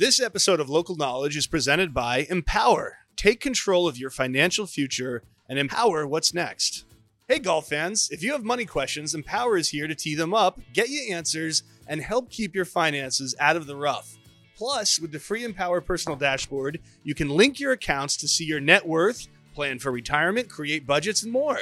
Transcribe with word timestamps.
This 0.00 0.18
episode 0.18 0.60
of 0.60 0.70
Local 0.70 0.96
Knowledge 0.96 1.36
is 1.36 1.46
presented 1.46 1.92
by 1.92 2.26
Empower. 2.30 3.00
Take 3.16 3.38
control 3.38 3.86
of 3.86 3.98
your 3.98 4.08
financial 4.08 4.64
future 4.64 5.22
and 5.46 5.58
empower 5.58 6.06
what's 6.06 6.32
next. 6.32 6.86
Hey, 7.28 7.38
golf 7.38 7.68
fans, 7.68 8.08
if 8.10 8.22
you 8.22 8.32
have 8.32 8.42
money 8.42 8.64
questions, 8.64 9.14
Empower 9.14 9.58
is 9.58 9.68
here 9.68 9.86
to 9.86 9.94
tee 9.94 10.14
them 10.14 10.32
up, 10.32 10.58
get 10.72 10.88
you 10.88 11.12
answers, 11.12 11.64
and 11.86 12.00
help 12.00 12.30
keep 12.30 12.54
your 12.54 12.64
finances 12.64 13.34
out 13.38 13.56
of 13.56 13.66
the 13.66 13.76
rough. 13.76 14.16
Plus, 14.56 14.98
with 14.98 15.12
the 15.12 15.18
free 15.18 15.44
Empower 15.44 15.82
personal 15.82 16.16
dashboard, 16.16 16.80
you 17.04 17.14
can 17.14 17.28
link 17.28 17.60
your 17.60 17.72
accounts 17.72 18.16
to 18.16 18.26
see 18.26 18.46
your 18.46 18.58
net 18.58 18.86
worth, 18.86 19.28
plan 19.54 19.78
for 19.78 19.92
retirement, 19.92 20.48
create 20.48 20.86
budgets, 20.86 21.24
and 21.24 21.30
more. 21.30 21.58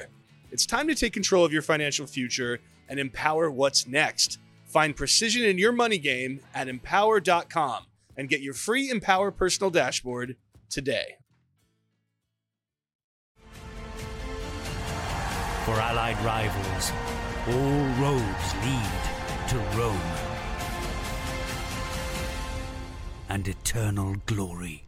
It's 0.52 0.64
time 0.64 0.86
to 0.86 0.94
take 0.94 1.12
control 1.12 1.44
of 1.44 1.52
your 1.52 1.62
financial 1.62 2.06
future 2.06 2.60
and 2.88 3.00
empower 3.00 3.50
what's 3.50 3.88
next. 3.88 4.38
Find 4.64 4.94
precision 4.94 5.42
in 5.42 5.58
your 5.58 5.72
money 5.72 5.98
game 5.98 6.38
at 6.54 6.68
empower.com 6.68 7.86
and 8.18 8.28
get 8.28 8.42
your 8.42 8.52
free 8.52 8.90
Empower 8.90 9.30
personal 9.30 9.70
dashboard 9.70 10.36
today. 10.68 11.14
For 15.64 15.74
allied 15.74 16.18
rivals, 16.24 16.92
all 17.46 17.84
roads 18.02 18.54
lead 18.64 18.90
to 19.50 19.56
Rome 19.78 20.00
and 23.28 23.46
eternal 23.46 24.16
glory. 24.26 24.84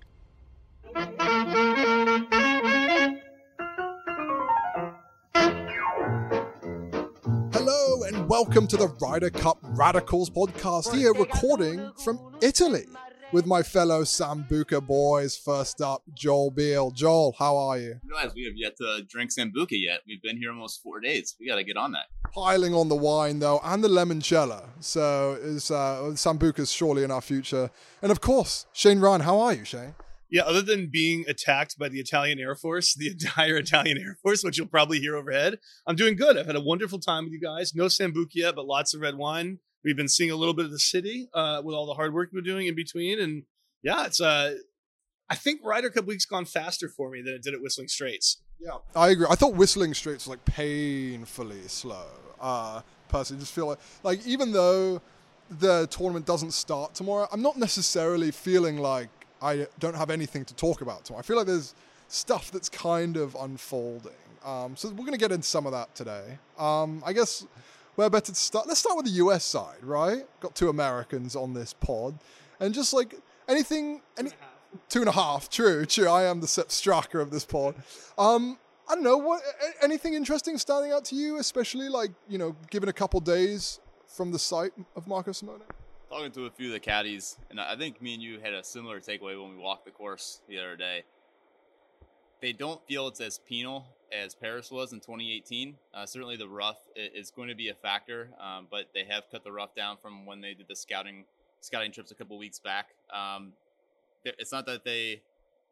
Hello 7.53 8.03
and 8.05 8.29
welcome 8.29 8.67
to 8.67 8.77
the 8.77 8.89
Ryder 9.01 9.31
Cup 9.31 9.59
Radicals 9.63 10.31
podcast 10.31 10.93
here, 10.95 11.13
recording 11.13 11.93
from 12.03 12.19
Italy 12.43 12.87
with 13.33 13.47
my 13.47 13.63
fellow 13.63 14.03
Sambuca 14.03 14.85
boys. 14.85 15.37
First 15.37 15.81
up, 15.81 16.03
Joel 16.15 16.51
Beal. 16.51 16.91
Joel, 16.91 17.35
how 17.39 17.57
are 17.57 17.79
you? 17.79 18.01
realize 18.05 18.35
we 18.35 18.45
have 18.45 18.57
yet 18.57 18.77
to 18.79 19.03
drink 19.09 19.31
Sambuca 19.31 19.69
yet. 19.73 20.01
We've 20.07 20.23
been 20.23 20.37
here 20.37 20.51
almost 20.51 20.83
four 20.83 21.01
days. 21.01 21.37
We 21.39 21.47
got 21.47 21.57
to 21.57 21.65
get 21.65 21.77
on 21.77 21.93
that. 21.93 22.07
Piling 22.33 22.75
on 22.75 22.89
the 22.89 22.97
wine 22.97 23.39
though, 23.39 23.61
and 23.65 23.83
the 23.83 23.89
limoncello. 23.89 24.65
So 24.81 25.39
is 25.41 25.71
uh, 25.71 26.13
Sambuca's 26.15 26.73
surely 26.73 27.05
in 27.05 27.11
our 27.11 27.21
future. 27.21 27.71
And 28.03 28.11
of 28.11 28.21
course, 28.21 28.67
Shane 28.73 29.01
Ryan. 29.01 29.23
How 29.23 29.39
are 29.39 29.53
you, 29.53 29.65
Shane? 29.65 29.95
Yeah, 30.31 30.43
other 30.43 30.63
than 30.63 30.91
being 30.93 31.25
attacked 31.27 31.77
by 31.77 31.89
the 31.89 31.99
Italian 31.99 32.39
Air 32.39 32.55
Force, 32.55 32.95
the 32.99 33.09
entire 33.09 33.57
Italian 33.57 33.99
Air 33.99 34.17
Force, 34.23 34.45
which 34.45 34.59
you'll 34.59 34.69
probably 34.69 35.01
hear 35.01 35.17
overhead, 35.17 35.59
I'm 35.87 35.97
doing 35.97 36.17
good. 36.17 36.39
I've 36.39 36.47
had 36.47 36.57
a 36.57 36.61
wonderful 36.61 37.01
time 37.01 37.25
with 37.25 37.33
you 37.33 37.41
guys. 37.41 37.75
No 37.75 37.87
Sambuca 37.87 38.35
yet, 38.35 38.55
but 38.55 38.67
lots 38.67 38.95
of 38.95 39.01
red 39.01 39.17
wine. 39.17 39.59
We've 39.85 39.97
been 39.97 40.09
seeing 40.09 40.31
a 40.31 40.37
little 40.37 40.55
bit 40.55 40.67
of 40.67 40.71
the 40.71 40.79
city 40.79 41.29
uh, 41.33 41.63
with 41.65 41.75
all 41.75 41.87
the 41.87 41.95
hard 41.95 42.13
work 42.13 42.31
we're 42.33 42.43
doing 42.43 42.67
in 42.67 42.75
between. 42.75 43.21
And 43.21 43.45
yeah, 43.83 44.07
it's 44.07 44.21
uh, 44.21 44.57
I 45.29 45.35
think 45.37 45.61
Ryder 45.65 45.91
Cup 45.91 46.07
week's 46.07 46.27
gone 46.27 46.45
faster 46.45 46.89
for 46.89 47.11
me 47.11 47.23
than 47.23 47.35
it 47.35 47.43
did 47.43 47.55
at 47.55 47.63
Whistling 47.63 47.89
Straits. 47.89 48.43
Yeah, 48.61 48.79
I 48.95 49.11
agree. 49.11 49.27
I 49.31 49.37
thought 49.37 49.55
Whistling 49.55 49.95
Straits 49.95 50.27
was 50.27 50.37
like 50.37 50.45
painfully 50.45 51.63
slow. 51.67 52.07
Uh, 52.41 52.83
personally, 53.09 53.41
just 53.41 53.55
feel 53.55 53.67
like 53.67 53.79
like 54.03 54.27
even 54.27 54.53
though 54.53 55.01
the 55.51 55.87
tournament 55.89 56.27
doesn't 56.27 56.53
start 56.53 56.95
tomorrow, 56.95 57.27
I'm 57.33 57.43
not 57.43 57.57
necessarily 57.57 58.31
feeling 58.31 58.79
like 58.79 59.09
I 59.41 59.67
don't 59.79 59.97
have 59.97 60.11
anything 60.11 60.45
to 60.45 60.55
talk 60.55 60.83
about 60.83 61.05
tomorrow. 61.05 61.21
I 61.21 61.27
feel 61.27 61.37
like 61.37 61.47
there's 61.47 61.75
stuff 62.09 62.51
that's 62.51 62.69
kind 62.69 63.17
of 63.17 63.35
unfolding. 63.35 64.13
Um, 64.45 64.77
so 64.77 64.89
we're 64.89 64.97
going 64.97 65.13
to 65.13 65.19
get 65.19 65.33
into 65.33 65.47
some 65.47 65.67
of 65.67 65.73
that 65.73 65.95
today. 65.95 66.39
Um, 66.59 67.03
I 67.05 67.13
guess 67.13 67.47
where 68.01 68.09
better 68.09 68.33
to 68.33 68.35
start? 68.35 68.67
Let's 68.67 68.81
start 68.81 68.97
with 68.97 69.05
the 69.05 69.13
US 69.13 69.45
side, 69.45 69.83
right? 69.83 70.25
Got 70.41 70.55
two 70.55 70.71
Americans 70.71 71.37
on 71.37 71.53
this 71.53 71.75
pod, 71.75 72.19
and 72.59 72.73
just 72.73 72.95
like 72.95 73.15
anything, 73.47 74.01
any 74.19 74.31
two 74.89 75.01
and 75.01 75.09
a 75.09 75.13
half. 75.13 75.51
True, 75.51 75.85
true. 75.85 76.09
I 76.09 76.25
am 76.25 76.41
the 76.41 76.47
Sepp 76.47 76.69
Straka 76.69 77.21
of 77.21 77.31
this 77.31 77.45
pod. 77.45 77.75
Um, 78.17 78.59
I 78.89 78.95
don't 78.95 79.05
know 79.05 79.19
what 79.19 79.43
anything 79.83 80.15
interesting 80.15 80.57
standing 80.57 80.93
out 80.93 81.05
to 81.07 81.15
you, 81.15 81.37
especially 81.39 81.91
like 81.91 82.11
you 82.27 82.39
know, 82.39 82.57
given 82.71 82.89
a 82.89 82.93
couple 82.93 83.21
days 83.21 83.81
from 84.07 84.33
the 84.33 84.39
site 84.39 84.73
of 84.97 85.07
Marco 85.07 85.33
Simone. 85.33 85.61
Talking 86.09 86.33
to 86.33 86.47
a 86.47 86.51
few 86.51 86.69
of 86.69 86.73
the 86.73 86.81
caddies, 86.81 87.37
and 87.51 87.61
I 87.61 87.77
think 87.77 88.01
me 88.01 88.15
and 88.15 88.23
you 88.23 88.41
had 88.41 88.55
a 88.55 88.65
similar 88.65 88.99
takeaway 89.01 89.41
when 89.41 89.51
we 89.51 89.63
walked 89.63 89.85
the 89.85 89.91
course 89.91 90.41
the 90.49 90.59
other 90.59 90.75
day. 90.75 91.05
They 92.41 92.55
don't 92.55 92.81
feel 92.87 93.09
it's 93.09 93.21
as 93.21 93.39
penal 93.39 93.85
as 94.13 94.35
Paris 94.35 94.71
was 94.71 94.93
in 94.93 95.01
2018. 95.01 95.77
Uh, 95.95 96.07
certainly, 96.07 96.37
the 96.37 96.49
rough 96.49 96.79
is 96.97 97.31
going 97.31 97.49
to 97.49 97.55
be 97.55 97.69
a 97.69 97.75
factor, 97.75 98.31
um, 98.41 98.67
but 98.71 98.91
they 98.95 99.05
have 99.09 99.25
cut 99.31 99.45
the 99.45 99.53
rough 99.53 99.75
down 99.75 99.97
from 100.01 100.27
when 100.27 100.41
they 100.41 100.55
did 100.55 100.67
the 100.69 100.77
scouting 100.77 101.25
scouting 101.61 101.93
trips 101.93 102.11
a 102.11 102.15
couple 102.15 102.39
weeks 102.39 102.59
back. 102.59 102.87
Um, 103.13 103.53
it's 104.25 104.53
not 104.53 104.67
that 104.67 104.85
they 104.85 105.23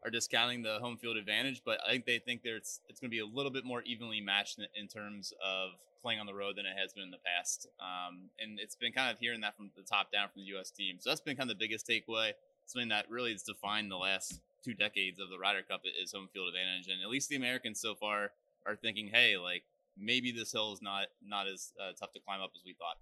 are 0.05 0.11
discounting 0.11 0.63
the 0.63 0.79
home 0.81 0.97
field 0.97 1.17
advantage, 1.17 1.63
but 1.65 1.81
I 1.87 1.93
think 1.93 2.07
they 2.07 2.19
think 2.19 2.43
there's 2.43 2.81
it's 2.89 3.01
going 3.01 3.11
to 3.11 3.15
be 3.15 3.21
a 3.21 3.27
little 3.27 3.51
bit 3.51 3.65
more 3.65 3.83
evenly 3.83 4.21
matched 4.21 4.59
in, 4.59 4.67
in 4.75 4.89
terms 4.89 5.33
of 5.45 5.71
playing 6.03 6.21
on 6.21 6.27
the 6.27 6.35
road 6.35 6.57
than 6.57 6.65
it 6.67 6.75
has 6.81 6.93
been 6.93 7.03
in 7.03 7.11
the 7.11 7.19
past. 7.25 7.67
Um, 7.81 8.31
and 8.41 8.61
it's 8.61 8.77
been 8.77 8.93
kind 8.93 9.11
of 9.11 9.19
hearing 9.19 9.41
that 9.41 9.57
from 9.57 9.71
the 9.77 9.83
top 9.83 10.13
down 10.13 10.29
from 10.33 10.43
the 10.43 10.49
U.S. 10.49 10.71
team. 10.71 10.97
So 11.01 11.11
that's 11.11 11.21
been 11.21 11.37
kind 11.37 11.51
of 11.51 11.59
the 11.59 11.65
biggest 11.65 11.89
takeaway. 11.89 12.33
Something 12.67 12.89
that 12.91 13.11
really 13.11 13.33
has 13.33 13.43
defined 13.43 13.91
the 13.91 13.97
last 13.97 14.41
two 14.65 14.75
decades 14.75 15.21
of 15.21 15.31
the 15.31 15.39
Ryder 15.39 15.63
Cup 15.63 15.83
is 15.85 16.13
home 16.13 16.29
field 16.33 16.49
advantage, 16.49 16.89
and 16.93 17.03
at 17.03 17.09
least 17.09 17.29
the 17.29 17.37
Americans 17.37 17.81
so 17.81 17.95
far 17.95 18.33
are 18.67 18.77
thinking, 18.77 19.11
hey, 19.13 19.37
like 19.37 19.65
maybe 19.97 20.33
this 20.33 20.53
hill 20.53 20.73
is 20.73 20.83
not 20.83 21.07
not 21.25 21.47
as 21.49 21.73
uh, 21.81 21.93
tough 21.99 22.13
to 22.13 22.21
climb 22.21 22.41
up 22.41 22.51
as 22.55 22.63
we 22.65 22.75
thought. 22.75 22.99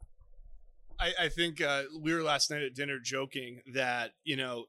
I, 0.99 1.27
I 1.27 1.29
think 1.29 1.61
uh, 1.61 1.85
we 2.01 2.15
were 2.15 2.23
last 2.23 2.51
night 2.51 2.63
at 2.63 2.75
dinner 2.75 2.99
joking 3.03 3.61
that 3.75 4.13
you 4.25 4.37
know 4.37 4.67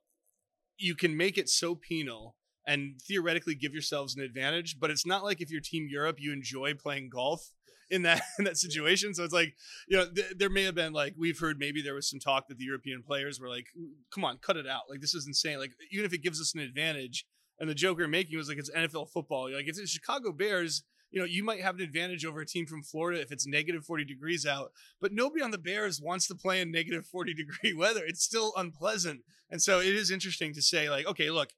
you 0.77 0.95
can 0.95 1.15
make 1.15 1.37
it 1.37 1.49
so 1.49 1.75
penal 1.75 2.35
and 2.65 3.01
theoretically 3.01 3.55
give 3.55 3.71
yourselves 3.71 4.15
an 4.15 4.21
advantage, 4.21 4.77
but 4.79 4.91
it's 4.91 5.05
not 5.05 5.23
like 5.23 5.39
if 5.39 5.49
you're 5.49 5.61
Team 5.61 5.87
Europe, 5.89 6.17
you 6.19 6.33
enjoy 6.33 6.73
playing 6.73 7.09
golf 7.09 7.53
in 7.89 8.03
that 8.03 8.21
in 8.39 8.45
that 8.45 8.57
situation. 8.57 9.13
So 9.13 9.23
it's 9.23 9.33
like 9.33 9.55
you 9.87 9.97
know 9.97 10.05
th- 10.09 10.33
there 10.37 10.49
may 10.49 10.63
have 10.63 10.75
been 10.75 10.93
like 10.93 11.13
we've 11.17 11.39
heard 11.39 11.59
maybe 11.59 11.81
there 11.81 11.95
was 11.95 12.09
some 12.09 12.19
talk 12.19 12.47
that 12.47 12.57
the 12.57 12.65
European 12.65 13.03
players 13.03 13.39
were 13.39 13.49
like, 13.49 13.67
"Come 14.13 14.25
on, 14.25 14.37
cut 14.37 14.57
it 14.57 14.67
out! 14.67 14.83
Like 14.89 15.01
this 15.01 15.13
is 15.13 15.27
insane! 15.27 15.59
Like 15.59 15.71
even 15.91 16.05
if 16.05 16.13
it 16.13 16.23
gives 16.23 16.41
us 16.41 16.53
an 16.53 16.61
advantage." 16.61 17.25
And 17.59 17.67
the 17.67 17.75
joke 17.75 17.97
we 17.97 18.03
are 18.03 18.07
making 18.07 18.37
was 18.37 18.49
like 18.49 18.59
it's 18.59 18.69
NFL 18.69 19.09
football. 19.09 19.49
You're 19.49 19.57
like 19.57 19.67
it's 19.67 19.79
the 19.79 19.87
Chicago 19.87 20.31
Bears. 20.31 20.83
You 21.09 21.21
know, 21.21 21.25
you 21.25 21.41
might 21.43 21.61
have 21.61 21.75
an 21.75 21.81
advantage 21.81 22.25
over 22.25 22.41
a 22.41 22.45
team 22.45 22.65
from 22.65 22.83
Florida 22.83 23.21
if 23.21 23.31
it's 23.31 23.47
negative 23.47 23.85
40 23.85 24.03
degrees 24.03 24.45
out, 24.45 24.73
but 24.99 25.13
nobody 25.13 25.41
on 25.41 25.51
the 25.51 25.57
Bears 25.57 26.01
wants 26.01 26.27
to 26.27 26.35
play 26.35 26.59
in 26.59 26.69
negative 26.69 27.05
40 27.05 27.33
degree 27.33 27.73
weather. 27.77 28.03
It's 28.05 28.21
still 28.21 28.51
unpleasant. 28.57 29.21
And 29.49 29.61
so 29.61 29.79
it 29.79 29.95
is 29.95 30.11
interesting 30.11 30.53
to 30.53 30.61
say, 30.61 30.89
like, 30.89 31.07
okay, 31.07 31.29
look, 31.29 31.51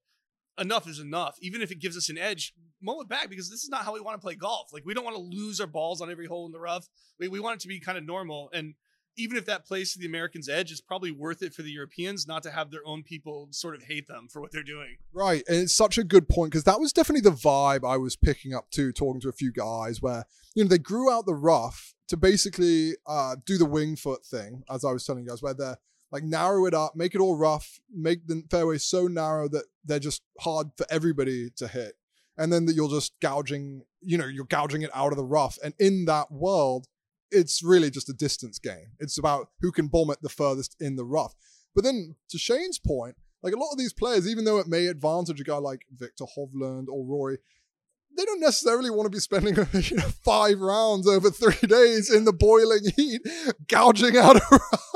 enough 0.60 0.88
is 0.88 1.00
enough. 1.00 1.38
Even 1.42 1.62
if 1.62 1.72
it 1.72 1.80
gives 1.80 1.98
us 1.98 2.10
an 2.10 2.18
edge, 2.18 2.54
mull 2.82 3.02
it 3.02 3.10
back 3.10 3.30
because 3.30 3.50
this 3.50 3.64
is 3.64 3.70
not 3.70 3.84
how 3.84 3.94
we 3.94 4.02
want 4.02 4.20
to 4.20 4.24
play 4.24 4.36
golf. 4.36 4.72
Like, 4.74 4.86
we 4.86 4.94
don't 4.94 5.04
want 5.04 5.16
to 5.16 5.22
lose 5.22 5.60
our 5.60 5.68
balls 5.68 6.02
on 6.02 6.12
every 6.12 6.28
hole 6.28 6.46
in 6.46 6.52
the 6.52 6.60
rough. 6.60 6.88
We, 7.20 7.28
we 7.28 7.40
want 7.40 7.56
it 7.56 7.60
to 7.62 7.68
be 7.68 7.80
kind 7.80 7.98
of 7.98 8.06
normal. 8.06 8.50
And 8.54 8.76
even 9.20 9.38
if 9.38 9.46
that 9.46 9.66
plays 9.66 9.94
to 9.94 10.00
the 10.00 10.06
Americans' 10.06 10.48
edge, 10.48 10.72
it's 10.72 10.82
probably 10.82 11.12
worth 11.12 11.42
it 11.42 11.54
for 11.54 11.62
the 11.62 11.72
Europeans 11.72 12.28
not 12.28 12.42
to 12.44 12.52
have 12.52 12.72
their 12.72 12.86
own 12.86 13.04
people 13.04 13.50
sort 13.52 13.76
of 13.76 13.84
hate 13.84 14.08
them 14.08 14.28
for 14.32 14.42
what 14.42 14.52
they're 14.52 14.64
doing. 14.64 14.98
Right, 15.14 15.44
and 15.48 15.58
it's 15.58 15.76
such 15.76 15.98
a 15.98 16.04
good 16.04 16.30
point 16.30 16.52
because 16.52 16.64
that 16.64 16.80
was 16.80 16.94
definitely 16.94 17.30
the 17.30 17.36
vibe 17.36 17.88
I 17.88 17.98
was 17.98 18.16
picking 18.16 18.54
up 18.54 18.70
too, 18.72 18.92
talking 18.92 19.22
to 19.22 19.30
a 19.30 19.34
few 19.34 19.52
guys 19.52 20.02
where 20.02 20.26
you 20.56 20.64
know 20.64 20.70
they 20.70 20.78
grew 20.78 21.12
out 21.12 21.26
the 21.26 21.36
rough 21.36 21.94
to 22.08 22.18
basically 22.18 22.94
uh, 23.06 23.36
do 23.46 23.58
the 23.58 23.66
Winged 23.66 24.00
Foot 24.00 24.26
thing, 24.26 24.64
as 24.70 24.86
I 24.86 24.92
was 24.92 25.06
telling 25.06 25.24
you 25.24 25.30
guys, 25.30 25.44
where 25.44 25.54
they're 25.54 25.78
like 26.12 26.24
narrow 26.24 26.66
it 26.66 26.74
up, 26.74 26.96
make 26.96 27.16
it 27.16 27.22
all 27.22 27.38
rough, 27.38 27.80
make 27.94 28.28
the 28.28 28.44
fairway 28.50 28.78
so 28.78 29.08
narrow 29.08 29.48
that 29.50 29.66
they're 29.86 30.00
just 30.00 30.22
hard 30.40 30.68
for 30.78 30.86
everybody 30.90 31.50
to 31.58 31.68
hit, 31.68 31.94
and 32.38 32.52
then 32.52 32.66
that 32.66 32.76
you're 32.76 32.90
just 32.90 33.14
gouging, 33.22 33.84
you 34.02 34.18
know, 34.18 34.26
you're 34.26 34.46
gouging 34.46 34.82
it 34.82 34.90
out 34.94 35.12
of 35.12 35.18
the 35.18 35.24
rough, 35.24 35.58
and 35.64 35.74
in 35.80 36.06
that 36.06 36.32
world, 36.32 36.88
it's 37.32 37.64
really 37.64 37.92
just 37.92 38.10
a 38.10 38.14
distance 38.14 38.58
game. 38.60 38.92
It's 39.00 39.18
about 39.18 39.50
who 39.62 39.72
can 39.72 39.88
bomb 39.88 40.10
it 40.10 40.20
the 40.22 40.30
furthest 40.30 40.76
in 40.80 40.96
the 40.96 41.06
rough. 41.06 41.36
But 41.76 41.84
then 41.84 42.16
to 42.30 42.38
Shane's 42.40 42.80
point, 42.80 43.16
like 43.44 43.54
a 43.54 43.60
lot 43.60 43.72
of 43.72 43.78
these 43.78 43.94
players, 43.94 44.28
even 44.28 44.46
though 44.46 44.58
it 44.58 44.68
may 44.68 44.88
advantage 44.88 45.40
a 45.40 45.44
guy 45.44 45.58
like 45.58 45.86
Viktor 45.96 46.26
Hovland 46.36 46.88
or 46.90 47.06
Rory, 47.06 47.38
they 48.18 48.26
don't 48.26 48.42
necessarily 48.42 48.90
want 48.90 49.06
to 49.06 49.16
be 49.16 49.20
spending 49.20 49.56
you 49.74 49.98
know 49.98 50.10
five 50.24 50.60
rounds 50.60 51.08
over 51.08 51.30
three 51.30 51.68
days 51.68 52.14
in 52.14 52.26
the 52.26 52.34
boiling 52.34 52.92
heat, 52.96 53.22
gouging 53.68 54.18
out 54.18 54.38
a 54.38 54.42
rough. 54.52 54.89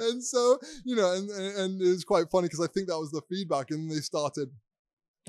And 0.00 0.22
so 0.22 0.58
you 0.84 0.96
know, 0.96 1.12
and 1.12 1.30
and, 1.30 1.82
it 1.82 1.88
was 1.88 2.04
quite 2.04 2.30
funny 2.30 2.46
because 2.46 2.60
I 2.60 2.66
think 2.66 2.88
that 2.88 2.98
was 2.98 3.10
the 3.10 3.22
feedback, 3.28 3.70
and 3.70 3.90
they 3.90 3.96
started 3.96 4.50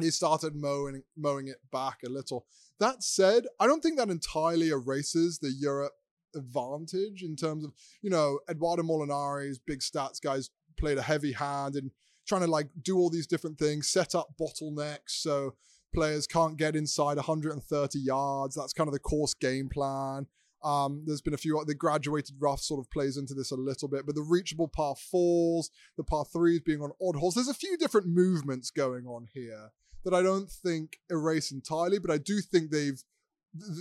he 0.02 0.12
started 0.12 0.56
mowing 0.56 1.04
mowing 1.18 1.48
it 1.48 1.58
back 1.72 2.00
a 2.06 2.10
little. 2.10 2.46
That 2.80 3.04
said, 3.04 3.46
I 3.60 3.68
don't 3.68 3.82
think 3.82 3.98
that 3.98 4.10
entirely 4.10 4.70
erases 4.70 5.40
the 5.40 5.52
Europe 5.52 5.94
advantage 6.36 7.24
in 7.24 7.36
terms 7.36 7.64
of 7.64 7.72
you 8.02 8.10
know 8.10 8.40
Eduardo 8.50 8.84
Molinari's 8.84 9.60
big 9.60 9.80
stats 9.80 10.22
guys 10.22 10.50
played 10.78 10.98
a 10.98 11.02
heavy 11.02 11.32
hand 11.32 11.76
in 11.76 11.92
trying 12.28 12.42
to 12.42 12.48
like 12.48 12.68
do 12.82 12.98
all 12.98 13.10
these 13.10 13.28
different 13.28 13.58
things, 13.58 13.88
set 13.88 14.16
up 14.16 14.34
bottlenecks 14.40 15.10
so 15.10 15.54
players 15.94 16.28
can't 16.28 16.58
get 16.58 16.76
inside 16.76 17.16
130 17.18 18.00
yards. 18.00 18.56
That's 18.56 18.74
kind 18.74 18.88
of 18.88 18.94
the 18.94 19.00
course 19.00 19.34
game 19.34 19.70
plan. 19.70 20.28
Um, 20.66 21.04
there's 21.06 21.22
been 21.22 21.36
a 21.36 21.38
few. 21.38 21.64
The 21.66 21.76
graduated 21.76 22.38
rough 22.40 22.60
sort 22.60 22.80
of 22.80 22.90
plays 22.90 23.18
into 23.18 23.36
this 23.36 23.52
a 23.52 23.56
little 23.56 23.88
bit, 23.88 24.06
but 24.06 24.16
the 24.16 24.26
reachable 24.28 24.68
par 24.68 24.96
fours, 24.96 25.70
the 25.96 26.04
par 26.04 26.26
threes 26.26 26.62
being 26.66 26.82
on 26.82 26.92
odd 27.00 27.16
holes. 27.18 27.36
There's 27.36 27.48
a 27.48 27.54
few 27.54 27.78
different 27.78 28.08
movements 28.08 28.72
going 28.72 29.06
on 29.06 29.28
here 29.32 29.72
that 30.04 30.14
I 30.14 30.24
don't 30.24 30.50
think 30.50 30.98
erase 31.12 31.52
entirely, 31.52 32.00
but 32.00 32.10
I 32.10 32.18
do 32.18 32.42
think 32.42 32.72
they've 32.72 33.02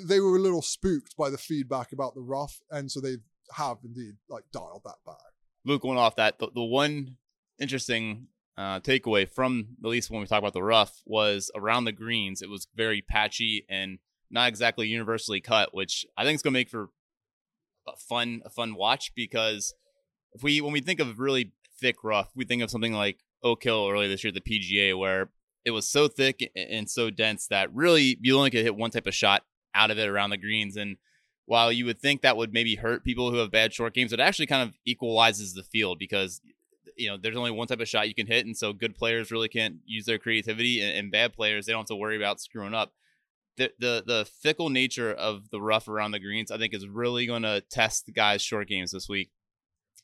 they 0.06 0.20
were 0.20 0.36
a 0.36 0.40
little 0.40 0.62
spooked 0.62 1.16
by 1.16 1.31
the 1.31 1.38
feedback 1.38 1.92
about 1.92 2.14
the 2.14 2.20
rough, 2.20 2.60
and 2.70 2.90
so 2.90 3.00
they 3.00 3.16
have 3.56 3.78
indeed 3.82 4.14
like 4.28 4.44
dialed 4.52 4.82
that 4.84 4.98
back. 5.06 5.16
Luke, 5.64 5.82
going 5.82 5.98
off 5.98 6.16
that, 6.16 6.38
the, 6.38 6.48
the 6.54 6.62
one 6.62 7.16
interesting 7.58 8.28
uh, 8.56 8.81
takeaway 8.81 9.28
from 9.28 9.69
at 9.82 9.88
least 9.88 10.10
when 10.10 10.20
we 10.20 10.26
talk 10.26 10.38
about 10.38 10.52
the 10.52 10.62
rough 10.62 11.02
was 11.06 11.50
around 11.54 11.84
the 11.84 11.92
greens. 11.92 12.42
It 12.42 12.50
was 12.50 12.69
very 12.75 13.00
patchy 13.00 13.64
and 13.69 13.98
not 14.34 14.48
exactly 14.48 14.88
universally 14.88 15.40
cut, 15.40 15.72
which 15.72 16.04
I 16.16 16.25
think 16.25 16.34
is 16.34 16.42
going 16.42 16.52
to 16.52 16.58
make 16.58 16.69
for 16.69 16.90
a 17.86 17.96
fun 17.96 18.42
a 18.44 18.50
fun 18.50 18.75
watch 18.75 19.12
because 19.14 19.75
if 20.32 20.42
we 20.42 20.60
when 20.60 20.72
we 20.72 20.81
think 20.81 21.00
of 21.00 21.19
really 21.19 21.52
thick 21.81 22.02
rough, 22.02 22.31
we 22.34 22.44
think 22.44 22.62
of 22.62 22.70
something 22.70 22.92
like 22.92 23.19
Oak 23.42 23.62
Hill 23.62 23.88
earlier 23.88 24.08
this 24.08 24.25
year, 24.25 24.32
the 24.32 24.40
PGA, 24.40 24.98
where 24.98 25.31
it 25.64 25.70
was 25.70 25.88
so 25.88 26.08
thick 26.08 26.50
and 26.54 26.90
so 26.90 27.08
dense 27.10 27.46
that 27.46 27.72
really 27.72 28.19
you 28.20 28.36
only 28.36 28.50
could 28.50 28.64
hit 28.64 28.76
one 28.76 28.90
type 28.90 29.06
of 29.06 29.14
shot 29.14 29.44
out 29.75 29.90
of 29.90 29.98
it 29.98 30.08
around 30.08 30.31
the 30.31 30.36
greens. 30.36 30.76
And 30.76 30.96
while 31.46 31.72
you 31.72 31.86
would 31.86 32.00
think 32.00 32.22
that 32.22 32.36
would 32.36 32.52
maybe 32.52 32.75
hurt 32.75 33.04
people 33.04 33.31
who 33.31 33.38
have 33.38 33.50
bad 33.50 33.72
short 33.72 33.94
games, 33.94 34.12
it 34.12 34.20
actually 34.20 34.46
kind 34.46 34.69
of 34.69 34.76
equalizes 34.84 35.54
the 35.54 35.62
field 35.62 35.98
because 35.98 36.40
you 36.96 37.08
know 37.08 37.16
there's 37.16 37.36
only 37.36 37.50
one 37.50 37.66
type 37.66 37.81
of 37.81 37.88
shot 37.88 38.08
you 38.08 38.14
can 38.14 38.26
hit, 38.26 38.46
and 38.46 38.56
so 38.56 38.72
good 38.72 38.96
players 38.96 39.31
really 39.31 39.48
can't 39.48 39.76
use 39.86 40.06
their 40.06 40.19
creativity, 40.19 40.81
and, 40.81 40.96
and 40.96 41.12
bad 41.12 41.32
players 41.32 41.66
they 41.66 41.72
don't 41.72 41.82
have 41.82 41.88
to 41.88 41.96
worry 41.96 42.16
about 42.16 42.40
screwing 42.40 42.75
up. 42.75 42.92
The, 43.56 43.73
the 43.79 44.03
the 44.05 44.29
fickle 44.43 44.69
nature 44.69 45.12
of 45.12 45.51
the 45.51 45.61
rough 45.61 45.87
around 45.87 46.11
the 46.11 46.19
greens, 46.19 46.51
I 46.51 46.59
think, 46.59 46.75
is 46.75 46.89
really 46.89 47.27
going 47.27 47.43
to 47.43 47.62
test 47.71 48.06
the 48.06 48.12
guys' 48.12 48.43
short 48.43 48.69
games 48.69 48.91
this 48.91 49.09
week. 49.09 49.31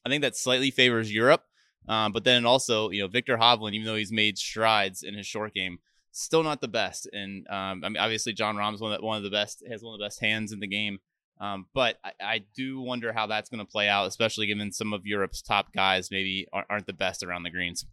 I 0.06 0.08
think 0.08 0.22
that 0.22 0.36
slightly 0.36 0.70
favors 0.70 1.12
Europe, 1.12 1.44
um, 1.88 2.12
but 2.12 2.24
then 2.24 2.46
also, 2.46 2.90
you 2.90 3.02
know, 3.02 3.08
Viktor 3.08 3.36
Hovland, 3.36 3.74
even 3.74 3.86
though 3.86 3.96
he's 3.96 4.12
made 4.12 4.38
strides 4.38 5.02
in 5.02 5.14
his 5.14 5.26
short 5.26 5.52
game, 5.52 5.78
still 6.12 6.42
not 6.42 6.60
the 6.60 6.68
best. 6.68 7.08
And 7.12 7.46
um, 7.48 7.82
I 7.84 7.88
mean, 7.88 7.96
obviously, 7.96 8.32
Jon 8.32 8.56
Rahm 8.56 8.74
is 8.74 8.80
one 8.80 8.92
of, 8.92 9.00
the, 9.00 9.06
one 9.06 9.16
of 9.16 9.22
the 9.24 9.30
best, 9.30 9.62
has 9.68 9.82
one 9.82 9.94
of 9.94 9.98
the 9.98 10.04
best 10.04 10.20
hands 10.20 10.52
in 10.52 10.60
the 10.60 10.66
game. 10.66 10.98
Um, 11.40 11.66
but 11.74 11.96
I, 12.04 12.12
I, 12.20 12.44
do 12.54 12.82
wonder 12.82 13.14
how 13.14 13.26
that's 13.26 13.48
going 13.48 13.64
to 13.64 13.70
play 13.70 13.88
out, 13.88 14.06
especially 14.06 14.46
given 14.46 14.72
some 14.72 14.92
of 14.92 15.06
Europe's 15.06 15.40
top 15.40 15.72
guys 15.72 16.10
maybe 16.10 16.46
aren't 16.52 16.86
the 16.86 16.92
best 16.92 17.22
around 17.22 17.44
the 17.44 17.50
greens. 17.50 17.86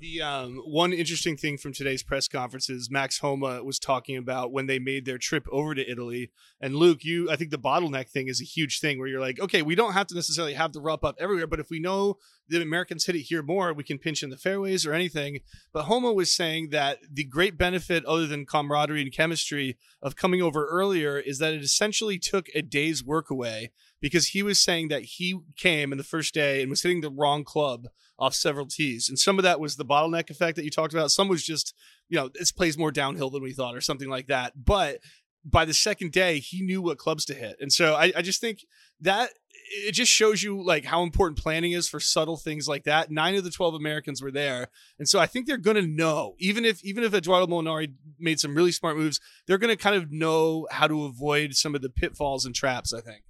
The 0.00 0.22
um, 0.22 0.62
one 0.64 0.94
interesting 0.94 1.36
thing 1.36 1.58
from 1.58 1.74
today's 1.74 2.02
press 2.02 2.26
conference 2.26 2.70
is 2.70 2.90
Max 2.90 3.18
Homa 3.18 3.62
was 3.62 3.78
talking 3.78 4.16
about 4.16 4.50
when 4.50 4.64
they 4.64 4.78
made 4.78 5.04
their 5.04 5.18
trip 5.18 5.46
over 5.52 5.74
to 5.74 5.90
Italy. 5.90 6.30
And 6.58 6.74
Luke, 6.74 7.04
you, 7.04 7.30
I 7.30 7.36
think 7.36 7.50
the 7.50 7.58
bottleneck 7.58 8.08
thing 8.08 8.26
is 8.26 8.40
a 8.40 8.44
huge 8.44 8.80
thing 8.80 8.98
where 8.98 9.08
you're 9.08 9.20
like, 9.20 9.38
okay, 9.38 9.60
we 9.60 9.74
don't 9.74 9.92
have 9.92 10.06
to 10.06 10.14
necessarily 10.14 10.54
have 10.54 10.72
the 10.72 10.80
rough 10.80 11.04
up 11.04 11.16
everywhere, 11.20 11.46
but 11.46 11.60
if 11.60 11.68
we 11.68 11.80
know 11.80 12.16
the 12.48 12.62
Americans 12.62 13.04
hit 13.04 13.14
it 13.14 13.24
here 13.24 13.42
more, 13.42 13.74
we 13.74 13.84
can 13.84 13.98
pinch 13.98 14.22
in 14.22 14.30
the 14.30 14.38
fairways 14.38 14.86
or 14.86 14.94
anything. 14.94 15.40
But 15.70 15.82
Homa 15.82 16.14
was 16.14 16.32
saying 16.32 16.70
that 16.70 17.00
the 17.12 17.24
great 17.24 17.58
benefit, 17.58 18.02
other 18.06 18.26
than 18.26 18.46
camaraderie 18.46 19.02
and 19.02 19.12
chemistry, 19.12 19.76
of 20.00 20.16
coming 20.16 20.40
over 20.40 20.66
earlier 20.66 21.18
is 21.18 21.40
that 21.40 21.52
it 21.52 21.62
essentially 21.62 22.18
took 22.18 22.46
a 22.54 22.62
day's 22.62 23.04
work 23.04 23.28
away 23.28 23.72
because 24.00 24.28
he 24.28 24.42
was 24.42 24.58
saying 24.58 24.88
that 24.88 25.02
he 25.02 25.38
came 25.56 25.92
in 25.92 25.98
the 25.98 26.04
first 26.04 26.34
day 26.34 26.60
and 26.60 26.70
was 26.70 26.82
hitting 26.82 27.00
the 27.00 27.10
wrong 27.10 27.44
club 27.44 27.88
off 28.18 28.34
several 28.34 28.66
tees. 28.66 29.08
And 29.08 29.18
some 29.18 29.38
of 29.38 29.44
that 29.44 29.60
was 29.60 29.76
the 29.76 29.84
bottleneck 29.84 30.30
effect 30.30 30.56
that 30.56 30.64
you 30.64 30.70
talked 30.70 30.92
about. 30.92 31.10
Some 31.10 31.28
was 31.28 31.42
just, 31.42 31.74
you 32.08 32.18
know, 32.18 32.28
this 32.28 32.52
plays 32.52 32.76
more 32.76 32.92
downhill 32.92 33.30
than 33.30 33.42
we 33.42 33.52
thought 33.52 33.76
or 33.76 33.80
something 33.80 34.10
like 34.10 34.26
that. 34.26 34.52
But 34.64 34.98
by 35.44 35.64
the 35.64 35.74
second 35.74 36.12
day, 36.12 36.38
he 36.38 36.60
knew 36.60 36.82
what 36.82 36.98
clubs 36.98 37.24
to 37.26 37.34
hit. 37.34 37.56
And 37.60 37.72
so 37.72 37.94
I, 37.94 38.12
I 38.16 38.22
just 38.22 38.40
think 38.40 38.66
that 39.00 39.30
it 39.72 39.92
just 39.92 40.12
shows 40.12 40.42
you 40.42 40.62
like 40.62 40.84
how 40.84 41.02
important 41.02 41.38
planning 41.38 41.72
is 41.72 41.88
for 41.88 42.00
subtle 42.00 42.36
things 42.36 42.68
like 42.68 42.84
that. 42.84 43.10
Nine 43.10 43.36
of 43.36 43.44
the 43.44 43.50
12 43.50 43.74
Americans 43.74 44.20
were 44.20 44.32
there. 44.32 44.68
And 44.98 45.08
so 45.08 45.18
I 45.18 45.26
think 45.26 45.46
they're 45.46 45.56
going 45.56 45.76
to 45.76 45.86
know, 45.86 46.34
even 46.38 46.64
if, 46.64 46.84
even 46.84 47.04
if 47.04 47.14
Eduardo 47.14 47.46
Molinari 47.46 47.94
made 48.18 48.40
some 48.40 48.54
really 48.54 48.72
smart 48.72 48.98
moves, 48.98 49.20
they're 49.46 49.58
going 49.58 49.74
to 49.74 49.82
kind 49.82 49.96
of 49.96 50.10
know 50.10 50.66
how 50.70 50.88
to 50.88 51.04
avoid 51.04 51.54
some 51.54 51.74
of 51.74 51.80
the 51.80 51.88
pitfalls 51.88 52.44
and 52.44 52.54
traps, 52.54 52.92
I 52.92 53.00
think 53.00 53.22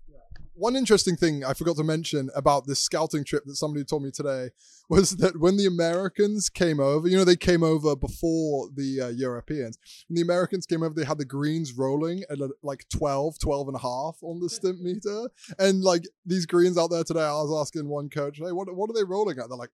one 0.61 0.77
interesting 0.77 1.17
thing 1.17 1.43
I 1.43 1.55
forgot 1.55 1.77
to 1.77 1.85
mention 1.85 2.29
about 2.37 2.67
this 2.67 2.81
scouting 2.81 3.25
trip 3.25 3.45
that 3.47 3.57
somebody 3.57 3.83
told 3.83 4.03
me 4.03 4.11
today 4.11 4.51
was 4.91 5.17
that 5.17 5.41
when 5.41 5.57
the 5.57 5.65
Americans 5.65 6.51
came 6.51 6.81
over, 6.81 7.09
you 7.09 7.17
know, 7.17 7.25
they 7.25 7.37
came 7.37 7.63
over 7.63 7.97
before 7.97 8.69
the 8.75 9.01
uh, 9.01 9.09
Europeans. 9.09 9.79
When 10.09 10.17
the 10.17 10.23
Americans 10.23 10.67
came 10.67 10.83
over, 10.83 10.95
they 10.95 11.07
had 11.07 11.19
the 11.19 11.25
greens 11.25 11.73
rolling 11.73 12.25
at 12.29 12.39
like 12.63 12.85
12, 12.91 13.39
12 13.39 13.69
and 13.69 13.77
a 13.77 13.81
half 13.81 14.19
on 14.23 14.41
the 14.41 14.49
Stimpmeter. 14.49 15.31
And 15.59 15.83
like 15.83 16.05
these 16.27 16.45
greens 16.45 16.77
out 16.77 16.91
there 16.91 17.05
today, 17.05 17.25
I 17.25 17.33
was 17.33 17.67
asking 17.67 17.89
one 17.89 18.11
coach, 18.11 18.39
hey, 18.39 18.53
what, 18.53 18.75
what 18.75 18.91
are 18.91 18.95
they 18.95 19.05
rolling 19.05 19.39
at? 19.39 19.49
They're 19.49 19.57
like, 19.57 19.73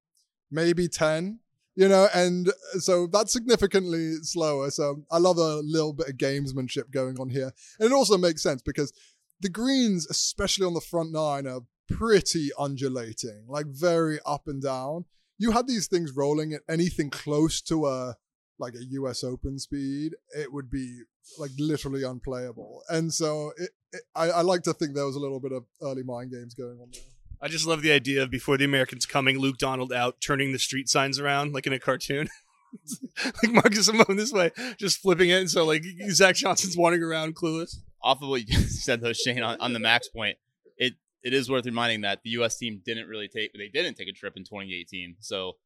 maybe 0.51 0.87
10 0.87 1.41
you 1.79 1.89
know, 1.89 2.09
and 2.15 2.51
so 2.79 3.07
that's 3.07 3.33
significantly 3.33 4.15
slower. 4.23 4.71
So 4.71 5.05
I 5.11 5.19
love 5.19 5.37
a 5.37 5.57
little 5.57 5.93
bit 5.93 6.09
of 6.09 6.17
gamesmanship 6.17 6.91
going 6.91 7.21
on 7.21 7.29
here. 7.29 7.53
And 7.79 7.91
it 7.91 7.93
also 7.93 8.17
makes 8.17 8.43
sense 8.43 8.63
because 8.63 8.95
the 9.41 9.49
greens, 9.49 10.07
especially 10.09 10.67
on 10.67 10.75
the 10.75 10.81
front 10.81 11.13
nine, 11.13 11.47
are 11.47 11.63
pretty 11.89 12.51
undulating, 12.59 13.45
like 13.49 13.67
very 13.67 14.19
up 14.27 14.43
and 14.47 14.63
down. 14.63 15.05
You 15.39 15.53
had 15.53 15.67
these 15.69 15.87
things 15.87 16.13
rolling 16.17 16.53
at 16.53 16.63
anything 16.69 17.11
close 17.11 17.61
to 17.63 17.87
a 17.87 18.17
like 18.59 18.75
a 18.75 18.85
US 18.85 19.23
Open 19.23 19.59
speed, 19.59 20.15
it 20.37 20.53
would 20.53 20.71
be 20.71 21.01
like 21.39 21.51
literally 21.59 22.03
unplayable. 22.03 22.83
And 22.89 23.13
so 23.13 23.53
it, 23.59 23.71
it, 23.93 24.03
I, 24.15 24.31
I 24.31 24.41
like 24.43 24.63
to 24.63 24.73
think 24.73 24.95
there 24.95 25.07
was 25.07 25.17
a 25.17 25.21
little 25.21 25.41
bit 25.41 25.53
of 25.53 25.65
early 25.83 26.03
mind 26.03 26.31
games 26.31 26.55
going 26.55 26.79
on 26.81 26.89
there. 26.93 27.03
I 27.41 27.49
just 27.49 27.67
love 27.67 27.83
the 27.83 27.93
idea 27.93 28.23
of 28.23 28.31
before 28.31 28.57
the 28.57 28.65
Americans 28.65 29.05
coming, 29.05 29.39
Luke 29.39 29.59
Donald 29.59 29.93
out 29.93 30.21
turning 30.21 30.53
the 30.53 30.59
street 30.59 30.89
signs 30.89 31.19
around 31.19 31.53
like 31.53 31.67
in 31.67 31.73
a 31.73 31.79
cartoon. 31.79 32.29
like 33.25 33.53
Marco 33.53 33.81
Simone 33.81 34.17
this 34.17 34.33
way, 34.33 34.51
just 34.79 34.99
flipping 34.99 35.31
it. 35.31 35.41
And 35.41 35.51
so 35.51 35.65
like 35.65 35.85
Zach 36.11 36.37
Johnson's 36.37 36.77
wandering 36.77 37.03
around 37.03 37.37
clueless 37.37 37.77
off 38.03 38.23
of 38.23 38.29
what 38.29 38.49
you 38.49 38.59
said 38.61 39.01
though, 39.01 39.13
Shane, 39.13 39.43
on, 39.43 39.61
on 39.61 39.73
the 39.73 39.79
max 39.79 40.09
point, 40.09 40.39
it 40.77 40.95
it 41.23 41.35
is 41.35 41.51
worth 41.51 41.67
reminding 41.67 42.03
that 42.03 42.21
the 42.23 42.31
U.S. 42.31 42.57
team 42.57 42.81
didn't 42.85 43.09
really 43.09 43.29
take 43.29 43.53
they 43.55 43.69
didn't 43.69 43.97
take 43.97 44.09
a 44.09 44.13
trip 44.13 44.37
in 44.37 44.45
2018. 44.45 45.17
So 45.21 45.57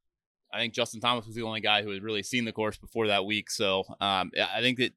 I 0.53 0.59
think 0.59 0.75
Justin 0.75 1.01
Thomas 1.01 1.27
was 1.27 1.35
the 1.35 1.43
only 1.43 1.61
guy 1.61 1.83
who 1.83 1.91
had 1.91 2.03
really 2.03 2.23
seen 2.23 2.45
the 2.45 2.53
course 2.53 2.77
before 2.77 3.07
that 3.07 3.25
week. 3.25 3.51
So 3.51 3.85
um, 4.01 4.33
I 4.37 4.61
think 4.61 4.79
that 4.79 4.93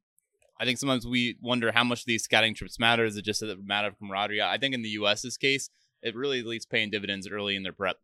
I 0.59 0.65
think 0.65 0.77
sometimes 0.77 1.05
we 1.05 1.37
wonder 1.41 1.71
how 1.71 1.83
much 1.83 2.05
these 2.05 2.23
scouting 2.23 2.55
trips 2.55 2.79
matter. 2.79 3.05
Is 3.05 3.17
it 3.17 3.25
just 3.25 3.41
a 3.41 3.57
matter 3.63 3.87
of 3.87 3.97
camaraderie? 3.97 4.41
I 4.41 4.57
think 4.57 4.73
in 4.73 4.81
the 4.81 4.89
U.S.'s 4.89 5.37
case, 5.37 5.69
it 6.01 6.15
really 6.15 6.39
at 6.39 6.45
least 6.45 6.69
paying 6.69 6.89
dividends 6.89 7.27
early 7.27 7.55
in 7.55 7.63
their 7.63 7.73
prep 7.73 7.97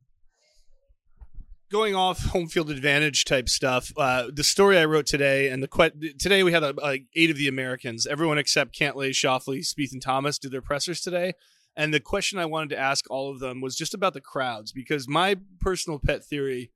going 1.69 1.95
off 1.95 2.23
home 2.25 2.47
field 2.47 2.69
advantage 2.69 3.25
type 3.25 3.49
stuff. 3.49 3.91
Uh, 3.97 4.27
the 4.33 4.43
story 4.43 4.77
I 4.77 4.85
wrote 4.85 5.05
today, 5.05 5.49
and 5.49 5.63
the 5.63 5.67
que- 5.67 6.13
today 6.19 6.43
we 6.43 6.51
had 6.51 6.63
a, 6.63 6.73
a, 6.83 7.05
eight 7.15 7.29
of 7.29 7.37
the 7.37 7.47
Americans, 7.47 8.05
everyone 8.05 8.37
except 8.37 8.77
Cantlay, 8.77 9.11
Scheffler, 9.11 9.59
Spieth, 9.59 9.93
and 9.93 10.01
Thomas 10.01 10.37
did 10.37 10.51
their 10.51 10.61
pressers 10.61 11.01
today. 11.01 11.33
And 11.75 11.93
the 11.93 11.99
question 11.99 12.39
I 12.39 12.45
wanted 12.45 12.69
to 12.71 12.79
ask 12.79 13.05
all 13.09 13.31
of 13.31 13.39
them 13.39 13.61
was 13.61 13.75
just 13.75 13.93
about 13.93 14.13
the 14.13 14.21
crowds, 14.21 14.71
because 14.71 15.07
my 15.07 15.37
personal 15.61 15.99
pet 15.99 16.25
theory, 16.25 16.71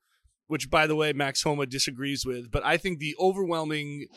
which 0.47 0.69
by 0.69 0.87
the 0.87 0.95
way 0.95 1.11
Max 1.13 1.43
Homa 1.43 1.65
disagrees 1.65 2.25
with, 2.25 2.51
but 2.51 2.63
I 2.63 2.77
think 2.77 2.99
the 2.99 3.15
overwhelming 3.19 4.07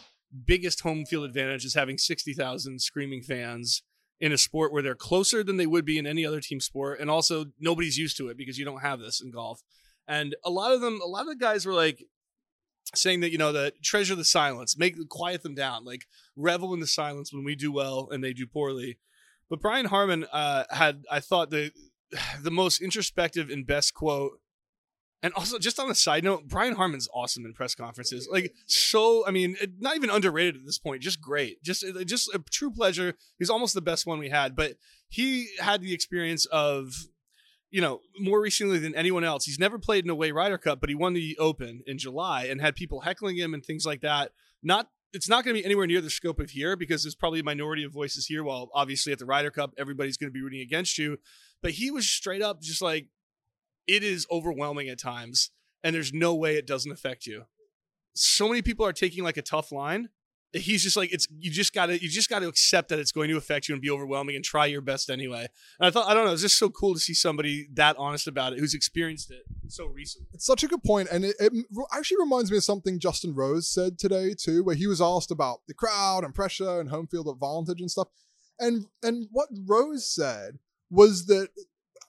biggest 0.44 0.80
home 0.80 1.04
field 1.06 1.24
advantage 1.24 1.64
is 1.64 1.74
having 1.74 1.98
sixty 1.98 2.34
thousand 2.34 2.82
screaming 2.82 3.22
fans 3.22 3.82
in 4.20 4.32
a 4.32 4.38
sport 4.38 4.72
where 4.72 4.82
they're 4.82 4.94
closer 4.94 5.42
than 5.42 5.56
they 5.56 5.66
would 5.66 5.84
be 5.84 5.98
in 5.98 6.06
any 6.06 6.24
other 6.24 6.40
team 6.40 6.60
sport, 6.60 7.00
and 7.00 7.10
also 7.10 7.46
nobody's 7.58 7.96
used 7.96 8.16
to 8.18 8.28
it 8.28 8.36
because 8.36 8.58
you 8.58 8.64
don't 8.64 8.82
have 8.82 9.00
this 9.00 9.20
in 9.20 9.30
golf. 9.30 9.62
And 10.08 10.36
a 10.44 10.50
lot 10.50 10.72
of 10.72 10.80
them, 10.80 11.00
a 11.02 11.06
lot 11.06 11.22
of 11.22 11.28
the 11.28 11.36
guys 11.36 11.66
were 11.66 11.74
like 11.74 12.04
saying 12.94 13.20
that, 13.20 13.32
you 13.32 13.38
know, 13.38 13.52
that 13.52 13.82
treasure 13.82 14.14
the 14.14 14.24
silence, 14.24 14.76
make 14.78 14.96
quiet 15.08 15.42
them 15.42 15.54
down, 15.54 15.84
like 15.84 16.06
revel 16.36 16.72
in 16.74 16.80
the 16.80 16.86
silence 16.86 17.32
when 17.32 17.44
we 17.44 17.54
do 17.54 17.72
well 17.72 18.08
and 18.10 18.22
they 18.22 18.32
do 18.32 18.46
poorly. 18.46 18.98
But 19.48 19.60
Brian 19.60 19.86
Harman 19.86 20.26
uh, 20.32 20.64
had, 20.70 21.04
I 21.10 21.20
thought, 21.20 21.50
the 21.50 21.72
the 22.40 22.50
most 22.50 22.80
introspective 22.80 23.50
and 23.50 23.66
best 23.66 23.94
quote. 23.94 24.40
And 25.22 25.32
also, 25.34 25.58
just 25.58 25.80
on 25.80 25.90
a 25.90 25.94
side 25.94 26.22
note, 26.22 26.46
Brian 26.46 26.76
Harman's 26.76 27.08
awesome 27.12 27.46
in 27.46 27.54
press 27.54 27.74
conferences. 27.74 28.28
Like, 28.30 28.52
so, 28.66 29.26
I 29.26 29.30
mean, 29.30 29.56
not 29.80 29.96
even 29.96 30.10
underrated 30.10 30.56
at 30.56 30.66
this 30.66 30.78
point. 30.78 31.02
Just 31.02 31.20
great. 31.20 31.60
Just, 31.64 31.84
just 32.04 32.32
a 32.32 32.38
true 32.38 32.70
pleasure. 32.70 33.14
He's 33.38 33.50
almost 33.50 33.74
the 33.74 33.80
best 33.80 34.06
one 34.06 34.18
we 34.18 34.28
had. 34.28 34.54
But 34.54 34.74
he 35.08 35.48
had 35.58 35.80
the 35.80 35.94
experience 35.94 36.44
of 36.46 36.92
you 37.70 37.80
know, 37.80 38.00
more 38.18 38.40
recently 38.40 38.78
than 38.78 38.94
anyone 38.94 39.24
else. 39.24 39.44
He's 39.44 39.58
never 39.58 39.78
played 39.78 40.04
in 40.04 40.10
a 40.10 40.14
way 40.14 40.30
Ryder 40.30 40.58
Cup, 40.58 40.80
but 40.80 40.88
he 40.88 40.94
won 40.94 41.14
the 41.14 41.36
Open 41.38 41.82
in 41.86 41.98
July 41.98 42.44
and 42.44 42.60
had 42.60 42.76
people 42.76 43.00
heckling 43.00 43.36
him 43.36 43.54
and 43.54 43.64
things 43.64 43.84
like 43.84 44.00
that. 44.02 44.32
Not 44.62 44.88
it's 45.12 45.28
not 45.28 45.44
going 45.44 45.56
to 45.56 45.62
be 45.62 45.64
anywhere 45.64 45.86
near 45.86 46.00
the 46.00 46.10
scope 46.10 46.40
of 46.40 46.50
here 46.50 46.76
because 46.76 47.02
there's 47.02 47.14
probably 47.14 47.40
a 47.40 47.44
minority 47.44 47.84
of 47.84 47.92
voices 47.92 48.26
here. 48.26 48.44
While 48.44 48.68
obviously 48.74 49.12
at 49.12 49.18
the 49.18 49.24
Ryder 49.24 49.50
Cup, 49.50 49.72
everybody's 49.78 50.16
going 50.16 50.28
to 50.28 50.32
be 50.32 50.42
rooting 50.42 50.60
against 50.60 50.98
you. 50.98 51.18
But 51.62 51.72
he 51.72 51.90
was 51.90 52.08
straight 52.08 52.42
up 52.42 52.60
just 52.60 52.82
like, 52.82 53.06
it 53.86 54.02
is 54.02 54.26
overwhelming 54.30 54.88
at 54.88 54.98
times, 54.98 55.50
and 55.82 55.94
there's 55.94 56.12
no 56.12 56.34
way 56.34 56.56
it 56.56 56.66
doesn't 56.66 56.90
affect 56.90 57.24
you. 57.24 57.44
So 58.14 58.48
many 58.48 58.62
people 58.62 58.84
are 58.84 58.92
taking 58.92 59.24
like 59.24 59.36
a 59.36 59.42
tough 59.42 59.72
line 59.72 60.10
he's 60.58 60.82
just 60.82 60.96
like 60.96 61.12
it's 61.12 61.26
you 61.38 61.50
just 61.50 61.72
gotta 61.72 62.00
you 62.00 62.08
just 62.08 62.28
gotta 62.28 62.48
accept 62.48 62.88
that 62.88 62.98
it's 62.98 63.12
going 63.12 63.28
to 63.30 63.36
affect 63.36 63.68
you 63.68 63.74
and 63.74 63.82
be 63.82 63.90
overwhelming 63.90 64.36
and 64.36 64.44
try 64.44 64.66
your 64.66 64.80
best 64.80 65.10
anyway. 65.10 65.46
And 65.78 65.86
I 65.86 65.90
thought 65.90 66.08
I 66.08 66.14
don't 66.14 66.26
know, 66.26 66.32
it's 66.32 66.42
just 66.42 66.58
so 66.58 66.70
cool 66.70 66.94
to 66.94 67.00
see 67.00 67.14
somebody 67.14 67.68
that 67.74 67.96
honest 67.98 68.26
about 68.26 68.52
it 68.52 68.58
who's 68.58 68.74
experienced 68.74 69.30
it 69.30 69.42
so 69.68 69.86
recently. 69.86 70.28
It's 70.32 70.46
such 70.46 70.62
a 70.62 70.68
good 70.68 70.82
point, 70.82 71.08
and 71.10 71.24
it, 71.24 71.36
it 71.38 71.52
actually 71.92 72.18
reminds 72.20 72.50
me 72.50 72.56
of 72.56 72.64
something 72.64 72.98
Justin 72.98 73.34
Rose 73.34 73.68
said 73.68 73.98
today 73.98 74.34
too, 74.34 74.64
where 74.64 74.76
he 74.76 74.86
was 74.86 75.00
asked 75.00 75.30
about 75.30 75.60
the 75.68 75.74
crowd 75.74 76.24
and 76.24 76.34
pressure 76.34 76.80
and 76.80 76.90
home 76.90 77.06
field 77.06 77.28
advantage 77.28 77.80
and 77.80 77.90
stuff, 77.90 78.08
and 78.58 78.86
and 79.02 79.28
what 79.30 79.48
Rose 79.66 80.08
said 80.08 80.58
was 80.90 81.26
that 81.26 81.48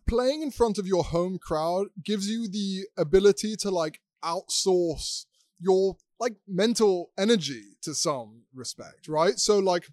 playing 0.07 0.41
in 0.41 0.51
front 0.51 0.77
of 0.77 0.87
your 0.87 1.03
home 1.03 1.37
crowd 1.37 1.87
gives 2.03 2.29
you 2.29 2.47
the 2.47 2.85
ability 2.97 3.55
to 3.57 3.69
like 3.69 3.99
outsource 4.23 5.25
your 5.59 5.97
like 6.19 6.35
mental 6.47 7.11
energy 7.17 7.77
to 7.83 7.93
some 7.93 8.43
respect, 8.53 9.07
right? 9.07 9.39
So 9.39 9.59
like 9.59 9.87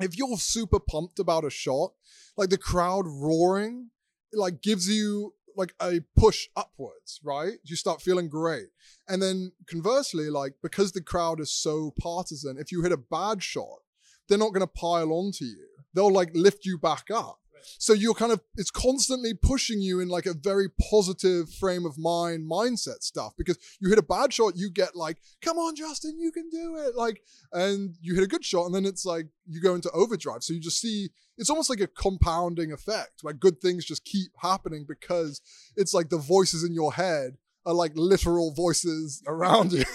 if 0.00 0.16
you're 0.16 0.38
super 0.38 0.80
pumped 0.80 1.18
about 1.18 1.44
a 1.44 1.50
shot, 1.50 1.92
like 2.36 2.50
the 2.50 2.58
crowd 2.58 3.04
roaring 3.06 3.90
like 4.32 4.62
gives 4.62 4.88
you 4.88 5.34
like 5.56 5.74
a 5.80 6.00
push 6.16 6.48
upwards, 6.56 7.20
right? 7.22 7.54
You 7.64 7.76
start 7.76 8.00
feeling 8.00 8.28
great. 8.28 8.68
And 9.08 9.20
then 9.20 9.52
conversely, 9.68 10.30
like 10.30 10.54
because 10.62 10.92
the 10.92 11.02
crowd 11.02 11.40
is 11.40 11.52
so 11.52 11.92
partisan, 12.00 12.56
if 12.58 12.72
you 12.72 12.82
hit 12.82 12.92
a 12.92 12.96
bad 12.96 13.42
shot, 13.42 13.80
they're 14.28 14.38
not 14.38 14.54
going 14.54 14.66
to 14.66 14.66
pile 14.66 15.12
onto 15.12 15.44
you. 15.44 15.66
They'll 15.92 16.12
like 16.12 16.30
lift 16.34 16.64
you 16.64 16.78
back 16.78 17.10
up. 17.12 17.40
So 17.78 17.92
you're 17.92 18.14
kind 18.14 18.32
of, 18.32 18.40
it's 18.56 18.70
constantly 18.70 19.34
pushing 19.34 19.80
you 19.80 20.00
in 20.00 20.08
like 20.08 20.26
a 20.26 20.34
very 20.34 20.68
positive 20.90 21.50
frame 21.50 21.84
of 21.84 21.98
mind 21.98 22.50
mindset 22.50 23.02
stuff 23.02 23.34
because 23.36 23.58
you 23.80 23.88
hit 23.88 23.98
a 23.98 24.02
bad 24.02 24.32
shot, 24.32 24.56
you 24.56 24.70
get 24.70 24.96
like, 24.96 25.18
come 25.42 25.58
on, 25.58 25.76
Justin, 25.76 26.18
you 26.18 26.32
can 26.32 26.48
do 26.50 26.76
it. 26.76 26.96
Like, 26.96 27.22
and 27.52 27.96
you 28.00 28.14
hit 28.14 28.24
a 28.24 28.28
good 28.28 28.44
shot 28.44 28.66
and 28.66 28.74
then 28.74 28.84
it's 28.84 29.04
like 29.04 29.26
you 29.46 29.60
go 29.60 29.74
into 29.74 29.90
overdrive. 29.90 30.42
So 30.42 30.52
you 30.52 30.60
just 30.60 30.80
see, 30.80 31.10
it's 31.38 31.50
almost 31.50 31.70
like 31.70 31.80
a 31.80 31.86
compounding 31.86 32.72
effect 32.72 33.20
where 33.22 33.34
good 33.34 33.60
things 33.60 33.84
just 33.84 34.04
keep 34.04 34.32
happening 34.40 34.84
because 34.86 35.40
it's 35.76 35.94
like 35.94 36.10
the 36.10 36.18
voices 36.18 36.64
in 36.64 36.74
your 36.74 36.92
head 36.94 37.36
are 37.66 37.74
like 37.74 37.92
literal 37.94 38.52
voices 38.54 39.22
around 39.26 39.72
you. 39.72 39.84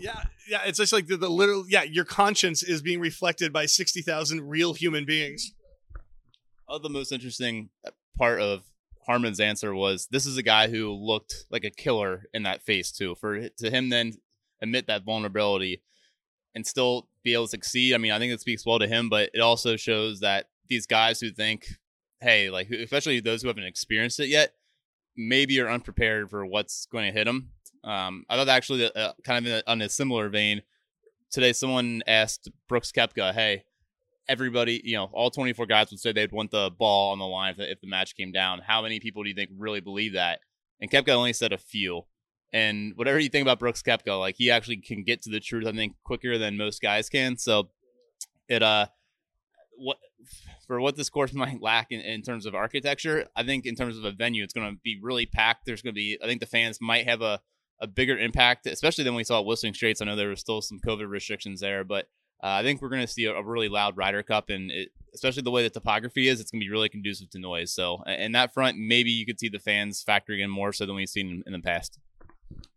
Yeah, 0.00 0.22
yeah, 0.48 0.62
it's 0.64 0.78
just 0.78 0.92
like 0.92 1.06
the, 1.06 1.18
the 1.18 1.28
literal. 1.28 1.66
Yeah, 1.68 1.82
your 1.82 2.06
conscience 2.06 2.62
is 2.62 2.80
being 2.80 3.00
reflected 3.00 3.52
by 3.52 3.66
sixty 3.66 4.00
thousand 4.00 4.48
real 4.48 4.72
human 4.72 5.04
beings. 5.04 5.52
The 6.78 6.88
most 6.88 7.12
interesting 7.12 7.70
uh, 7.86 7.90
part 8.16 8.40
of 8.40 8.62
Harman's 9.06 9.40
answer 9.40 9.74
was 9.74 10.06
this 10.10 10.26
is 10.26 10.36
a 10.36 10.42
guy 10.42 10.68
who 10.68 10.92
looked 10.92 11.46
like 11.50 11.64
a 11.64 11.70
killer 11.70 12.26
in 12.32 12.44
that 12.44 12.62
face 12.62 12.92
too. 12.92 13.14
For 13.16 13.48
to 13.48 13.70
him 13.70 13.88
then 13.88 14.14
admit 14.62 14.86
that 14.86 15.04
vulnerability 15.04 15.82
and 16.54 16.66
still 16.66 17.08
be 17.22 17.34
able 17.34 17.44
to 17.44 17.50
succeed. 17.50 17.94
I 17.94 17.98
mean, 17.98 18.12
I 18.12 18.18
think 18.18 18.32
it 18.32 18.40
speaks 18.40 18.66
well 18.66 18.78
to 18.78 18.86
him, 18.86 19.08
but 19.08 19.30
it 19.34 19.40
also 19.40 19.76
shows 19.76 20.20
that 20.20 20.46
these 20.68 20.86
guys 20.86 21.20
who 21.20 21.30
think, 21.30 21.66
hey, 22.20 22.50
like 22.50 22.70
especially 22.70 23.20
those 23.20 23.42
who 23.42 23.48
haven't 23.48 23.64
experienced 23.64 24.20
it 24.20 24.28
yet, 24.28 24.54
maybe 25.16 25.60
are 25.60 25.70
unprepared 25.70 26.30
for 26.30 26.46
what's 26.46 26.86
going 26.86 27.06
to 27.06 27.16
hit 27.16 27.24
them. 27.24 27.50
Um, 27.82 28.24
I 28.28 28.36
thought 28.36 28.48
actually 28.48 28.90
uh, 28.94 29.12
kind 29.24 29.46
of 29.46 29.52
in 29.52 29.58
a, 29.58 29.70
on 29.70 29.82
a 29.82 29.88
similar 29.88 30.28
vein. 30.28 30.62
Today, 31.30 31.52
someone 31.52 32.02
asked 32.06 32.50
Brooks 32.68 32.92
Koepka, 32.92 33.32
"Hey, 33.32 33.64
everybody, 34.30 34.80
you 34.84 34.96
know, 34.96 35.10
all 35.12 35.30
24 35.30 35.66
guys 35.66 35.90
would 35.90 36.00
say 36.00 36.12
they'd 36.12 36.32
want 36.32 36.52
the 36.52 36.70
ball 36.78 37.12
on 37.12 37.18
the 37.18 37.26
line 37.26 37.50
if 37.50 37.56
the, 37.58 37.70
if 37.70 37.80
the 37.80 37.88
match 37.88 38.16
came 38.16 38.30
down. 38.30 38.60
How 38.64 38.80
many 38.82 39.00
people 39.00 39.22
do 39.22 39.28
you 39.28 39.34
think 39.34 39.50
really 39.58 39.80
believe 39.80 40.14
that?" 40.14 40.40
And 40.80 40.90
Koepka 40.90 41.10
only 41.10 41.32
said 41.32 41.52
a 41.52 41.58
few. 41.58 42.02
And 42.52 42.92
whatever 42.96 43.18
you 43.18 43.28
think 43.28 43.42
about 43.42 43.58
Brooks 43.58 43.82
Koepka, 43.82 44.18
like 44.18 44.36
he 44.36 44.50
actually 44.50 44.78
can 44.78 45.04
get 45.04 45.22
to 45.22 45.30
the 45.30 45.40
truth, 45.40 45.66
I 45.66 45.72
think, 45.72 45.94
quicker 46.04 46.38
than 46.38 46.56
most 46.56 46.80
guys 46.80 47.08
can. 47.08 47.36
So 47.36 47.70
it 48.48 48.62
uh 48.62 48.86
what 49.76 49.98
for 50.66 50.80
what 50.80 50.96
this 50.96 51.10
course 51.10 51.32
might 51.34 51.60
lack 51.60 51.88
in, 51.90 52.00
in 52.00 52.22
terms 52.22 52.46
of 52.46 52.54
architecture, 52.54 53.26
I 53.36 53.42
think 53.42 53.66
in 53.66 53.74
terms 53.74 53.98
of 53.98 54.04
a 54.04 54.12
venue, 54.12 54.44
it's 54.44 54.54
going 54.54 54.70
to 54.70 54.80
be 54.82 54.98
really 55.02 55.26
packed. 55.26 55.66
There's 55.66 55.82
going 55.82 55.94
to 55.94 55.98
be, 55.98 56.18
I 56.22 56.26
think 56.26 56.40
the 56.40 56.46
fans 56.46 56.78
might 56.80 57.06
have 57.08 57.22
a 57.22 57.40
a 57.80 57.86
bigger 57.86 58.18
impact, 58.18 58.66
especially 58.66 59.04
than 59.04 59.14
we 59.14 59.24
saw 59.24 59.40
at 59.40 59.46
Whistling 59.46 59.74
Straits. 59.74 60.02
I 60.02 60.04
know 60.04 60.14
there 60.14 60.28
were 60.28 60.36
still 60.36 60.60
some 60.60 60.78
COVID 60.78 61.08
restrictions 61.08 61.60
there, 61.60 61.82
but 61.82 62.06
Uh, 62.42 62.48
I 62.48 62.62
think 62.62 62.80
we're 62.80 62.88
going 62.88 63.02
to 63.02 63.12
see 63.12 63.26
a, 63.26 63.34
a, 63.34 63.42
really 63.42 63.68
loud 63.68 63.96
Ryder 63.96 64.22
Cup, 64.22 64.48
and 64.48 64.70
it, 64.70 64.90
especially 65.14 65.42
the 65.42 65.50
way 65.50 65.62
the 65.62 65.70
topography 65.70 66.28
is, 66.28 66.40
it's 66.40 66.50
going 66.50 66.60
to 66.60 66.64
be 66.64 66.70
really 66.70 66.88
conducive 66.88 67.30
to 67.30 67.38
noise. 67.38 67.72
So, 67.72 68.02
in 68.04 68.32
that 68.32 68.54
front, 68.54 68.78
maybe 68.78 69.10
you 69.10 69.26
could 69.26 69.38
see 69.38 69.48
the 69.48 69.58
fans 69.58 70.04
factoring 70.06 70.42
in 70.42 70.50
more 70.50 70.72
so 70.72 70.86
than 70.86 70.94
we've 70.94 71.08
seen 71.08 71.28
in, 71.28 71.42
in 71.46 71.52
the 71.52 71.60
past. 71.60 71.98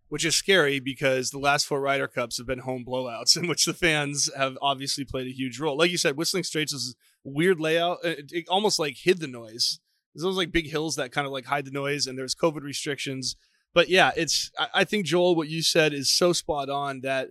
Which 0.10 0.26
is 0.26 0.36
scary 0.36 0.80
because 0.80 1.32
the 1.32 1.40
last 1.40 1.66
four 1.66 1.82
Ryder 1.82 2.08
Cups 2.08 2.38
have 2.38 2.46
been 2.46 2.60
home 2.60 2.86
blowouts 2.86 3.38
in 3.42 3.48
which 3.48 3.66
the 3.66 3.74
fans 3.74 4.30
have 4.38 4.58
obviously 4.62 5.06
played 5.06 5.28
a 5.28 5.34
huge 5.34 5.60
role. 5.60 5.78
Like 5.78 5.92
you 5.92 5.98
said, 5.98 6.18
Whistling 6.18 6.44
Straits 6.44 6.74
was 6.74 6.96
weird 7.24 7.60
layout. 7.60 8.00
It, 8.04 8.32
it 8.32 8.46
almost 8.50 8.80
like 8.80 8.98
hid 8.98 9.20
the 9.20 9.28
noise. 9.28 9.80
There's 10.14 10.24
those 10.24 10.38
like 10.38 10.52
big 10.52 10.70
hills 10.70 10.96
that 10.98 11.12
kind 11.12 11.26
of 11.26 11.34
like 11.34 11.46
hide 11.46 11.66
the 11.66 11.72
noise, 11.72 12.06
and 12.06 12.18
there's 12.18 12.36
COVID 12.36 12.62
restrictions 12.62 13.36
but 13.74 13.90
yeah, 13.90 14.12
it's 14.16 14.52
I 14.74 14.84
think 14.84 15.06
Joel, 15.06 15.36
what 15.36 15.50
you 15.50 15.64
said 15.64 15.94
is 15.94 16.12
so 16.12 16.32
spot 16.32 16.70
on 16.70 17.02
that 17.02 17.30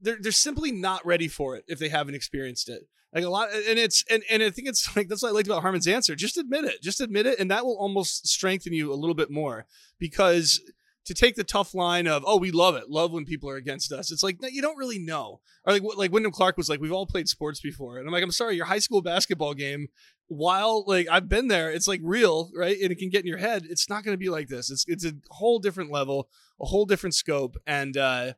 they're 0.00 0.18
they're 0.20 0.32
simply 0.32 0.72
not 0.72 1.04
ready 1.06 1.28
for 1.28 1.56
it 1.56 1.64
if 1.68 1.78
they 1.78 1.88
haven't 1.88 2.14
experienced 2.14 2.68
it. 2.68 2.82
Like 3.14 3.24
a 3.24 3.30
lot, 3.30 3.48
and 3.52 3.78
it's 3.78 4.04
and 4.10 4.22
and 4.30 4.42
I 4.42 4.50
think 4.50 4.68
it's 4.68 4.94
like 4.96 5.08
that's 5.08 5.22
what 5.22 5.30
I 5.30 5.32
liked 5.32 5.48
about 5.48 5.62
Harman's 5.62 5.86
answer. 5.86 6.14
Just 6.14 6.36
admit 6.36 6.64
it, 6.64 6.82
just 6.82 7.00
admit 7.00 7.26
it, 7.26 7.38
and 7.38 7.50
that 7.50 7.64
will 7.64 7.78
almost 7.78 8.26
strengthen 8.26 8.72
you 8.72 8.92
a 8.92 8.96
little 8.96 9.14
bit 9.14 9.30
more. 9.30 9.66
Because 9.98 10.60
to 11.06 11.14
take 11.14 11.36
the 11.36 11.44
tough 11.44 11.72
line 11.72 12.08
of 12.08 12.24
oh 12.26 12.36
we 12.36 12.50
love 12.50 12.74
it 12.74 12.90
love 12.90 13.12
when 13.12 13.24
people 13.24 13.48
are 13.48 13.54
against 13.54 13.92
us 13.92 14.10
it's 14.10 14.24
like 14.24 14.40
no, 14.40 14.48
you 14.48 14.60
don't 14.60 14.76
really 14.76 14.98
know. 14.98 15.40
Or 15.64 15.72
like 15.72 15.82
like 15.96 16.12
wyndham 16.12 16.32
clark 16.32 16.56
was 16.56 16.68
like 16.68 16.80
we've 16.80 16.92
all 16.92 17.06
played 17.06 17.28
sports 17.28 17.60
before 17.60 17.98
and 17.98 18.08
i'm 18.08 18.12
like 18.12 18.24
i'm 18.24 18.32
sorry 18.32 18.56
your 18.56 18.66
high 18.66 18.80
school 18.80 19.02
basketball 19.02 19.54
game 19.54 19.86
while 20.28 20.84
like 20.86 21.06
i've 21.08 21.28
been 21.28 21.46
there 21.48 21.70
it's 21.70 21.86
like 21.86 22.00
real 22.02 22.50
right? 22.56 22.76
And 22.82 22.90
it 22.90 22.98
can 22.98 23.08
get 23.08 23.20
in 23.20 23.28
your 23.28 23.38
head. 23.38 23.64
It's 23.68 23.88
not 23.88 24.04
going 24.04 24.14
to 24.14 24.18
be 24.18 24.28
like 24.28 24.48
this. 24.48 24.70
It's 24.70 24.84
it's 24.88 25.04
a 25.04 25.12
whole 25.30 25.58
different 25.58 25.90
level 25.90 26.28
a 26.60 26.66
whole 26.66 26.86
different 26.86 27.14
scope 27.14 27.56
and 27.66 27.96
uh 27.96 28.32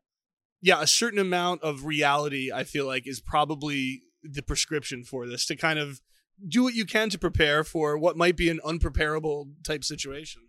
yeah 0.61 0.81
a 0.81 0.87
certain 0.87 1.19
amount 1.19 1.62
of 1.62 1.85
reality 1.85 2.50
i 2.53 2.65
feel 2.65 2.87
like 2.87 3.07
is 3.07 3.21
probably 3.21 4.03
the 4.23 4.43
prescription 4.43 5.05
for 5.05 5.27
this 5.27 5.47
to 5.47 5.57
kind 5.57 5.79
of 5.79 6.00
do 6.47 6.62
what 6.62 6.75
you 6.75 6.85
can 6.85 7.11
to 7.11 7.19
prepare 7.19 7.65
for 7.65 7.99
what 7.99 8.17
might 8.17 8.37
be 8.37 8.49
an 8.49 8.61
unpreparable 8.65 9.47
type 9.65 9.85
situation 9.85 10.43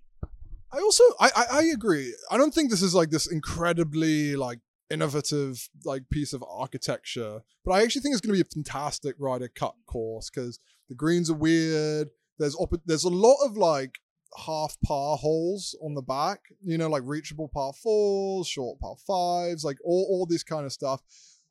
I 0.71 0.79
also 0.79 1.03
I, 1.19 1.31
I, 1.35 1.45
I 1.51 1.63
agree. 1.73 2.15
I 2.29 2.37
don't 2.37 2.53
think 2.53 2.69
this 2.69 2.81
is 2.81 2.93
like 2.93 3.09
this 3.09 3.31
incredibly 3.31 4.35
like 4.35 4.59
innovative 4.89 5.69
like 5.85 6.09
piece 6.09 6.33
of 6.33 6.43
architecture, 6.47 7.41
but 7.65 7.71
I 7.71 7.81
actually 7.81 8.01
think 8.01 8.13
it's 8.13 8.21
going 8.21 8.37
to 8.37 8.43
be 8.43 8.47
a 8.47 8.53
fantastic 8.53 9.15
Ryder 9.17 9.47
Cup 9.47 9.75
course 9.85 10.29
because 10.29 10.59
the 10.87 10.95
greens 10.95 11.29
are 11.29 11.35
weird. 11.35 12.09
There's 12.37 12.55
op- 12.55 12.81
there's 12.85 13.03
a 13.03 13.09
lot 13.09 13.37
of 13.43 13.57
like 13.57 13.99
half 14.37 14.77
par 14.85 15.17
holes 15.17 15.75
on 15.83 15.93
the 15.93 16.01
back, 16.01 16.41
you 16.63 16.77
know, 16.77 16.89
like 16.89 17.03
reachable 17.05 17.47
par 17.47 17.73
fours, 17.73 18.47
short 18.47 18.79
par 18.79 18.95
fives, 19.05 19.63
like 19.63 19.77
all 19.83 20.07
all 20.09 20.25
this 20.25 20.43
kind 20.43 20.65
of 20.65 20.71
stuff. 20.71 21.01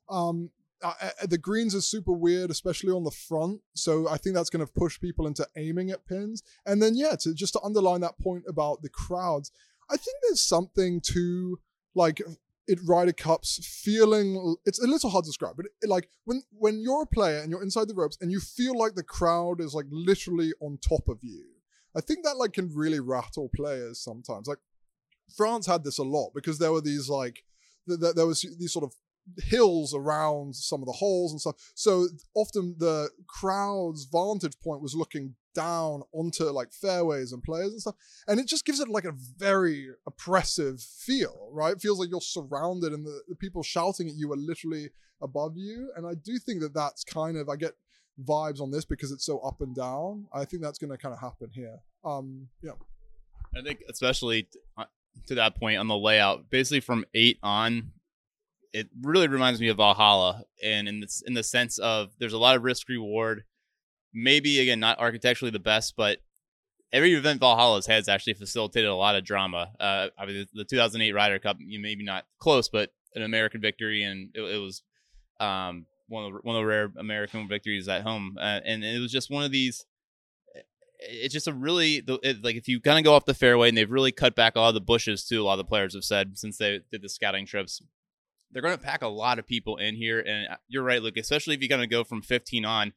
Um, 0.09 0.49
the 1.27 1.37
greens 1.37 1.75
are 1.75 1.81
super 1.81 2.13
weird, 2.13 2.49
especially 2.49 2.91
on 2.91 3.03
the 3.03 3.11
front. 3.11 3.61
So 3.73 4.07
I 4.07 4.17
think 4.17 4.35
that's 4.35 4.49
going 4.49 4.65
to 4.65 4.71
push 4.71 4.99
people 4.99 5.27
into 5.27 5.45
aiming 5.57 5.91
at 5.91 6.05
pins. 6.05 6.41
And 6.65 6.81
then 6.81 6.95
yeah, 6.95 7.15
to 7.21 7.33
just 7.33 7.53
to 7.53 7.61
underline 7.61 8.01
that 8.01 8.17
point 8.19 8.45
about 8.47 8.81
the 8.81 8.89
crowds, 8.89 9.51
I 9.89 9.97
think 9.97 10.17
there's 10.23 10.41
something 10.41 11.01
to 11.01 11.59
like 11.95 12.21
it 12.67 12.79
Ryder 12.85 13.13
Cups 13.13 13.59
feeling. 13.83 14.55
It's 14.65 14.81
a 14.81 14.87
little 14.87 15.09
hard 15.09 15.25
to 15.25 15.29
describe, 15.29 15.57
but 15.57 15.65
it, 15.65 15.89
like 15.89 16.07
when 16.25 16.43
when 16.51 16.79
you're 16.79 17.03
a 17.03 17.07
player 17.07 17.39
and 17.39 17.51
you're 17.51 17.63
inside 17.63 17.87
the 17.87 17.95
ropes 17.95 18.17
and 18.21 18.31
you 18.31 18.39
feel 18.39 18.77
like 18.77 18.95
the 18.95 19.03
crowd 19.03 19.59
is 19.59 19.73
like 19.73 19.87
literally 19.89 20.53
on 20.61 20.77
top 20.77 21.09
of 21.09 21.17
you. 21.21 21.45
I 21.95 22.01
think 22.01 22.23
that 22.23 22.37
like 22.37 22.53
can 22.53 22.73
really 22.73 22.99
rattle 22.99 23.49
players 23.55 23.99
sometimes. 23.99 24.47
Like 24.47 24.59
France 25.35 25.65
had 25.65 25.83
this 25.83 25.97
a 25.97 26.03
lot 26.03 26.31
because 26.33 26.59
there 26.59 26.71
were 26.71 26.81
these 26.81 27.09
like 27.09 27.43
there 27.87 28.25
was 28.25 28.41
these 28.59 28.73
sort 28.73 28.85
of 28.85 28.93
hills 29.37 29.93
around 29.93 30.55
some 30.55 30.81
of 30.81 30.85
the 30.87 30.93
holes 30.93 31.31
and 31.31 31.41
stuff. 31.41 31.55
So 31.75 32.07
often 32.35 32.75
the 32.77 33.09
crowd's 33.27 34.05
vantage 34.05 34.59
point 34.59 34.81
was 34.81 34.95
looking 34.95 35.35
down 35.53 36.03
onto 36.13 36.45
like 36.45 36.71
fairways 36.71 37.31
and 37.31 37.43
players 37.43 37.71
and 37.71 37.81
stuff. 37.81 37.95
And 38.27 38.39
it 38.39 38.47
just 38.47 38.65
gives 38.65 38.79
it 38.79 38.87
like 38.87 39.05
a 39.05 39.15
very 39.37 39.89
oppressive 40.07 40.81
feel, 40.81 41.49
right? 41.51 41.73
It 41.73 41.81
feels 41.81 41.99
like 41.99 42.09
you're 42.09 42.21
surrounded 42.21 42.93
and 42.93 43.05
the, 43.05 43.21
the 43.27 43.35
people 43.35 43.63
shouting 43.63 44.07
at 44.07 44.15
you 44.15 44.31
are 44.31 44.37
literally 44.37 44.89
above 45.21 45.57
you. 45.57 45.91
And 45.95 46.07
I 46.07 46.13
do 46.13 46.37
think 46.37 46.61
that 46.61 46.73
that's 46.73 47.03
kind 47.03 47.37
of, 47.37 47.49
I 47.49 47.55
get 47.55 47.73
vibes 48.25 48.61
on 48.61 48.71
this 48.71 48.85
because 48.85 49.11
it's 49.11 49.25
so 49.25 49.39
up 49.39 49.61
and 49.61 49.75
down. 49.75 50.25
I 50.33 50.45
think 50.45 50.61
that's 50.61 50.79
going 50.79 50.91
to 50.91 50.97
kind 50.97 51.13
of 51.13 51.19
happen 51.19 51.49
here. 51.53 51.79
Um, 52.03 52.47
yeah. 52.61 52.71
I 53.55 53.61
think 53.61 53.81
especially 53.89 54.47
uh, 54.77 54.85
to 55.27 55.35
that 55.35 55.55
point 55.59 55.79
on 55.79 55.87
the 55.87 55.97
layout, 55.97 56.49
basically 56.49 56.81
from 56.81 57.05
eight 57.13 57.39
on, 57.41 57.91
it 58.73 58.87
really 59.01 59.27
reminds 59.27 59.59
me 59.59 59.69
of 59.69 59.77
Valhalla, 59.77 60.43
and 60.63 60.87
in 60.87 60.99
this 60.99 61.23
in 61.25 61.33
the 61.33 61.43
sense 61.43 61.79
of 61.79 62.11
there's 62.19 62.33
a 62.33 62.37
lot 62.37 62.55
of 62.55 62.63
risk 62.63 62.87
reward. 62.87 63.43
Maybe 64.13 64.59
again, 64.59 64.79
not 64.79 64.99
architecturally 64.99 65.51
the 65.51 65.59
best, 65.59 65.95
but 65.97 66.19
every 66.91 67.13
event 67.13 67.39
Valhalla's 67.39 67.87
has 67.87 68.07
actually 68.07 68.33
facilitated 68.33 68.89
a 68.89 68.95
lot 68.95 69.15
of 69.15 69.23
drama. 69.23 69.71
Uh, 69.79 70.09
I 70.17 70.25
mean, 70.25 70.45
the 70.53 70.65
2008 70.65 71.11
Ryder 71.13 71.39
Cup, 71.39 71.57
you 71.59 71.79
maybe 71.79 72.03
not 72.03 72.25
close, 72.39 72.69
but 72.69 72.91
an 73.15 73.23
American 73.23 73.61
victory, 73.61 74.03
and 74.03 74.29
it, 74.35 74.41
it 74.41 74.57
was 74.57 74.83
Um, 75.39 75.85
one 76.09 76.25
of 76.25 76.33
the, 76.33 76.39
one 76.39 76.55
of 76.55 76.61
the 76.61 76.65
rare 76.65 76.91
American 76.97 77.47
victories 77.47 77.87
at 77.87 78.01
home, 78.01 78.37
uh, 78.39 78.59
and 78.65 78.83
it 78.83 78.99
was 78.99 79.11
just 79.11 79.31
one 79.31 79.43
of 79.43 79.51
these. 79.51 79.85
It's 80.99 81.33
just 81.33 81.47
a 81.47 81.53
really 81.53 82.03
it, 82.23 82.43
like 82.43 82.57
if 82.57 82.67
you 82.67 82.81
kind 82.81 82.97
of 82.97 83.05
go 83.05 83.13
off 83.13 83.25
the 83.25 83.33
fairway, 83.33 83.69
and 83.69 83.77
they've 83.77 83.89
really 83.89 84.11
cut 84.11 84.35
back 84.35 84.55
a 84.55 84.59
lot 84.59 84.69
of 84.69 84.73
the 84.73 84.81
bushes 84.81 85.23
too. 85.23 85.41
A 85.41 85.45
lot 85.45 85.53
of 85.53 85.59
the 85.59 85.69
players 85.69 85.93
have 85.93 86.03
said 86.03 86.37
since 86.37 86.57
they 86.57 86.81
did 86.91 87.01
the 87.01 87.09
scouting 87.09 87.45
trips, 87.45 87.81
they're 88.51 88.61
going 88.61 88.77
to 88.77 88.83
pack 88.83 89.01
a 89.01 89.07
lot 89.07 89.39
of 89.39 89.47
people 89.47 89.77
in 89.77 89.95
here. 89.95 90.19
And 90.19 90.49
uh, 90.49 90.57
you're 90.67 90.83
right, 90.83 91.01
Luke. 91.01 91.17
Especially 91.17 91.55
if 91.55 91.61
you're 91.61 91.69
going 91.69 91.81
to 91.81 91.87
go 91.87 92.03
from 92.03 92.21
15 92.21 92.65
on, 92.65 92.93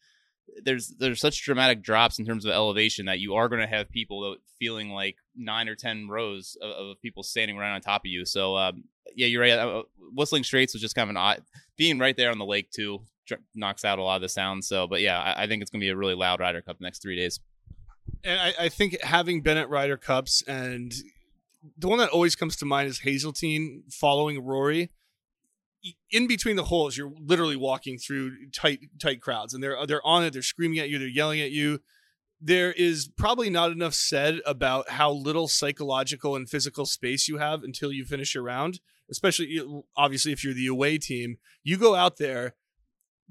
there's 0.64 0.88
there's 0.98 1.20
such 1.20 1.44
dramatic 1.44 1.82
drops 1.82 2.18
in 2.18 2.26
terms 2.26 2.44
of 2.44 2.52
elevation 2.52 3.06
that 3.06 3.20
you 3.20 3.34
are 3.34 3.48
going 3.48 3.60
to 3.60 3.66
have 3.66 3.90
people 3.90 4.36
feeling 4.58 4.90
like 4.90 5.16
nine 5.36 5.68
or 5.68 5.74
ten 5.74 6.08
rows 6.08 6.56
of, 6.60 6.70
of 6.70 7.02
people 7.02 7.22
standing 7.22 7.56
right 7.56 7.72
on 7.72 7.80
top 7.80 8.02
of 8.02 8.10
you. 8.10 8.24
So 8.24 8.56
um, 8.56 8.84
yeah, 9.14 9.26
you're 9.26 9.42
right. 9.42 9.52
Uh, 9.52 9.82
Whistling 10.14 10.44
Straits 10.44 10.74
was 10.74 10.82
just 10.82 10.94
kind 10.94 11.04
of 11.04 11.10
an 11.10 11.16
odd 11.16 11.42
being 11.76 11.98
right 11.98 12.16
there 12.16 12.30
on 12.30 12.38
the 12.38 12.44
lake 12.44 12.70
too 12.70 13.00
knocks 13.54 13.84
out 13.84 13.98
a 13.98 14.02
lot 14.02 14.16
of 14.16 14.22
the 14.22 14.28
sound. 14.28 14.64
So, 14.64 14.86
but 14.86 15.00
yeah, 15.00 15.18
I, 15.18 15.44
I 15.44 15.46
think 15.46 15.62
it's 15.62 15.70
going 15.70 15.80
to 15.80 15.84
be 15.84 15.90
a 15.90 15.96
really 15.96 16.14
loud 16.14 16.40
Ryder 16.40 16.60
Cup 16.60 16.78
the 16.78 16.84
next 16.84 17.00
three 17.00 17.16
days. 17.16 17.40
And 18.24 18.38
I, 18.38 18.54
I 18.64 18.68
think 18.68 19.00
having 19.02 19.40
been 19.40 19.56
at 19.56 19.70
Ryder 19.70 19.96
Cups 19.96 20.42
and 20.46 20.92
the 21.78 21.88
one 21.88 21.98
that 21.98 22.10
always 22.10 22.34
comes 22.34 22.56
to 22.56 22.64
mind 22.64 22.88
is 22.88 23.00
Hazeltine 23.00 23.84
following 23.88 24.44
Rory 24.44 24.90
in 26.10 26.26
between 26.26 26.56
the 26.56 26.64
holes, 26.64 26.96
you're 26.96 27.12
literally 27.18 27.56
walking 27.56 27.98
through 27.98 28.50
tight 28.50 28.80
tight 29.00 29.20
crowds, 29.20 29.54
and 29.54 29.62
they're 29.62 29.76
they're 29.86 30.06
on 30.06 30.24
it. 30.24 30.32
They're 30.32 30.42
screaming 30.42 30.78
at 30.78 30.88
you. 30.88 30.98
They're 30.98 31.08
yelling 31.08 31.40
at 31.40 31.50
you. 31.50 31.80
There 32.44 32.72
is 32.72 33.08
probably 33.16 33.50
not 33.50 33.70
enough 33.70 33.94
said 33.94 34.40
about 34.44 34.90
how 34.90 35.12
little 35.12 35.46
psychological 35.46 36.34
and 36.34 36.48
physical 36.48 36.86
space 36.86 37.28
you 37.28 37.38
have 37.38 37.62
until 37.62 37.92
you 37.92 38.04
finish 38.04 38.34
your 38.34 38.42
round. 38.42 38.80
Especially, 39.10 39.60
obviously, 39.96 40.32
if 40.32 40.42
you're 40.42 40.54
the 40.54 40.66
away 40.66 40.98
team, 40.98 41.36
you 41.62 41.76
go 41.76 41.94
out 41.94 42.16
there 42.16 42.54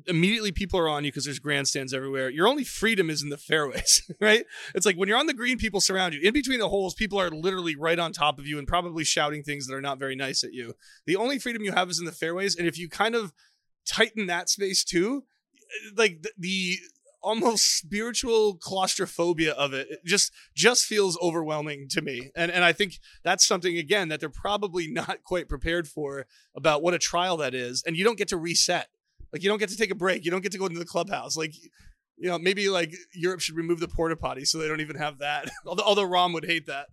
immediately 0.07 0.51
people 0.51 0.79
are 0.79 0.89
on 0.89 1.03
you 1.03 1.11
because 1.11 1.25
there's 1.25 1.39
grandstands 1.39 1.93
everywhere. 1.93 2.29
Your 2.29 2.47
only 2.47 2.63
freedom 2.63 3.09
is 3.09 3.21
in 3.21 3.29
the 3.29 3.37
fairways, 3.37 4.09
right? 4.21 4.45
It's 4.73 4.85
like 4.85 4.95
when 4.95 5.07
you're 5.09 5.17
on 5.17 5.27
the 5.27 5.33
green, 5.33 5.57
people 5.57 5.81
surround 5.81 6.13
you. 6.13 6.21
In 6.21 6.33
between 6.33 6.59
the 6.59 6.69
holes, 6.69 6.93
people 6.93 7.19
are 7.19 7.29
literally 7.29 7.75
right 7.75 7.99
on 7.99 8.11
top 8.11 8.39
of 8.39 8.47
you 8.47 8.57
and 8.57 8.67
probably 8.67 9.03
shouting 9.03 9.43
things 9.43 9.67
that 9.67 9.75
are 9.75 9.81
not 9.81 9.99
very 9.99 10.15
nice 10.15 10.43
at 10.43 10.53
you. 10.53 10.73
The 11.05 11.15
only 11.15 11.39
freedom 11.39 11.63
you 11.63 11.71
have 11.71 11.89
is 11.89 11.99
in 11.99 12.05
the 12.05 12.11
fairways. 12.11 12.55
And 12.55 12.67
if 12.67 12.77
you 12.77 12.89
kind 12.89 13.15
of 13.15 13.33
tighten 13.85 14.27
that 14.27 14.49
space 14.49 14.83
too, 14.83 15.23
eh, 15.55 15.91
like 15.95 16.21
the, 16.21 16.31
the 16.37 16.79
almost 17.21 17.77
spiritual 17.77 18.55
claustrophobia 18.55 19.53
of 19.53 19.73
it, 19.73 19.87
it 19.89 19.99
just 20.05 20.33
just 20.55 20.85
feels 20.85 21.17
overwhelming 21.21 21.87
to 21.87 22.01
me 22.01 22.31
and 22.35 22.51
and 22.51 22.63
i 22.63 22.73
think 22.73 22.99
that's 23.23 23.45
something 23.45 23.77
again 23.77 24.09
that 24.09 24.19
they're 24.19 24.29
probably 24.29 24.87
not 24.87 25.23
quite 25.23 25.47
prepared 25.47 25.87
for 25.87 26.25
about 26.55 26.81
what 26.81 26.93
a 26.93 26.99
trial 26.99 27.37
that 27.37 27.53
is 27.53 27.83
and 27.85 27.95
you 27.95 28.03
don't 28.03 28.17
get 28.17 28.27
to 28.27 28.37
reset 28.37 28.87
like 29.33 29.43
you 29.43 29.49
don't 29.49 29.59
get 29.59 29.69
to 29.69 29.77
take 29.77 29.91
a 29.91 29.95
break. 29.95 30.25
You 30.25 30.31
don't 30.31 30.41
get 30.41 30.51
to 30.51 30.57
go 30.57 30.65
into 30.65 30.79
the 30.79 30.85
clubhouse. 30.85 31.37
Like 31.37 31.53
you 32.17 32.29
know, 32.29 32.37
maybe 32.37 32.69
like 32.69 32.93
Europe 33.13 33.39
should 33.39 33.55
remove 33.55 33.79
the 33.79 33.87
porta 33.87 34.15
potty 34.15 34.45
so 34.45 34.57
they 34.57 34.67
don't 34.67 34.81
even 34.81 34.97
have 34.97 35.19
that. 35.19 35.49
although, 35.65 35.83
although 35.83 36.07
Rahm 36.07 36.33
would 36.33 36.45
hate 36.45 36.67
that. 36.67 36.87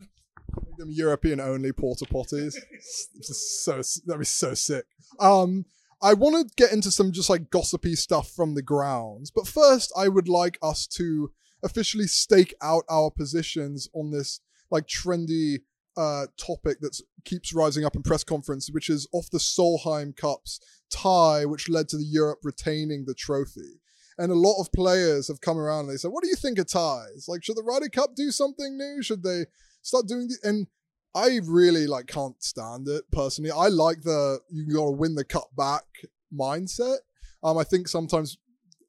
Them 0.78 0.90
European 0.90 1.40
only 1.40 1.73
porta 1.73 2.04
potties. 2.04 2.54
so 3.23 3.82
that'd 4.06 4.20
be 4.20 4.25
so 4.25 4.54
sick. 4.54 4.85
Um, 5.18 5.64
I 6.00 6.14
want 6.14 6.49
to 6.49 6.55
get 6.57 6.73
into 6.73 6.90
some 6.90 7.12
just 7.12 7.28
like 7.28 7.50
gossipy 7.50 7.97
stuff 7.97 8.31
from 8.31 8.55
the 8.55 8.62
grounds, 8.62 9.31
but 9.31 9.49
first 9.49 9.93
I 9.97 10.09
would 10.09 10.28
like 10.28 10.59
us 10.62 10.87
to 10.88 11.33
officially 11.62 12.07
stake 12.07 12.55
out 12.62 12.85
our 12.88 13.11
positions 13.11 13.88
on 13.93 14.11
this 14.11 14.40
like 14.71 14.87
trendy 14.87 15.61
uh, 15.97 16.26
topic 16.37 16.81
that 16.81 17.00
keeps 17.25 17.52
rising 17.52 17.85
up 17.85 17.97
in 17.97 18.02
press 18.02 18.23
conference, 18.23 18.71
which 18.71 18.88
is 18.88 19.09
off 19.12 19.28
the 19.31 19.38
Solheim 19.38 20.17
Cups 20.17 20.61
tie, 20.90 21.45
which 21.45 21.69
led 21.69 21.88
to 21.88 21.97
the 21.97 22.05
Europe 22.05 22.38
retaining 22.45 23.05
the 23.05 23.14
trophy. 23.14 23.81
And 24.17 24.31
a 24.31 24.37
lot 24.37 24.61
of 24.61 24.73
players 24.73 25.28
have 25.28 25.40
come 25.40 25.59
around 25.59 25.87
and 25.87 25.90
they 25.90 25.97
said, 25.97 26.12
"What 26.12 26.23
do 26.23 26.28
you 26.28 26.37
think 26.37 26.59
of 26.59 26.67
ties? 26.67 27.26
Like, 27.28 27.45
should 27.45 27.57
the 27.57 27.62
Ryder 27.62 27.88
Cup 27.88 28.14
do 28.14 28.31
something 28.31 28.76
new? 28.76 29.02
Should 29.02 29.23
they 29.23 29.47
start 29.83 30.07
doing?" 30.07 30.28
The-? 30.28 30.49
And 30.49 30.67
I 31.15 31.41
really 31.45 31.87
like 31.87 32.07
can't 32.07 32.41
stand 32.43 32.88
it 32.88 33.05
personally. 33.11 33.50
I 33.50 33.69
like 33.69 34.03
the 34.03 34.41
you 34.50 34.73
got 34.73 34.85
to 34.85 34.91
win 34.93 35.15
the 35.15 35.25
cup 35.25 35.49
back 35.57 35.85
mindset. 36.33 36.99
Um, 37.42 37.59
I 37.59 37.64
think 37.64 37.88
sometimes 37.88 38.38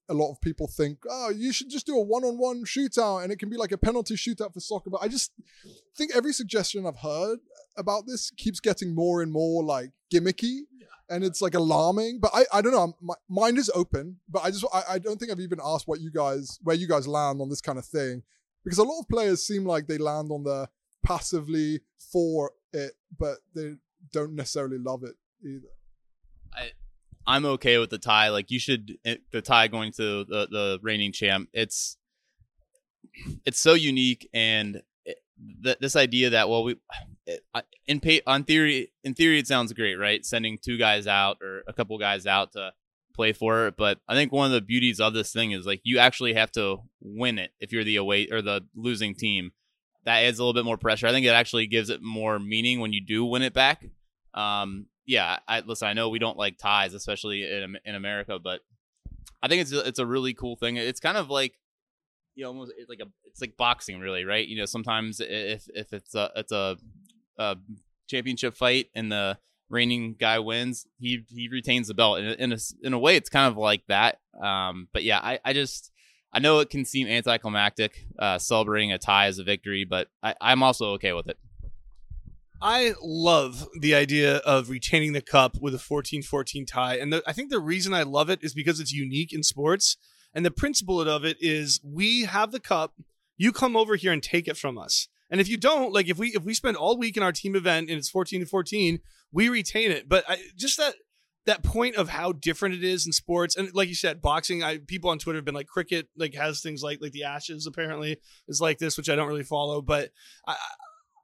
a 0.09 0.13
lot 0.13 0.31
of 0.31 0.41
people 0.41 0.67
think, 0.67 0.99
oh, 1.09 1.29
you 1.29 1.53
should 1.53 1.69
just 1.69 1.85
do 1.85 1.95
a 1.95 2.01
one-on-one 2.03 2.65
shootout 2.65 3.23
and 3.23 3.31
it 3.31 3.37
can 3.37 3.49
be 3.49 3.57
like 3.57 3.71
a 3.71 3.77
penalty 3.77 4.15
shootout 4.15 4.53
for 4.53 4.59
soccer. 4.59 4.89
But 4.89 5.03
I 5.03 5.07
just 5.07 5.31
think 5.95 6.15
every 6.15 6.33
suggestion 6.33 6.85
I've 6.85 6.97
heard 6.97 7.39
about 7.77 8.07
this 8.07 8.31
keeps 8.31 8.59
getting 8.59 8.93
more 8.93 9.21
and 9.21 9.31
more 9.31 9.63
like 9.63 9.91
gimmicky 10.11 10.61
and 11.09 11.23
it's 11.23 11.41
like 11.41 11.53
alarming. 11.53 12.19
But 12.19 12.31
I, 12.33 12.45
I 12.53 12.61
don't 12.61 12.71
know. 12.71 12.93
My 13.01 13.15
mind 13.29 13.57
is 13.57 13.69
open, 13.73 14.17
but 14.27 14.43
I 14.43 14.51
just 14.51 14.65
I, 14.73 14.83
I 14.91 14.99
don't 14.99 15.19
think 15.19 15.31
I've 15.31 15.39
even 15.39 15.59
asked 15.63 15.87
what 15.87 16.01
you 16.01 16.11
guys 16.11 16.59
where 16.63 16.75
you 16.75 16.87
guys 16.87 17.07
land 17.07 17.39
on 17.41 17.49
this 17.49 17.61
kind 17.61 17.77
of 17.77 17.85
thing 17.85 18.23
because 18.63 18.79
a 18.79 18.83
lot 18.83 18.99
of 18.99 19.07
players 19.07 19.45
seem 19.45 19.65
like 19.65 19.87
they 19.87 19.97
land 19.97 20.31
on 20.31 20.43
the 20.43 20.67
passively 21.03 21.81
for 22.11 22.51
it, 22.73 22.93
but 23.17 23.37
they 23.55 23.75
don't 24.11 24.33
necessarily 24.33 24.77
love 24.77 25.03
it 25.03 25.15
either. 25.43 25.67
I 26.53 26.71
I'm 27.27 27.45
okay 27.45 27.77
with 27.77 27.91
the 27.91 27.99
tie. 27.99 28.29
Like 28.29 28.49
you 28.49 28.59
should 28.59 28.97
eh, 29.05 29.17
the 29.31 29.41
tie 29.41 29.67
going 29.67 29.91
to 29.93 30.23
the 30.25 30.47
the 30.49 30.79
reigning 30.81 31.11
champ. 31.11 31.49
It's 31.53 31.97
it's 33.45 33.59
so 33.59 33.73
unique 33.73 34.29
and 34.33 34.81
th- 35.63 35.77
this 35.79 35.95
idea 35.95 36.31
that 36.31 36.49
well 36.49 36.63
we 36.63 36.75
in 37.87 37.99
pay, 37.99 38.21
on 38.25 38.43
theory 38.43 38.91
in 39.03 39.13
theory 39.13 39.39
it 39.39 39.47
sounds 39.47 39.73
great 39.73 39.95
right 39.95 40.25
sending 40.25 40.57
two 40.57 40.77
guys 40.77 41.07
out 41.07 41.37
or 41.41 41.63
a 41.67 41.73
couple 41.73 41.97
guys 41.97 42.25
out 42.25 42.53
to 42.53 42.71
play 43.13 43.33
for 43.33 43.67
it 43.67 43.75
but 43.77 43.99
i 44.07 44.13
think 44.13 44.31
one 44.31 44.45
of 44.45 44.51
the 44.51 44.61
beauties 44.61 44.99
of 44.99 45.13
this 45.13 45.31
thing 45.33 45.51
is 45.51 45.65
like 45.65 45.81
you 45.83 45.97
actually 45.99 46.33
have 46.33 46.51
to 46.51 46.77
win 47.01 47.37
it 47.37 47.51
if 47.59 47.71
you're 47.71 47.83
the 47.83 47.95
away 47.97 48.27
or 48.31 48.41
the 48.41 48.61
losing 48.75 49.13
team 49.13 49.51
that 50.05 50.23
adds 50.23 50.39
a 50.39 50.43
little 50.43 50.53
bit 50.53 50.65
more 50.65 50.77
pressure 50.77 51.07
i 51.07 51.11
think 51.11 51.25
it 51.25 51.29
actually 51.29 51.67
gives 51.67 51.89
it 51.89 52.01
more 52.01 52.39
meaning 52.39 52.79
when 52.79 52.93
you 52.93 53.01
do 53.01 53.25
win 53.25 53.41
it 53.41 53.53
back 53.53 53.85
um 54.33 54.85
yeah 55.05 55.39
i 55.47 55.59
listen 55.61 55.87
i 55.87 55.93
know 55.93 56.09
we 56.09 56.19
don't 56.19 56.37
like 56.37 56.57
ties 56.57 56.93
especially 56.93 57.43
in, 57.43 57.77
in 57.85 57.95
america 57.95 58.39
but 58.39 58.61
i 59.41 59.47
think 59.47 59.61
it's 59.61 59.71
it's 59.71 59.99
a 59.99 60.05
really 60.05 60.33
cool 60.33 60.55
thing 60.55 60.77
it's 60.77 60.99
kind 60.99 61.17
of 61.17 61.29
like 61.29 61.53
you 62.39 62.45
know, 62.45 62.51
almost 62.51 62.71
it's 62.77 62.89
like 62.89 63.01
a 63.01 63.07
it's 63.25 63.41
like 63.41 63.57
boxing, 63.57 63.99
really, 63.99 64.23
right? 64.23 64.47
You 64.47 64.57
know, 64.57 64.65
sometimes 64.65 65.19
if 65.19 65.67
if 65.75 65.91
it's 65.91 66.15
a 66.15 66.31
it's 66.37 66.53
a, 66.53 66.77
a 67.37 67.57
championship 68.07 68.55
fight 68.55 68.87
and 68.95 69.11
the 69.11 69.37
reigning 69.69 70.15
guy 70.17 70.39
wins, 70.39 70.87
he 70.97 71.25
he 71.27 71.49
retains 71.49 71.89
the 71.89 71.93
belt. 71.93 72.19
In 72.19 72.27
a, 72.27 72.33
in 72.33 72.53
a, 72.53 72.57
in 72.81 72.93
a 72.93 72.99
way, 72.99 73.17
it's 73.17 73.29
kind 73.29 73.51
of 73.51 73.57
like 73.57 73.83
that. 73.89 74.19
Um, 74.41 74.87
but 74.93 75.03
yeah, 75.03 75.19
I 75.19 75.39
I 75.43 75.51
just 75.51 75.91
I 76.31 76.39
know 76.39 76.59
it 76.59 76.69
can 76.69 76.85
seem 76.85 77.07
anticlimactic, 77.07 78.05
uh, 78.17 78.37
celebrating 78.37 78.91
a 78.91 78.97
tie 78.97 79.27
as 79.27 79.39
a 79.39 79.43
victory, 79.43 79.83
but 79.83 80.09
I, 80.21 80.35
I'm 80.39 80.61
also 80.61 80.91
okay 80.93 81.13
with 81.13 81.27
it. 81.27 81.37
I 82.61 82.93
love 83.01 83.67
the 83.79 83.95
idea 83.95 84.37
of 84.37 84.69
retaining 84.69 85.13
the 85.13 85.21
cup 85.21 85.57
with 85.61 85.73
a 85.73 85.77
14-14 85.77 86.67
tie, 86.67 86.97
and 86.97 87.11
the, 87.11 87.23
I 87.25 87.33
think 87.33 87.49
the 87.49 87.59
reason 87.59 87.93
I 87.93 88.03
love 88.03 88.29
it 88.29 88.39
is 88.43 88.53
because 88.53 88.79
it's 88.79 88.91
unique 88.91 89.33
in 89.33 89.43
sports 89.43 89.97
and 90.33 90.45
the 90.45 90.51
principle 90.51 91.01
of 91.01 91.25
it 91.25 91.37
is 91.39 91.79
we 91.83 92.23
have 92.23 92.51
the 92.51 92.59
cup, 92.59 92.93
you 93.37 93.51
come 93.51 93.75
over 93.75 93.95
here 93.95 94.11
and 94.11 94.21
take 94.21 94.47
it 94.47 94.57
from 94.57 94.77
us. 94.77 95.07
And 95.29 95.39
if 95.39 95.47
you 95.47 95.57
don't, 95.57 95.93
like 95.93 96.09
if 96.09 96.17
we 96.17 96.29
if 96.29 96.43
we 96.43 96.53
spend 96.53 96.75
all 96.75 96.97
week 96.97 97.15
in 97.15 97.23
our 97.23 97.31
team 97.31 97.55
event 97.55 97.89
and 97.89 97.97
it's 97.97 98.09
14 98.09 98.41
to 98.41 98.45
14, 98.45 98.99
we 99.31 99.47
retain 99.47 99.91
it. 99.91 100.09
But 100.09 100.25
I, 100.27 100.39
just 100.55 100.77
that 100.77 100.95
that 101.49 101.63
point 101.63 101.95
of 101.95 102.09
how 102.09 102.31
different 102.31 102.75
it 102.75 102.83
is 102.83 103.05
in 103.05 103.11
sports 103.11 103.57
and 103.57 103.73
like 103.73 103.89
you 103.89 103.95
said 103.95 104.21
boxing 104.21 104.63
i 104.63 104.77
people 104.77 105.09
on 105.09 105.17
twitter 105.17 105.37
have 105.37 105.45
been 105.45 105.55
like 105.55 105.67
cricket 105.67 106.07
like 106.15 106.33
has 106.33 106.61
things 106.61 106.81
like 106.83 106.99
like 107.01 107.11
the 107.11 107.23
ashes 107.23 107.65
apparently 107.65 108.17
is 108.47 108.61
like 108.61 108.77
this 108.77 108.97
which 108.97 109.09
i 109.09 109.15
don't 109.15 109.27
really 109.27 109.43
follow 109.43 109.81
but 109.81 110.11
i 110.47 110.55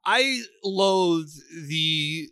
i 0.04 0.40
loathe 0.64 1.30
the 1.68 2.28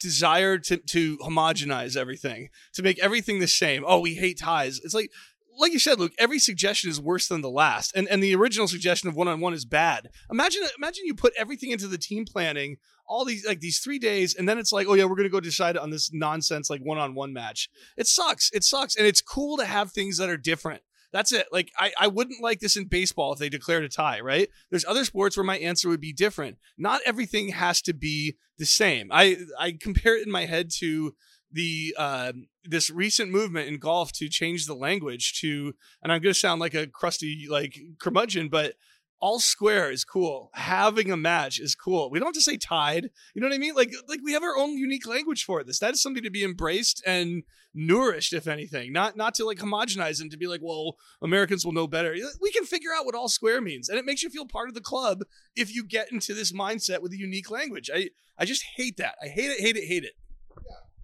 desire 0.00 0.58
to 0.58 0.76
to 0.76 1.18
homogenize 1.18 1.96
everything 1.96 2.48
to 2.74 2.82
make 2.82 2.98
everything 2.98 3.40
the 3.40 3.48
same. 3.48 3.84
Oh 3.86 4.00
we 4.00 4.14
hate 4.14 4.38
ties. 4.38 4.80
It's 4.84 4.94
like 4.94 5.10
like 5.58 5.72
you 5.72 5.78
said, 5.78 5.98
Luke, 5.98 6.12
every 6.18 6.38
suggestion 6.38 6.88
is 6.88 7.00
worse 7.00 7.28
than 7.28 7.40
the 7.40 7.50
last, 7.50 7.92
and 7.94 8.08
and 8.08 8.22
the 8.22 8.34
original 8.34 8.68
suggestion 8.68 9.08
of 9.08 9.16
one 9.16 9.28
on 9.28 9.40
one 9.40 9.54
is 9.54 9.64
bad. 9.64 10.08
Imagine 10.30 10.62
imagine 10.76 11.04
you 11.04 11.14
put 11.14 11.34
everything 11.36 11.70
into 11.70 11.88
the 11.88 11.98
team 11.98 12.24
planning, 12.24 12.76
all 13.06 13.24
these 13.24 13.46
like 13.46 13.60
these 13.60 13.80
three 13.80 13.98
days, 13.98 14.34
and 14.34 14.48
then 14.48 14.58
it's 14.58 14.72
like, 14.72 14.86
oh 14.88 14.94
yeah, 14.94 15.04
we're 15.04 15.16
gonna 15.16 15.28
go 15.28 15.40
decide 15.40 15.76
on 15.76 15.90
this 15.90 16.12
nonsense 16.12 16.70
like 16.70 16.80
one 16.80 16.98
on 16.98 17.14
one 17.14 17.32
match. 17.32 17.68
It 17.96 18.06
sucks. 18.06 18.50
It 18.52 18.64
sucks, 18.64 18.96
and 18.96 19.06
it's 19.06 19.20
cool 19.20 19.56
to 19.58 19.64
have 19.64 19.92
things 19.92 20.16
that 20.18 20.30
are 20.30 20.36
different. 20.36 20.82
That's 21.12 21.32
it. 21.32 21.46
Like 21.50 21.72
I, 21.78 21.92
I 21.98 22.06
wouldn't 22.06 22.42
like 22.42 22.60
this 22.60 22.76
in 22.76 22.84
baseball 22.84 23.32
if 23.32 23.38
they 23.38 23.48
declared 23.48 23.84
a 23.84 23.88
tie, 23.88 24.20
right? 24.20 24.48
There's 24.70 24.84
other 24.84 25.04
sports 25.04 25.36
where 25.36 25.44
my 25.44 25.56
answer 25.58 25.88
would 25.88 26.00
be 26.00 26.12
different. 26.12 26.58
Not 26.76 27.00
everything 27.06 27.48
has 27.48 27.80
to 27.82 27.94
be 27.94 28.36
the 28.58 28.66
same. 28.66 29.08
I 29.10 29.38
I 29.58 29.72
compare 29.80 30.16
it 30.18 30.26
in 30.26 30.32
my 30.32 30.44
head 30.44 30.70
to 30.78 31.14
the 31.50 31.94
uh, 31.96 32.32
this 32.64 32.90
recent 32.90 33.30
movement 33.30 33.68
in 33.68 33.78
golf 33.78 34.12
to 34.12 34.28
change 34.28 34.66
the 34.66 34.74
language 34.74 35.40
to, 35.40 35.74
and 36.02 36.12
I'm 36.12 36.20
going 36.20 36.34
to 36.34 36.38
sound 36.38 36.60
like 36.60 36.74
a 36.74 36.86
crusty 36.86 37.46
like 37.48 37.78
curmudgeon, 37.98 38.48
but 38.48 38.74
all 39.20 39.40
square 39.40 39.90
is 39.90 40.04
cool. 40.04 40.50
Having 40.54 41.10
a 41.10 41.16
match 41.16 41.58
is 41.58 41.74
cool. 41.74 42.10
We 42.10 42.18
don't 42.18 42.28
have 42.28 42.34
to 42.34 42.40
say 42.40 42.56
tied. 42.56 43.10
You 43.34 43.40
know 43.40 43.48
what 43.48 43.54
I 43.54 43.58
mean? 43.58 43.74
Like 43.74 43.92
like 44.08 44.20
we 44.22 44.32
have 44.32 44.42
our 44.42 44.56
own 44.56 44.76
unique 44.76 45.06
language 45.06 45.44
for 45.44 45.64
this. 45.64 45.78
That 45.78 45.94
is 45.94 46.02
something 46.02 46.22
to 46.22 46.30
be 46.30 46.44
embraced 46.44 47.02
and 47.06 47.42
nourished, 47.74 48.32
if 48.32 48.46
anything. 48.46 48.92
Not 48.92 49.16
not 49.16 49.34
to 49.34 49.44
like 49.44 49.58
homogenize 49.58 50.20
and 50.20 50.30
to 50.30 50.36
be 50.36 50.46
like, 50.46 50.60
well, 50.62 50.96
Americans 51.22 51.64
will 51.64 51.72
know 51.72 51.88
better. 51.88 52.14
We 52.40 52.52
can 52.52 52.64
figure 52.64 52.90
out 52.96 53.06
what 53.06 53.14
all 53.14 53.28
square 53.28 53.60
means, 53.60 53.88
and 53.88 53.98
it 53.98 54.04
makes 54.04 54.22
you 54.22 54.30
feel 54.30 54.46
part 54.46 54.68
of 54.68 54.74
the 54.74 54.80
club 54.80 55.22
if 55.56 55.74
you 55.74 55.84
get 55.84 56.12
into 56.12 56.34
this 56.34 56.52
mindset 56.52 57.02
with 57.02 57.12
a 57.12 57.18
unique 57.18 57.50
language. 57.50 57.90
I 57.92 58.10
I 58.38 58.44
just 58.44 58.62
hate 58.76 58.98
that. 58.98 59.16
I 59.22 59.28
hate 59.28 59.50
it. 59.50 59.60
Hate 59.60 59.76
it. 59.76 59.84
Hate 59.84 60.04
it. 60.04 60.12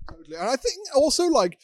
Totally. 0.08 0.36
And 0.36 0.48
I 0.48 0.56
think 0.56 0.76
also 0.94 1.26
like 1.26 1.58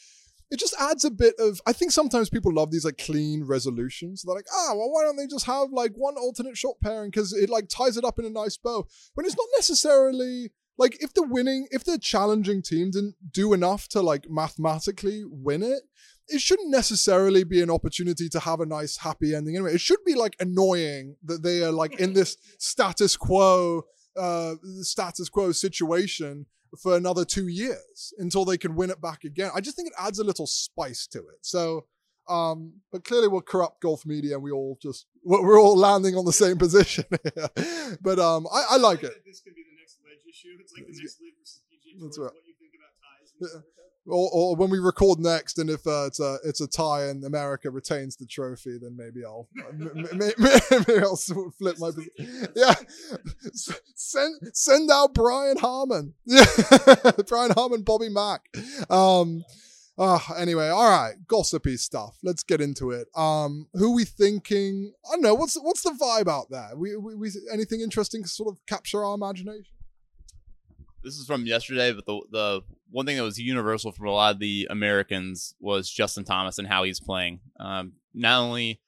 it 0.51 0.59
just 0.59 0.75
adds 0.79 1.05
a 1.05 1.09
bit 1.09 1.33
of 1.39 1.61
I 1.65 1.73
think 1.73 1.91
sometimes 1.91 2.29
people 2.29 2.53
love 2.53 2.71
these 2.71 2.85
like 2.85 2.97
clean 2.97 3.45
resolutions. 3.45 4.21
They're 4.21 4.35
like, 4.35 4.47
ah, 4.53 4.73
well, 4.75 4.91
why 4.91 5.03
don't 5.03 5.15
they 5.15 5.27
just 5.27 5.45
have 5.45 5.71
like 5.71 5.93
one 5.95 6.15
alternate 6.17 6.57
shot 6.57 6.75
pairing 6.83 7.09
because 7.09 7.33
it 7.33 7.49
like 7.49 7.69
ties 7.69 7.95
it 7.95 8.03
up 8.03 8.19
in 8.19 8.25
a 8.25 8.29
nice 8.29 8.57
bow. 8.57 8.85
When 9.13 9.25
it's 9.25 9.37
not 9.37 9.47
necessarily 9.57 10.51
like 10.77 11.01
if 11.01 11.13
the 11.13 11.23
winning 11.23 11.67
if 11.71 11.85
the 11.85 11.97
challenging 11.97 12.61
team 12.61 12.91
didn't 12.91 13.15
do 13.31 13.53
enough 13.53 13.87
to 13.89 14.01
like 14.01 14.29
mathematically 14.29 15.23
win 15.25 15.63
it, 15.63 15.83
it 16.27 16.41
shouldn't 16.41 16.69
necessarily 16.69 17.45
be 17.45 17.61
an 17.61 17.71
opportunity 17.71 18.27
to 18.29 18.39
have 18.41 18.59
a 18.59 18.65
nice 18.65 18.97
happy 18.97 19.33
ending 19.33 19.55
anyway. 19.55 19.73
It 19.73 19.81
should 19.81 20.03
be 20.05 20.15
like 20.15 20.35
annoying 20.39 21.15
that 21.23 21.43
they 21.43 21.63
are 21.63 21.71
like 21.71 21.99
in 22.01 22.11
this 22.11 22.35
status 22.59 23.15
quo 23.15 23.83
uh 24.17 24.55
status 24.81 25.29
quo 25.29 25.53
situation 25.53 26.45
for 26.79 26.95
another 26.95 27.25
two 27.25 27.47
years 27.47 28.13
until 28.17 28.45
they 28.45 28.57
can 28.57 28.75
win 28.75 28.89
it 28.89 29.01
back 29.01 29.23
again. 29.23 29.51
I 29.53 29.61
just 29.61 29.75
think 29.75 29.89
it 29.89 29.93
adds 29.99 30.19
a 30.19 30.23
little 30.23 30.47
spice 30.47 31.07
to 31.07 31.19
it. 31.19 31.39
So, 31.41 31.85
um, 32.29 32.73
but 32.91 33.03
clearly 33.03 33.27
we're 33.27 33.41
corrupt 33.41 33.81
golf 33.81 34.05
media 34.05 34.35
and 34.35 34.43
we 34.43 34.51
all 34.51 34.77
just, 34.81 35.05
we're 35.23 35.59
all 35.59 35.75
landing 35.75 36.15
on 36.15 36.25
the 36.25 36.33
same 36.33 36.57
position 36.57 37.05
here. 37.35 37.97
but 38.01 38.19
um, 38.19 38.47
I, 38.51 38.65
I 38.71 38.77
like 38.77 39.03
it. 39.03 39.13
This 39.25 39.41
could 39.41 39.55
be 39.55 39.63
the 39.63 39.75
next 39.79 39.99
wedge 40.03 40.23
issue. 40.27 40.55
It's 40.59 40.73
like 40.73 40.87
the 40.87 40.93
next 40.93 41.19
league 41.21 41.33
versus 41.39 41.61
PGA 41.67 42.01
That's 42.01 42.17
right. 42.17 42.33
What 42.33 42.47
you 42.47 42.53
think 42.59 42.73
about 42.75 42.93
ties? 43.01 43.63
And 44.05 44.13
Yeah. 44.13 44.17
Or, 44.17 44.29
or 44.33 44.55
when 44.55 44.69
we 44.69 44.79
record 44.79 45.19
next, 45.19 45.59
and 45.59 45.69
if 45.69 45.85
uh, 45.85 46.05
it's 46.07 46.19
a 46.19 46.37
it's 46.43 46.61
a 46.61 46.67
tie 46.67 47.03
and 47.05 47.23
America 47.23 47.69
retains 47.69 48.15
the 48.15 48.25
trophy, 48.25 48.77
then 48.81 48.95
maybe 48.97 49.23
I'll 49.25 49.47
m- 49.69 49.91
m- 49.95 50.07
m- 50.11 50.19
maybe 50.87 51.01
I'll 51.01 51.13
s- 51.13 51.31
flip 51.57 51.77
my 51.79 51.91
position. 51.91 52.11
Yeah, 52.55 52.73
send 53.95 54.35
send 54.53 54.89
out 54.91 55.13
Brian 55.13 55.57
Harman. 55.57 56.13
Yeah, 56.25 56.45
Brian 57.27 57.51
Harman, 57.51 57.83
Bobby 57.83 58.09
Mack. 58.09 58.41
Um, 58.89 59.43
ah, 59.97 60.33
anyway, 60.35 60.69
all 60.69 60.89
right, 60.89 61.15
gossipy 61.27 61.77
stuff. 61.77 62.17
Let's 62.23 62.43
get 62.43 62.61
into 62.61 62.91
it. 62.91 63.07
Um, 63.15 63.67
who 63.73 63.93
we 63.95 64.05
thinking? 64.05 64.93
I 65.07 65.13
don't 65.15 65.21
know. 65.21 65.35
What's 65.35 65.55
what's 65.61 65.83
the 65.83 65.91
vibe 65.91 66.27
out 66.27 66.49
there? 66.49 66.71
We, 66.75 66.95
we, 66.95 67.15
we 67.15 67.29
anything 67.53 67.81
interesting 67.81 68.23
to 68.23 68.29
sort 68.29 68.53
of 68.53 68.65
capture 68.65 69.03
our 69.03 69.13
imagination? 69.15 69.65
this 71.03 71.15
is 71.17 71.25
from 71.25 71.45
yesterday, 71.47 71.91
but 71.93 72.05
the 72.05 72.21
the 72.31 72.61
one 72.91 73.05
thing 73.05 73.17
that 73.17 73.23
was 73.23 73.39
universal 73.39 73.91
from 73.91 74.07
a 74.07 74.11
lot 74.11 74.33
of 74.33 74.39
the 74.39 74.67
Americans 74.69 75.55
was 75.59 75.89
Justin 75.89 76.23
Thomas 76.23 76.59
and 76.59 76.67
how 76.67 76.83
he's 76.83 76.99
playing. 76.99 77.39
Um, 77.59 77.93
not 78.13 78.41
only 78.41 78.81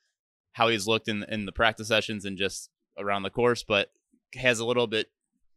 how 0.52 0.68
he's 0.68 0.88
looked 0.88 1.08
in 1.08 1.24
in 1.24 1.46
the 1.46 1.52
practice 1.52 1.88
sessions 1.88 2.26
and 2.26 2.38
just 2.38 2.70
around 2.98 3.24
the 3.24 3.30
course, 3.30 3.64
but 3.64 3.92
has 4.36 4.60
a 4.60 4.66
little 4.66 4.88
bit 4.88 5.10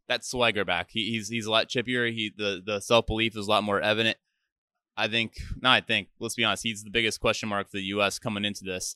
that 0.07 0.25
swagger 0.25 0.65
back. 0.65 0.89
He, 0.91 1.11
he's 1.11 1.27
he's 1.27 1.45
a 1.45 1.51
lot 1.51 1.69
chippier. 1.69 2.11
He 2.11 2.31
the 2.35 2.61
the 2.65 2.79
self 2.79 3.05
belief 3.05 3.37
is 3.37 3.47
a 3.47 3.49
lot 3.49 3.63
more 3.63 3.81
evident. 3.81 4.17
I 4.95 5.07
think. 5.07 5.33
No, 5.61 5.69
I 5.69 5.81
think. 5.81 6.07
Let's 6.19 6.35
be 6.35 6.43
honest. 6.43 6.63
He's 6.63 6.83
the 6.83 6.89
biggest 6.89 7.19
question 7.19 7.49
mark 7.49 7.69
for 7.69 7.77
the 7.77 7.83
U.S. 7.83 8.17
coming 8.17 8.45
into 8.45 8.63
this. 8.63 8.95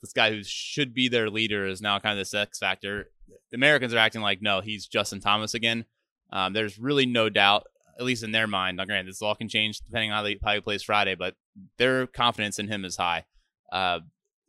This 0.00 0.12
guy 0.12 0.30
who 0.30 0.42
should 0.44 0.94
be 0.94 1.08
their 1.08 1.30
leader 1.30 1.66
is 1.66 1.80
now 1.80 1.98
kind 1.98 2.12
of 2.12 2.18
this 2.18 2.34
X 2.34 2.58
factor. 2.58 3.10
The 3.50 3.56
Americans 3.56 3.92
are 3.94 3.98
acting 3.98 4.20
like 4.20 4.42
no, 4.42 4.60
he's 4.60 4.86
Justin 4.86 5.20
Thomas 5.20 5.54
again. 5.54 5.84
Um, 6.30 6.52
there's 6.52 6.78
really 6.78 7.06
no 7.06 7.28
doubt, 7.28 7.66
at 7.98 8.04
least 8.04 8.22
in 8.22 8.32
their 8.32 8.46
mind. 8.46 8.76
Now, 8.76 8.84
granted, 8.84 9.08
this 9.10 9.22
all 9.22 9.34
can 9.34 9.48
change 9.48 9.80
depending 9.80 10.10
on 10.10 10.18
how, 10.18 10.22
they, 10.22 10.38
how 10.44 10.54
he 10.54 10.60
plays 10.60 10.82
Friday, 10.82 11.14
but 11.14 11.34
their 11.78 12.06
confidence 12.06 12.58
in 12.58 12.68
him 12.68 12.84
is 12.84 12.96
high. 12.96 13.24
Uh, 13.72 14.00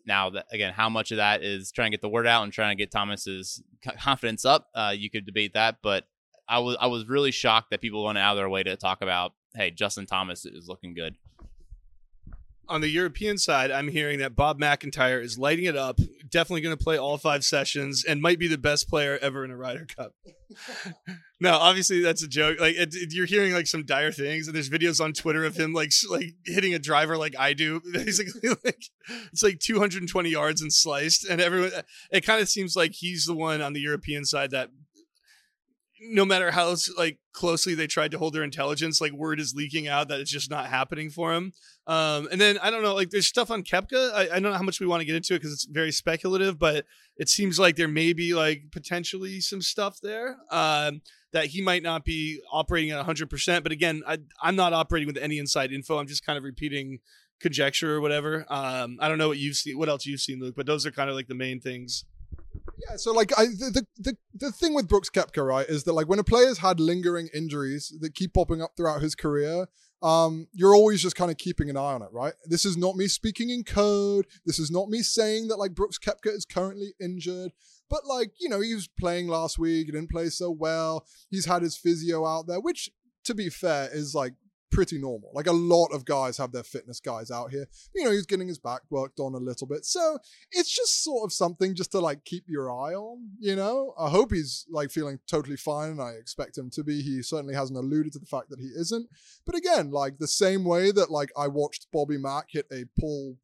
now, 0.06 0.32
again, 0.52 0.74
how 0.74 0.90
much 0.90 1.12
of 1.12 1.18
that 1.18 1.44
is 1.44 1.72
trying 1.72 1.92
to 1.92 1.98
get 1.98 2.02
the 2.02 2.10
word 2.10 2.28
out 2.28 2.44
and 2.44 2.54
trying 2.54 2.78
to 2.78 2.82
get 2.82 2.92
Thomas's 2.92 3.62
confidence 4.00 4.46
up? 4.46 4.68
Uh, 4.74 4.94
you 4.96 5.10
could 5.10 5.26
debate 5.26 5.54
that, 5.54 5.78
but 5.82 6.06
I 6.48 6.60
was 6.60 6.78
I 6.80 6.88
was 6.88 7.08
really 7.08 7.32
shocked 7.32 7.72
that 7.72 7.82
people 7.82 8.04
went 8.06 8.18
out 8.18 8.32
of 8.32 8.38
their 8.38 8.50
way 8.50 8.64
to 8.64 8.78
talk 8.78 9.02
about, 9.02 9.34
hey, 9.56 9.72
Justin 9.72 10.06
Thomas 10.06 10.46
is 10.46 10.68
looking 10.70 10.94
good. 10.94 11.16
on 12.70 12.82
the 12.82 12.90
European 12.90 13.38
side, 13.38 13.72
I'm 13.72 13.88
hearing 13.90 14.20
that 14.20 14.36
Bob 14.36 14.60
MacIntyre 14.60 15.22
is 15.22 15.38
lighting 15.38 15.66
it 15.66 15.76
up, 15.76 16.00
definitely 16.30 16.62
going 16.62 16.78
to 16.78 16.84
play 16.84 16.98
all 16.98 17.18
five 17.18 17.44
sessions, 17.44 18.04
and 18.08 18.22
might 18.22 18.40
be 18.40 18.48
the 18.48 18.58
best 18.58 18.90
player 18.90 19.18
ever 19.22 19.44
in 19.46 19.52
a 19.52 19.58
Ryder 19.58 19.86
Cup. 19.86 20.14
no, 21.40 21.52
obviously 21.56 22.02
that's 22.02 22.24
a 22.24 22.28
joke. 22.28 22.60
Like 22.60 22.76
it, 22.76 22.94
it- 22.94 23.14
you're 23.14 23.26
hearing 23.26 23.54
like 23.54 23.68
some 23.68 23.86
dire 23.86 24.12
things, 24.12 24.48
and 24.48 24.56
there's 24.56 24.70
videos 24.70 25.04
on 25.04 25.14
Twitter 25.14 25.44
of 25.46 25.56
him 25.58 25.74
like 25.74 25.92
like 26.10 26.34
hitting 26.46 26.74
a 26.74 26.80
driver 26.80 27.18
like 27.18 27.36
I 27.38 27.54
do, 27.54 27.82
basically 27.94 28.50
like 28.64 28.84
it's 29.32 29.44
like 29.44 29.60
220 29.60 30.30
yards 30.30 30.62
and 30.62 30.72
sliced, 30.74 31.28
and 31.28 31.42
everyone. 31.42 31.72
It 32.12 32.22
kind 32.26 32.42
of 32.42 32.50
seems 32.50 32.76
like 32.76 32.92
he's 32.94 33.26
the 33.26 33.36
one 33.36 33.62
on 33.62 33.74
the 33.74 33.82
European 33.82 34.26
side 34.26 34.52
that. 34.52 34.70
No 36.02 36.26
matter 36.26 36.52
how 36.52 36.76
like 36.98 37.20
closely 37.34 37.74
they 37.76 37.88
tried 37.88 38.12
to 38.12 38.18
hold 38.18 38.34
their 38.34 38.44
intelligence, 38.44 39.02
like 39.02 39.12
word 39.12 39.40
is 39.40 39.54
leaking 39.56 39.88
out 39.88 40.08
that 40.10 40.20
it's 40.20 40.32
just 40.32 40.50
not 40.50 40.68
happening 40.68 41.10
for 41.10 41.34
him. 41.34 41.54
Um, 41.88 42.28
and 42.32 42.40
then 42.40 42.58
I 42.60 42.70
don't 42.70 42.84
know, 42.84 42.96
like 42.96 43.10
there's 43.10 43.28
stuff 43.28 43.50
on 43.52 43.64
Koepka. 43.64 44.14
I, 44.14 44.24
I 44.24 44.40
don't 44.40 44.44
know 44.44 44.54
how 44.54 44.64
much 44.64 44.80
we 44.80 44.88
want 44.88 45.02
to 45.02 45.06
get 45.06 45.16
into 45.16 45.34
it 45.34 45.40
because 45.40 45.54
it's 45.54 45.66
very 45.66 45.92
speculative, 45.92 46.60
but 46.60 46.86
it 47.18 47.30
seems 47.30 47.60
like 47.60 47.76
there 47.76 47.88
may 47.88 48.14
be 48.14 48.34
like 48.34 48.64
potentially 48.72 49.40
some 49.40 49.62
stuff 49.62 50.00
there 50.02 50.38
um, 50.52 51.02
that 51.34 51.46
he 51.46 51.62
might 51.62 51.84
not 51.84 52.06
be 52.06 52.42
operating 52.52 52.92
at 52.92 53.06
100%. 53.06 53.64
But 53.64 53.72
again, 53.72 54.04
I, 54.08 54.20
I'm 54.42 54.56
not 54.56 54.74
operating 54.74 55.08
with 55.08 55.18
any 55.18 55.40
inside 55.40 55.72
info. 55.72 55.98
I'm 55.98 56.08
just 56.08 56.26
kind 56.26 56.38
of 56.38 56.44
repeating 56.44 57.00
conjecture 57.40 57.96
or 57.96 58.02
whatever. 58.02 58.46
Um, 58.50 58.98
I 59.00 59.08
don't 59.08 59.18
know 59.18 59.28
what 59.28 59.38
you've 59.38 59.56
seen, 59.56 59.78
what 59.78 59.90
else 59.90 60.06
you've 60.06 60.22
seen, 60.22 60.40
Luke, 60.40 60.56
but 60.56 60.66
those 60.66 60.86
are 60.86 60.92
kind 60.92 61.10
of 61.10 61.16
like 61.16 61.28
the 61.28 61.36
main 61.36 61.60
things. 61.60 62.06
Yeah, 62.90 62.98
so 62.98 63.12
like 63.12 63.32
I 63.38 63.46
the, 63.46 63.86
the 63.98 64.18
the 64.34 64.52
thing 64.52 64.74
with 64.74 64.88
Brooks 64.88 65.10
Koepka, 65.10 65.46
right, 65.46 65.68
is 65.68 65.84
that 65.86 65.94
like 65.94 66.08
when 66.08 66.20
a 66.20 66.24
player's 66.24 66.60
had 66.60 66.80
lingering 66.80 67.30
injuries 67.34 67.94
that 68.02 68.14
keep 68.14 68.34
popping 68.34 68.62
up 68.62 68.72
throughout 68.76 69.02
his 69.02 69.16
career, 69.16 69.68
um, 70.02 70.48
you're 70.54 70.76
always 70.76 71.02
just 71.02 71.16
kind 71.16 71.32
of 71.32 71.38
keeping 71.38 71.70
an 71.70 71.78
eye 71.78 71.94
on 71.94 72.02
it, 72.02 72.10
right? 72.12 72.34
This 72.46 72.66
is 72.66 72.78
not 72.78 72.96
me 72.96 73.08
speaking 73.08 73.50
in 73.50 73.64
code. 73.64 74.28
This 74.46 74.60
is 74.60 74.70
not 74.70 74.90
me 74.90 75.02
saying 75.02 75.48
that 75.48 75.58
like 75.58 75.74
Brooks 75.74 75.98
Koepka 75.98 76.36
is 76.36 76.46
currently 76.46 76.94
injured. 77.02 77.52
But 77.90 78.06
like, 78.06 78.32
you 78.40 78.50
know, 78.50 78.62
he 78.62 78.76
was 78.76 78.88
playing 79.00 79.28
last 79.28 79.58
week, 79.58 79.88
he 79.88 79.92
didn't 79.92 80.12
play 80.12 80.30
so 80.30 80.52
well. 80.52 81.06
He's 81.30 81.46
had 81.46 81.62
his 81.62 81.78
physio 81.78 82.26
out 82.26 82.48
there, 82.48 82.60
which 82.60 82.90
to 83.24 83.34
be 83.34 83.50
fair 83.50 83.90
is 83.92 84.14
like 84.14 84.34
pretty 84.72 84.98
normal. 84.98 85.32
Like 85.34 85.48
a 85.48 85.54
lot 85.54 85.88
of 85.88 86.06
guys 86.06 86.38
have 86.38 86.52
their 86.52 86.64
fitness 86.64 87.00
guys 87.00 87.32
out 87.32 87.52
here. 87.52 87.68
You 87.96 88.04
know, 88.04 88.12
he's 88.12 88.26
getting 88.26 88.48
his 88.48 88.60
back 88.60 88.82
worked 88.90 89.20
on 89.20 89.34
a 89.34 89.38
little 89.38 89.68
bit. 89.68 89.86
So 89.86 90.20
it's 90.52 90.74
just 90.74 91.04
sort 91.04 91.26
of 91.26 91.34
something 91.34 91.76
just 91.76 91.92
to 91.92 92.00
like 92.00 92.26
keep 92.26 92.46
your 92.48 92.72
eye 92.72 92.94
on, 92.94 93.30
you 93.40 93.56
know? 93.56 93.94
I 93.98 94.10
hope 94.10 94.32
he's 94.32 94.66
like 94.70 94.92
feeling 94.92 95.20
totally 95.28 95.58
fine 95.58 95.92
and 95.92 96.02
I 96.02 96.12
expect 96.12 96.58
him 96.58 96.70
to 96.72 96.84
be. 96.84 97.02
He 97.02 97.22
certainly 97.22 97.56
hasn't 97.56 97.80
alluded 97.80 98.14
to 98.14 98.20
the 98.20 98.26
fact 98.26 98.50
that 98.50 98.60
he 98.60 98.68
isn't. 98.68 99.10
But 99.46 99.56
again, 99.56 99.92
like 99.92 100.18
the 100.18 100.28
same 100.28 100.64
way 100.64 100.92
that 100.92 101.12
like 101.12 101.32
I 101.38 101.48
watched 101.48 101.88
Bobby 101.92 102.18
Mack 102.18 102.48
hit 102.50 102.68
a 102.72 102.86
pull 103.00 103.38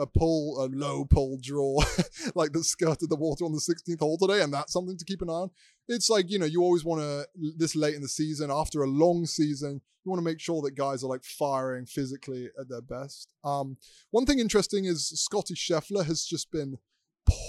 a 0.00 0.06
pull, 0.06 0.64
a 0.64 0.66
low 0.66 1.04
pull 1.04 1.38
draw, 1.40 1.80
like 2.34 2.52
that 2.52 2.64
skirted 2.64 3.10
the 3.10 3.16
water 3.16 3.44
on 3.44 3.52
the 3.52 3.58
16th 3.58 4.00
hole 4.00 4.18
today, 4.18 4.42
and 4.42 4.52
that's 4.52 4.72
something 4.72 4.96
to 4.96 5.04
keep 5.04 5.22
an 5.22 5.30
eye 5.30 5.34
on. 5.44 5.50
It's 5.88 6.08
like, 6.08 6.30
you 6.30 6.38
know, 6.38 6.46
you 6.46 6.62
always 6.62 6.84
want 6.84 7.00
to, 7.02 7.26
this 7.56 7.76
late 7.76 7.94
in 7.94 8.02
the 8.02 8.08
season, 8.08 8.50
after 8.50 8.82
a 8.82 8.86
long 8.88 9.26
season, 9.26 9.80
you 10.04 10.10
want 10.10 10.18
to 10.18 10.24
make 10.24 10.40
sure 10.40 10.62
that 10.62 10.74
guys 10.76 11.04
are 11.04 11.08
like 11.08 11.24
firing 11.24 11.84
physically 11.84 12.48
at 12.58 12.68
their 12.68 12.80
best. 12.80 13.34
Um, 13.44 13.76
one 14.10 14.24
thing 14.24 14.38
interesting 14.38 14.86
is 14.86 15.08
Scotty 15.08 15.54
Scheffler 15.54 16.06
has 16.06 16.24
just 16.24 16.50
been 16.50 16.78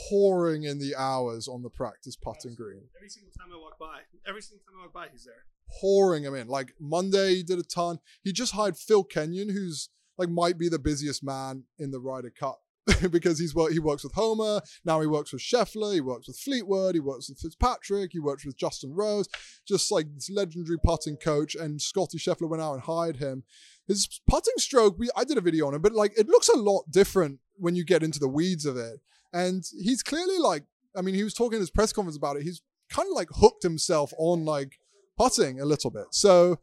pouring 0.09 0.63
in 0.63 0.77
the 0.79 0.93
hours 0.95 1.47
on 1.47 1.63
the 1.63 1.69
practice 1.69 2.15
putting 2.15 2.53
green 2.53 2.83
Every 2.97 3.09
single 3.09 3.31
time 3.31 3.47
I 3.53 3.57
walk 3.57 3.79
by, 3.79 4.01
every 4.27 4.41
single 4.41 4.63
time 4.65 4.75
I 4.79 4.83
walk 4.85 4.93
by, 4.93 5.07
he's 5.11 5.23
there. 5.23 5.45
pouring 5.79 6.23
him 6.23 6.35
in. 6.35 6.47
Like 6.47 6.73
Monday, 6.79 7.35
he 7.35 7.43
did 7.43 7.57
a 7.57 7.63
ton. 7.63 7.99
He 8.21 8.33
just 8.33 8.53
hired 8.53 8.77
Phil 8.77 9.03
Kenyon, 9.03 9.49
who's 9.49 9.89
like 10.21 10.29
might 10.29 10.57
be 10.57 10.69
the 10.69 10.79
busiest 10.79 11.23
man 11.23 11.63
in 11.79 11.91
the 11.91 11.99
Ryder 11.99 12.29
Cup 12.29 12.61
because 13.11 13.39
he's 13.39 13.53
he 13.71 13.79
works 13.79 14.03
with 14.03 14.13
Homa. 14.13 14.61
Now 14.85 15.01
he 15.01 15.07
works 15.07 15.33
with 15.33 15.41
Scheffler. 15.41 15.93
He 15.93 16.01
works 16.01 16.27
with 16.27 16.37
Fleetwood. 16.37 16.95
He 16.95 17.01
works 17.01 17.29
with 17.29 17.39
Fitzpatrick. 17.39 18.11
He 18.11 18.19
works 18.19 18.45
with 18.45 18.57
Justin 18.57 18.93
Rose. 18.93 19.27
Just 19.67 19.91
like 19.91 20.07
this 20.13 20.29
legendary 20.29 20.77
putting 20.83 21.17
coach. 21.17 21.55
And 21.55 21.81
Scotty 21.81 22.17
Scheffler 22.17 22.49
went 22.49 22.61
out 22.61 22.73
and 22.73 22.83
hired 22.83 23.17
him. 23.17 23.43
His 23.87 24.21
putting 24.29 24.53
stroke, 24.57 24.97
we 24.99 25.09
I 25.15 25.23
did 25.23 25.37
a 25.37 25.41
video 25.41 25.67
on 25.67 25.73
it, 25.73 25.81
but 25.81 25.93
like 25.93 26.17
it 26.17 26.27
looks 26.27 26.49
a 26.49 26.57
lot 26.57 26.83
different 26.91 27.39
when 27.55 27.75
you 27.75 27.83
get 27.83 28.03
into 28.03 28.19
the 28.19 28.27
weeds 28.27 28.65
of 28.65 28.77
it. 28.77 28.99
And 29.33 29.63
he's 29.81 30.03
clearly 30.03 30.37
like, 30.37 30.63
I 30.95 31.01
mean, 31.01 31.15
he 31.15 31.23
was 31.23 31.33
talking 31.33 31.55
in 31.55 31.61
his 31.61 31.71
press 31.71 31.93
conference 31.93 32.17
about 32.17 32.37
it. 32.37 32.43
He's 32.43 32.61
kind 32.89 33.07
of 33.07 33.15
like 33.15 33.29
hooked 33.31 33.63
himself 33.63 34.13
on 34.17 34.45
like 34.45 34.79
putting 35.17 35.59
a 35.59 35.65
little 35.65 35.89
bit. 35.89 36.05
So 36.11 36.59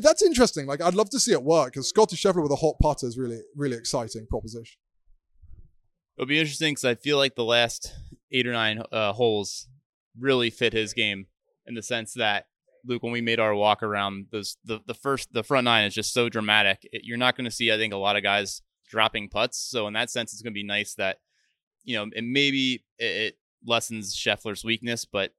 that's 0.00 0.22
interesting. 0.22 0.66
Like 0.66 0.80
I'd 0.80 0.94
love 0.94 1.10
to 1.10 1.20
see 1.20 1.32
it 1.32 1.42
work 1.42 1.72
because 1.72 1.88
Scotty 1.88 2.16
Scheffler 2.16 2.42
with 2.42 2.52
a 2.52 2.56
hot 2.56 2.76
putter 2.80 3.06
is 3.06 3.18
really, 3.18 3.40
really 3.56 3.76
exciting 3.76 4.26
proposition. 4.26 4.78
It'll 6.16 6.28
be 6.28 6.38
interesting 6.38 6.72
because 6.72 6.84
I 6.84 6.94
feel 6.94 7.16
like 7.16 7.34
the 7.34 7.44
last 7.44 7.92
eight 8.30 8.46
or 8.46 8.52
nine 8.52 8.82
uh, 8.92 9.12
holes 9.12 9.68
really 10.18 10.50
fit 10.50 10.72
his 10.72 10.92
game 10.92 11.26
in 11.66 11.74
the 11.74 11.82
sense 11.82 12.14
that 12.14 12.46
Luke, 12.84 13.02
when 13.02 13.12
we 13.12 13.20
made 13.20 13.40
our 13.40 13.54
walk 13.54 13.82
around, 13.82 14.26
those 14.30 14.56
the 14.64 14.80
the 14.86 14.94
first 14.94 15.32
the 15.32 15.44
front 15.44 15.64
nine 15.64 15.86
is 15.86 15.94
just 15.94 16.12
so 16.12 16.28
dramatic. 16.28 16.80
It, 16.92 17.02
you're 17.04 17.16
not 17.16 17.36
going 17.36 17.44
to 17.44 17.50
see, 17.50 17.72
I 17.72 17.76
think, 17.76 17.92
a 17.92 17.98
lot 17.98 18.16
of 18.16 18.22
guys 18.22 18.62
dropping 18.88 19.28
putts. 19.28 19.58
So 19.58 19.86
in 19.86 19.94
that 19.94 20.10
sense, 20.10 20.32
it's 20.32 20.42
going 20.42 20.52
to 20.52 20.58
be 20.58 20.64
nice 20.64 20.94
that 20.94 21.18
you 21.84 21.96
know, 21.96 22.10
and 22.14 22.32
maybe 22.32 22.84
it, 22.98 23.04
it 23.04 23.38
lessens 23.64 24.14
Scheffler's 24.14 24.64
weakness, 24.64 25.04
but 25.04 25.32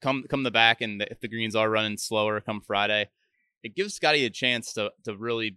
come 0.00 0.24
come 0.28 0.42
the 0.42 0.50
back 0.50 0.80
and 0.80 1.02
if 1.02 1.20
the 1.20 1.28
greens 1.28 1.56
are 1.56 1.70
running 1.70 1.96
slower 1.96 2.40
come 2.40 2.60
Friday, 2.60 3.08
it 3.64 3.74
gives 3.74 3.94
Scotty 3.94 4.24
a 4.24 4.30
chance 4.30 4.74
to 4.74 4.92
to 5.04 5.16
really 5.16 5.56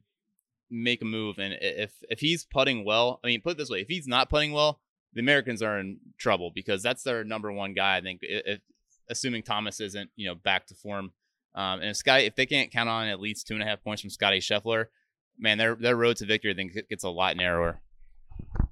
make 0.72 1.02
a 1.02 1.06
move. 1.06 1.38
And 1.38 1.56
if 1.62 1.92
if 2.10 2.20
he's 2.20 2.46
putting 2.46 2.86
well, 2.86 3.20
I 3.24 3.28
mean, 3.28 3.42
put 3.42 3.52
it 3.52 3.58
this 3.58 3.70
way: 3.70 3.82
if 3.82 3.88
he's 3.88 4.08
not 4.08 4.30
putting 4.30 4.54
well, 4.54 4.80
the 5.14 5.20
Americans 5.20 5.62
are 5.62 5.78
in 5.78 6.00
trouble 6.18 6.52
because 6.56 6.82
that's 6.82 7.04
their 7.04 7.24
number 7.24 7.52
one 7.52 7.74
guy. 7.74 7.98
I 7.98 8.02
think, 8.02 8.22
if, 8.24 8.62
assuming 9.10 9.44
Thomas 9.44 9.80
isn't 9.80 10.10
you 10.16 10.28
know 10.28 10.36
back 10.36 10.66
to 10.68 10.74
form, 10.74 11.12
um, 11.54 11.82
and 11.82 11.90
if 11.90 11.98
Scotty, 11.98 12.26
if 12.26 12.36
they 12.36 12.46
can't 12.46 12.72
count 12.72 12.90
on 12.90 13.08
at 13.08 13.20
least 13.20 13.46
two 13.46 13.54
and 13.54 13.62
a 13.62 13.66
half 13.66 13.84
points 13.84 14.02
from 14.02 14.10
Scotty 14.10 14.40
Scheffler, 14.40 14.86
man, 15.38 15.58
their 15.58 15.76
their 15.76 15.96
road 15.96 16.18
to 16.18 16.26
victory 16.26 16.52
I 16.52 16.56
think 16.56 16.74
gets 16.90 17.04
a 17.04 17.10
lot 17.10 17.36
narrower. 17.36 17.82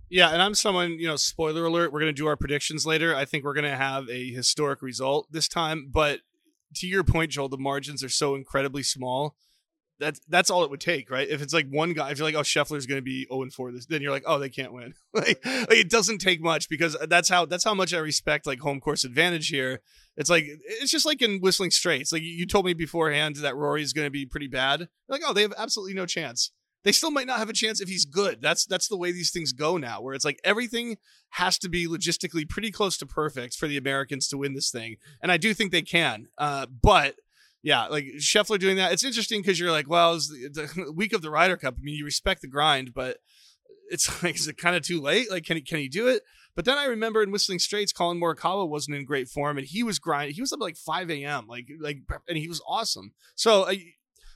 Yeah, 0.08 0.30
and 0.30 0.42
I'm 0.42 0.54
someone, 0.54 1.00
you 1.00 1.08
know, 1.08 1.16
spoiler 1.16 1.66
alert, 1.66 1.92
we're 1.92 2.00
going 2.00 2.14
to 2.14 2.22
do 2.22 2.28
our 2.28 2.38
predictions 2.38 2.86
later. 2.86 3.16
I 3.16 3.26
think 3.26 3.44
we're 3.44 3.56
going 3.56 3.70
to 3.70 3.76
have 3.76 4.08
a 4.08 4.32
historic 4.32 4.84
result 4.84 5.28
this 5.32 5.48
time, 5.48 5.90
but 5.92 6.20
to 6.76 6.88
your 6.88 7.04
point, 7.04 7.32
Joel, 7.32 7.50
the 7.50 7.58
margins 7.58 8.04
are 8.04 8.10
so 8.10 8.36
incredibly 8.36 8.84
small. 8.84 9.36
That's 9.98 10.20
that's 10.28 10.50
all 10.50 10.66
it 10.66 10.70
would 10.70 10.82
take, 10.82 11.10
right? 11.10 11.28
If 11.28 11.42
it's 11.42 11.54
like 11.54 11.70
one 11.70 11.94
guy, 11.94 12.12
if 12.12 12.18
you're 12.18 12.28
like, 12.28 12.36
oh, 12.36 12.42
Scheffler's 12.42 12.86
going 12.86 12.98
to 12.98 13.04
be 13.04 13.26
0 13.32 13.44
and 13.44 13.54
4 13.54 13.72
this, 13.72 13.86
then 13.86 14.02
you're 14.02 14.12
like, 14.12 14.26
oh, 14.26 14.40
they 14.40 14.50
can't 14.50 14.74
win. 14.74 14.94
like, 15.14 15.40
like, 15.46 15.72
it 15.72 15.90
doesn't 15.90 16.18
take 16.18 16.42
much 16.42 16.68
because 16.68 16.98
that's 17.08 17.30
how 17.30 17.46
that's 17.46 17.64
how 17.64 17.74
much 17.74 17.94
I 17.94 18.00
respect 18.00 18.46
like 18.46 18.60
home 18.60 18.82
course 18.82 19.06
advantage 19.06 19.48
here. 19.48 19.80
It's 20.18 20.30
like 20.30 20.46
it's 20.66 20.92
just 20.92 21.06
like 21.06 21.22
in 21.22 21.40
Whistling 21.40 21.72
Straits. 21.72 22.12
Like 22.12 22.24
you 22.24 22.46
told 22.46 22.66
me 22.66 22.74
beforehand 22.74 23.38
that 23.38 23.56
Rory 23.56 23.84
is 23.84 23.94
going 23.94 24.06
to 24.06 24.12
be 24.12 24.26
pretty 24.26 24.48
bad. 24.48 24.82
You're 24.82 24.90
like, 25.08 25.24
oh, 25.26 25.32
they 25.32 25.44
have 25.44 25.54
absolutely 25.58 25.94
no 25.94 26.06
chance 26.06 26.52
they 26.86 26.92
still 26.92 27.12
might 27.12 27.28
not 27.28 27.40
have 27.40 27.50
a 27.50 27.54
chance 27.54 27.82
if 27.82 27.90
he's 27.90 28.06
good. 28.06 28.42
That's 28.42 28.66
that's 28.66 28.88
the 28.88 28.96
way 28.96 29.12
these 29.12 29.32
things 29.32 29.52
go 29.52 29.78
now, 29.78 30.02
where 30.02 30.14
it's 30.14 30.24
like 30.24 30.40
everything 30.44 30.98
has 31.32 31.58
to 31.60 31.68
be 31.68 31.88
logistically 31.88 32.48
pretty 32.48 32.72
close 32.72 32.96
to 32.98 33.06
perfect 33.06 33.56
for 33.56 33.68
the 33.68 33.76
Americans 33.76 34.28
to 34.30 34.38
win 34.38 34.54
this 34.54 34.72
thing, 34.72 34.98
and 35.22 35.32
I 35.32 35.38
do 35.38 35.54
think 35.54 35.72
they 35.72 35.82
can. 35.82 36.28
Uh, 36.38 36.68
but 36.68 37.16
yeah, 37.64 37.88
like 37.88 38.06
Scheffler 38.20 38.60
doing 38.60 38.78
that, 38.78 38.94
it's 38.94 39.04
interesting 39.04 39.42
because 39.42 39.60
you're 39.60 39.72
like, 39.72 39.90
well, 39.90 40.14
it's 40.14 40.30
the, 40.30 40.72
the 40.86 40.92
week 40.92 41.12
of 41.12 41.24
the 41.24 41.32
Ryder 41.32 41.58
Cup. 41.58 41.74
I 41.78 41.82
mean, 41.82 41.96
you 41.96 42.06
respect 42.06 42.42
the 42.42 42.48
grind, 42.48 42.94
but 42.94 43.18
it's 43.90 44.08
like, 44.24 44.36
is 44.36 44.48
it 44.48 44.58
kind 44.58 44.76
of 44.76 44.84
too 44.84 45.02
late? 45.02 45.32
Like, 45.32 45.44
can 45.44 45.58
he 45.58 45.64
can 45.64 45.80
he 45.80 45.90
do 45.90 46.08
it? 46.08 46.22
But 46.56 46.64
then 46.64 46.78
I 46.78 46.86
remember 46.86 47.22
in 47.22 47.32
Whistling 47.32 47.60
Straits, 47.60 47.92
Collin 47.92 48.20
Morikawa 48.20 48.70
wasn't 48.70 48.96
in 48.96 49.04
great 49.04 49.28
form, 49.28 49.58
and 49.58 49.68
he 49.68 49.82
was 49.82 49.98
grinding. 49.98 50.36
He 50.36 50.42
was 50.42 50.54
up 50.54 50.62
like 50.62 50.78
5 50.78 51.10
a.m. 51.10 51.48
like 51.48 51.68
like, 51.82 51.98
and 52.30 52.38
he 52.38 52.48
was 52.48 52.62
awesome. 52.68 53.14
So 53.34 53.68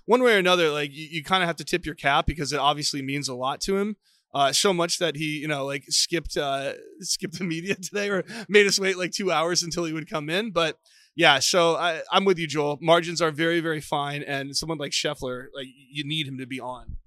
one 0.09 0.23
way 0.23 0.33
or 0.33 0.39
another, 0.39 0.71
like 0.71 0.91
you, 0.91 1.07
you 1.11 1.23
kind 1.23 1.43
of 1.43 1.47
have 1.47 1.57
to 1.57 1.63
tip 1.63 1.85
your 1.85 1.93
cap 1.93 2.25
because 2.25 2.51
it 2.51 2.59
obviously 2.59 3.03
means 3.03 3.29
a 3.29 3.35
lot 3.35 3.61
to 3.61 3.77
him. 3.77 3.95
Uh, 4.33 4.51
so 4.51 4.73
much 4.73 4.97
that 4.97 5.15
he, 5.15 5.37
you 5.37 5.47
know, 5.47 5.65
like 5.65 5.83
skipped 5.89 6.35
uh, 6.35 6.73
skipped 6.99 7.37
the 7.37 7.43
media 7.43 7.75
today 7.81 8.09
or 8.09 8.23
made 8.47 8.65
us 8.65 8.79
wait 8.79 8.97
like 8.97 9.11
two 9.11 9.31
hours 9.31 9.61
until 9.61 9.85
he 9.85 9.93
would 9.93 10.09
come 10.09 10.27
in. 10.27 10.49
But 10.49 10.79
yeah, 11.15 11.37
so 11.37 11.75
I, 11.75 12.01
I'm 12.11 12.25
with 12.25 12.39
you, 12.39 12.47
Joel. 12.47 12.79
Margins 12.81 13.21
are 13.21 13.29
very, 13.29 13.59
very 13.59 13.81
fine, 13.81 14.23
and 14.23 14.57
someone 14.57 14.79
like 14.79 14.93
Scheffler, 14.93 15.45
like 15.53 15.67
you 15.91 16.03
need 16.03 16.27
him 16.27 16.39
to 16.39 16.47
be 16.47 16.59
on. 16.59 16.97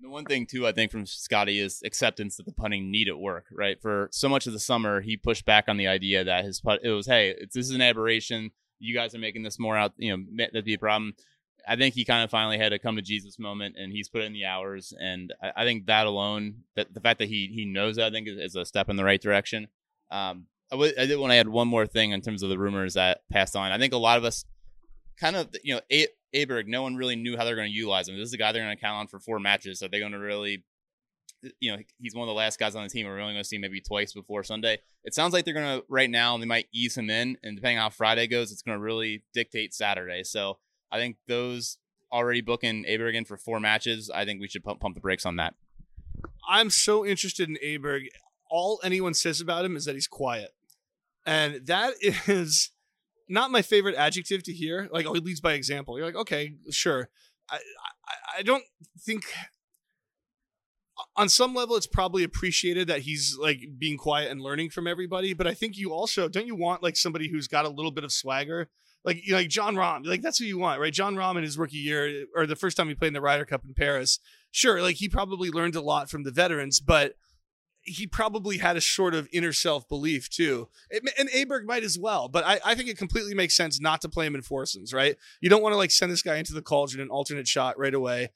The 0.00 0.08
one 0.08 0.24
thing 0.24 0.46
too, 0.46 0.64
I 0.64 0.70
think 0.70 0.92
from 0.92 1.06
Scotty 1.06 1.58
is 1.58 1.82
acceptance 1.84 2.36
that 2.36 2.46
the 2.46 2.52
punting 2.52 2.88
need 2.88 3.08
at 3.08 3.18
work. 3.18 3.46
Right 3.50 3.82
for 3.82 4.08
so 4.12 4.28
much 4.28 4.46
of 4.46 4.52
the 4.52 4.60
summer, 4.60 5.00
he 5.00 5.16
pushed 5.16 5.44
back 5.44 5.64
on 5.66 5.76
the 5.76 5.88
idea 5.88 6.22
that 6.22 6.44
his 6.44 6.60
putt 6.60 6.80
it 6.84 6.90
was, 6.90 7.06
hey, 7.06 7.34
this 7.52 7.66
is 7.66 7.72
an 7.72 7.80
aberration. 7.80 8.52
You 8.78 8.94
guys 8.94 9.12
are 9.12 9.18
making 9.18 9.42
this 9.42 9.58
more 9.58 9.76
out. 9.76 9.92
You 9.96 10.16
know, 10.16 10.24
that'd 10.36 10.64
be 10.64 10.74
a 10.74 10.78
problem. 10.78 11.14
I 11.66 11.76
think 11.76 11.94
he 11.94 12.04
kind 12.04 12.24
of 12.24 12.30
finally 12.30 12.58
had 12.58 12.72
a 12.72 12.78
come 12.78 12.96
to 12.96 13.02
Jesus 13.02 13.38
moment, 13.38 13.76
and 13.78 13.92
he's 13.92 14.08
put 14.08 14.22
in 14.22 14.32
the 14.32 14.44
hours. 14.44 14.92
And 14.98 15.32
I, 15.42 15.52
I 15.56 15.64
think 15.64 15.86
that 15.86 16.06
alone, 16.06 16.64
that 16.76 16.92
the 16.92 17.00
fact 17.00 17.18
that 17.20 17.28
he 17.28 17.50
he 17.54 17.64
knows 17.64 17.96
that, 17.96 18.06
I 18.06 18.10
think 18.10 18.28
is, 18.28 18.38
is 18.38 18.56
a 18.56 18.64
step 18.64 18.88
in 18.88 18.96
the 18.96 19.04
right 19.04 19.20
direction. 19.20 19.68
Um, 20.10 20.46
I, 20.70 20.76
w- 20.76 20.92
I 20.98 21.06
did 21.06 21.18
want 21.18 21.32
to 21.32 21.36
add 21.36 21.48
one 21.48 21.68
more 21.68 21.86
thing 21.86 22.12
in 22.12 22.20
terms 22.20 22.42
of 22.42 22.48
the 22.48 22.58
rumors 22.58 22.94
that 22.94 23.20
passed 23.30 23.56
on. 23.56 23.72
I 23.72 23.78
think 23.78 23.92
a 23.92 23.98
lot 23.98 24.18
of 24.18 24.24
us 24.24 24.44
kind 25.18 25.36
of, 25.36 25.48
you 25.62 25.74
know, 25.74 25.80
a- 25.92 26.08
Aberg, 26.34 26.66
no 26.66 26.82
one 26.82 26.96
really 26.96 27.16
knew 27.16 27.36
how 27.36 27.44
they're 27.44 27.56
going 27.56 27.70
to 27.70 27.76
utilize 27.76 28.08
him. 28.08 28.16
This 28.16 28.28
is 28.28 28.32
a 28.32 28.38
guy 28.38 28.52
they're 28.52 28.64
going 28.64 28.76
to 28.76 28.80
count 28.80 28.98
on 28.98 29.06
for 29.06 29.20
four 29.20 29.38
matches. 29.38 29.78
So 29.78 29.88
they're 29.88 30.00
going 30.00 30.12
to 30.12 30.18
really, 30.18 30.64
you 31.60 31.72
know, 31.72 31.78
he's 31.98 32.14
one 32.14 32.24
of 32.24 32.32
the 32.32 32.34
last 32.34 32.58
guys 32.58 32.74
on 32.74 32.82
the 32.82 32.88
team. 32.88 33.06
We're 33.06 33.20
only 33.20 33.34
going 33.34 33.42
to 33.42 33.48
see 33.48 33.58
maybe 33.58 33.80
twice 33.80 34.12
before 34.12 34.42
Sunday. 34.42 34.78
It 35.04 35.14
sounds 35.14 35.32
like 35.32 35.44
they're 35.44 35.54
going 35.54 35.80
to 35.80 35.84
right 35.88 36.10
now, 36.10 36.36
they 36.38 36.46
might 36.46 36.66
ease 36.74 36.96
him 36.96 37.10
in. 37.10 37.36
And 37.42 37.56
depending 37.56 37.78
on 37.78 37.84
how 37.84 37.90
Friday 37.90 38.26
goes, 38.26 38.50
it's 38.50 38.62
going 38.62 38.76
to 38.76 38.82
really 38.82 39.22
dictate 39.32 39.74
Saturday. 39.74 40.24
So 40.24 40.58
I 40.94 40.98
think 40.98 41.16
those 41.26 41.78
already 42.12 42.40
booking 42.40 42.84
Aberg 42.84 43.26
for 43.26 43.36
four 43.36 43.58
matches. 43.58 44.10
I 44.14 44.24
think 44.24 44.40
we 44.40 44.46
should 44.46 44.62
pump, 44.62 44.78
pump 44.78 44.94
the 44.94 45.00
brakes 45.00 45.26
on 45.26 45.36
that. 45.36 45.54
I'm 46.48 46.70
so 46.70 47.04
interested 47.04 47.48
in 47.48 47.56
Aberg. 47.56 48.06
All 48.48 48.80
anyone 48.84 49.12
says 49.12 49.40
about 49.40 49.64
him 49.64 49.76
is 49.76 49.86
that 49.86 49.96
he's 49.96 50.06
quiet. 50.06 50.54
And 51.26 51.66
that 51.66 51.94
is 52.00 52.70
not 53.28 53.50
my 53.50 53.60
favorite 53.60 53.96
adjective 53.96 54.44
to 54.44 54.52
hear. 54.52 54.88
Like, 54.92 55.04
oh, 55.06 55.14
he 55.14 55.20
leads 55.20 55.40
by 55.40 55.54
example. 55.54 55.98
You're 55.98 56.06
like, 56.06 56.14
okay, 56.14 56.54
sure. 56.70 57.08
I, 57.50 57.56
I, 57.56 58.38
I 58.38 58.42
don't 58.42 58.64
think 59.00 59.24
on 61.16 61.28
some 61.28 61.54
level 61.54 61.74
it's 61.74 61.88
probably 61.88 62.22
appreciated 62.22 62.86
that 62.86 63.00
he's 63.00 63.36
like 63.40 63.60
being 63.78 63.96
quiet 63.96 64.30
and 64.30 64.40
learning 64.40 64.70
from 64.70 64.86
everybody 64.86 65.34
but 65.34 65.44
i 65.44 65.52
think 65.52 65.76
you 65.76 65.92
also 65.92 66.28
don't 66.28 66.46
you 66.46 66.54
want 66.54 66.84
like 66.84 66.96
somebody 66.96 67.28
who's 67.28 67.48
got 67.48 67.64
a 67.64 67.68
little 67.68 67.90
bit 67.90 68.04
of 68.04 68.12
swagger 68.12 68.70
like 69.04 69.24
you 69.24 69.32
know, 69.32 69.38
like 69.38 69.48
Jon 69.48 69.74
Rahm, 69.76 70.06
like 70.06 70.22
that's 70.22 70.38
who 70.38 70.44
you 70.44 70.58
want, 70.58 70.80
right? 70.80 70.92
Jon 70.92 71.14
Rahm 71.14 71.36
in 71.36 71.42
his 71.42 71.58
rookie 71.58 71.76
year 71.76 72.24
or 72.34 72.46
the 72.46 72.56
first 72.56 72.76
time 72.76 72.88
he 72.88 72.94
played 72.94 73.08
in 73.08 73.14
the 73.14 73.20
Ryder 73.20 73.44
Cup 73.44 73.64
in 73.64 73.74
Paris, 73.74 74.18
sure, 74.50 74.80
like 74.80 74.96
he 74.96 75.08
probably 75.08 75.50
learned 75.50 75.76
a 75.76 75.80
lot 75.80 76.10
from 76.10 76.22
the 76.22 76.30
veterans, 76.30 76.80
but 76.80 77.14
he 77.84 78.06
probably 78.06 78.58
had 78.58 78.76
a 78.76 78.80
sort 78.80 79.14
of 79.14 79.28
inner 79.30 79.52
self 79.52 79.88
belief 79.88 80.30
too. 80.30 80.68
It, 80.90 81.02
and 81.18 81.28
Aberg 81.30 81.64
might 81.64 81.84
as 81.84 81.98
well, 81.98 82.28
but 82.28 82.44
I, 82.44 82.58
I 82.64 82.74
think 82.74 82.88
it 82.88 82.98
completely 82.98 83.34
makes 83.34 83.54
sense 83.54 83.80
not 83.80 84.00
to 84.02 84.08
play 84.08 84.26
him 84.26 84.34
in 84.34 84.42
foursomes, 84.42 84.92
right? 84.92 85.16
You 85.40 85.50
don't 85.50 85.62
want 85.62 85.74
to 85.74 85.76
like 85.76 85.90
send 85.90 86.10
this 86.10 86.22
guy 86.22 86.36
into 86.36 86.54
the 86.54 86.62
cauldron 86.62 87.02
an 87.02 87.10
alternate 87.10 87.46
shot 87.46 87.78
right 87.78 87.94
away. 87.94 88.30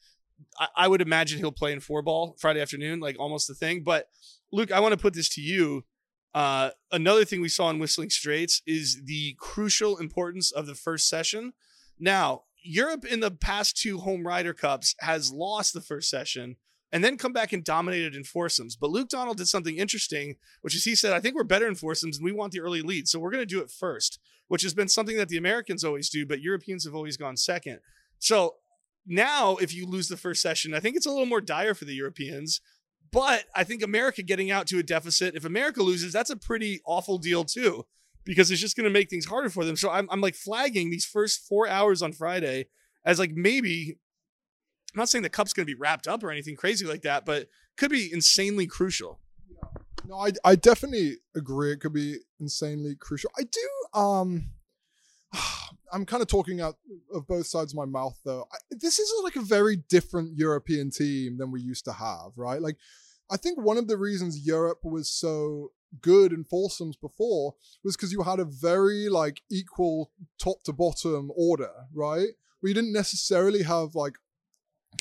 I, 0.58 0.68
I 0.76 0.88
would 0.88 1.00
imagine 1.00 1.38
he'll 1.38 1.50
play 1.50 1.72
in 1.72 1.80
four 1.80 2.02
ball 2.02 2.36
Friday 2.38 2.60
afternoon, 2.60 3.00
like 3.00 3.18
almost 3.18 3.48
the 3.48 3.54
thing. 3.54 3.82
But 3.82 4.08
Luke, 4.52 4.70
I 4.70 4.80
want 4.80 4.92
to 4.92 4.98
put 4.98 5.14
this 5.14 5.28
to 5.30 5.40
you. 5.40 5.84
Uh, 6.34 6.70
another 6.92 7.24
thing 7.24 7.40
we 7.40 7.48
saw 7.48 7.70
in 7.70 7.78
Whistling 7.78 8.10
Straits 8.10 8.62
is 8.66 9.02
the 9.04 9.34
crucial 9.38 9.96
importance 9.98 10.50
of 10.50 10.66
the 10.66 10.74
first 10.74 11.08
session. 11.08 11.52
Now, 11.98 12.42
Europe 12.62 13.04
in 13.04 13.20
the 13.20 13.30
past 13.30 13.76
two 13.76 13.98
home 13.98 14.26
Ryder 14.26 14.52
Cups 14.52 14.94
has 15.00 15.32
lost 15.32 15.72
the 15.72 15.80
first 15.80 16.10
session 16.10 16.56
and 16.92 17.04
then 17.04 17.18
come 17.18 17.32
back 17.32 17.52
and 17.52 17.64
dominated 17.64 18.14
in 18.14 18.24
foursomes. 18.24 18.76
But 18.76 18.90
Luke 18.90 19.08
Donald 19.08 19.36
did 19.36 19.48
something 19.48 19.76
interesting, 19.76 20.36
which 20.62 20.74
is 20.74 20.84
he 20.84 20.94
said, 20.94 21.12
I 21.12 21.20
think 21.20 21.34
we're 21.34 21.44
better 21.44 21.66
in 21.66 21.74
foursomes 21.74 22.18
and 22.18 22.24
we 22.24 22.32
want 22.32 22.52
the 22.52 22.60
early 22.60 22.82
lead. 22.82 23.08
So 23.08 23.18
we're 23.18 23.30
going 23.30 23.42
to 23.42 23.46
do 23.46 23.60
it 23.60 23.70
first, 23.70 24.18
which 24.48 24.62
has 24.62 24.74
been 24.74 24.88
something 24.88 25.16
that 25.16 25.28
the 25.28 25.36
Americans 25.36 25.84
always 25.84 26.08
do, 26.08 26.26
but 26.26 26.40
Europeans 26.40 26.84
have 26.84 26.94
always 26.94 27.16
gone 27.16 27.36
second. 27.36 27.80
So 28.18 28.56
now, 29.06 29.56
if 29.56 29.74
you 29.74 29.86
lose 29.86 30.08
the 30.08 30.16
first 30.16 30.42
session, 30.42 30.74
I 30.74 30.80
think 30.80 30.96
it's 30.96 31.06
a 31.06 31.10
little 31.10 31.26
more 31.26 31.40
dire 31.40 31.74
for 31.74 31.84
the 31.84 31.94
Europeans. 31.94 32.60
But 33.10 33.44
I 33.54 33.64
think 33.64 33.82
America 33.82 34.22
getting 34.22 34.50
out 34.50 34.66
to 34.68 34.78
a 34.78 34.82
deficit, 34.82 35.34
if 35.34 35.44
America 35.44 35.82
loses, 35.82 36.12
that's 36.12 36.30
a 36.30 36.36
pretty 36.36 36.80
awful 36.84 37.18
deal 37.18 37.44
too, 37.44 37.86
because 38.24 38.50
it's 38.50 38.60
just 38.60 38.76
going 38.76 38.84
to 38.84 38.90
make 38.90 39.08
things 39.08 39.26
harder 39.26 39.50
for 39.50 39.64
them. 39.64 39.76
So 39.76 39.90
I'm, 39.90 40.08
I'm 40.10 40.20
like 40.20 40.34
flagging 40.34 40.90
these 40.90 41.06
first 41.06 41.46
four 41.48 41.68
hours 41.68 42.02
on 42.02 42.12
Friday 42.12 42.66
as 43.04 43.18
like 43.18 43.32
maybe, 43.32 43.98
I'm 44.94 44.98
not 44.98 45.08
saying 45.08 45.22
the 45.22 45.30
cup's 45.30 45.52
going 45.52 45.66
to 45.66 45.72
be 45.72 45.78
wrapped 45.78 46.06
up 46.06 46.22
or 46.22 46.30
anything 46.30 46.56
crazy 46.56 46.84
like 46.84 47.02
that, 47.02 47.24
but 47.24 47.48
could 47.76 47.90
be 47.90 48.12
insanely 48.12 48.66
crucial. 48.66 49.20
No, 50.06 50.16
I, 50.16 50.32
I 50.44 50.54
definitely 50.56 51.16
agree. 51.36 51.72
It 51.72 51.80
could 51.80 51.92
be 51.92 52.18
insanely 52.40 52.94
crucial. 52.94 53.30
I 53.38 53.42
do, 53.42 53.98
um, 53.98 54.50
I'm 55.92 56.04
kind 56.04 56.22
of 56.22 56.28
talking 56.28 56.60
out 56.60 56.76
of 57.14 57.26
both 57.26 57.46
sides 57.46 57.72
of 57.72 57.76
my 57.76 57.86
mouth, 57.86 58.18
though. 58.24 58.46
I, 58.52 58.56
this 58.70 58.98
is 58.98 59.10
like 59.24 59.36
a 59.36 59.40
very 59.40 59.76
different 59.88 60.36
European 60.36 60.90
team 60.90 61.38
than 61.38 61.50
we 61.50 61.60
used 61.60 61.84
to 61.86 61.92
have, 61.92 62.32
right? 62.36 62.60
Like, 62.60 62.76
I 63.30 63.36
think 63.36 63.58
one 63.58 63.78
of 63.78 63.88
the 63.88 63.96
reasons 63.96 64.46
Europe 64.46 64.80
was 64.84 65.10
so 65.10 65.72
good 66.00 66.32
in 66.32 66.44
foursomes 66.44 66.96
before 66.96 67.54
was 67.82 67.96
because 67.96 68.12
you 68.12 68.22
had 68.22 68.40
a 68.40 68.44
very 68.44 69.08
like 69.08 69.42
equal 69.50 70.10
top 70.38 70.62
to 70.64 70.72
bottom 70.72 71.30
order, 71.36 71.72
right? 71.94 72.28
We 72.62 72.74
didn't 72.74 72.92
necessarily 72.92 73.62
have 73.62 73.94
like 73.94 74.14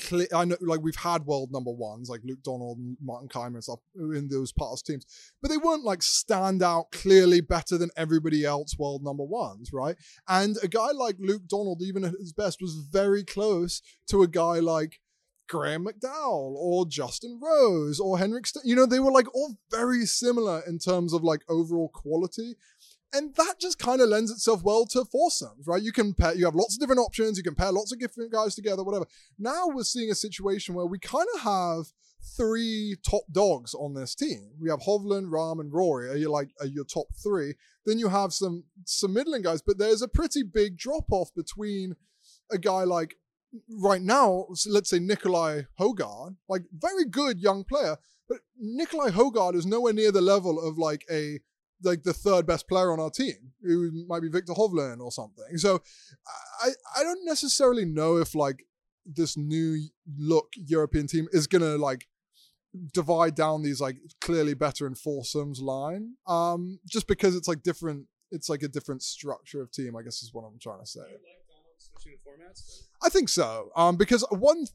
clear, 0.00 0.26
I 0.34 0.44
know, 0.44 0.56
like 0.60 0.80
we've 0.80 0.96
had 0.96 1.24
world 1.24 1.50
number 1.52 1.70
ones 1.70 2.08
like 2.08 2.20
Luke 2.24 2.42
Donald 2.42 2.78
and 2.78 2.96
Martin 3.00 3.28
Kaymer 3.28 3.54
and 3.54 3.64
stuff 3.64 3.80
in 3.94 4.28
those 4.28 4.52
past 4.52 4.86
teams, 4.86 5.06
but 5.40 5.48
they 5.48 5.56
weren't 5.56 5.84
like 5.84 6.02
stand 6.02 6.62
out 6.62 6.90
clearly 6.92 7.40
better 7.40 7.78
than 7.78 7.90
everybody 7.96 8.44
else 8.44 8.78
world 8.78 9.02
number 9.02 9.24
ones, 9.24 9.70
right? 9.72 9.96
And 10.28 10.56
a 10.62 10.68
guy 10.68 10.90
like 10.92 11.16
Luke 11.18 11.46
Donald, 11.48 11.82
even 11.82 12.04
at 12.04 12.14
his 12.18 12.32
best, 12.32 12.60
was 12.60 12.86
very 12.90 13.24
close 13.24 13.82
to 14.08 14.22
a 14.22 14.28
guy 14.28 14.58
like 14.58 15.00
Graeme 15.48 15.86
McDowell 15.86 16.54
or 16.56 16.86
Justin 16.86 17.40
Rose 17.42 17.98
or 17.98 18.18
Henrik. 18.18 18.46
St- 18.46 18.64
you 18.64 18.76
know, 18.76 18.86
they 18.86 19.00
were 19.00 19.10
like 19.10 19.34
all 19.34 19.56
very 19.70 20.04
similar 20.04 20.62
in 20.66 20.78
terms 20.78 21.12
of 21.12 21.24
like 21.24 21.42
overall 21.48 21.88
quality. 21.88 22.54
And 23.12 23.34
that 23.36 23.54
just 23.58 23.78
kind 23.78 24.00
of 24.00 24.08
lends 24.08 24.30
itself 24.30 24.62
well 24.62 24.84
to 24.86 25.04
foursomes, 25.04 25.66
right? 25.66 25.82
You 25.82 25.92
can 25.92 26.12
pair, 26.12 26.34
you 26.34 26.44
have 26.44 26.54
lots 26.54 26.74
of 26.74 26.80
different 26.80 27.00
options, 27.00 27.38
you 27.38 27.42
can 27.42 27.54
pair 27.54 27.72
lots 27.72 27.90
of 27.92 27.98
different 27.98 28.32
guys 28.32 28.54
together, 28.54 28.84
whatever. 28.84 29.06
Now 29.38 29.68
we're 29.68 29.84
seeing 29.84 30.10
a 30.10 30.14
situation 30.14 30.74
where 30.74 30.84
we 30.84 30.98
kind 30.98 31.26
of 31.36 31.40
have 31.40 31.86
three 32.36 32.96
top 33.08 33.22
dogs 33.32 33.74
on 33.74 33.94
this 33.94 34.14
team. 34.14 34.50
We 34.60 34.68
have 34.70 34.80
Hovland, 34.80 35.30
Rahm, 35.30 35.60
and 35.60 35.72
Rory. 35.72 36.10
Are 36.10 36.16
you 36.16 36.30
like 36.30 36.50
are 36.60 36.66
your 36.66 36.84
top 36.84 37.06
three? 37.22 37.54
Then 37.86 37.98
you 37.98 38.08
have 38.08 38.32
some 38.32 38.64
some 38.84 39.14
middling 39.14 39.42
guys, 39.42 39.62
but 39.62 39.78
there's 39.78 40.02
a 40.02 40.08
pretty 40.08 40.42
big 40.42 40.76
drop 40.76 41.06
off 41.10 41.30
between 41.34 41.96
a 42.50 42.58
guy 42.58 42.84
like 42.84 43.16
right 43.70 44.02
now, 44.02 44.46
let's 44.66 44.90
say 44.90 44.98
Nicolai 44.98 45.62
Hojgaard, 45.80 46.36
like 46.48 46.62
very 46.72 47.04
good 47.04 47.40
young 47.40 47.64
player, 47.64 47.96
but 48.28 48.38
Nicolai 48.58 49.10
Hojgaard 49.10 49.54
is 49.54 49.66
nowhere 49.66 49.92
near 49.92 50.12
the 50.12 50.20
level 50.20 50.60
of 50.60 50.76
like 50.78 51.04
a 51.10 51.40
like 51.82 52.02
the 52.02 52.12
third 52.12 52.46
best 52.46 52.68
player 52.68 52.92
on 52.92 53.00
our 53.00 53.10
team, 53.10 53.52
who 53.62 53.90
might 54.06 54.22
be 54.22 54.28
Viktor 54.28 54.52
Hovland 54.52 55.00
or 55.00 55.12
something. 55.12 55.56
So 55.58 55.82
I 56.62 56.70
I 56.96 57.02
don't 57.02 57.24
necessarily 57.24 57.84
know 57.84 58.16
if 58.16 58.34
like 58.34 58.64
this 59.06 59.36
new 59.36 59.80
look 60.18 60.52
European 60.56 61.06
team 61.06 61.28
is 61.32 61.46
gonna 61.46 61.76
like 61.76 62.06
divide 62.92 63.34
down 63.34 63.62
these 63.62 63.80
like 63.80 63.96
clearly 64.20 64.54
better 64.54 64.86
in 64.86 64.94
foursomes 64.94 65.60
line. 65.60 66.14
Um, 66.26 66.78
just 66.86 67.06
because 67.06 67.34
it's 67.34 67.48
like 67.48 67.62
different, 67.62 68.06
it's 68.30 68.48
like 68.48 68.62
a 68.62 68.68
different 68.68 69.02
structure 69.02 69.62
of 69.62 69.70
team. 69.70 69.96
I 69.96 70.02
guess 70.02 70.22
is 70.22 70.30
what 70.32 70.42
I'm 70.44 70.58
trying 70.58 70.80
to 70.80 70.86
say. 70.86 71.00
I 73.02 73.08
think 73.08 73.28
so. 73.28 73.70
Um, 73.76 73.96
because 73.96 74.24
one, 74.30 74.66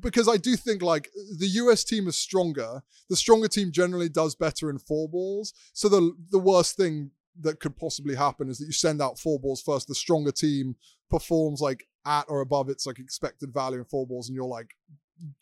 because 0.00 0.28
I 0.28 0.36
do 0.36 0.56
think 0.56 0.82
like 0.82 1.10
the 1.38 1.46
US 1.46 1.84
team 1.84 2.08
is 2.08 2.16
stronger. 2.16 2.82
The 3.08 3.16
stronger 3.16 3.48
team 3.48 3.72
generally 3.72 4.08
does 4.08 4.34
better 4.34 4.70
in 4.70 4.78
four 4.78 5.08
balls. 5.08 5.52
So 5.72 5.88
the 5.88 6.12
the 6.30 6.38
worst 6.38 6.76
thing 6.76 7.10
that 7.40 7.60
could 7.60 7.76
possibly 7.76 8.14
happen 8.14 8.48
is 8.48 8.58
that 8.58 8.66
you 8.66 8.72
send 8.72 9.00
out 9.00 9.18
four 9.18 9.38
balls 9.38 9.62
first. 9.62 9.88
The 9.88 9.94
stronger 9.94 10.32
team 10.32 10.76
performs 11.10 11.60
like 11.60 11.86
at 12.04 12.24
or 12.28 12.40
above 12.40 12.68
its 12.68 12.86
like 12.86 12.98
expected 12.98 13.52
value 13.52 13.78
in 13.78 13.84
four 13.84 14.06
balls, 14.06 14.28
and 14.28 14.36
you're 14.36 14.46
like 14.46 14.74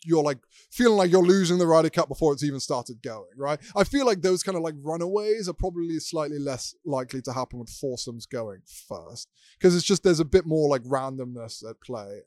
you're 0.03 0.23
like 0.23 0.39
feeling 0.71 0.97
like 0.97 1.11
you're 1.11 1.21
losing 1.21 1.57
the 1.57 1.67
Ryder 1.67 1.89
Cup 1.89 2.07
before 2.07 2.33
it's 2.33 2.43
even 2.43 2.59
started 2.59 3.01
going, 3.01 3.25
right? 3.37 3.59
I 3.75 3.83
feel 3.83 4.05
like 4.05 4.21
those 4.21 4.43
kind 4.43 4.57
of 4.57 4.63
like 4.63 4.75
runaways 4.81 5.47
are 5.47 5.53
probably 5.53 5.99
slightly 5.99 6.39
less 6.39 6.75
likely 6.85 7.21
to 7.23 7.33
happen 7.33 7.59
with 7.59 7.69
foursomes 7.69 8.25
going 8.25 8.61
first 8.87 9.29
because 9.57 9.75
it's 9.75 9.85
just 9.85 10.03
there's 10.03 10.19
a 10.19 10.25
bit 10.25 10.45
more 10.45 10.69
like 10.69 10.83
randomness 10.83 11.67
at 11.67 11.79
play. 11.81 12.21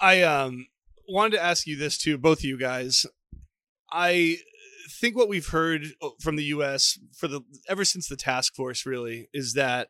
I 0.00 0.22
um 0.22 0.66
wanted 1.08 1.36
to 1.36 1.42
ask 1.42 1.66
you 1.66 1.76
this 1.76 1.98
too, 1.98 2.18
both 2.18 2.38
of 2.38 2.44
you 2.44 2.58
guys. 2.58 3.06
I 3.90 4.38
think 4.88 5.16
what 5.16 5.28
we've 5.28 5.48
heard 5.48 5.86
uh, 6.02 6.10
from 6.20 6.36
the 6.36 6.44
US 6.44 6.98
for 7.16 7.28
the 7.28 7.42
ever 7.68 7.84
since 7.84 8.08
the 8.08 8.16
task 8.16 8.54
force 8.54 8.86
really 8.86 9.28
is 9.32 9.54
that 9.54 9.88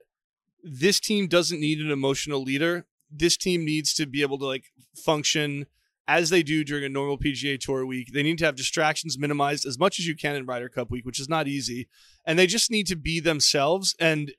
this 0.62 1.01
team 1.01 1.29
doesn't 1.29 1.61
need 1.61 1.81
an 1.81 1.90
emotional 1.90 2.42
leader. 2.42 2.87
This 3.11 3.37
team 3.37 3.64
needs 3.64 3.95
to 3.95 4.07
be 4.07 4.23
able 4.23 4.38
to 4.38 4.47
like 4.47 4.64
function 5.05 5.66
as 6.09 6.31
they 6.31 6.42
do 6.42 6.64
during 6.64 6.85
a 6.85 6.88
normal 6.88 7.19
PGA 7.19 7.59
Tour 7.59 7.85
week. 7.85 8.12
They 8.12 8.23
need 8.23 8.38
to 8.38 8.45
have 8.45 8.57
distractions 8.57 9.19
minimized 9.19 9.66
as 9.66 9.79
much 9.79 9.99
as 9.99 10.07
you 10.07 10.16
can 10.16 10.37
in 10.37 10.47
Ryder 10.47 10.69
Cup 10.69 10.90
week, 10.90 11.05
which 11.05 11.21
is 11.21 11.29
not 11.29 11.49
easy. 11.49 11.88
And 12.25 12.38
they 12.38 12.47
just 12.47 12.71
need 12.71 12.87
to 12.88 12.97
be 12.97 13.21
themselves. 13.21 13.95
And 13.99 14.33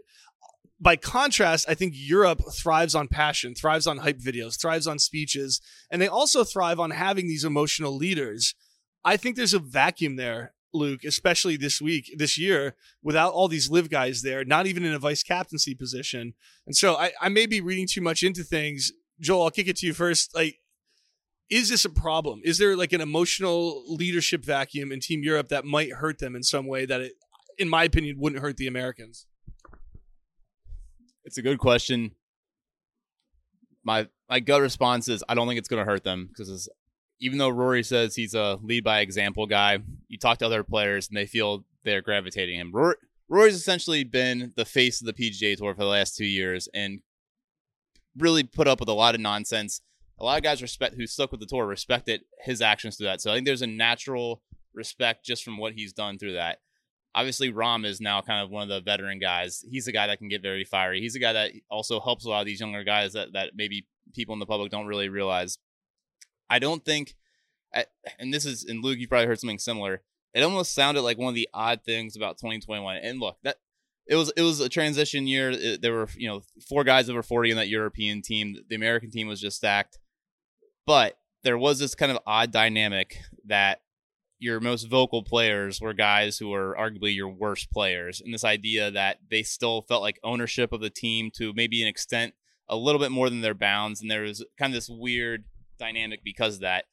by 0.79 0.95
contrast, 0.95 1.67
I 1.67 1.73
think 1.73 1.93
Europe 1.95 2.41
thrives 2.53 2.93
on 2.93 3.07
passion, 3.07 3.55
thrives 3.55 3.87
on 3.87 3.97
hype 3.97 4.19
videos, 4.19 4.59
thrives 4.59 4.87
on 4.87 4.99
speeches, 4.99 5.59
and 5.89 6.01
they 6.01 6.07
also 6.07 6.43
thrive 6.43 6.79
on 6.79 6.91
having 6.91 7.27
these 7.27 7.43
emotional 7.43 7.95
leaders. 7.95 8.53
I 9.03 9.17
think 9.17 9.35
there's 9.35 9.53
a 9.53 9.59
vacuum 9.59 10.17
there, 10.17 10.53
Luke, 10.73 11.03
especially 11.03 11.57
this 11.57 11.81
week, 11.81 12.13
this 12.17 12.37
year, 12.37 12.75
without 13.01 13.33
all 13.33 13.47
these 13.47 13.69
LIV 13.69 13.89
guys 13.89 14.21
there, 14.21 14.45
not 14.45 14.67
even 14.67 14.83
in 14.83 14.93
a 14.93 14.99
vice 14.99 15.23
captaincy 15.23 15.73
position. 15.73 16.33
And 16.65 16.75
so 16.75 16.95
I, 16.95 17.11
I 17.21 17.29
may 17.29 17.45
be 17.45 17.61
reading 17.61 17.87
too 17.87 18.01
much 18.01 18.21
into 18.21 18.43
things. 18.43 18.91
Joel, 19.19 19.43
I'll 19.43 19.51
kick 19.51 19.67
it 19.67 19.77
to 19.77 19.87
you 19.87 19.93
first. 19.93 20.35
Like, 20.35 20.59
is 21.49 21.69
this 21.69 21.85
a 21.85 21.89
problem? 21.89 22.41
Is 22.43 22.57
there 22.57 22.75
like 22.75 22.93
an 22.93 23.01
emotional 23.01 23.83
leadership 23.87 24.43
vacuum 24.43 24.91
in 24.91 24.99
Team 24.99 25.23
Europe 25.23 25.47
that 25.47 25.65
might 25.65 25.93
hurt 25.93 26.19
them 26.19 26.35
in 26.35 26.43
some 26.43 26.67
way 26.67 26.85
that 26.85 27.01
it, 27.01 27.13
in 27.57 27.69
my 27.69 27.85
opinion, 27.85 28.17
wouldn't 28.19 28.41
hurt 28.41 28.57
the 28.57 28.67
Americans? 28.67 29.25
It's 31.27 31.37
a 31.37 31.41
good 31.41 31.59
question. 31.59 32.11
My 33.83 34.07
my 34.29 34.39
gut 34.39 34.61
response 34.61 35.09
is 35.09 35.25
I 35.27 35.35
don't 35.35 35.45
think 35.45 35.59
it's 35.59 35.67
going 35.67 35.85
to 35.85 35.89
hurt 35.89 36.05
them 36.05 36.29
because 36.29 36.69
even 37.19 37.37
though 37.37 37.49
Rory 37.49 37.83
says 37.83 38.15
he's 38.15 38.33
a 38.33 38.57
lead 38.63 38.85
by 38.85 39.01
example 39.01 39.45
guy, 39.45 39.79
you 40.07 40.17
talk 40.17 40.37
to 40.37 40.45
other 40.45 40.63
players 40.63 41.09
and 41.09 41.17
they 41.17 41.25
feel 41.25 41.65
they're 41.83 42.01
gravitating 42.01 42.57
him. 42.57 42.71
Rory, 42.71 42.95
Rory's 43.27 43.55
essentially 43.55 44.05
been 44.05 44.53
the 44.55 44.63
face 44.63 45.01
of 45.01 45.05
the 45.05 45.11
PGA 45.11 45.57
Tour 45.57 45.75
for 45.75 45.81
the 45.81 45.89
last 45.89 46.15
two 46.15 46.25
years 46.25 46.69
and 46.73 47.01
really 48.17 48.43
put 48.43 48.69
up 48.69 48.79
with 48.79 48.87
a 48.87 48.93
lot 48.93 49.13
of 49.13 49.19
nonsense. 49.19 49.81
A 50.19 50.23
lot 50.23 50.37
of 50.37 50.43
guys 50.43 50.61
respect 50.61 50.95
who 50.95 51.05
stuck 51.05 51.31
with 51.31 51.41
the 51.41 51.45
tour 51.45 51.65
respected 51.65 52.21
his 52.45 52.61
actions 52.61 52.95
through 52.95 53.07
that. 53.07 53.19
So 53.19 53.31
I 53.31 53.35
think 53.35 53.45
there's 53.45 53.61
a 53.61 53.67
natural 53.67 54.41
respect 54.73 55.25
just 55.25 55.43
from 55.43 55.57
what 55.57 55.73
he's 55.73 55.91
done 55.91 56.17
through 56.17 56.33
that 56.33 56.59
obviously 57.17 57.51
Rahm 57.51 57.83
is 57.83 57.99
now 57.99 58.21
kind 58.21 58.43
of 58.43 58.51
one 58.51 58.63
of 58.63 58.69
the 58.69 58.79
veteran 58.79 59.17
guys. 59.17 59.65
He's 59.67 59.87
a 59.87 59.91
guy 59.91 60.05
that 60.07 60.19
can 60.19 60.27
get 60.27 60.43
very 60.43 60.63
fiery. 60.63 61.01
He's 61.01 61.15
a 61.15 61.19
guy 61.19 61.33
that 61.33 61.51
also 61.69 61.99
helps 61.99 62.25
a 62.25 62.29
lot 62.29 62.41
of 62.41 62.45
these 62.45 62.59
younger 62.59 62.83
guys 62.83 63.13
that 63.13 63.33
that 63.33 63.51
maybe 63.55 63.87
people 64.13 64.33
in 64.33 64.39
the 64.39 64.45
public 64.45 64.71
don't 64.71 64.85
really 64.85 65.09
realize. 65.09 65.57
I 66.49 66.59
don't 66.59 66.85
think, 66.85 67.15
and 68.19 68.33
this 68.33 68.45
is, 68.45 68.63
and 68.63 68.83
Luke, 68.83 68.99
you 68.99 69.07
probably 69.07 69.25
heard 69.25 69.39
something 69.39 69.59
similar. 69.59 70.01
It 70.33 70.43
almost 70.43 70.75
sounded 70.75 71.01
like 71.01 71.17
one 71.17 71.29
of 71.29 71.35
the 71.35 71.49
odd 71.53 71.81
things 71.83 72.15
about 72.15 72.37
2021. 72.37 72.97
And 72.97 73.19
look, 73.19 73.37
that 73.43 73.57
it 74.05 74.15
was 74.15 74.31
it 74.37 74.43
was 74.43 74.59
a 74.59 74.69
transition 74.69 75.25
year. 75.25 75.49
It, 75.49 75.81
there 75.81 75.93
were 75.93 76.07
you 76.15 76.29
know 76.29 76.43
four 76.69 76.83
guys 76.83 77.09
over 77.09 77.23
40 77.23 77.51
in 77.51 77.57
that 77.57 77.67
European 77.67 78.21
team. 78.21 78.57
The 78.69 78.75
American 78.75 79.09
team 79.09 79.27
was 79.27 79.41
just 79.41 79.57
stacked, 79.57 79.97
but 80.85 81.17
there 81.43 81.57
was 81.57 81.79
this 81.79 81.95
kind 81.95 82.11
of 82.11 82.19
odd 82.27 82.51
dynamic 82.51 83.17
that 83.45 83.81
your 84.39 84.59
most 84.59 84.85
vocal 84.85 85.23
players 85.23 85.81
were 85.81 85.93
guys 85.93 86.37
who 86.37 86.49
were 86.49 86.75
arguably 86.79 87.15
your 87.15 87.29
worst 87.29 87.71
players. 87.71 88.21
And 88.21 88.33
this 88.33 88.43
idea 88.43 88.91
that 88.91 89.17
they 89.29 89.43
still 89.43 89.81
felt 89.83 90.03
like 90.03 90.19
ownership 90.23 90.71
of 90.71 90.81
the 90.81 90.89
team 90.89 91.31
to 91.37 91.53
maybe 91.53 91.81
an 91.81 91.87
extent 91.87 92.33
a 92.69 92.75
little 92.75 92.99
bit 92.99 93.11
more 93.11 93.29
than 93.29 93.41
their 93.41 93.53
bounds. 93.53 94.01
And 94.01 94.11
there 94.11 94.21
was 94.21 94.45
kind 94.57 94.71
of 94.71 94.75
this 94.75 94.89
weird 94.89 95.45
dynamic 95.79 96.23
because 96.23 96.55
of 96.55 96.61
that. 96.61 96.85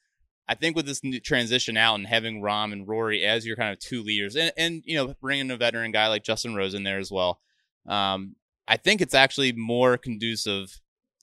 I 0.46 0.54
think 0.54 0.76
with 0.76 0.86
this 0.86 1.00
transition 1.22 1.76
out 1.76 1.94
and 1.94 2.06
having 2.06 2.42
Rahm 2.42 2.72
and 2.72 2.86
Rory 2.86 3.24
as 3.24 3.46
your 3.46 3.56
kind 3.56 3.72
of 3.72 3.78
two 3.78 4.02
leaders, 4.02 4.36
and, 4.36 4.52
and 4.58 4.82
you 4.84 4.94
know 4.94 5.14
bringing 5.20 5.50
a 5.50 5.56
veteran 5.56 5.90
guy 5.90 6.08
like 6.08 6.22
Justin 6.22 6.54
Rose 6.54 6.74
in 6.74 6.82
there 6.82 6.98
as 6.98 7.10
well, 7.10 7.40
um, 7.86 8.36
I 8.68 8.76
think 8.76 9.00
it's 9.00 9.14
actually 9.14 9.52
more 9.52 9.96
conducive 9.96 10.80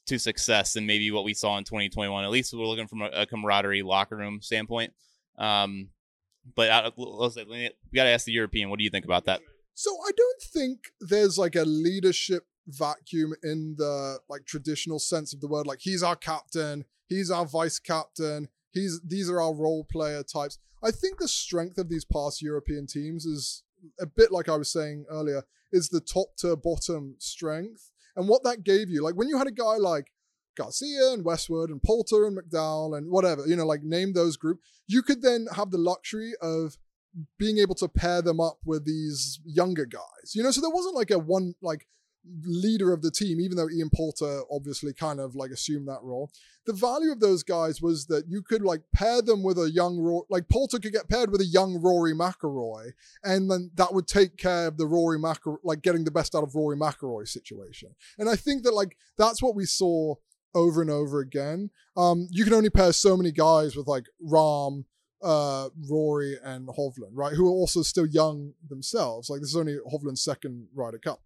to 0.07 0.17
success 0.17 0.73
than 0.73 0.87
maybe 0.87 1.11
what 1.11 1.23
we 1.23 1.35
saw 1.35 1.57
in 1.57 1.63
2021. 1.65 2.23
At 2.23 2.31
least 2.31 2.51
we're 2.53 2.65
looking 2.65 2.87
from 2.87 3.03
a, 3.03 3.09
a 3.13 3.25
camaraderie 3.27 3.83
locker 3.83 4.17
room 4.17 4.41
standpoint. 4.41 4.91
Um, 5.37 5.89
but 6.55 6.69
I, 6.69 6.91
let's 6.97 7.35
say, 7.35 7.43
we 7.43 7.69
got 7.93 8.05
to 8.05 8.09
ask 8.09 8.25
the 8.25 8.31
European. 8.31 8.69
What 8.69 8.79
do 8.79 8.83
you 8.83 8.89
think 8.89 9.05
about 9.05 9.25
that? 9.25 9.41
So 9.73 9.91
I 10.07 10.11
don't 10.15 10.41
think 10.41 10.79
there's 10.99 11.37
like 11.37 11.55
a 11.55 11.63
leadership 11.63 12.45
vacuum 12.67 13.33
in 13.43 13.75
the 13.77 14.19
like 14.29 14.45
traditional 14.45 14.99
sense 14.99 15.33
of 15.33 15.41
the 15.41 15.47
word. 15.47 15.67
Like 15.67 15.79
he's 15.81 16.03
our 16.03 16.15
captain, 16.15 16.85
he's 17.07 17.31
our 17.31 17.45
vice 17.45 17.79
captain, 17.79 18.49
he's 18.71 19.01
these 19.05 19.29
are 19.29 19.41
our 19.41 19.53
role 19.53 19.85
player 19.89 20.23
types. 20.23 20.57
I 20.83 20.91
think 20.91 21.19
the 21.19 21.27
strength 21.27 21.77
of 21.77 21.89
these 21.89 22.05
past 22.05 22.41
European 22.41 22.87
teams 22.87 23.25
is 23.25 23.63
a 23.99 24.05
bit 24.05 24.31
like 24.31 24.49
I 24.49 24.55
was 24.55 24.71
saying 24.71 25.05
earlier, 25.09 25.43
is 25.71 25.89
the 25.89 26.01
top 26.01 26.35
to 26.37 26.55
bottom 26.55 27.15
strength. 27.19 27.91
And 28.15 28.27
what 28.27 28.43
that 28.43 28.63
gave 28.63 28.89
you, 28.89 29.03
like 29.03 29.15
when 29.15 29.29
you 29.29 29.37
had 29.37 29.47
a 29.47 29.51
guy 29.51 29.77
like 29.77 30.11
Garcia 30.55 31.11
and 31.11 31.25
Westwood 31.25 31.69
and 31.69 31.81
Poulter 31.81 32.25
and 32.25 32.37
McDowell 32.37 32.97
and 32.97 33.09
whatever, 33.09 33.45
you 33.47 33.55
know, 33.55 33.65
like 33.65 33.83
name 33.83 34.13
those 34.13 34.37
group, 34.37 34.59
you 34.87 35.01
could 35.01 35.21
then 35.21 35.47
have 35.55 35.71
the 35.71 35.77
luxury 35.77 36.33
of 36.41 36.77
being 37.37 37.57
able 37.57 37.75
to 37.75 37.87
pair 37.87 38.21
them 38.21 38.39
up 38.39 38.57
with 38.65 38.85
these 38.85 39.39
younger 39.45 39.85
guys. 39.85 40.33
You 40.33 40.43
know, 40.43 40.51
so 40.51 40.61
there 40.61 40.69
wasn't 40.69 40.95
like 40.95 41.11
a 41.11 41.19
one 41.19 41.55
like 41.61 41.87
leader 42.43 42.93
of 42.93 43.01
the 43.01 43.11
team, 43.11 43.39
even 43.39 43.57
though 43.57 43.69
Ian 43.69 43.89
Poulter 43.89 44.41
obviously 44.51 44.93
kind 44.93 45.19
of 45.19 45.35
like 45.35 45.51
assumed 45.51 45.87
that 45.87 46.03
role. 46.03 46.31
The 46.65 46.73
value 46.73 47.11
of 47.11 47.19
those 47.19 47.41
guys 47.41 47.81
was 47.81 48.05
that 48.07 48.25
you 48.27 48.43
could 48.43 48.61
like 48.61 48.81
pair 48.93 49.21
them 49.21 49.43
with 49.43 49.57
a 49.57 49.71
young 49.71 49.97
Rory, 49.97 50.25
like 50.29 50.47
Poulter 50.47 50.79
could 50.79 50.93
get 50.93 51.09
paired 51.09 51.31
with 51.31 51.41
a 51.41 51.45
young 51.45 51.81
Rory 51.81 52.13
McIlroy, 52.13 52.91
and 53.23 53.49
then 53.49 53.71
that 53.75 53.93
would 53.93 54.07
take 54.07 54.37
care 54.37 54.67
of 54.67 54.77
the 54.77 54.85
Rory 54.85 55.17
McIlroy, 55.17 55.57
like 55.63 55.81
getting 55.81 56.03
the 56.03 56.11
best 56.11 56.35
out 56.35 56.43
of 56.43 56.53
Rory 56.53 56.77
McIlroy 56.77 57.27
situation. 57.27 57.89
And 58.19 58.29
I 58.29 58.35
think 58.35 58.63
that 58.63 58.73
like 58.73 58.97
that's 59.17 59.41
what 59.41 59.55
we 59.55 59.65
saw 59.65 60.15
over 60.53 60.81
and 60.81 60.91
over 60.91 61.19
again. 61.19 61.69
Um, 61.95 62.27
you 62.31 62.43
can 62.43 62.53
only 62.53 62.69
pair 62.69 62.93
so 62.93 63.17
many 63.17 63.31
guys 63.31 63.75
with 63.75 63.87
like 63.87 64.05
Rahm, 64.25 64.85
uh, 65.21 65.69
Rory, 65.89 66.37
and 66.43 66.67
Hovland, 66.67 67.11
right? 67.13 67.33
Who 67.33 67.47
are 67.47 67.51
also 67.51 67.81
still 67.81 68.05
young 68.05 68.53
themselves. 68.67 69.29
Like 69.29 69.41
this 69.41 69.49
is 69.49 69.55
only 69.55 69.77
Hovland's 69.91 70.23
second 70.23 70.67
Ryder 70.73 70.99
Cup. 70.99 71.21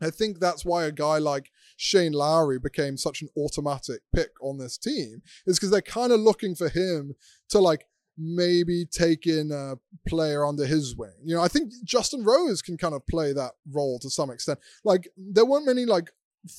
I 0.00 0.10
think 0.10 0.40
that's 0.40 0.64
why 0.64 0.84
a 0.84 0.92
guy 0.92 1.18
like 1.18 1.52
Shane 1.76 2.12
Lowry 2.12 2.58
became 2.58 2.96
such 2.96 3.22
an 3.22 3.28
automatic 3.38 4.00
pick 4.14 4.32
on 4.42 4.58
this 4.58 4.76
team, 4.76 5.22
is 5.46 5.58
because 5.58 5.70
they're 5.70 5.80
kind 5.80 6.12
of 6.12 6.20
looking 6.20 6.54
for 6.54 6.68
him 6.68 7.14
to 7.50 7.60
like 7.60 7.86
maybe 8.18 8.84
take 8.84 9.26
in 9.26 9.50
a 9.52 9.76
player 10.08 10.44
under 10.44 10.66
his 10.66 10.96
wing. 10.96 11.14
You 11.24 11.36
know, 11.36 11.42
I 11.42 11.48
think 11.48 11.72
Justin 11.84 12.24
Rose 12.24 12.62
can 12.62 12.76
kind 12.76 12.94
of 12.94 13.06
play 13.06 13.32
that 13.32 13.52
role 13.70 13.98
to 14.00 14.10
some 14.10 14.30
extent. 14.30 14.58
Like, 14.84 15.08
there 15.16 15.46
weren't 15.46 15.66
many 15.66 15.86
like 15.86 16.10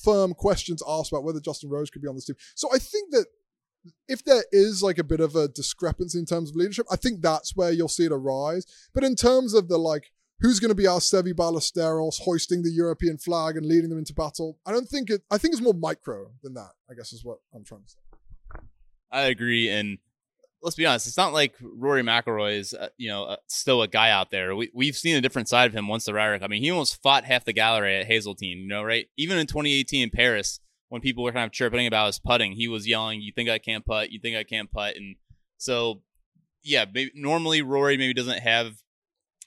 firm 0.02 0.34
questions 0.34 0.82
asked 0.86 1.12
about 1.12 1.24
whether 1.24 1.40
Justin 1.40 1.70
Rose 1.70 1.90
could 1.90 2.02
be 2.02 2.08
on 2.08 2.14
this 2.14 2.26
team. 2.26 2.36
So 2.54 2.68
I 2.72 2.78
think 2.78 3.10
that 3.12 3.26
if 4.08 4.24
there 4.24 4.44
is 4.50 4.82
like 4.82 4.98
a 4.98 5.04
bit 5.04 5.20
of 5.20 5.36
a 5.36 5.48
discrepancy 5.48 6.18
in 6.18 6.24
terms 6.24 6.50
of 6.50 6.56
leadership, 6.56 6.86
I 6.90 6.96
think 6.96 7.20
that's 7.20 7.54
where 7.54 7.70
you'll 7.70 7.88
see 7.88 8.06
it 8.06 8.12
arise. 8.12 8.66
But 8.94 9.04
in 9.04 9.14
terms 9.14 9.54
of 9.54 9.68
the 9.68 9.78
like 9.78 10.10
who's 10.40 10.60
going 10.60 10.70
to 10.70 10.74
be 10.74 10.86
our 10.86 10.98
Seve 10.98 11.32
Ballesteros 11.32 12.20
hoisting 12.20 12.62
the 12.62 12.70
European 12.70 13.18
flag 13.18 13.56
and 13.56 13.66
leading 13.66 13.88
them 13.88 13.98
into 13.98 14.14
battle. 14.14 14.58
I 14.66 14.72
don't 14.72 14.88
think 14.88 15.10
it, 15.10 15.22
I 15.30 15.38
think 15.38 15.54
it's 15.54 15.62
more 15.62 15.74
micro 15.74 16.32
than 16.42 16.54
that, 16.54 16.72
I 16.90 16.94
guess 16.94 17.12
is 17.12 17.24
what 17.24 17.38
I'm 17.54 17.64
trying 17.64 17.82
to 17.82 17.88
say. 17.88 18.60
I 19.10 19.22
agree. 19.26 19.70
And 19.70 19.98
let's 20.64 20.76
be 20.76 20.86
honest, 20.86 21.06
it's 21.06 21.18
not 21.18 21.34
like 21.34 21.54
Rory 21.60 22.02
McIlroy 22.02 22.58
is, 22.58 22.72
uh, 22.72 22.88
you 22.96 23.08
know, 23.08 23.24
uh, 23.24 23.36
still 23.48 23.82
a 23.82 23.88
guy 23.88 24.10
out 24.10 24.30
there. 24.30 24.56
We, 24.56 24.70
we've 24.72 24.96
seen 24.96 25.14
a 25.14 25.20
different 25.20 25.48
side 25.48 25.66
of 25.66 25.76
him 25.76 25.88
once 25.88 26.06
the 26.06 26.12
Cup. 26.12 26.42
I 26.42 26.46
mean, 26.46 26.62
he 26.62 26.70
almost 26.70 27.02
fought 27.02 27.24
half 27.24 27.44
the 27.44 27.52
gallery 27.52 27.96
at 27.96 28.06
Hazeltine, 28.06 28.58
you 28.58 28.66
know, 28.66 28.82
right? 28.82 29.06
Even 29.18 29.36
in 29.36 29.46
2018 29.46 30.04
in 30.04 30.10
Paris, 30.10 30.60
when 30.88 31.02
people 31.02 31.22
were 31.22 31.32
kind 31.32 31.44
of 31.44 31.52
chirping 31.52 31.86
about 31.86 32.06
his 32.06 32.18
putting, 32.18 32.52
he 32.52 32.66
was 32.66 32.88
yelling, 32.88 33.20
"You 33.20 33.32
think 33.32 33.50
I 33.50 33.58
can't 33.58 33.84
putt? 33.84 34.10
You 34.10 34.20
think 34.20 34.36
I 34.36 34.44
can't 34.44 34.70
putt?" 34.70 34.96
And 34.96 35.16
so, 35.58 36.02
yeah, 36.62 36.86
maybe, 36.92 37.12
normally 37.14 37.60
Rory 37.60 37.98
maybe 37.98 38.14
doesn't 38.14 38.40
have 38.40 38.82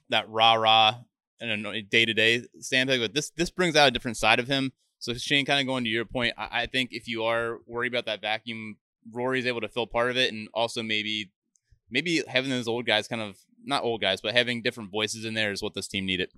that 0.09 0.29
rah 0.29 0.53
rah 0.53 0.97
and 1.39 1.65
a 1.65 1.81
day 1.81 2.05
to 2.05 2.13
day 2.13 2.43
standpoint, 2.59 3.01
but 3.01 3.13
this 3.13 3.31
this 3.31 3.49
brings 3.49 3.75
out 3.75 3.87
a 3.87 3.91
different 3.91 4.17
side 4.17 4.39
of 4.39 4.47
him. 4.47 4.71
So 4.99 5.13
Shane, 5.15 5.45
kind 5.45 5.59
of 5.59 5.67
going 5.67 5.83
to 5.83 5.89
your 5.89 6.05
point, 6.05 6.33
I 6.37 6.65
think 6.65 6.89
if 6.91 7.07
you 7.07 7.23
are 7.23 7.59
worried 7.65 7.93
about 7.93 8.05
that 8.05 8.21
vacuum, 8.21 8.77
Rory's 9.13 9.45
able 9.45 9.61
to 9.61 9.69
fill 9.69 9.87
part 9.87 10.09
of 10.09 10.17
it, 10.17 10.33
and 10.33 10.47
also 10.53 10.83
maybe 10.83 11.31
maybe 11.89 12.23
having 12.27 12.49
those 12.49 12.67
old 12.67 12.85
guys, 12.85 13.07
kind 13.07 13.21
of 13.21 13.37
not 13.63 13.83
old 13.83 14.01
guys, 14.01 14.21
but 14.21 14.33
having 14.33 14.61
different 14.61 14.91
voices 14.91 15.25
in 15.25 15.33
there 15.33 15.51
is 15.51 15.61
what 15.61 15.73
this 15.73 15.87
team 15.87 16.05
needed. 16.05 16.29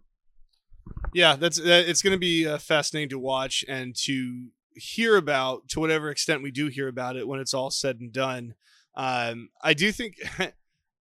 Yeah, 1.14 1.36
that's 1.36 1.60
uh, 1.60 1.84
it's 1.88 2.02
going 2.02 2.16
to 2.16 2.20
be 2.20 2.48
uh, 2.48 2.58
fascinating 2.58 3.10
to 3.10 3.20
watch 3.20 3.64
and 3.68 3.96
to 4.04 4.50
hear 4.74 5.18
about 5.18 5.68
to 5.70 5.80
whatever 5.80 6.10
extent 6.10 6.44
we 6.44 6.52
do 6.52 6.68
hear 6.68 6.88
about 6.88 7.16
it 7.16 7.28
when 7.28 7.40
it's 7.40 7.54
all 7.54 7.72
said 7.72 8.00
and 8.00 8.12
done. 8.12 8.56
Um, 8.96 9.50
I 9.62 9.74
do 9.74 9.92
think 9.92 10.16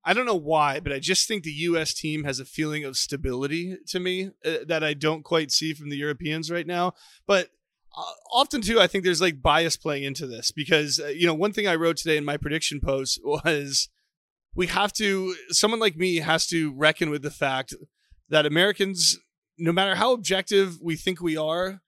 I 0.04 0.14
don't 0.14 0.26
know 0.26 0.34
why, 0.34 0.80
but 0.80 0.92
I 0.92 0.98
just 0.98 1.28
think 1.28 1.42
the 1.42 1.50
U.S. 1.50 1.92
team 1.92 2.24
has 2.24 2.40
a 2.40 2.44
feeling 2.44 2.84
of 2.84 2.96
stability 2.96 3.76
to 3.88 4.00
me 4.00 4.30
uh, 4.44 4.58
that 4.66 4.82
I 4.82 4.94
don't 4.94 5.22
quite 5.22 5.50
see 5.50 5.74
from 5.74 5.90
the 5.90 5.96
Europeans 5.96 6.50
right 6.50 6.66
now. 6.66 6.94
But 7.26 7.50
often 8.32 8.60
too, 8.60 8.80
I 8.80 8.86
think 8.86 9.04
there's 9.04 9.20
like 9.20 9.42
bias 9.42 9.76
playing 9.76 10.04
into 10.04 10.26
this 10.26 10.50
because 10.50 11.00
uh, 11.00 11.08
you 11.08 11.26
know 11.26 11.34
one 11.34 11.52
thing 11.52 11.66
I 11.66 11.76
wrote 11.76 11.96
today 11.96 12.16
in 12.16 12.24
my 12.24 12.36
prediction 12.36 12.80
post 12.80 13.20
was 13.24 13.88
we 14.54 14.66
have 14.66 14.92
to 14.94 15.34
someone 15.50 15.80
like 15.80 15.96
me 15.96 16.16
has 16.16 16.46
to 16.48 16.72
reckon 16.74 17.10
with 17.10 17.22
the 17.22 17.30
fact 17.30 17.74
that 18.28 18.46
Americans, 18.46 19.18
no 19.58 19.72
matter 19.72 19.94
how 19.94 20.12
objective 20.12 20.78
we 20.82 20.96
think 20.96 21.20
we 21.20 21.36
are, 21.36 21.80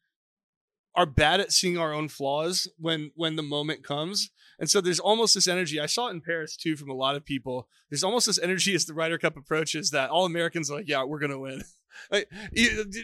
are 0.94 1.06
bad 1.06 1.40
at 1.40 1.52
seeing 1.52 1.78
our 1.78 1.92
own 1.92 2.08
flaws 2.08 2.68
when 2.78 3.10
when 3.14 3.36
the 3.36 3.42
moment 3.42 3.84
comes. 3.84 4.30
And 4.58 4.68
so 4.68 4.82
there's 4.82 5.00
almost 5.00 5.34
this 5.34 5.48
energy. 5.48 5.80
I 5.80 5.86
saw 5.86 6.08
it 6.08 6.12
in 6.12 6.20
Paris 6.20 6.54
too 6.54 6.76
from 6.76 6.90
a 6.90 6.94
lot 6.94 7.16
of 7.16 7.24
people. 7.24 7.66
There's 7.88 8.04
almost 8.04 8.26
this 8.26 8.38
energy 8.38 8.74
as 8.74 8.84
the 8.84 8.92
Ryder 8.92 9.16
Cup 9.16 9.36
approaches 9.36 9.90
that 9.90 10.10
all 10.10 10.26
Americans 10.26 10.70
are 10.70 10.76
like, 10.76 10.88
yeah, 10.88 11.02
we're 11.04 11.18
gonna 11.18 11.38
win. 11.38 11.62
like, 12.10 12.28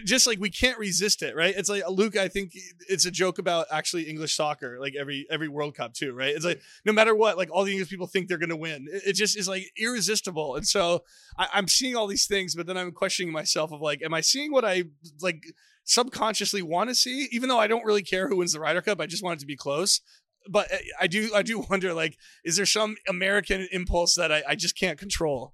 just 0.05 0.27
like 0.27 0.39
we 0.39 0.51
can't 0.51 0.79
resist 0.79 1.23
it, 1.23 1.35
right? 1.37 1.55
It's 1.57 1.69
like 1.69 1.83
Luke. 1.89 2.17
I 2.17 2.29
think 2.29 2.53
it's 2.89 3.05
a 3.05 3.11
joke 3.11 3.39
about 3.39 3.67
actually 3.71 4.05
English 4.05 4.35
soccer, 4.35 4.79
like 4.81 4.95
every 4.95 5.27
every 5.31 5.49
World 5.49 5.75
Cup 5.75 5.95
too, 5.95 6.13
right? 6.13 6.35
It's 6.35 6.45
like 6.45 6.61
no 6.85 6.93
matter 6.93 7.15
what, 7.15 7.37
like 7.37 7.51
all 7.51 7.65
the 7.65 7.73
English 7.73 7.89
people 7.89 8.07
think 8.07 8.29
they're 8.29 8.39
gonna 8.39 8.57
win. 8.57 8.87
It, 8.91 9.03
it 9.07 9.13
just 9.15 9.37
is 9.37 9.49
like 9.49 9.71
irresistible. 9.79 10.57
And 10.57 10.67
so 10.67 11.05
I, 11.39 11.49
I'm 11.53 11.69
seeing 11.69 11.97
all 11.97 12.07
these 12.07 12.27
things, 12.27 12.55
but 12.55 12.67
then 12.67 12.77
I'm 12.77 12.93
questioning 12.93 13.33
myself 13.33 13.73
of 13.73 13.81
like, 13.81 14.03
am 14.03 14.15
I 14.15 14.21
seeing 14.21 14.53
what 14.53 14.65
I 14.65 14.85
like? 15.21 15.45
subconsciously 15.87 16.63
want 16.63 16.91
to 16.91 16.95
see, 16.95 17.29
even 17.31 17.49
though 17.49 17.59
I 17.59 17.69
don't 17.69 17.85
really 17.85 18.03
care 18.03 18.29
who 18.29 18.37
wins 18.37 18.53
the 18.53 18.61
Ryder 18.61 18.83
Cup. 18.83 19.01
I 19.01 19.07
just 19.07 19.23
want 19.23 19.39
it 19.39 19.41
to 19.41 19.47
be 19.47 19.57
close. 19.57 20.01
But 20.49 20.73
uh, 20.73 20.79
I 21.01 21.07
do, 21.07 21.31
I 21.35 21.43
do 21.43 21.61
wonder, 21.71 21.95
like, 21.95 22.19
is 22.45 22.57
there 22.57 22.67
some 22.67 22.97
American 23.09 23.67
impulse 23.73 24.15
that 24.17 24.31
I, 24.31 24.43
I 24.49 24.55
just 24.55 24.79
can't 24.79 24.99
control? 24.99 25.53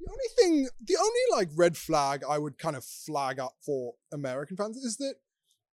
The 0.00 0.10
only 0.10 0.28
thing, 0.38 0.68
the 0.84 0.96
only 0.96 1.20
like 1.38 1.48
red 1.56 1.76
flag 1.76 2.22
I 2.28 2.38
would 2.38 2.58
kind 2.58 2.76
of 2.76 2.84
flag 2.84 3.38
up 3.38 3.56
for 3.64 3.94
American 4.12 4.56
fans 4.56 4.76
is 4.76 4.96
that 4.98 5.14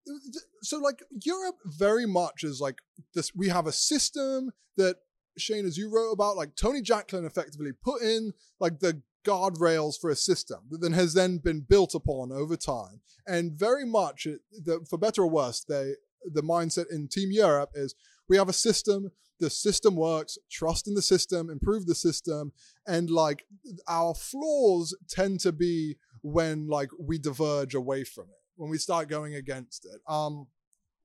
uh, 0.08 0.40
so 0.62 0.78
like 0.78 1.02
Europe 1.24 1.56
very 1.64 2.06
much 2.06 2.44
is 2.44 2.60
like 2.60 2.78
this. 3.14 3.34
We 3.34 3.48
have 3.48 3.66
a 3.66 3.72
system 3.72 4.52
that 4.76 4.96
Shane, 5.38 5.66
as 5.66 5.78
you 5.78 5.90
wrote 5.90 6.12
about, 6.12 6.36
like 6.36 6.56
Tony 6.56 6.82
Jacklin 6.82 7.24
effectively 7.24 7.72
put 7.72 8.02
in 8.02 8.32
like 8.60 8.80
the 8.80 9.02
guardrails 9.24 9.94
for 10.00 10.10
a 10.10 10.16
system 10.16 10.60
that 10.70 10.80
then 10.80 10.92
has 10.92 11.14
then 11.14 11.38
been 11.38 11.60
built 11.60 11.94
upon 11.94 12.32
over 12.32 12.56
time. 12.56 13.00
And 13.26 13.52
very 13.52 13.86
much, 13.86 14.26
the, 14.50 14.84
for 14.88 14.98
better 14.98 15.22
or 15.22 15.30
worse, 15.30 15.64
they 15.66 15.94
the 16.24 16.42
mindset 16.42 16.86
in 16.90 17.08
Team 17.08 17.30
Europe 17.32 17.70
is 17.74 17.94
we 18.28 18.36
have 18.36 18.48
a 18.48 18.52
system, 18.52 19.10
the 19.42 19.50
system 19.50 19.96
works, 19.96 20.38
trust 20.50 20.86
in 20.86 20.94
the 20.94 21.02
system, 21.02 21.50
improve 21.50 21.84
the 21.86 21.96
system, 21.96 22.52
and 22.86 23.10
like 23.10 23.44
our 23.88 24.14
flaws 24.14 24.96
tend 25.08 25.40
to 25.40 25.50
be 25.50 25.96
when 26.22 26.68
like 26.68 26.88
we 26.96 27.18
diverge 27.18 27.74
away 27.74 28.04
from 28.04 28.26
it, 28.26 28.40
when 28.54 28.70
we 28.70 28.78
start 28.78 29.08
going 29.08 29.34
against 29.34 29.84
it. 29.84 30.00
Um, 30.08 30.46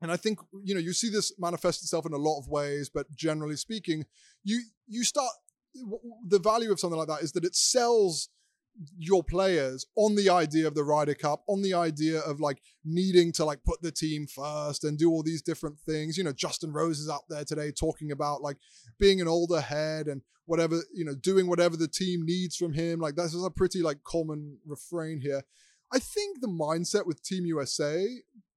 and 0.03 0.11
I 0.11 0.17
think 0.17 0.37
you 0.63 0.75
know 0.75 0.79
you 0.79 0.93
see 0.93 1.09
this 1.09 1.33
manifest 1.39 1.81
itself 1.81 2.05
in 2.05 2.13
a 2.13 2.17
lot 2.17 2.39
of 2.39 2.47
ways, 2.47 2.91
but 2.93 3.07
generally 3.15 3.55
speaking, 3.55 4.05
you 4.43 4.61
you 4.87 5.03
start 5.03 5.31
the 6.27 6.39
value 6.39 6.71
of 6.71 6.79
something 6.79 6.99
like 6.99 7.07
that 7.07 7.23
is 7.23 7.31
that 7.31 7.43
it 7.43 7.55
sells 7.55 8.29
your 8.97 9.23
players 9.23 9.85
on 9.95 10.15
the 10.15 10.29
idea 10.29 10.67
of 10.67 10.75
the 10.75 10.83
Ryder 10.83 11.15
Cup, 11.15 11.43
on 11.47 11.61
the 11.61 11.73
idea 11.73 12.19
of 12.19 12.39
like 12.39 12.61
needing 12.85 13.31
to 13.33 13.45
like 13.45 13.63
put 13.63 13.81
the 13.81 13.91
team 13.91 14.27
first 14.27 14.83
and 14.83 14.97
do 14.97 15.09
all 15.09 15.23
these 15.23 15.41
different 15.41 15.79
things. 15.79 16.17
You 16.17 16.23
know, 16.23 16.33
Justin 16.33 16.73
Rose 16.73 16.99
is 16.99 17.09
out 17.09 17.23
there 17.29 17.45
today 17.45 17.71
talking 17.71 18.11
about 18.11 18.41
like 18.41 18.57
being 18.99 19.21
an 19.21 19.27
older 19.27 19.61
head 19.61 20.07
and 20.07 20.21
whatever, 20.45 20.81
you 20.93 21.05
know, 21.05 21.15
doing 21.15 21.47
whatever 21.47 21.75
the 21.75 21.87
team 21.87 22.25
needs 22.25 22.55
from 22.55 22.73
him. 22.73 22.99
Like 22.99 23.15
that's 23.15 23.35
a 23.35 23.49
pretty 23.49 23.81
like 23.81 24.03
common 24.03 24.57
refrain 24.65 25.21
here. 25.21 25.43
I 25.91 25.99
think 25.99 26.41
the 26.41 26.47
mindset 26.47 27.05
with 27.05 27.23
Team 27.23 27.45
USA 27.45 28.07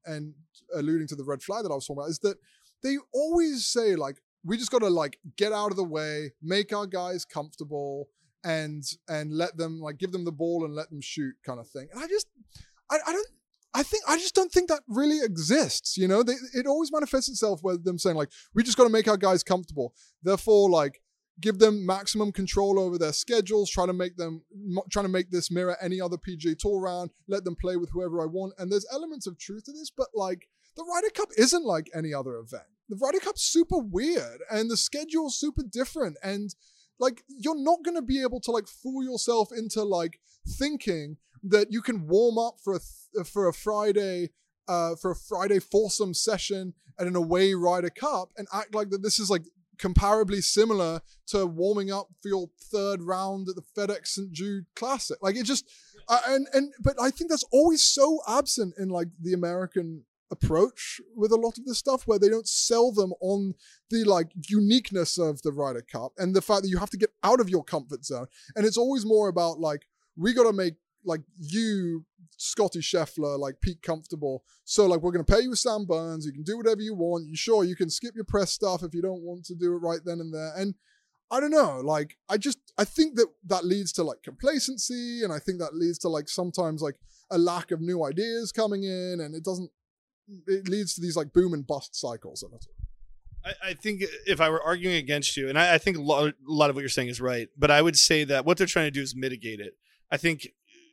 and 0.04 0.34
alluding 0.74 1.06
to 1.08 1.16
the 1.16 1.24
red 1.24 1.42
flag 1.42 1.62
that 1.62 1.70
I 1.70 1.74
was 1.74 1.86
talking 1.86 2.02
about 2.02 2.10
is 2.10 2.18
that 2.20 2.38
they 2.82 2.96
always 3.12 3.66
say 3.66 3.94
like 3.96 4.16
we 4.44 4.56
just 4.56 4.70
got 4.70 4.80
to 4.80 4.88
like 4.88 5.18
get 5.36 5.52
out 5.52 5.70
of 5.70 5.76
the 5.76 5.84
way, 5.84 6.32
make 6.42 6.72
our 6.72 6.86
guys 6.86 7.24
comfortable, 7.24 8.08
and 8.44 8.84
and 9.08 9.32
let 9.32 9.56
them 9.56 9.80
like 9.80 9.98
give 9.98 10.12
them 10.12 10.24
the 10.24 10.32
ball 10.32 10.64
and 10.64 10.74
let 10.74 10.90
them 10.90 11.00
shoot 11.00 11.34
kind 11.44 11.60
of 11.60 11.68
thing. 11.68 11.88
And 11.92 12.02
I 12.02 12.06
just 12.06 12.26
I, 12.90 12.98
I 13.06 13.12
don't 13.12 13.28
I 13.74 13.82
think 13.82 14.02
I 14.08 14.16
just 14.16 14.34
don't 14.34 14.52
think 14.52 14.68
that 14.68 14.82
really 14.88 15.20
exists. 15.24 15.96
You 15.96 16.08
know, 16.08 16.22
they, 16.22 16.34
it 16.54 16.66
always 16.66 16.90
manifests 16.92 17.28
itself 17.28 17.60
with 17.62 17.84
them 17.84 17.98
saying 17.98 18.16
like 18.16 18.30
we 18.54 18.62
just 18.62 18.76
got 18.76 18.84
to 18.84 18.90
make 18.90 19.08
our 19.08 19.16
guys 19.16 19.42
comfortable. 19.42 19.94
Therefore, 20.22 20.70
like 20.70 21.00
give 21.40 21.58
them 21.58 21.86
maximum 21.86 22.32
control 22.32 22.78
over 22.78 22.98
their 22.98 23.12
schedules, 23.12 23.70
try 23.70 23.86
to 23.86 23.92
make 23.92 24.16
them 24.16 24.42
trying 24.90 25.06
to 25.06 25.12
make 25.12 25.30
this 25.30 25.50
mirror 25.50 25.76
any 25.80 26.00
other 26.00 26.16
PGA 26.16 26.58
Tour 26.58 26.80
round, 26.80 27.10
let 27.28 27.44
them 27.44 27.56
play 27.60 27.76
with 27.76 27.90
whoever 27.90 28.20
I 28.22 28.26
want. 28.26 28.54
And 28.58 28.70
there's 28.70 28.86
elements 28.92 29.26
of 29.26 29.38
truth 29.38 29.64
to 29.64 29.72
this, 29.72 29.90
but 29.96 30.08
like 30.14 30.48
the 30.76 30.84
Ryder 30.84 31.10
Cup 31.14 31.28
isn't 31.36 31.64
like 31.64 31.88
any 31.94 32.12
other 32.12 32.36
event 32.36 32.64
the 32.90 32.96
Ryder 32.96 33.20
Cup's 33.20 33.42
super 33.42 33.78
weird 33.78 34.40
and 34.50 34.68
the 34.68 34.76
schedule's 34.76 35.38
super 35.38 35.62
different. 35.62 36.18
And 36.22 36.54
like, 37.00 37.24
you're 37.28 37.60
not 37.60 37.82
going 37.84 37.96
to 37.96 38.02
be 38.02 38.22
able 38.22 38.40
to 38.42 38.50
like 38.52 38.68
fool 38.68 39.02
yourself 39.02 39.50
into 39.50 39.82
like 39.82 40.20
thinking 40.46 41.16
that 41.42 41.72
you 41.72 41.82
can 41.82 42.06
warm 42.06 42.38
up 42.38 42.58
for 42.62 42.74
a, 42.74 42.78
th- 42.78 43.26
for 43.26 43.48
a 43.48 43.52
Friday, 43.52 44.30
uh, 44.68 44.94
for 44.94 45.10
a 45.10 45.16
Friday 45.16 45.58
foursome 45.58 46.14
session 46.14 46.74
at 46.98 47.06
an 47.06 47.16
away 47.16 47.54
Ryder 47.54 47.90
Cup 47.90 48.30
and 48.36 48.46
act 48.52 48.74
like 48.74 48.90
that 48.90 49.02
this 49.02 49.18
is 49.18 49.30
like 49.30 49.42
comparably 49.80 50.42
similar 50.42 51.00
to 51.26 51.46
warming 51.46 51.90
up 51.90 52.08
for 52.20 52.28
your 52.28 52.50
third 52.70 53.02
round 53.02 53.48
at 53.48 53.56
the 53.56 53.62
FedEx 53.62 54.08
St. 54.08 54.32
Jude 54.32 54.66
Classic. 54.76 55.16
Like 55.22 55.36
it 55.36 55.44
just, 55.44 55.68
uh, 56.08 56.20
and 56.28 56.46
and 56.52 56.72
but 56.80 57.00
I 57.00 57.10
think 57.10 57.30
that's 57.30 57.44
always 57.50 57.82
so 57.82 58.20
absent 58.28 58.74
in 58.78 58.90
like 58.90 59.08
the 59.20 59.32
American 59.32 60.04
approach 60.30 61.00
with 61.16 61.32
a 61.32 61.36
lot 61.36 61.58
of 61.58 61.64
this 61.64 61.78
stuff 61.78 62.06
where 62.06 62.18
they 62.18 62.28
don't 62.28 62.48
sell 62.48 62.92
them 62.92 63.12
on 63.20 63.54
the 63.90 64.04
like 64.04 64.30
uniqueness 64.48 65.18
of 65.18 65.42
the 65.42 65.52
Ryder 65.52 65.82
Cup 65.82 66.12
and 66.18 66.34
the 66.34 66.42
fact 66.42 66.62
that 66.62 66.68
you 66.68 66.78
have 66.78 66.90
to 66.90 66.96
get 66.96 67.10
out 67.22 67.40
of 67.40 67.50
your 67.50 67.64
comfort 67.64 68.04
zone. 68.04 68.26
And 68.54 68.64
it's 68.64 68.76
always 68.76 69.04
more 69.04 69.28
about 69.28 69.58
like, 69.58 69.86
we 70.16 70.32
got 70.32 70.44
to 70.44 70.52
make 70.52 70.74
like 71.04 71.22
you, 71.38 72.04
Scotty 72.36 72.80
Scheffler, 72.80 73.38
like 73.38 73.60
peak 73.60 73.82
comfortable. 73.82 74.44
So 74.64 74.86
like 74.86 75.00
we're 75.00 75.12
gonna 75.12 75.24
pay 75.24 75.40
you 75.40 75.50
with 75.50 75.58
Sam 75.58 75.86
Burns. 75.86 76.26
You 76.26 76.32
can 76.32 76.42
do 76.42 76.56
whatever 76.56 76.80
you 76.80 76.94
want. 76.94 77.26
You 77.26 77.36
sure 77.36 77.64
you 77.64 77.76
can 77.76 77.90
skip 77.90 78.14
your 78.14 78.24
press 78.24 78.50
stuff 78.50 78.82
if 78.82 78.94
you 78.94 79.02
don't 79.02 79.22
want 79.22 79.44
to 79.46 79.54
do 79.54 79.74
it 79.74 79.78
right 79.78 80.00
then 80.04 80.20
and 80.20 80.32
there. 80.32 80.52
And 80.56 80.74
I 81.30 81.40
don't 81.40 81.50
know. 81.50 81.80
Like 81.82 82.16
I 82.28 82.36
just 82.36 82.58
I 82.76 82.84
think 82.84 83.16
that 83.16 83.28
that 83.46 83.64
leads 83.64 83.92
to 83.92 84.02
like 84.02 84.22
complacency, 84.22 85.22
and 85.22 85.32
I 85.32 85.38
think 85.38 85.58
that 85.60 85.74
leads 85.74 85.98
to 86.00 86.08
like 86.08 86.28
sometimes 86.28 86.82
like 86.82 86.96
a 87.30 87.38
lack 87.38 87.70
of 87.70 87.80
new 87.80 88.04
ideas 88.04 88.52
coming 88.52 88.84
in, 88.84 89.20
and 89.20 89.34
it 89.34 89.44
doesn't 89.44 89.70
it 90.46 90.68
leads 90.68 90.94
to 90.94 91.00
these 91.00 91.16
like 91.16 91.32
boom 91.32 91.54
and 91.54 91.66
bust 91.66 91.94
cycles. 91.94 92.42
And 92.42 92.52
I, 93.44 93.70
I 93.70 93.74
think 93.74 94.02
if 94.26 94.40
I 94.40 94.48
were 94.48 94.62
arguing 94.62 94.96
against 94.96 95.36
you, 95.36 95.48
and 95.48 95.58
I, 95.58 95.78
think 95.78 95.96
a 95.96 96.00
lot, 96.02 96.34
of 96.70 96.74
what 96.74 96.80
you're 96.80 96.88
saying 96.88 97.08
is 97.08 97.20
right, 97.20 97.48
but 97.56 97.70
I 97.70 97.82
would 97.82 97.96
say 97.96 98.24
that 98.24 98.44
what 98.44 98.58
they're 98.58 98.66
trying 98.66 98.86
to 98.86 98.90
do 98.90 99.02
is 99.02 99.14
mitigate 99.16 99.60
it. 99.60 99.74
I 100.10 100.16
think, 100.16 100.48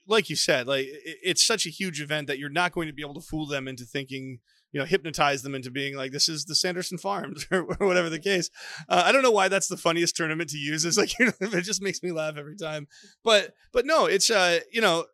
like 0.07 0.29
you 0.29 0.35
said, 0.35 0.67
like 0.67 0.85
it, 0.85 1.17
it's 1.23 1.45
such 1.45 1.65
a 1.65 1.69
huge 1.69 2.01
event 2.01 2.27
that 2.27 2.39
you're 2.39 2.49
not 2.49 2.71
going 2.71 2.87
to 2.87 2.93
be 2.93 3.01
able 3.01 3.15
to 3.15 3.21
fool 3.21 3.45
them 3.45 3.67
into 3.67 3.83
thinking, 3.83 4.39
you 4.71 4.79
know, 4.79 4.85
hypnotize 4.85 5.41
them 5.41 5.55
into 5.55 5.71
being 5.71 5.95
like 5.95 6.11
this 6.11 6.29
is 6.29 6.45
the 6.45 6.55
Sanderson 6.55 6.97
Farms 6.97 7.45
or 7.51 7.63
whatever 7.63 8.09
the 8.09 8.19
case. 8.19 8.49
Uh, 8.87 9.03
I 9.05 9.11
don't 9.11 9.23
know 9.23 9.31
why 9.31 9.47
that's 9.47 9.67
the 9.67 9.77
funniest 9.77 10.15
tournament 10.15 10.49
to 10.51 10.57
use. 10.57 10.85
It's 10.85 10.97
like 10.97 11.17
you 11.19 11.25
know, 11.41 11.49
it 11.51 11.61
just 11.61 11.81
makes 11.81 12.01
me 12.01 12.11
laugh 12.11 12.37
every 12.37 12.55
time. 12.55 12.87
But 13.23 13.53
but 13.73 13.85
no, 13.85 14.05
it's 14.05 14.29
uh 14.29 14.59
you 14.71 14.81
know 14.81 15.05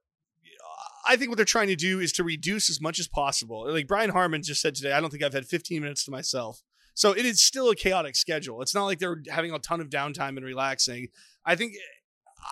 I 1.05 1.15
think 1.15 1.29
what 1.29 1.37
they're 1.37 1.45
trying 1.45 1.67
to 1.67 1.75
do 1.75 1.99
is 1.99 2.13
to 2.13 2.23
reduce 2.23 2.69
as 2.69 2.79
much 2.79 2.99
as 2.99 3.07
possible. 3.07 3.69
Like 3.69 3.87
Brian 3.87 4.09
Harman 4.09 4.41
just 4.41 4.61
said 4.61 4.75
today, 4.75 4.93
I 4.93 5.01
don't 5.01 5.09
think 5.09 5.23
I've 5.23 5.33
had 5.33 5.45
15 5.45 5.81
minutes 5.81 6.05
to 6.05 6.11
myself. 6.11 6.61
So 6.93 7.11
it 7.11 7.25
is 7.25 7.41
still 7.41 7.69
a 7.69 7.75
chaotic 7.75 8.15
schedule. 8.15 8.61
It's 8.61 8.75
not 8.75 8.85
like 8.85 8.99
they're 8.99 9.21
having 9.29 9.51
a 9.51 9.59
ton 9.59 9.81
of 9.81 9.89
downtime 9.89 10.37
and 10.37 10.45
relaxing. 10.45 11.07
I 11.45 11.55
think 11.55 11.73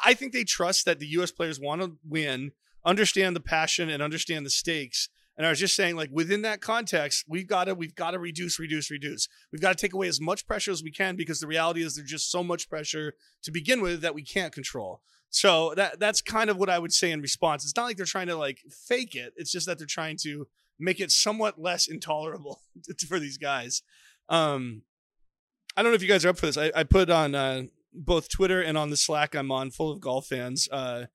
I 0.04 0.14
think 0.14 0.34
they 0.34 0.43
trust 0.43 0.86
that 0.86 0.99
the 0.99 1.08
US 1.08 1.32
players 1.32 1.60
want 1.60 1.82
to 1.82 1.97
win, 2.08 2.52
understand 2.86 3.36
the 3.36 3.41
passion 3.41 3.89
and 3.89 4.02
understand 4.02 4.45
the 4.45 4.49
stakes. 4.49 5.10
And 5.38 5.45
I 5.45 5.49
was 5.49 5.60
just 5.60 5.76
saying, 5.76 5.95
like 5.95 6.10
within 6.12 6.41
that 6.41 6.62
context, 6.62 7.26
we've 7.28 7.47
got 7.47 7.66
to 7.66 7.76
we've 7.76 7.95
got 7.95 8.12
to 8.12 8.20
reduce, 8.20 8.60
reduce, 8.60 8.91
reduce. 8.91 9.28
We've 9.52 9.62
got 9.62 9.78
to 9.78 9.82
take 9.82 9.93
away 9.93 10.08
as 10.08 10.20
much 10.20 10.45
pressure 10.45 10.72
as 10.72 10.84
we 10.84 10.91
can 10.91 11.16
because 11.16 11.39
the 11.39 11.47
reality 11.47 11.84
is 11.84 11.95
there's 11.95 12.10
just 12.10 12.32
so 12.32 12.43
much 12.43 12.70
pressure 12.70 13.14
to 13.43 13.52
begin 13.52 13.82
with 13.82 14.02
that 14.02 14.16
we 14.16 14.24
can't 14.24 14.54
control. 14.54 15.02
So 15.32 15.74
that 15.78 16.00
that's 16.00 16.22
kind 16.22 16.50
of 16.50 16.58
what 16.58 16.70
I 16.70 16.78
would 16.78 16.92
say 16.94 17.10
in 17.10 17.22
response. 17.22 17.64
It's 17.64 17.76
not 17.76 17.86
like 17.86 17.98
they're 17.98 18.06
trying 18.06 18.28
to 18.28 18.36
like 18.36 18.60
fake 18.70 19.16
it. 19.16 19.34
It's 19.38 19.52
just 19.52 19.66
that 19.66 19.78
they're 19.78 19.88
trying 19.88 20.18
to 20.24 20.48
make 20.78 21.00
it 21.00 21.10
somewhat 21.10 21.60
less 21.60 21.88
intolerable 21.90 22.62
for 23.08 23.20
these 23.20 23.38
guys. 23.38 23.82
Um, 24.30 24.84
I 25.76 25.82
don't 25.82 25.92
know 25.92 25.96
if 25.96 26.02
you 26.02 26.10
guys 26.10 26.26
are 26.26 26.30
up 26.30 26.38
for 26.38 26.46
this. 26.46 26.58
I, 26.58 26.72
I 26.76 26.84
put 26.84 27.10
on 27.10 27.34
uh, 27.34 27.64
both 27.94 28.30
Twitter 28.30 28.62
and 28.62 28.78
on 28.78 28.90
the 28.90 28.98
Slack 28.98 29.34
I'm 29.34 29.52
on, 29.52 29.72
full 29.72 29.90
of 29.90 30.02
golf 30.02 30.28
fans, 30.28 30.68
uh, 30.70 31.06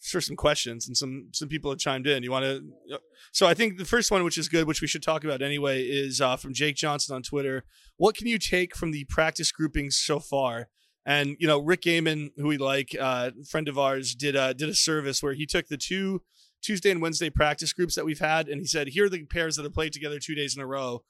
for 0.00 0.20
some 0.20 0.34
questions, 0.34 0.88
and 0.88 0.96
some 0.96 1.28
some 1.32 1.48
people 1.48 1.70
have 1.70 1.78
chimed 1.78 2.08
in. 2.08 2.24
You 2.24 2.32
want 2.32 2.44
to? 2.44 2.98
So 3.32 3.46
I 3.46 3.54
think 3.54 3.78
the 3.78 3.84
first 3.84 4.10
one, 4.10 4.24
which 4.24 4.38
is 4.38 4.48
good, 4.48 4.66
which 4.66 4.80
we 4.80 4.88
should 4.88 5.02
talk 5.02 5.22
about 5.22 5.42
anyway, 5.42 5.82
is 5.82 6.20
uh, 6.20 6.36
from 6.36 6.54
Jake 6.54 6.74
Johnson 6.74 7.14
on 7.14 7.22
Twitter. 7.22 7.64
What 7.98 8.16
can 8.16 8.26
you 8.26 8.38
take 8.38 8.74
from 8.74 8.90
the 8.90 9.04
practice 9.04 9.52
groupings 9.52 9.96
so 9.96 10.18
far? 10.18 10.68
And 11.06 11.36
you 11.38 11.46
know, 11.46 11.58
Rick 11.60 11.82
Gehman, 11.82 12.30
who 12.36 12.48
we 12.48 12.58
like, 12.58 12.94
uh, 12.98 13.30
friend 13.48 13.68
of 13.68 13.78
ours, 13.78 14.14
did 14.14 14.36
uh, 14.36 14.52
did 14.52 14.68
a 14.68 14.74
service 14.74 15.22
where 15.22 15.32
he 15.32 15.46
took 15.46 15.68
the 15.68 15.76
two 15.76 16.22
Tuesday 16.62 16.90
and 16.90 17.00
Wednesday 17.00 17.30
practice 17.30 17.72
groups 17.72 17.94
that 17.94 18.04
we've 18.04 18.18
had, 18.18 18.48
and 18.48 18.60
he 18.60 18.66
said, 18.66 18.88
here 18.88 19.06
are 19.06 19.08
the 19.08 19.24
pairs 19.24 19.56
that 19.56 19.62
have 19.62 19.72
played 19.72 19.92
together 19.92 20.18
two 20.18 20.34
days 20.34 20.54
in 20.54 20.62
a 20.62 20.66
row. 20.66 21.02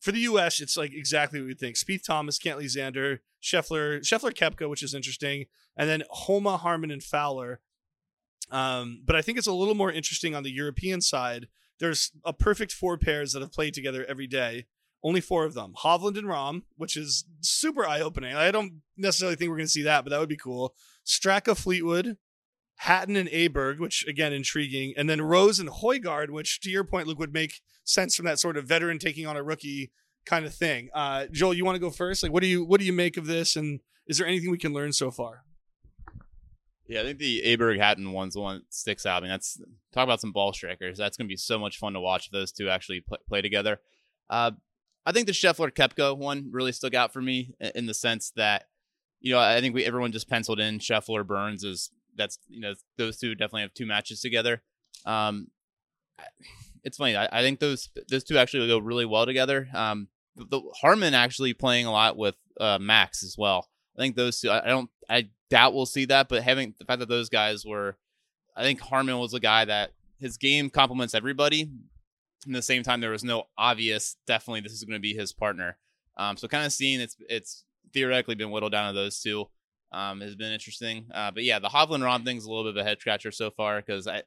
For 0.00 0.12
the 0.12 0.20
U.S., 0.20 0.60
it's 0.60 0.76
like 0.76 0.92
exactly 0.92 1.40
what 1.40 1.46
we 1.46 1.54
think: 1.54 1.76
Spieth, 1.76 2.04
Thomas, 2.04 2.38
Cantlay, 2.38 2.64
Xander, 2.64 3.18
Scheffler, 3.42 4.00
Scheffler, 4.00 4.32
Koepka, 4.32 4.68
which 4.68 4.82
is 4.82 4.94
interesting, 4.94 5.46
and 5.76 5.88
then 5.88 6.04
Homa, 6.10 6.56
Harman, 6.56 6.90
and 6.90 7.02
Fowler. 7.02 7.60
Um, 8.50 9.02
but 9.04 9.16
I 9.16 9.22
think 9.22 9.38
it's 9.38 9.46
a 9.46 9.52
little 9.52 9.74
more 9.74 9.90
interesting 9.90 10.34
on 10.34 10.42
the 10.42 10.52
European 10.52 11.00
side. 11.00 11.48
There's 11.80 12.12
a 12.24 12.32
perfect 12.32 12.72
four 12.72 12.96
pairs 12.96 13.32
that 13.32 13.42
have 13.42 13.52
played 13.52 13.74
together 13.74 14.04
every 14.08 14.26
day. 14.26 14.66
Only 15.02 15.20
four 15.20 15.44
of 15.44 15.54
them. 15.54 15.74
Hovland 15.84 16.18
and 16.18 16.26
Rahm, 16.26 16.62
which 16.76 16.96
is 16.96 17.24
super 17.40 17.86
eye 17.86 18.00
opening. 18.00 18.34
I 18.34 18.50
don't 18.50 18.82
necessarily 18.96 19.36
think 19.36 19.48
we're 19.48 19.56
going 19.56 19.66
to 19.66 19.72
see 19.72 19.84
that, 19.84 20.04
but 20.04 20.10
that 20.10 20.18
would 20.18 20.28
be 20.28 20.36
cool. 20.36 20.74
Straka 21.06 21.56
Fleetwood, 21.56 22.16
Hatton 22.76 23.16
and 23.16 23.28
Aberg, 23.28 23.78
which 23.78 24.04
again 24.06 24.32
intriguing, 24.32 24.94
and 24.96 25.08
then 25.08 25.22
Rose 25.22 25.58
and 25.58 25.68
Højgaard, 25.68 26.30
which 26.30 26.60
to 26.60 26.70
your 26.70 26.84
point, 26.84 27.06
Luke, 27.06 27.18
would 27.18 27.32
make 27.32 27.60
sense 27.84 28.16
from 28.16 28.26
that 28.26 28.40
sort 28.40 28.56
of 28.56 28.66
veteran 28.66 28.98
taking 28.98 29.26
on 29.26 29.36
a 29.36 29.42
rookie 29.42 29.92
kind 30.26 30.44
of 30.44 30.54
thing. 30.54 30.88
Uh, 30.94 31.26
Joel, 31.32 31.54
you 31.54 31.64
want 31.64 31.76
to 31.76 31.80
go 31.80 31.90
first? 31.90 32.22
Like, 32.22 32.32
what 32.32 32.42
do 32.42 32.48
you 32.48 32.64
what 32.64 32.80
do 32.80 32.86
you 32.86 32.92
make 32.92 33.16
of 33.16 33.26
this, 33.26 33.56
and 33.56 33.80
is 34.06 34.18
there 34.18 34.26
anything 34.26 34.50
we 34.50 34.58
can 34.58 34.72
learn 34.72 34.92
so 34.92 35.10
far? 35.10 35.44
Yeah, 36.88 37.02
I 37.02 37.04
think 37.04 37.18
the 37.18 37.42
Aberg 37.44 37.78
Hatton 37.78 38.12
one's 38.12 38.34
the 38.34 38.40
one 38.40 38.56
that 38.56 38.74
sticks 38.74 39.04
out. 39.04 39.18
I 39.18 39.20
mean, 39.20 39.30
that's 39.30 39.60
talk 39.92 40.04
about 40.04 40.20
some 40.20 40.32
ball 40.32 40.52
strikers. 40.52 40.96
That's 40.96 41.16
going 41.16 41.26
to 41.26 41.32
be 41.32 41.36
so 41.36 41.58
much 41.58 41.78
fun 41.78 41.92
to 41.92 42.00
watch 42.00 42.30
those 42.30 42.50
two 42.50 42.70
actually 42.70 43.00
play, 43.00 43.18
play 43.28 43.42
together. 43.42 43.78
Uh, 44.30 44.52
I 45.08 45.12
think 45.12 45.26
the 45.26 45.32
Scheffler 45.32 45.72
Koepka 45.72 46.14
one 46.18 46.50
really 46.52 46.70
stuck 46.72 46.92
out 46.92 47.14
for 47.14 47.22
me 47.22 47.54
in 47.74 47.86
the 47.86 47.94
sense 47.94 48.30
that, 48.36 48.64
you 49.22 49.32
know, 49.32 49.40
I 49.40 49.58
think 49.62 49.74
we 49.74 49.86
everyone 49.86 50.12
just 50.12 50.28
penciled 50.28 50.60
in 50.60 50.80
Scheffler 50.80 51.26
Burns 51.26 51.64
as 51.64 51.88
that's 52.14 52.38
you 52.48 52.60
know 52.60 52.74
those 52.98 53.16
two 53.16 53.34
definitely 53.34 53.62
have 53.62 53.72
two 53.72 53.86
matches 53.86 54.20
together. 54.20 54.60
Um, 55.06 55.48
it's 56.84 56.98
funny. 56.98 57.16
I, 57.16 57.26
I 57.32 57.40
think 57.40 57.58
those 57.58 57.88
those 58.10 58.22
two 58.22 58.36
actually 58.36 58.68
go 58.68 58.78
really 58.78 59.06
well 59.06 59.24
together. 59.24 59.68
Um, 59.72 60.08
the, 60.36 60.60
Harman 60.78 61.14
actually 61.14 61.54
playing 61.54 61.86
a 61.86 61.92
lot 61.92 62.18
with 62.18 62.34
uh, 62.60 62.78
Max 62.78 63.22
as 63.22 63.36
well. 63.38 63.66
I 63.96 64.02
think 64.02 64.14
those 64.14 64.38
two. 64.38 64.50
I, 64.50 64.62
I 64.62 64.68
don't. 64.68 64.90
I 65.08 65.30
doubt 65.48 65.72
we'll 65.72 65.86
see 65.86 66.04
that, 66.04 66.28
but 66.28 66.42
having 66.42 66.74
the 66.78 66.84
fact 66.84 66.98
that 66.98 67.08
those 67.08 67.30
guys 67.30 67.64
were, 67.64 67.96
I 68.54 68.62
think 68.62 68.80
Harman 68.80 69.18
was 69.18 69.32
a 69.32 69.40
guy 69.40 69.64
that 69.64 69.92
his 70.18 70.36
game 70.36 70.68
complements 70.68 71.14
everybody, 71.14 71.70
in 72.48 72.54
the 72.54 72.62
same 72.62 72.82
time, 72.82 73.00
there 73.00 73.10
was 73.10 73.22
no 73.22 73.44
obvious, 73.56 74.16
definitely 74.26 74.62
this 74.62 74.72
is 74.72 74.82
going 74.82 74.96
to 74.96 75.00
be 75.00 75.14
his 75.14 75.32
partner. 75.32 75.78
Um, 76.16 76.36
so 76.36 76.48
kind 76.48 76.66
of 76.66 76.72
seeing 76.72 77.00
it's 77.00 77.14
it's 77.28 77.64
theoretically 77.92 78.34
been 78.34 78.50
whittled 78.50 78.72
down 78.72 78.92
to 78.92 78.98
those 78.98 79.20
two 79.20 79.46
um, 79.92 80.20
has 80.20 80.34
been 80.34 80.52
interesting. 80.52 81.06
Uh, 81.14 81.30
but 81.30 81.44
yeah, 81.44 81.58
the 81.58 81.68
Hovland 81.68 82.02
Rahm 82.02 82.24
thing's 82.24 82.44
a 82.44 82.48
little 82.48 82.64
bit 82.64 82.78
of 82.78 82.84
a 82.84 82.88
head 82.88 83.00
scratcher 83.00 83.30
so 83.30 83.50
far 83.50 83.80
because 83.80 84.08
I 84.08 84.22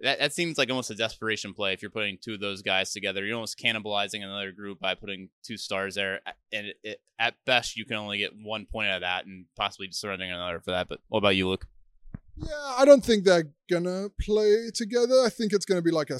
that, 0.00 0.18
that 0.18 0.32
seems 0.32 0.58
like 0.58 0.70
almost 0.70 0.90
a 0.90 0.94
desperation 0.94 1.54
play 1.54 1.72
if 1.72 1.80
you're 1.80 1.90
putting 1.90 2.18
two 2.20 2.34
of 2.34 2.40
those 2.40 2.62
guys 2.62 2.92
together. 2.92 3.24
You're 3.24 3.36
almost 3.36 3.58
cannibalizing 3.58 4.22
another 4.22 4.52
group 4.52 4.80
by 4.80 4.94
putting 4.94 5.30
two 5.44 5.56
stars 5.56 5.94
there, 5.94 6.20
and 6.52 6.66
it, 6.66 6.76
it, 6.82 7.00
at 7.18 7.34
best 7.46 7.76
you 7.76 7.84
can 7.84 7.96
only 7.96 8.18
get 8.18 8.32
one 8.42 8.66
point 8.66 8.88
out 8.88 8.96
of 8.96 9.02
that, 9.02 9.26
and 9.26 9.46
possibly 9.56 9.88
surrendering 9.90 10.32
another 10.32 10.60
for 10.60 10.72
that. 10.72 10.88
But 10.88 11.00
what 11.08 11.18
about 11.18 11.36
you, 11.36 11.48
Luke? 11.48 11.66
Yeah, 12.36 12.74
I 12.78 12.84
don't 12.84 13.04
think 13.04 13.24
they're 13.24 13.50
gonna 13.70 14.08
play 14.20 14.70
together. 14.74 15.22
I 15.24 15.28
think 15.28 15.52
it's 15.52 15.64
gonna 15.64 15.82
be 15.82 15.90
like 15.90 16.10
a. 16.10 16.18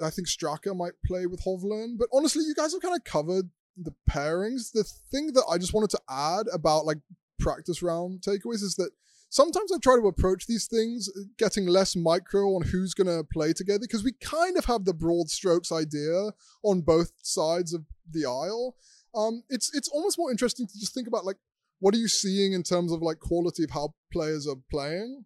I 0.00 0.10
think 0.10 0.28
Straka 0.28 0.76
might 0.76 0.92
play 1.04 1.26
with 1.26 1.44
Hovland, 1.44 1.98
but 1.98 2.08
honestly, 2.12 2.44
you 2.44 2.54
guys 2.54 2.72
have 2.72 2.82
kind 2.82 2.94
of 2.94 3.04
covered 3.04 3.50
the 3.76 3.94
pairings. 4.08 4.72
The 4.72 4.84
thing 4.84 5.32
that 5.32 5.44
I 5.50 5.58
just 5.58 5.74
wanted 5.74 5.90
to 5.90 6.00
add 6.08 6.46
about 6.52 6.86
like 6.86 6.98
practice 7.38 7.82
round 7.82 8.20
takeaways 8.20 8.62
is 8.62 8.76
that 8.76 8.90
sometimes 9.30 9.72
I 9.72 9.78
try 9.78 9.96
to 9.96 10.06
approach 10.06 10.46
these 10.46 10.66
things 10.66 11.08
getting 11.38 11.66
less 11.66 11.96
micro 11.96 12.54
on 12.54 12.62
who's 12.62 12.94
to 12.94 13.24
play 13.32 13.52
together 13.52 13.80
because 13.80 14.04
we 14.04 14.12
kind 14.12 14.56
of 14.56 14.64
have 14.66 14.84
the 14.84 14.94
broad 14.94 15.28
strokes 15.28 15.72
idea 15.72 16.30
on 16.62 16.82
both 16.82 17.12
sides 17.22 17.74
of 17.74 17.84
the 18.10 18.26
aisle. 18.26 18.76
Um, 19.14 19.42
it's 19.48 19.74
it's 19.74 19.88
almost 19.88 20.18
more 20.18 20.30
interesting 20.30 20.68
to 20.68 20.78
just 20.78 20.94
think 20.94 21.08
about 21.08 21.24
like 21.24 21.36
what 21.80 21.94
are 21.94 21.98
you 21.98 22.08
seeing 22.08 22.52
in 22.52 22.62
terms 22.62 22.92
of 22.92 23.02
like 23.02 23.18
quality 23.18 23.64
of 23.64 23.70
how 23.70 23.94
players 24.12 24.46
are 24.46 24.56
playing 24.70 25.24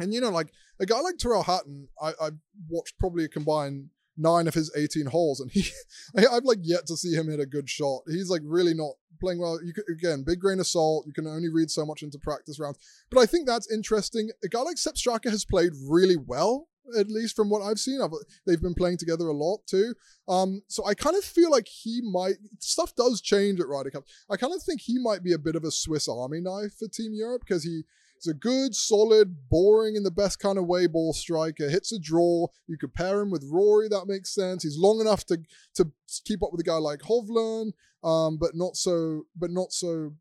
and 0.00 0.12
you 0.12 0.20
know, 0.20 0.30
like 0.30 0.52
a 0.80 0.86
guy 0.86 1.00
like 1.00 1.18
Tyrrell 1.18 1.42
Hatton, 1.42 1.88
I, 2.00 2.12
I 2.20 2.30
watched 2.68 2.98
probably 2.98 3.24
a 3.24 3.28
combined 3.28 3.90
nine 4.16 4.46
of 4.46 4.54
his 4.54 4.70
18 4.76 5.06
holes, 5.06 5.40
and 5.40 5.50
he, 5.50 5.64
I, 6.16 6.22
have 6.32 6.44
like 6.44 6.60
yet 6.62 6.86
to 6.86 6.96
see 6.96 7.14
him 7.14 7.28
hit 7.28 7.40
a 7.40 7.46
good 7.46 7.68
shot. 7.68 8.02
He's 8.06 8.30
like 8.30 8.42
really 8.44 8.74
not 8.74 8.92
playing 9.20 9.40
well. 9.40 9.58
You 9.62 9.72
could, 9.72 9.84
again, 9.90 10.22
big 10.22 10.40
grain 10.40 10.60
of 10.60 10.66
salt. 10.66 11.06
You 11.06 11.12
can 11.12 11.26
only 11.26 11.48
read 11.48 11.70
so 11.70 11.84
much 11.84 12.02
into 12.02 12.18
practice 12.18 12.58
rounds, 12.58 12.78
but 13.10 13.20
I 13.20 13.26
think 13.26 13.46
that's 13.46 13.70
interesting. 13.72 14.30
A 14.44 14.48
guy 14.48 14.60
like 14.60 14.78
Sepp 14.78 14.94
Straka 14.94 15.30
has 15.30 15.44
played 15.44 15.72
really 15.88 16.16
well, 16.16 16.68
at 16.98 17.08
least 17.08 17.36
from 17.36 17.50
what 17.50 17.62
I've 17.62 17.78
seen. 17.78 18.00
I've, 18.00 18.10
they've 18.46 18.60
been 18.60 18.74
playing 18.74 18.98
together 18.98 19.28
a 19.28 19.32
lot 19.32 19.60
too. 19.66 19.94
Um, 20.28 20.62
so 20.68 20.86
I 20.86 20.94
kind 20.94 21.16
of 21.16 21.24
feel 21.24 21.50
like 21.50 21.68
he 21.68 22.00
might. 22.02 22.36
Stuff 22.58 22.94
does 22.94 23.20
change 23.20 23.60
at 23.60 23.68
Ryder 23.68 23.90
Cup. 23.90 24.04
I 24.28 24.36
kind 24.36 24.54
of 24.54 24.62
think 24.62 24.80
he 24.82 24.98
might 24.98 25.22
be 25.22 25.32
a 25.32 25.38
bit 25.38 25.56
of 25.56 25.64
a 25.64 25.70
Swiss 25.70 26.08
Army 26.08 26.40
knife 26.40 26.74
for 26.78 26.88
Team 26.88 27.12
Europe 27.14 27.42
because 27.46 27.64
he 27.64 27.84
He's 28.20 28.32
a 28.32 28.36
good, 28.36 28.74
solid, 28.74 29.48
boring 29.48 29.96
in 29.96 30.02
the 30.02 30.10
best 30.10 30.38
kind 30.40 30.58
of 30.58 30.66
way 30.66 30.86
ball 30.86 31.12
striker. 31.12 31.70
Hits 31.70 31.92
a 31.92 31.98
draw. 31.98 32.48
You 32.66 32.76
could 32.76 32.92
pair 32.92 33.20
him 33.20 33.30
with 33.30 33.48
Rory. 33.50 33.88
That 33.88 34.06
makes 34.06 34.34
sense. 34.34 34.62
He's 34.62 34.78
long 34.78 35.00
enough 35.00 35.24
to 35.26 35.38
to 35.76 35.90
keep 36.24 36.42
up 36.42 36.50
with 36.52 36.60
a 36.60 36.64
guy 36.64 36.76
like 36.76 37.00
Hovland, 37.00 37.72
um, 38.04 38.36
but 38.36 38.50
not 38.54 38.76
so. 38.76 39.22
But 39.36 39.50
not 39.50 39.72
so. 39.72 40.12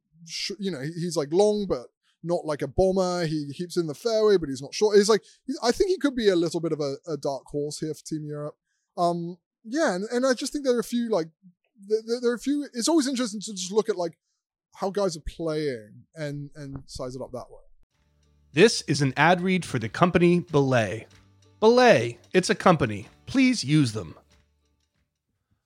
You 0.59 0.71
know, 0.71 0.81
he's 0.81 1.17
like 1.17 1.33
long, 1.33 1.65
but 1.67 1.87
not 2.23 2.45
like 2.45 2.61
a 2.61 2.67
bomber. 2.67 3.25
He 3.25 3.51
keeps 3.53 3.77
in 3.77 3.87
the 3.87 3.93
fairway, 3.93 4.37
but 4.37 4.49
he's 4.49 4.61
not 4.61 4.73
short. 4.73 4.97
He's 4.97 5.09
like, 5.09 5.23
I 5.63 5.71
think 5.71 5.89
he 5.89 5.97
could 5.97 6.15
be 6.15 6.29
a 6.29 6.35
little 6.35 6.59
bit 6.59 6.71
of 6.71 6.79
a, 6.79 6.95
a 7.07 7.17
dark 7.17 7.43
horse 7.47 7.79
here 7.79 7.93
for 7.93 8.03
Team 8.05 8.25
Europe. 8.25 8.55
Um, 8.97 9.37
yeah, 9.63 9.95
and, 9.95 10.05
and 10.11 10.25
I 10.25 10.33
just 10.33 10.53
think 10.53 10.65
there 10.65 10.75
are 10.75 10.79
a 10.79 10.83
few 10.83 11.09
like 11.09 11.27
there, 11.87 12.19
there, 12.21 12.31
are 12.31 12.35
a 12.35 12.39
few. 12.39 12.67
It's 12.73 12.87
always 12.87 13.07
interesting 13.07 13.41
to 13.41 13.53
just 13.53 13.71
look 13.71 13.89
at 13.89 13.97
like 13.97 14.17
how 14.75 14.89
guys 14.89 15.17
are 15.17 15.21
playing 15.21 16.05
and 16.15 16.49
and 16.55 16.83
size 16.85 17.15
it 17.15 17.21
up 17.21 17.31
that 17.33 17.49
way. 17.49 17.68
This 18.53 18.81
is 18.87 19.03
an 19.03 19.13
ad 19.15 19.41
read 19.41 19.63
for 19.63 19.77
the 19.77 19.89
company 19.89 20.39
Belay. 20.39 21.05
Belay, 21.59 22.17
it's 22.33 22.49
a 22.49 22.55
company. 22.55 23.07
Please 23.27 23.63
use 23.63 23.93
them. 23.93 24.15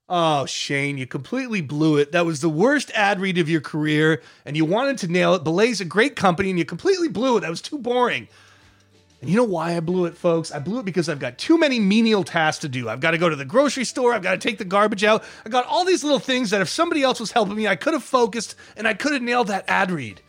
Oh, 0.10 0.46
Shane, 0.46 0.98
you 0.98 1.08
completely 1.08 1.62
blew 1.62 1.96
it. 1.96 2.12
That 2.12 2.26
was 2.26 2.42
the 2.42 2.50
worst 2.50 2.92
ad 2.94 3.22
read 3.22 3.38
of 3.38 3.50
your 3.50 3.62
career, 3.62 4.22
and 4.46 4.58
you 4.58 4.66
wanted 4.66 4.98
to 4.98 5.08
nail 5.08 5.34
it. 5.34 5.46
Belay's 5.46 5.80
a 5.80 5.86
great 5.86 6.18
company, 6.18 6.50
and 6.50 6.60
you 6.60 6.66
completely 6.66 7.08
blew 7.08 7.38
it. 7.38 7.40
That 7.40 7.50
was 7.50 7.62
too 7.62 7.80
boring. 7.80 8.28
And 9.22 9.30
you 9.30 9.38
know 9.38 9.46
why 9.46 9.78
I 9.78 9.80
blew 9.80 10.04
it, 10.04 10.18
folks? 10.18 10.52
I 10.52 10.60
blew 10.60 10.80
it 10.80 10.86
because 10.86 11.08
I've 11.08 11.20
got 11.20 11.38
too 11.38 11.58
many 11.58 11.80
menial 11.80 12.26
tasks 12.26 12.64
to 12.64 12.70
do. 12.70 12.90
I've 12.90 13.00
got 13.00 13.12
to 13.12 13.18
go 13.18 13.30
to 13.30 13.38
the 13.38 13.46
grocery 13.46 13.86
store. 13.86 14.14
I've 14.14 14.22
got 14.22 14.34
to 14.34 14.38
take 14.38 14.58
the 14.58 14.66
garbage 14.66 15.06
out. 15.06 15.24
I 15.46 15.50
got 15.50 15.66
all 15.68 15.86
these 15.86 16.04
little 16.04 16.20
things 16.20 16.50
that 16.50 16.60
if 16.60 16.68
somebody 16.68 17.02
else 17.02 17.22
was 17.22 17.32
helping 17.32 17.56
me, 17.56 17.66
I 17.66 17.78
could 17.78 17.94
have 17.94 18.04
focused 18.04 18.56
and 18.76 18.86
I 18.86 18.94
could 18.94 19.14
have 19.14 19.22
nailed 19.22 19.48
that 19.48 19.64
ad 19.70 19.90
read. 19.90 20.20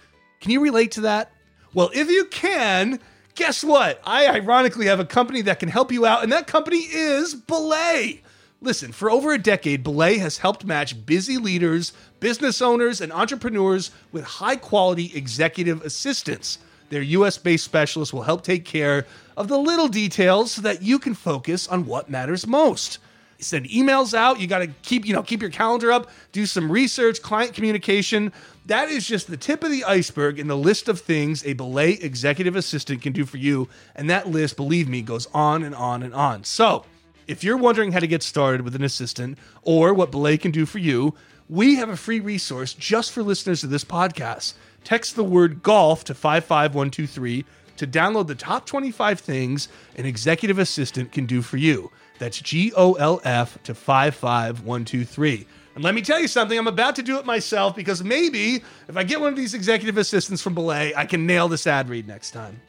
Can 0.41 0.53
you 0.53 0.61
relate 0.61 0.93
to 0.93 1.01
that? 1.01 1.33
Well, 1.75 1.91
if 1.93 2.09
you 2.09 2.27
can, 2.27 3.01
guess 3.35 3.65
what? 3.65 4.01
I 4.05 4.29
ironically 4.29 4.87
have 4.87 5.01
a 5.01 5.05
company 5.05 5.43
that 5.43 5.59
can 5.59 5.69
help 5.69 5.91
you 5.91 6.07
out, 6.07 6.23
and 6.23 6.31
that 6.31 6.47
company 6.47 6.79
is 6.79 7.35
Belay. 7.35 8.23
Listen, 8.61 8.93
for 8.93 9.11
over 9.11 9.33
a 9.33 9.39
decade, 9.39 9.83
Belay 9.83 10.19
has 10.19 10.39
helped 10.39 10.65
match 10.65 11.05
busy 11.05 11.37
leaders, 11.37 11.93
business 12.21 12.63
owners, 12.63 13.01
and 13.01 13.13
entrepreneurs 13.13 13.91
with 14.13 14.25
high 14.25 14.55
quality 14.55 15.11
executive 15.17 15.83
assistants. 15.83 16.59
Their 16.91 17.03
US 17.03 17.39
based 17.39 17.65
specialists 17.65 18.15
will 18.15 18.23
help 18.23 18.45
take 18.45 18.65
care 18.65 19.05
of 19.37 19.49
the 19.49 19.59
little 19.59 19.89
details 19.89 20.53
so 20.53 20.63
that 20.63 20.81
you 20.81 21.01
can 21.01 21.15
focus 21.15 21.67
on 21.67 21.87
what 21.87 22.09
matters 22.09 22.47
most. 22.47 23.01
Send 23.41 23.67
emails 23.67 24.15
out, 24.15 24.41
you 24.41 24.47
got 24.47 24.61
to 24.61 24.69
keep, 24.83 25.05
you 25.05 25.13
know, 25.13 25.23
keep 25.23 25.43
your 25.43 25.51
calendar 25.51 25.93
up, 25.93 26.09
do 26.33 26.47
some 26.47 26.71
research, 26.71 27.21
client 27.21 27.53
communication. 27.53 28.33
That 28.67 28.89
is 28.89 29.07
just 29.07 29.27
the 29.27 29.37
tip 29.37 29.63
of 29.63 29.71
the 29.71 29.85
iceberg 29.85 30.39
in 30.39 30.47
the 30.47 30.57
list 30.57 30.89
of 30.89 31.01
things 31.01 31.45
a 31.45 31.53
Belay 31.53 31.93
executive 31.93 32.57
assistant 32.57 33.03
can 33.03 33.13
do 33.13 33.27
for 33.27 33.37
you, 33.37 33.69
and 33.95 34.09
that 34.09 34.29
list, 34.29 34.57
believe 34.57 34.89
me, 34.89 35.03
goes 35.03 35.29
on 35.35 35.63
and 35.63 35.75
on 35.75 36.03
and 36.03 36.15
on. 36.15 36.45
So, 36.45 36.87
if 37.27 37.45
you're 37.45 37.59
wondering 37.59 37.93
how 37.93 38.01
to 38.01 38.07
get 38.07 38.23
started 38.23 38.63
with 38.63 38.75
an 38.75 38.83
assistant 38.83 39.39
or 39.63 39.93
what 39.93 40.11
Belay 40.11 40.39
can 40.39 40.51
do 40.51 40.65
for 40.65 40.79
you, 40.79 41.15
we 41.49 41.77
have 41.77 41.91
a 41.91 41.97
free 41.97 42.21
resource 42.21 42.73
just 42.73 43.13
for 43.13 43.23
listeners 43.23 43.65
of 43.65 43.71
this 43.71 43.85
podcast. 43.85 44.55
Text 44.83 45.15
the 45.15 45.25
word 45.25 45.63
golf 45.63 46.05
to 46.05 46.15
55123 46.15 47.45
to 47.77 47.87
download 47.87 48.29
the 48.29 48.35
top 48.35 48.65
25 48.65 49.21
things 49.21 49.69
an 49.97 50.07
executive 50.07 50.59
assistant 50.59 51.13
can 51.13 51.27
do 51.27 51.43
for 51.43 51.59
you. 51.59 51.91
That's 52.19 52.41
G 52.41 52.73
O 52.77 52.95
L 52.95 53.21
F 53.25 53.63
to 53.65 53.75
55123. 53.75 55.47
And 55.75 55.83
let 55.83 55.95
me 55.95 56.03
tell 56.03 56.21
you 56.21 56.29
something, 56.29 56.57
I'm 56.57 56.69
about 56.69 56.95
to 56.97 57.03
do 57.03 57.19
it 57.19 57.27
myself 57.27 57.75
because 57.75 58.05
maybe 58.05 58.63
if 58.89 58.97
I 58.97 59.03
get 59.03 59.21
one 59.21 59.31
of 59.31 59.37
these 59.37 59.55
executive 59.55 59.99
assistants 59.99 60.41
from 60.41 60.55
Belay, 60.55 60.95
I 60.95 61.05
can 61.05 61.27
nail 61.27 61.49
this 61.49 61.67
ad 61.67 61.89
read 61.89 62.07
next 62.07 62.31
time. 62.31 62.61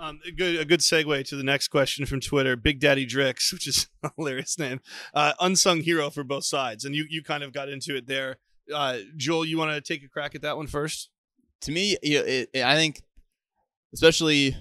Um, 0.00 0.20
a 0.26 0.30
good 0.30 0.60
a 0.60 0.64
good 0.64 0.78
segue 0.78 1.26
to 1.28 1.36
the 1.36 1.42
next 1.42 1.68
question 1.68 2.06
from 2.06 2.20
Twitter. 2.20 2.54
Big 2.54 2.78
Daddy 2.78 3.04
Drix, 3.04 3.52
which 3.52 3.66
is 3.66 3.88
a 4.02 4.10
hilarious 4.16 4.58
name, 4.58 4.80
uh, 5.12 5.32
unsung 5.40 5.80
hero 5.80 6.08
for 6.08 6.22
both 6.22 6.44
sides, 6.44 6.84
and 6.84 6.94
you 6.94 7.04
you 7.08 7.22
kind 7.22 7.42
of 7.42 7.52
got 7.52 7.68
into 7.68 7.96
it 7.96 8.06
there. 8.06 8.36
Uh, 8.72 8.98
Joel, 9.16 9.44
you 9.44 9.58
want 9.58 9.72
to 9.72 9.80
take 9.80 10.04
a 10.04 10.08
crack 10.08 10.34
at 10.34 10.42
that 10.42 10.56
one 10.56 10.66
first? 10.68 11.10
To 11.62 11.72
me, 11.72 11.96
it, 12.02 12.48
it, 12.54 12.62
I 12.62 12.76
think, 12.76 13.02
especially 13.92 14.56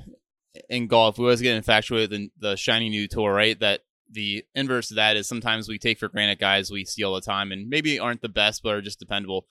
in 0.69 0.87
golf, 0.87 1.19
we 1.19 1.25
always 1.25 1.41
get 1.41 1.55
infatuated 1.55 2.09
with 2.09 2.19
the, 2.19 2.31
the 2.49 2.55
shiny 2.55 2.89
new 2.89 3.07
tour, 3.07 3.31
right? 3.31 3.59
That 3.59 3.81
the 4.09 4.45
inverse 4.55 4.89
of 4.91 4.95
that 4.95 5.17
is 5.17 5.27
sometimes 5.27 5.67
we 5.67 5.77
take 5.77 5.99
for 5.99 6.07
granted 6.07 6.39
guys 6.39 6.71
we 6.71 6.85
see 6.85 7.03
all 7.03 7.15
the 7.15 7.21
time 7.21 7.51
and 7.51 7.69
maybe 7.69 7.99
aren't 7.99 8.21
the 8.21 8.29
best, 8.29 8.63
but 8.63 8.73
are 8.73 8.81
just 8.81 8.99
dependable. 8.99 9.45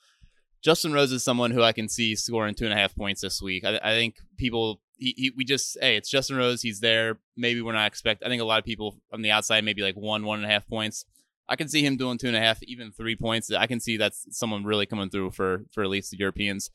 Justin 0.63 0.93
Rose 0.93 1.11
is 1.11 1.23
someone 1.23 1.51
who 1.51 1.61
I 1.61 1.71
can 1.71 1.87
see 1.87 2.15
scoring 2.15 2.55
two 2.55 2.65
and 2.65 2.73
a 2.73 2.77
half 2.77 2.95
points 2.95 3.21
this 3.21 3.41
week. 3.41 3.63
I, 3.63 3.79
I 3.83 3.93
think 3.93 4.15
people, 4.37 4.81
he, 4.97 5.13
he, 5.15 5.31
we 5.35 5.45
just, 5.45 5.77
hey, 5.79 5.95
it's 5.95 6.09
Justin 6.09 6.37
Rose. 6.37 6.61
He's 6.61 6.79
there. 6.79 7.19
Maybe 7.35 7.61
we're 7.61 7.73
not 7.73 7.87
expect. 7.87 8.23
I 8.23 8.29
think 8.29 8.41
a 8.41 8.45
lot 8.45 8.59
of 8.59 8.65
people 8.65 8.97
on 9.13 9.21
the 9.21 9.31
outside, 9.31 9.63
maybe 9.63 9.83
like 9.83 9.95
one, 9.95 10.25
one 10.25 10.39
and 10.39 10.45
a 10.45 10.51
half 10.51 10.67
points. 10.67 11.05
I 11.47 11.55
can 11.55 11.69
see 11.69 11.85
him 11.85 11.95
doing 11.95 12.17
two 12.17 12.27
and 12.27 12.35
a 12.35 12.41
half, 12.41 12.61
even 12.63 12.91
three 12.91 13.15
points. 13.15 13.51
I 13.51 13.67
can 13.67 13.79
see 13.79 13.97
that's 13.97 14.25
someone 14.31 14.65
really 14.65 14.85
coming 14.85 15.09
through 15.09 15.31
for 15.31 15.63
for 15.71 15.83
at 15.83 15.89
least 15.89 16.11
the 16.11 16.17
Europeans. 16.17 16.69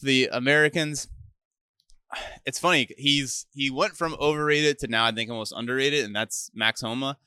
The 0.00 0.28
Americans, 0.32 1.08
it's 2.46 2.58
funny. 2.58 2.88
He's 2.96 3.46
he 3.52 3.70
went 3.70 3.96
from 3.96 4.14
overrated 4.20 4.78
to 4.80 4.88
now 4.88 5.04
I 5.04 5.12
think 5.12 5.30
almost 5.30 5.52
underrated, 5.56 6.04
and 6.04 6.14
that's 6.14 6.50
Max 6.54 6.80
Homa. 6.80 7.18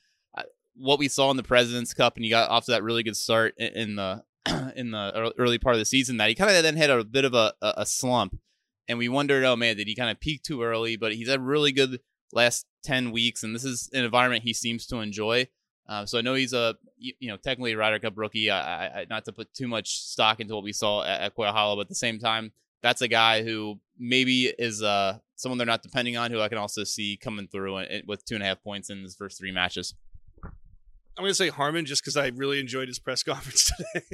What 0.75 0.97
we 0.97 1.07
saw 1.07 1.29
in 1.29 1.37
the 1.37 1.43
Presidents 1.43 1.93
Cup, 1.93 2.15
and 2.15 2.25
he 2.25 2.31
got 2.31 2.49
off 2.49 2.65
to 2.65 2.71
that 2.71 2.81
really 2.81 3.03
good 3.03 3.15
start 3.15 3.55
in 3.59 3.95
the 3.95 4.23
in 4.75 4.91
the 4.91 5.33
early 5.37 5.59
part 5.59 5.75
of 5.75 5.79
the 5.79 5.85
season. 5.85 6.17
That 6.17 6.29
he 6.29 6.35
kind 6.35 6.49
of 6.49 6.63
then 6.63 6.77
had 6.77 6.89
a 6.89 7.03
bit 7.03 7.25
of 7.25 7.33
a, 7.33 7.53
a 7.61 7.85
slump, 7.85 8.39
and 8.87 8.97
we 8.97 9.07
wondered, 9.07 9.43
oh 9.43 9.55
man, 9.55 9.77
did 9.77 9.87
he 9.87 9.95
kind 9.95 10.09
of 10.09 10.19
peak 10.19 10.41
too 10.41 10.63
early? 10.63 10.95
But 10.95 11.13
he's 11.13 11.29
had 11.29 11.41
really 11.41 11.71
good 11.71 11.99
last 12.31 12.65
ten 12.83 13.11
weeks, 13.11 13.43
and 13.43 13.53
this 13.53 13.63
is 13.63 13.89
an 13.93 14.03
environment 14.03 14.43
he 14.43 14.53
seems 14.53 14.87
to 14.87 14.97
enjoy. 14.97 15.47
Uh, 15.87 16.05
so 16.05 16.17
I 16.17 16.21
know 16.21 16.33
he's 16.33 16.53
a 16.53 16.75
you 16.97 17.27
know 17.27 17.37
technically 17.37 17.73
a 17.73 17.77
Ryder 17.77 17.99
Cup 17.99 18.13
rookie. 18.15 18.49
I, 18.49 19.01
I, 19.01 19.05
not 19.09 19.25
to 19.25 19.33
put 19.33 19.53
too 19.53 19.67
much 19.67 19.99
stock 19.99 20.39
into 20.39 20.55
what 20.55 20.63
we 20.63 20.73
saw 20.73 21.03
at, 21.03 21.21
at 21.21 21.35
Quail 21.35 21.51
Hollow, 21.51 21.75
but 21.75 21.81
at 21.81 21.89
the 21.89 21.95
same 21.95 22.19
time, 22.19 22.51
that's 22.83 23.01
a 23.01 23.07
guy 23.07 23.41
who 23.43 23.79
maybe 23.97 24.53
is 24.59 24.83
uh, 24.83 25.17
someone 25.35 25.57
they're 25.57 25.65
not 25.65 25.81
depending 25.81 26.17
on, 26.17 26.29
who 26.29 26.39
I 26.39 26.49
can 26.49 26.59
also 26.59 26.83
see 26.83 27.17
coming 27.17 27.47
through 27.47 27.83
with 28.05 28.23
two 28.25 28.35
and 28.35 28.43
a 28.43 28.45
half 28.47 28.61
points 28.61 28.89
in 28.89 29.01
his 29.01 29.15
first 29.15 29.39
three 29.39 29.51
matches. 29.51 29.95
I'm 30.43 31.23
going 31.23 31.29
to 31.29 31.35
say 31.35 31.49
Harman 31.49 31.85
just 31.85 32.03
because 32.03 32.17
I 32.17 32.27
really 32.27 32.59
enjoyed 32.59 32.87
his 32.87 32.99
press 32.99 33.23
conference 33.23 33.71
today. 33.71 34.05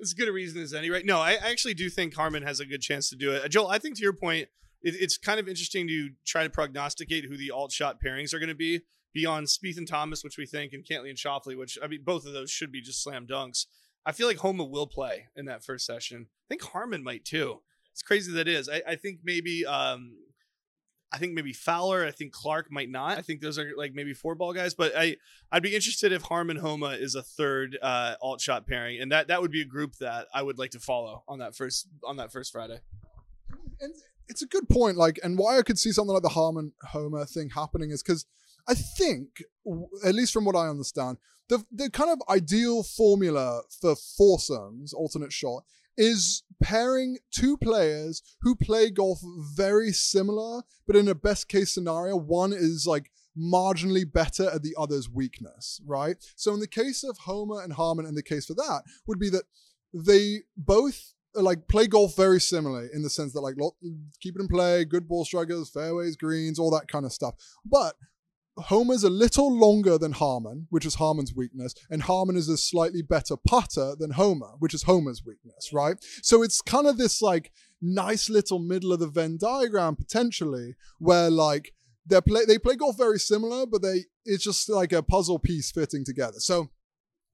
as 0.00 0.14
good 0.14 0.28
a 0.28 0.32
reason 0.32 0.60
as 0.60 0.74
any, 0.74 0.90
right? 0.90 1.04
No, 1.04 1.18
I 1.18 1.34
actually 1.34 1.74
do 1.74 1.88
think 1.88 2.14
Harman 2.14 2.42
has 2.42 2.58
a 2.60 2.66
good 2.66 2.80
chance 2.80 3.08
to 3.10 3.16
do 3.16 3.32
it. 3.32 3.48
Joel, 3.50 3.68
I 3.68 3.78
think 3.78 3.96
to 3.96 4.02
your 4.02 4.14
point, 4.14 4.48
it, 4.82 4.94
it's 4.98 5.18
kind 5.18 5.38
of 5.38 5.48
interesting 5.48 5.86
to 5.88 6.10
try 6.26 6.42
to 6.42 6.50
prognosticate 6.50 7.26
who 7.26 7.36
the 7.36 7.50
alt 7.50 7.70
shot 7.70 7.98
pairings 8.04 8.34
are 8.34 8.38
going 8.38 8.48
to 8.48 8.54
be 8.54 8.80
beyond 9.12 9.48
Spieth 9.48 9.76
and 9.76 9.86
Thomas, 9.86 10.24
which 10.24 10.38
we 10.38 10.46
think, 10.46 10.72
and 10.72 10.84
Cantlay 10.84 11.10
and 11.10 11.18
Schauffele, 11.18 11.58
which 11.58 11.78
I 11.82 11.86
mean, 11.86 12.02
both 12.02 12.26
of 12.26 12.32
those 12.32 12.50
should 12.50 12.72
be 12.72 12.80
just 12.80 13.02
slam 13.02 13.26
dunks. 13.26 13.66
I 14.06 14.12
feel 14.12 14.26
like 14.26 14.38
Homa 14.38 14.64
will 14.64 14.86
play 14.86 15.26
in 15.36 15.46
that 15.46 15.64
first 15.64 15.86
session. 15.86 16.26
I 16.28 16.46
think 16.48 16.62
Harman 16.62 17.02
might 17.02 17.24
too. 17.24 17.60
It's 17.92 18.02
crazy 18.02 18.32
that 18.32 18.48
is. 18.48 18.68
I, 18.68 18.82
I 18.86 18.96
think 18.96 19.20
maybe 19.24 19.66
um, 19.66 20.14
I 21.12 21.18
think 21.18 21.34
maybe 21.34 21.52
Fowler. 21.52 22.04
I 22.04 22.12
think 22.12 22.32
Clark 22.32 22.70
might 22.70 22.88
not. 22.88 23.18
I 23.18 23.22
think 23.22 23.40
those 23.40 23.58
are 23.58 23.72
like 23.76 23.94
maybe 23.94 24.14
four 24.14 24.34
ball 24.34 24.52
guys. 24.52 24.74
But 24.74 24.92
I 24.96 25.16
I'd 25.50 25.62
be 25.62 25.74
interested 25.74 26.12
if 26.12 26.22
Harman 26.22 26.56
Homa 26.56 26.90
is 26.90 27.14
a 27.14 27.22
third 27.22 27.76
uh, 27.82 28.14
alt 28.22 28.40
shot 28.40 28.66
pairing, 28.66 29.00
and 29.00 29.10
that 29.12 29.28
that 29.28 29.42
would 29.42 29.50
be 29.50 29.60
a 29.60 29.66
group 29.66 29.96
that 29.96 30.28
I 30.32 30.42
would 30.42 30.58
like 30.58 30.70
to 30.70 30.80
follow 30.80 31.24
on 31.26 31.40
that 31.40 31.56
first 31.56 31.88
on 32.04 32.16
that 32.16 32.32
first 32.32 32.52
Friday. 32.52 32.80
And 33.80 33.94
it's 34.28 34.42
a 34.42 34.46
good 34.46 34.68
point. 34.68 34.96
Like, 34.96 35.18
and 35.24 35.36
why 35.36 35.58
I 35.58 35.62
could 35.62 35.78
see 35.78 35.90
something 35.90 36.14
like 36.14 36.22
the 36.22 36.28
Harman 36.28 36.72
Homa 36.84 37.26
thing 37.26 37.50
happening 37.50 37.90
is 37.90 38.02
because 38.02 38.26
I 38.68 38.74
think, 38.74 39.42
at 40.04 40.14
least 40.14 40.32
from 40.32 40.44
what 40.44 40.56
I 40.56 40.68
understand, 40.68 41.18
the 41.48 41.64
the 41.72 41.90
kind 41.90 42.10
of 42.10 42.22
ideal 42.28 42.82
formula 42.82 43.62
for 43.80 43.94
foursomes, 43.96 44.92
alternate 44.92 45.32
shot, 45.32 45.64
is 45.96 46.42
pairing 46.62 47.18
two 47.30 47.56
players 47.56 48.22
who 48.42 48.54
play 48.54 48.90
golf 48.90 49.20
very 49.54 49.92
similar, 49.92 50.62
but 50.86 50.96
in 50.96 51.08
a 51.08 51.14
best 51.14 51.48
case 51.48 51.72
scenario, 51.72 52.16
one 52.16 52.52
is 52.52 52.86
like 52.86 53.10
marginally 53.38 54.10
better 54.10 54.48
at 54.48 54.62
the 54.62 54.74
other's 54.78 55.08
weakness, 55.08 55.80
right? 55.86 56.16
So 56.36 56.54
in 56.54 56.60
the 56.60 56.66
case 56.66 57.04
of 57.04 57.18
Homa 57.18 57.56
and 57.56 57.72
Harman, 57.72 58.06
and 58.06 58.16
the 58.16 58.22
case 58.22 58.46
for 58.46 58.54
that 58.54 58.82
would 59.06 59.18
be 59.18 59.30
that 59.30 59.44
they 59.92 60.42
both 60.56 61.14
like 61.34 61.68
play 61.68 61.86
golf 61.86 62.16
very 62.16 62.40
similarly 62.40 62.88
in 62.92 63.02
the 63.02 63.10
sense 63.10 63.32
that 63.32 63.40
like 63.40 63.54
keep 64.20 64.36
it 64.36 64.40
in 64.40 64.48
play, 64.48 64.84
good 64.84 65.06
ball 65.06 65.24
strikers, 65.24 65.70
fairways, 65.70 66.16
greens, 66.16 66.58
all 66.58 66.70
that 66.70 66.88
kind 66.88 67.04
of 67.04 67.12
stuff. 67.12 67.34
But 67.64 67.94
Homa's 68.60 69.04
a 69.04 69.10
little 69.10 69.52
longer 69.52 69.98
than 69.98 70.12
Harman, 70.12 70.66
which 70.70 70.86
is 70.86 70.96
Harman's 70.96 71.34
weakness, 71.34 71.74
and 71.90 72.02
Harman 72.02 72.36
is 72.36 72.48
a 72.48 72.56
slightly 72.56 73.02
better 73.02 73.36
putter 73.36 73.94
than 73.98 74.12
Homa, 74.12 74.54
which 74.58 74.74
is 74.74 74.84
Homa's 74.84 75.24
weakness, 75.24 75.70
right? 75.72 75.96
So 76.22 76.42
it's 76.42 76.60
kind 76.60 76.86
of 76.86 76.98
this 76.98 77.20
like 77.20 77.52
nice 77.80 78.28
little 78.28 78.58
middle 78.58 78.92
of 78.92 79.00
the 79.00 79.06
Venn 79.06 79.38
diagram 79.40 79.96
potentially, 79.96 80.76
where 80.98 81.30
like 81.30 81.72
they 82.06 82.20
play 82.20 82.44
they 82.46 82.58
play 82.58 82.76
golf 82.76 82.96
very 82.96 83.18
similar, 83.18 83.66
but 83.66 83.82
they 83.82 84.04
it's 84.24 84.44
just 84.44 84.68
like 84.68 84.92
a 84.92 85.02
puzzle 85.02 85.38
piece 85.38 85.70
fitting 85.70 86.04
together. 86.04 86.40
So 86.40 86.70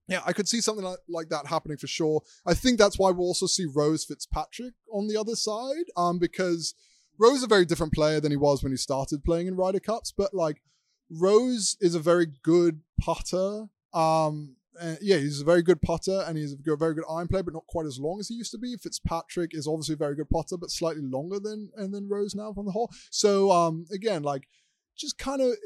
yeah, 0.09 0.21
I 0.25 0.33
could 0.33 0.49
see 0.49 0.61
something 0.61 0.85
like, 0.85 0.99
like 1.09 1.29
that 1.31 1.47
happening 1.47 1.79
for 1.79 1.89
sure. 1.89 2.23
I 2.47 2.55
think 2.55 2.79
that's 2.79 2.99
why 2.99 3.11
we'll 3.11 3.27
also 3.27 3.47
see 3.47 3.67
Rose 3.67 4.05
Fitzpatrick 4.05 4.75
on 4.93 5.09
the 5.09 5.17
other 5.17 5.35
side, 5.35 5.87
um, 5.97 6.19
because 6.19 6.75
Rose 7.19 7.39
is 7.39 7.43
a 7.43 7.49
very 7.49 7.65
different 7.65 7.93
player 7.93 8.21
than 8.21 8.31
he 8.31 8.37
was 8.37 8.63
when 8.63 8.73
he 8.73 8.77
started 8.77 9.25
playing 9.25 9.47
in 9.47 9.57
Ryder 9.57 9.81
Cups, 9.81 10.13
but 10.17 10.33
like 10.33 10.63
Rose 11.11 11.77
is 11.81 11.95
a 11.95 12.01
very 12.01 12.27
good 12.43 12.81
putter. 13.01 13.67
Um, 13.93 14.57
yeah, 15.01 15.17
he's 15.17 15.41
a 15.41 15.45
very 15.45 15.63
good 15.63 15.81
putter 15.81 16.25
and 16.27 16.37
he's 16.37 16.53
a 16.53 16.77
very 16.77 16.95
good 16.95 17.05
iron 17.11 17.29
player, 17.29 17.43
but 17.43 17.55
not 17.55 17.67
quite 17.67 17.87
as 17.87 17.99
long 17.99 18.19
as 18.21 18.29
he 18.29 18.35
used 18.35 18.53
to 18.53 18.59
be. 18.59 18.77
Fitzpatrick 18.77 19.53
is 19.55 19.67
obviously 19.67 19.95
a 19.95 19.97
very 19.99 20.15
good 20.15 20.29
putter, 20.31 20.57
but 20.57 20.71
slightly 20.71 21.03
longer 21.03 21.39
than 21.41 21.71
and 21.77 21.95
then 21.95 22.09
Rose 22.09 22.35
now 22.35 22.53
from 22.53 22.67
the 22.67 22.73
hole. 22.73 22.93
So 23.11 23.51
um, 23.51 23.87
again, 23.93 24.23
like 24.23 24.49
just 24.97 25.19
kind 25.19 25.41
of 25.41 25.57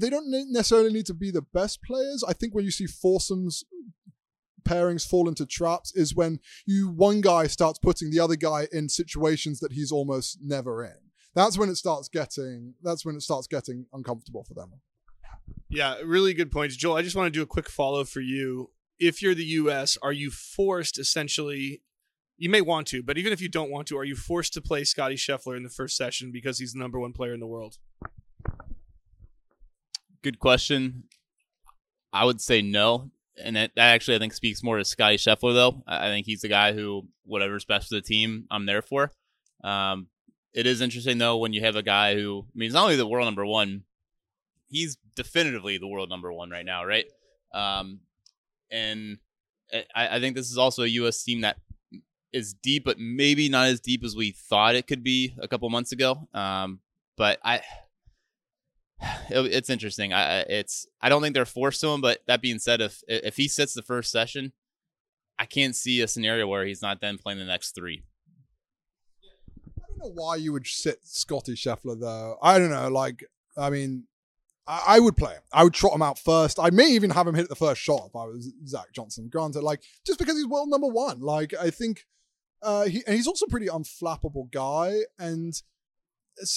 they 0.00 0.10
don't 0.10 0.30
necessarily 0.52 0.92
need 0.92 1.06
to 1.06 1.14
be 1.14 1.30
the 1.30 1.42
best 1.42 1.82
players. 1.82 2.24
I 2.26 2.32
think 2.32 2.54
when 2.54 2.64
you 2.64 2.70
see 2.70 2.86
foursomes 2.86 3.64
pairings 4.62 5.08
fall 5.08 5.28
into 5.28 5.46
traps 5.46 5.94
is 5.94 6.14
when 6.14 6.38
you 6.66 6.88
one 6.90 7.20
guy 7.20 7.46
starts 7.46 7.78
putting 7.78 8.10
the 8.10 8.20
other 8.20 8.36
guy 8.36 8.68
in 8.72 8.88
situations 8.88 9.60
that 9.60 9.72
he's 9.72 9.90
almost 9.90 10.38
never 10.42 10.84
in. 10.84 10.96
That's 11.34 11.56
when 11.56 11.68
it 11.68 11.76
starts 11.76 12.08
getting 12.08 12.74
that's 12.82 13.04
when 13.04 13.16
it 13.16 13.22
starts 13.22 13.46
getting 13.46 13.86
uncomfortable 13.92 14.44
for 14.44 14.54
them. 14.54 14.72
Yeah, 15.68 15.96
really 16.04 16.34
good 16.34 16.50
points. 16.50 16.76
Joel, 16.76 16.96
I 16.96 17.02
just 17.02 17.14
want 17.16 17.26
to 17.32 17.38
do 17.38 17.42
a 17.42 17.46
quick 17.46 17.68
follow 17.68 18.04
for 18.04 18.20
you. 18.20 18.70
If 18.98 19.22
you're 19.22 19.34
the 19.34 19.44
US, 19.44 19.96
are 20.02 20.12
you 20.12 20.30
forced 20.30 20.98
essentially 20.98 21.82
You 22.36 22.48
may 22.48 22.62
want 22.62 22.86
to, 22.88 23.02
but 23.02 23.18
even 23.18 23.32
if 23.32 23.40
you 23.42 23.48
don't 23.50 23.70
want 23.70 23.86
to, 23.88 23.98
are 23.98 24.04
you 24.04 24.16
forced 24.16 24.54
to 24.54 24.62
play 24.62 24.82
Scotty 24.84 25.16
Scheffler 25.16 25.56
in 25.56 25.62
the 25.62 25.68
first 25.68 25.96
session 25.96 26.32
because 26.32 26.58
he's 26.58 26.72
the 26.72 26.78
number 26.78 26.98
one 26.98 27.12
player 27.12 27.34
in 27.34 27.40
the 27.40 27.46
world? 27.46 27.76
Good 30.22 30.38
question. 30.38 31.04
I 32.12 32.24
would 32.24 32.40
say 32.40 32.62
no. 32.62 33.10
And 33.42 33.56
that, 33.56 33.72
that 33.76 33.94
actually, 33.94 34.16
I 34.16 34.18
think, 34.18 34.32
speaks 34.34 34.62
more 34.62 34.78
to 34.78 34.84
Scotty 34.84 35.16
Scheffler, 35.16 35.54
though. 35.54 35.82
I 35.86 36.08
think 36.08 36.26
he's 36.26 36.40
the 36.40 36.48
guy 36.48 36.72
who, 36.72 37.06
whatever's 37.24 37.64
best 37.64 37.88
for 37.88 37.94
the 37.94 38.02
team, 38.02 38.46
I'm 38.50 38.66
there 38.66 38.82
for. 38.82 39.12
Um, 39.62 40.08
it 40.52 40.66
is 40.66 40.80
interesting, 40.80 41.18
though, 41.18 41.36
when 41.38 41.52
you 41.52 41.60
have 41.60 41.76
a 41.76 41.82
guy 41.82 42.14
who, 42.14 42.44
I 42.46 42.52
mean, 42.54 42.66
he's 42.66 42.74
not 42.74 42.84
only 42.84 42.96
the 42.96 43.06
world 43.06 43.26
number 43.26 43.46
one, 43.46 43.84
he's 44.70 44.96
definitively 45.14 45.76
the 45.78 45.86
world 45.86 46.08
number 46.08 46.32
one 46.32 46.50
right 46.50 46.64
now, 46.64 46.84
right? 46.84 47.06
Um, 47.52 48.00
and 48.70 49.18
I, 49.94 50.16
I 50.16 50.20
think 50.20 50.36
this 50.36 50.50
is 50.50 50.58
also 50.58 50.84
a 50.84 50.88
U.S. 50.88 51.22
team 51.22 51.42
that 51.42 51.56
is 52.32 52.54
deep, 52.54 52.84
but 52.84 52.98
maybe 52.98 53.48
not 53.48 53.66
as 53.66 53.80
deep 53.80 54.04
as 54.04 54.14
we 54.14 54.30
thought 54.30 54.74
it 54.76 54.86
could 54.86 55.02
be 55.02 55.34
a 55.40 55.48
couple 55.48 55.68
months 55.68 55.92
ago. 55.92 56.28
Um, 56.32 56.80
but 57.16 57.38
I, 57.44 57.56
it, 59.30 59.52
it's 59.52 59.70
interesting. 59.70 60.12
I, 60.12 60.40
it's 60.40 60.86
I 61.00 61.08
don't 61.08 61.22
think 61.22 61.34
they're 61.34 61.44
forced 61.44 61.80
to 61.82 61.88
him. 61.88 62.00
But 62.00 62.20
that 62.26 62.40
being 62.40 62.58
said, 62.58 62.80
if 62.80 63.02
if 63.08 63.36
he 63.36 63.48
sits 63.48 63.74
the 63.74 63.82
first 63.82 64.10
session, 64.10 64.52
I 65.38 65.46
can't 65.46 65.74
see 65.74 66.00
a 66.00 66.08
scenario 66.08 66.46
where 66.46 66.64
he's 66.64 66.82
not 66.82 67.00
then 67.00 67.18
playing 67.18 67.38
the 67.38 67.44
next 67.44 67.74
three. 67.74 68.04
I 69.78 69.82
don't 69.88 69.98
know 69.98 70.22
why 70.22 70.36
you 70.36 70.52
would 70.52 70.66
sit 70.66 71.00
Scotty 71.02 71.54
Scheffler 71.54 71.98
though. 71.98 72.38
I 72.42 72.58
don't 72.58 72.70
know. 72.70 72.88
Like, 72.88 73.24
I 73.56 73.70
mean, 73.70 74.04
I, 74.70 74.82
I 74.86 75.00
would 75.00 75.16
play 75.16 75.32
him. 75.32 75.42
I 75.52 75.64
would 75.64 75.74
trot 75.74 75.94
him 75.94 76.02
out 76.02 76.18
first. 76.18 76.60
I 76.60 76.70
may 76.70 76.90
even 76.92 77.10
have 77.10 77.26
him 77.26 77.34
hit 77.34 77.48
the 77.48 77.56
first 77.56 77.80
shot 77.80 78.06
if 78.06 78.16
I 78.16 78.24
was 78.24 78.52
Zach 78.66 78.92
Johnson. 78.94 79.28
Granted, 79.28 79.62
like 79.62 79.82
just 80.06 80.18
because 80.18 80.36
he's 80.36 80.46
world 80.46 80.68
number 80.70 80.86
one. 80.86 81.20
Like, 81.20 81.52
I 81.60 81.70
think 81.70 82.06
uh, 82.62 82.84
he 82.84 83.02
and 83.06 83.16
he's 83.16 83.26
also 83.26 83.46
a 83.46 83.50
pretty 83.50 83.66
unflappable 83.66 84.50
guy. 84.52 85.00
And 85.18 85.52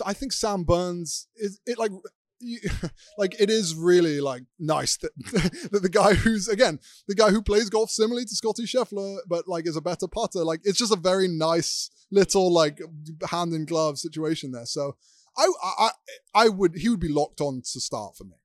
I 0.05 0.13
think 0.13 0.31
Sam 0.31 0.63
Burns 0.63 1.27
is 1.35 1.59
it 1.65 1.77
like. 1.77 1.91
You, 2.45 2.59
like 3.17 3.39
it 3.39 3.49
is 3.49 3.73
really 3.73 4.19
like 4.19 4.43
nice 4.59 4.97
that 4.97 5.11
that 5.71 5.81
the 5.81 5.87
guy 5.87 6.13
who's 6.13 6.49
again 6.49 6.77
the 7.07 7.15
guy 7.15 7.29
who 7.29 7.41
plays 7.41 7.69
golf 7.69 7.89
similarly 7.89 8.25
to 8.25 8.35
Scotty 8.35 8.63
Scheffler 8.63 9.19
but 9.29 9.47
like 9.47 9.65
is 9.65 9.77
a 9.77 9.81
better 9.81 10.09
putter 10.09 10.43
like 10.43 10.59
it's 10.65 10.77
just 10.77 10.91
a 10.91 10.97
very 10.97 11.29
nice 11.29 11.89
little 12.11 12.51
like 12.51 12.81
hand 13.29 13.53
in 13.53 13.63
glove 13.63 13.97
situation 13.97 14.51
there. 14.51 14.65
So 14.65 14.97
I 15.37 15.47
I 15.63 15.89
I 16.33 16.49
would 16.49 16.75
he 16.75 16.89
would 16.89 16.99
be 16.99 17.11
locked 17.11 17.41
on 17.41 17.61
to 17.73 17.79
start 17.79 18.15
for 18.17 18.23
me. 18.25 18.37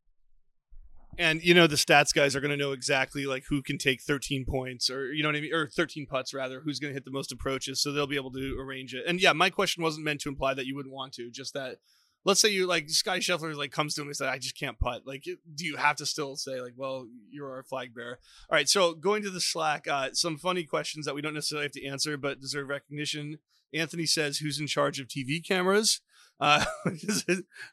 And 1.18 1.43
you 1.43 1.53
know 1.53 1.66
the 1.66 1.76
stats 1.76 2.14
guys 2.14 2.36
are 2.36 2.41
going 2.41 2.53
to 2.53 2.57
know 2.57 2.70
exactly 2.70 3.26
like 3.26 3.45
who 3.49 3.61
can 3.61 3.76
take 3.76 4.03
13 4.03 4.45
points 4.45 4.89
or 4.89 5.12
you 5.12 5.22
know 5.22 5.28
what 5.28 5.36
I 5.36 5.41
mean 5.41 5.53
or 5.53 5.68
13 5.68 6.07
putts 6.07 6.32
rather 6.32 6.61
who's 6.61 6.78
going 6.78 6.93
to 6.93 6.95
hit 6.95 7.05
the 7.05 7.11
most 7.11 7.32
approaches 7.32 7.82
so 7.82 7.91
they'll 7.91 8.07
be 8.07 8.16
able 8.16 8.30
to 8.32 8.57
arrange 8.61 8.95
it. 8.95 9.05
And 9.07 9.20
yeah, 9.20 9.32
my 9.32 9.51
question 9.51 9.82
wasn't 9.82 10.05
meant 10.05 10.20
to 10.20 10.28
imply 10.28 10.55
that 10.55 10.66
you 10.66 10.76
wouldn't 10.76 10.95
want 10.95 11.12
to, 11.14 11.28
just 11.30 11.55
that 11.55 11.78
let's 12.24 12.41
say 12.41 12.51
you 12.51 12.66
like 12.66 12.89
Scotty 12.89 13.20
Scheffler 13.20 13.55
like 13.57 13.72
comes 13.72 13.95
to 13.95 14.03
him 14.03 14.09
and 14.09 14.16
says 14.16 14.28
I 14.28 14.39
just 14.39 14.57
can't 14.57 14.78
putt. 14.78 15.03
Like 15.07 15.24
do 15.24 15.64
you 15.64 15.76
have 15.76 15.97
to 15.97 16.07
still 16.07 16.36
say 16.36 16.61
like 16.61 16.74
well 16.76 17.09
you're 17.30 17.51
our 17.51 17.64
flag 17.64 17.95
bearer. 17.95 18.20
All 18.49 18.57
right, 18.57 18.68
so 18.68 18.95
going 18.95 19.24
to 19.24 19.30
the 19.30 19.41
Slack 19.41 19.89
uh 19.89 20.11
some 20.12 20.39
funny 20.39 20.62
questions 20.62 21.05
that 21.07 21.16
we 21.16 21.22
don't 21.22 21.34
necessarily 21.34 21.64
have 21.64 21.72
to 21.72 21.84
answer 21.84 22.16
but 22.16 22.41
deserve 22.41 22.68
recognition. 22.68 23.39
Anthony 23.74 24.07
says 24.07 24.39
who's 24.39 24.61
in 24.61 24.68
charge 24.68 25.01
of 25.01 25.09
TV 25.09 25.45
cameras? 25.45 26.01
Uh, 26.41 26.64
which 26.84 27.05
is 27.05 27.24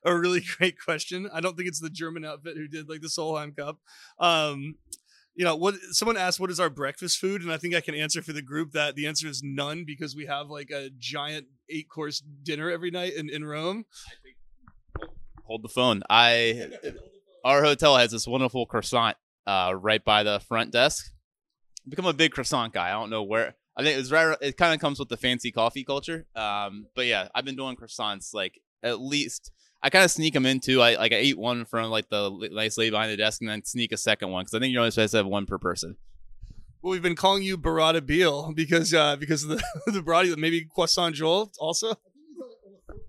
a 0.03 0.15
really 0.15 0.41
great 0.57 0.79
question. 0.79 1.29
I 1.33 1.41
don't 1.41 1.55
think 1.55 1.67
it's 1.67 1.79
the 1.79 1.89
German 1.89 2.25
outfit 2.25 2.57
who 2.57 2.67
did 2.67 2.89
like 2.89 3.01
the 3.01 3.07
Solheim 3.07 3.55
Cup. 3.55 3.79
Um, 4.19 4.75
you 5.35 5.43
know 5.43 5.55
what? 5.55 5.75
Someone 5.91 6.17
asked, 6.17 6.39
"What 6.39 6.49
is 6.49 6.59
our 6.59 6.69
breakfast 6.69 7.17
food?" 7.19 7.41
And 7.41 7.51
I 7.51 7.57
think 7.57 7.75
I 7.75 7.81
can 7.81 7.93
answer 7.93 8.21
for 8.21 8.33
the 8.33 8.41
group 8.41 8.71
that 8.71 8.95
the 8.95 9.05
answer 9.05 9.27
is 9.27 9.43
none 9.43 9.83
because 9.85 10.15
we 10.15 10.25
have 10.25 10.49
like 10.49 10.71
a 10.71 10.89
giant 10.97 11.47
eight 11.69 11.89
course 11.89 12.21
dinner 12.43 12.71
every 12.71 12.89
night 12.89 13.13
in, 13.13 13.29
in 13.29 13.43
Rome. 13.43 13.85
Hold 15.43 15.63
the 15.63 15.69
phone. 15.69 16.01
I 16.09 16.69
our 17.43 17.63
hotel 17.63 17.97
has 17.97 18.11
this 18.11 18.25
wonderful 18.25 18.65
croissant 18.65 19.17
uh, 19.45 19.73
right 19.77 20.03
by 20.03 20.23
the 20.23 20.39
front 20.39 20.71
desk. 20.71 21.11
Become 21.87 22.07
a 22.07 22.13
big 22.13 22.31
croissant 22.31 22.73
guy. 22.73 22.89
I 22.89 22.93
don't 22.93 23.09
know 23.09 23.23
where. 23.23 23.55
I 23.77 23.83
think 23.83 23.99
it's 23.99 24.11
right. 24.11 24.37
It 24.41 24.57
kind 24.57 24.73
of 24.73 24.79
comes 24.79 24.99
with 24.99 25.09
the 25.09 25.17
fancy 25.17 25.51
coffee 25.51 25.83
culture. 25.83 26.25
Um, 26.35 26.87
but 26.95 27.05
yeah, 27.05 27.27
I've 27.35 27.45
been 27.45 27.55
doing 27.55 27.75
croissants 27.75 28.33
like 28.33 28.61
at 28.83 29.01
least. 29.01 29.51
I 29.83 29.89
kind 29.89 30.05
of 30.05 30.09
sneak 30.09 30.33
them 30.33 30.45
into. 30.45 30.81
I 30.81 30.95
like 30.95 31.11
I 31.11 31.17
ate 31.17 31.37
one 31.37 31.65
from 31.65 31.91
like 31.91 32.09
the 32.09 32.49
nice 32.51 32.77
lady 32.77 32.91
behind 32.91 33.11
the 33.11 33.17
desk, 33.17 33.41
and 33.41 33.49
then 33.49 33.63
sneak 33.63 33.91
a 33.91 33.97
second 33.97 34.31
one 34.31 34.43
because 34.43 34.53
I 34.53 34.59
think 34.59 34.71
you're 34.71 34.81
only 34.81 34.91
supposed 34.91 35.11
to 35.11 35.17
have 35.17 35.27
one 35.27 35.45
per 35.45 35.57
person. 35.57 35.97
Well, 36.81 36.91
we've 36.91 37.01
been 37.01 37.15
calling 37.15 37.43
you 37.43 37.57
Burrata 37.57 38.05
Beal 38.05 38.53
because 38.53 38.93
uh, 38.93 39.15
because 39.15 39.43
of 39.43 39.49
the 39.49 39.63
the 39.91 40.01
Burrata, 40.01 40.37
maybe 40.37 40.65
Croissant 40.65 41.13
Joel 41.13 41.51
also. 41.59 41.95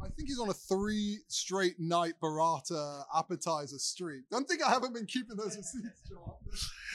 I 0.06 0.10
think 0.10 0.28
he's 0.28 0.38
on 0.38 0.48
a 0.48 0.54
three 0.54 1.18
straight 1.26 1.80
night 1.80 2.14
burrata 2.22 3.02
appetizer 3.14 3.78
streak. 3.78 4.28
Don't 4.30 4.46
think 4.48 4.62
I 4.62 4.70
haven't 4.70 4.94
been 4.94 5.06
keeping 5.06 5.36
those 5.36 5.56
receipts, 5.56 6.02
John. 6.08 6.34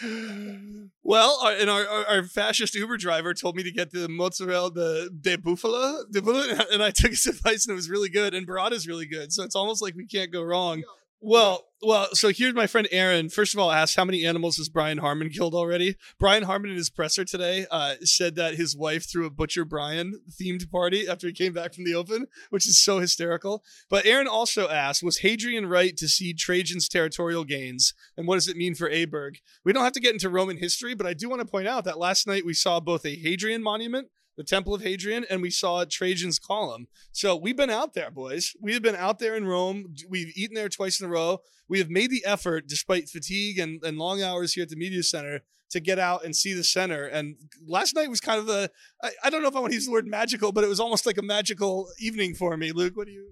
Well, 1.04 1.40
our, 1.44 1.52
and 1.52 1.70
our, 1.70 1.86
our, 1.86 2.06
our 2.06 2.24
fascist 2.24 2.74
Uber 2.74 2.98
driver 2.98 3.34
told 3.34 3.56
me 3.56 3.64
to 3.64 3.72
get 3.72 3.92
the 3.92 4.08
mozzarella 4.08 4.72
the 4.72 5.10
de 5.20 5.38
bufala, 5.38 6.06
de 6.10 6.22
bufala, 6.22 6.66
and 6.72 6.82
I 6.82 6.90
took 6.90 7.12
his 7.12 7.26
advice 7.28 7.66
and 7.66 7.74
it 7.74 7.76
was 7.76 7.90
really 7.90 8.10
good. 8.10 8.34
And 8.34 8.48
burrata's 8.48 8.88
really 8.88 9.06
good, 9.06 9.34
so 9.34 9.44
it's 9.44 9.56
almost 9.56 9.82
like 9.82 9.94
we 9.96 10.06
can't 10.08 10.32
go 10.32 10.42
wrong. 10.42 10.84
Well, 11.24 11.68
well. 11.84 12.08
So 12.14 12.30
here's 12.30 12.56
my 12.56 12.66
friend 12.66 12.88
Aaron. 12.92 13.30
First 13.30 13.54
of 13.54 13.60
all, 13.60 13.72
asked 13.72 13.96
how 13.96 14.06
many 14.06 14.26
animals 14.26 14.58
has 14.58 14.70
Brian 14.70 14.98
Harman 14.98 15.30
killed 15.30 15.54
already. 15.54 15.96
Brian 16.18 16.42
Harman 16.44 16.72
in 16.72 16.78
his 16.78 16.90
presser 16.90 17.24
today 17.24 17.68
uh, 17.70 17.94
said 18.02 18.34
that 18.36 18.56
his 18.56 18.76
wife 18.76 19.08
threw 19.08 19.28
a 19.28 19.30
Butcher 19.30 19.64
Brian 19.64 20.20
themed 20.32 20.72
party 20.72 21.08
after 21.08 21.28
he 21.28 21.34
came 21.34 21.54
back 21.54 21.76
from 21.76 21.84
the 21.84 21.94
Open, 21.94 22.26
which 22.50 22.68
is 22.68 22.84
so 22.84 22.98
hysterical. 22.98 23.64
But 23.88 24.08
Aaron 24.08 24.28
also 24.28 24.68
asked, 24.68 25.04
was 25.04 25.20
Hadrian 25.20 25.68
right 25.68 25.96
to 25.98 26.08
cede 26.08 26.40
Trajan's 26.40 26.90
territorial 26.90 27.44
gains, 27.44 27.94
and 28.18 28.28
what 28.28 28.38
does 28.38 28.48
it 28.48 28.58
mean 28.58 28.74
for 28.74 28.90
Aberg? 28.90 29.36
We 29.64 29.74
don't 29.74 29.84
have 29.84 29.94
to 29.94 30.02
get 30.02 30.14
into 30.14 30.28
Roman 30.28 30.58
history, 30.58 30.96
but 30.96 31.06
I 31.06 31.14
do 31.14 31.30
want 31.30 31.42
to 31.42 31.48
point 31.48 31.68
out 31.68 31.84
that 31.84 32.00
last 32.00 32.26
night 32.26 32.48
we 32.48 32.56
saw 32.56 32.80
both 32.80 33.06
a 33.06 33.16
Hadrian 33.16 33.62
monument, 33.62 34.08
the 34.38 34.44
Temple 34.44 34.74
of 34.74 34.82
Hadrian, 34.82 35.26
and 35.30 35.42
we 35.42 35.50
saw 35.50 35.86
Trajan's 35.86 36.40
column. 36.40 36.88
So 37.12 37.36
we've 37.36 37.58
been 37.58 37.70
out 37.70 37.94
there, 37.94 38.12
boys. 38.12 38.56
We 38.62 38.74
have 38.74 38.82
been 38.82 38.96
out 38.96 39.20
there 39.20 39.36
in 39.36 39.46
Rome. 39.46 39.96
We've 40.10 40.36
eaten 40.36 40.56
there 40.56 40.70
twice 40.70 41.00
in 41.00 41.08
a 41.08 41.10
row. 41.10 41.42
We 41.68 41.80
have 41.80 41.90
made 41.90 42.12
the 42.12 42.24
effort, 42.26 42.68
despite 42.68 43.10
fatigue 43.10 43.60
and, 43.60 43.84
and 43.84 43.98
long 43.98 44.22
hours 44.22 44.54
here 44.54 44.64
at 44.64 44.70
the 44.70 44.76
media 44.76 45.04
center, 45.04 45.42
to 45.70 45.80
get 45.80 46.00
out 46.00 46.26
and 46.26 46.36
see 46.36 46.54
the 46.54 46.64
center. 46.64 47.06
And 47.06 47.36
last 47.66 47.96
night 47.96 48.10
was 48.10 48.20
kind 48.20 48.40
of 48.40 48.50
a, 48.50 48.70
I, 49.02 49.12
I 49.26 49.30
don't 49.30 49.42
know 49.42 49.48
if 49.48 49.56
I 49.56 49.60
want 49.60 49.72
to 49.72 49.76
use 49.76 49.86
the 49.86 49.92
word 49.92 50.08
magical, 50.08 50.52
but 50.52 50.64
it 50.64 50.68
was 50.68 50.80
almost 50.80 51.06
like 51.06 51.18
a 51.18 51.22
magical 51.22 51.88
evening 52.00 52.34
for 52.36 52.58
me. 52.58 52.72
Luke, 52.72 52.98
what 52.98 53.08
do 53.08 53.14
you? 53.14 53.30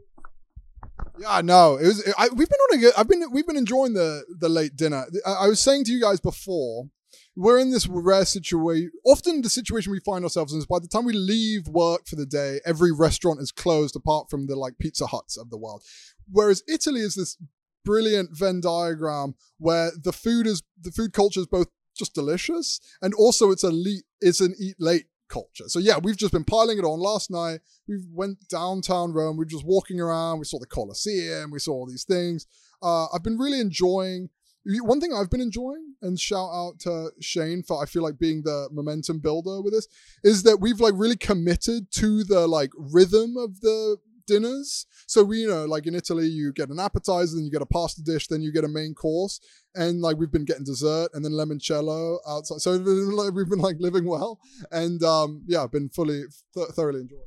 Yeah, 1.17 1.41
no, 1.43 1.75
it 1.75 1.87
was. 1.87 2.13
I, 2.17 2.29
we've 2.29 2.47
been 2.49 2.59
on 2.59 2.77
a 2.77 2.81
good. 2.81 2.93
I've 2.97 3.07
been. 3.07 3.23
We've 3.31 3.47
been 3.47 3.57
enjoying 3.57 3.93
the 3.93 4.23
the 4.39 4.49
late 4.49 4.75
dinner. 4.75 5.05
I, 5.25 5.31
I 5.31 5.47
was 5.47 5.59
saying 5.61 5.85
to 5.85 5.91
you 5.91 6.01
guys 6.01 6.19
before, 6.19 6.85
we're 7.35 7.59
in 7.59 7.71
this 7.71 7.87
rare 7.87 8.25
situation. 8.25 8.91
Often, 9.05 9.41
the 9.41 9.49
situation 9.49 9.91
we 9.91 9.99
find 9.99 10.23
ourselves 10.23 10.53
in 10.53 10.59
is 10.59 10.65
by 10.65 10.79
the 10.79 10.87
time 10.87 11.05
we 11.05 11.13
leave 11.13 11.67
work 11.67 12.07
for 12.07 12.15
the 12.15 12.25
day, 12.25 12.59
every 12.65 12.91
restaurant 12.91 13.39
is 13.41 13.51
closed 13.51 13.95
apart 13.95 14.29
from 14.29 14.47
the 14.47 14.55
like 14.55 14.77
Pizza 14.79 15.07
Huts 15.07 15.37
of 15.37 15.49
the 15.49 15.57
world. 15.57 15.83
Whereas 16.31 16.63
Italy 16.67 17.01
is 17.01 17.15
this 17.15 17.37
brilliant 17.85 18.37
Venn 18.37 18.61
diagram 18.61 19.35
where 19.57 19.91
the 20.03 20.13
food 20.13 20.45
is 20.45 20.61
the 20.81 20.91
food 20.91 21.13
culture 21.13 21.39
is 21.39 21.47
both 21.47 21.67
just 21.97 22.13
delicious 22.13 22.79
and 23.01 23.13
also 23.13 23.51
it's 23.51 23.63
elite. 23.63 24.03
It's 24.21 24.41
an 24.41 24.55
eat 24.59 24.75
late 24.79 25.05
culture. 25.29 25.65
So 25.67 25.79
yeah, 25.79 25.97
we've 26.01 26.17
just 26.17 26.33
been 26.33 26.43
piling 26.43 26.77
it 26.77 26.83
on. 26.83 26.99
Last 26.99 27.31
night 27.31 27.59
we 27.87 27.97
went 28.11 28.47
downtown 28.49 29.13
Rome. 29.13 29.37
We 29.37 29.45
were 29.45 29.49
just 29.49 29.65
walking 29.65 29.99
around. 29.99 30.39
We 30.39 30.45
saw 30.45 30.59
the 30.59 30.67
Colosseum. 30.67 31.51
We 31.51 31.59
saw 31.59 31.73
all 31.73 31.87
these 31.87 32.03
things. 32.03 32.47
Uh, 32.81 33.07
I've 33.13 33.23
been 33.23 33.37
really 33.37 33.59
enjoying. 33.59 34.29
One 34.65 34.99
thing 34.99 35.13
I've 35.13 35.29
been 35.29 35.41
enjoying, 35.41 35.95
and 36.01 36.19
shout 36.19 36.49
out 36.53 36.79
to 36.81 37.11
Shane 37.19 37.63
for 37.63 37.81
I 37.81 37.85
feel 37.85 38.03
like 38.03 38.19
being 38.19 38.43
the 38.43 38.69
momentum 38.71 39.19
builder 39.19 39.61
with 39.61 39.73
this, 39.73 39.87
is 40.23 40.43
that 40.43 40.59
we've 40.59 40.79
like 40.79 40.93
really 40.95 41.15
committed 41.15 41.91
to 41.91 42.23
the 42.23 42.47
like 42.47 42.71
rhythm 42.77 43.37
of 43.37 43.61
the 43.61 43.97
dinners. 44.29 44.85
So 45.07 45.23
we, 45.23 45.39
you 45.39 45.47
know, 45.47 45.65
like 45.65 45.87
in 45.87 45.95
Italy, 45.95 46.27
you 46.27 46.53
get 46.53 46.69
an 46.69 46.79
appetizer, 46.79 47.35
then 47.35 47.45
you 47.45 47.51
get 47.51 47.61
a 47.61 47.65
pasta 47.65 48.01
dish, 48.03 48.27
then 48.27 48.41
you 48.41 48.53
get 48.53 48.63
a 48.63 48.69
main 48.69 48.93
course, 48.93 49.41
and 49.75 50.01
like 50.01 50.17
we've 50.17 50.31
been 50.31 50.45
getting 50.45 50.63
dessert 50.63 51.09
and 51.13 51.25
then 51.25 51.31
limoncello 51.31 52.19
outside. 52.27 52.59
So 52.61 52.71
we've 53.33 53.49
been, 53.49 53.59
like, 53.59 53.77
living 53.79 54.05
well, 54.05 54.39
and 54.71 55.01
um, 55.03 55.43
yeah, 55.47 55.63
I've 55.63 55.71
been 55.71 55.89
fully 55.89 56.23
th- 56.53 56.69
thoroughly 56.69 57.01
enjoying. 57.01 57.23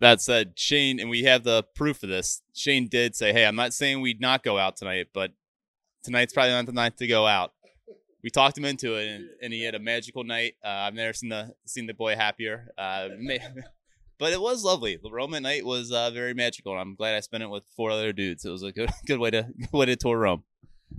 That 0.00 0.20
said, 0.20 0.54
Shane, 0.56 0.98
and 0.98 1.08
we 1.08 1.22
have 1.22 1.44
the 1.44 1.62
proof 1.62 2.02
of 2.02 2.08
this. 2.08 2.42
Shane 2.54 2.88
did 2.88 3.14
say, 3.14 3.32
"Hey, 3.32 3.46
I'm 3.46 3.54
not 3.54 3.72
saying 3.72 4.00
we'd 4.00 4.20
not 4.20 4.42
go 4.42 4.58
out 4.58 4.76
tonight, 4.76 5.08
but 5.14 5.32
tonight's 6.02 6.32
probably 6.32 6.52
not 6.52 6.66
the 6.66 6.72
night 6.72 6.96
to 6.98 7.06
go 7.06 7.26
out." 7.26 7.52
We 8.22 8.30
talked 8.30 8.56
him 8.56 8.64
into 8.64 8.94
it, 8.94 9.08
and, 9.08 9.28
and 9.42 9.52
he 9.52 9.64
had 9.64 9.74
a 9.74 9.80
magical 9.80 10.22
night. 10.22 10.54
Uh, 10.64 10.68
I've 10.68 10.94
never 10.94 11.12
seen 11.12 11.30
the 11.30 11.54
seen 11.64 11.86
the 11.86 11.94
boy 11.94 12.14
happier. 12.14 12.68
Uh, 12.78 13.08
but 14.18 14.32
it 14.32 14.40
was 14.40 14.62
lovely. 14.62 14.98
The 15.02 15.10
Roman 15.10 15.42
night 15.42 15.64
was 15.64 15.90
uh, 15.90 16.10
very 16.10 16.34
magical, 16.34 16.72
and 16.72 16.80
I'm 16.80 16.94
glad 16.94 17.16
I 17.16 17.20
spent 17.20 17.42
it 17.42 17.50
with 17.50 17.64
four 17.76 17.90
other 17.90 18.12
dudes. 18.12 18.44
It 18.44 18.50
was 18.50 18.62
a 18.62 18.72
good 18.72 18.90
good 19.06 19.18
way 19.18 19.30
to 19.30 19.48
good 19.58 19.72
way 19.72 19.86
to 19.86 19.96
tour 19.96 20.18
Rome. 20.18 20.44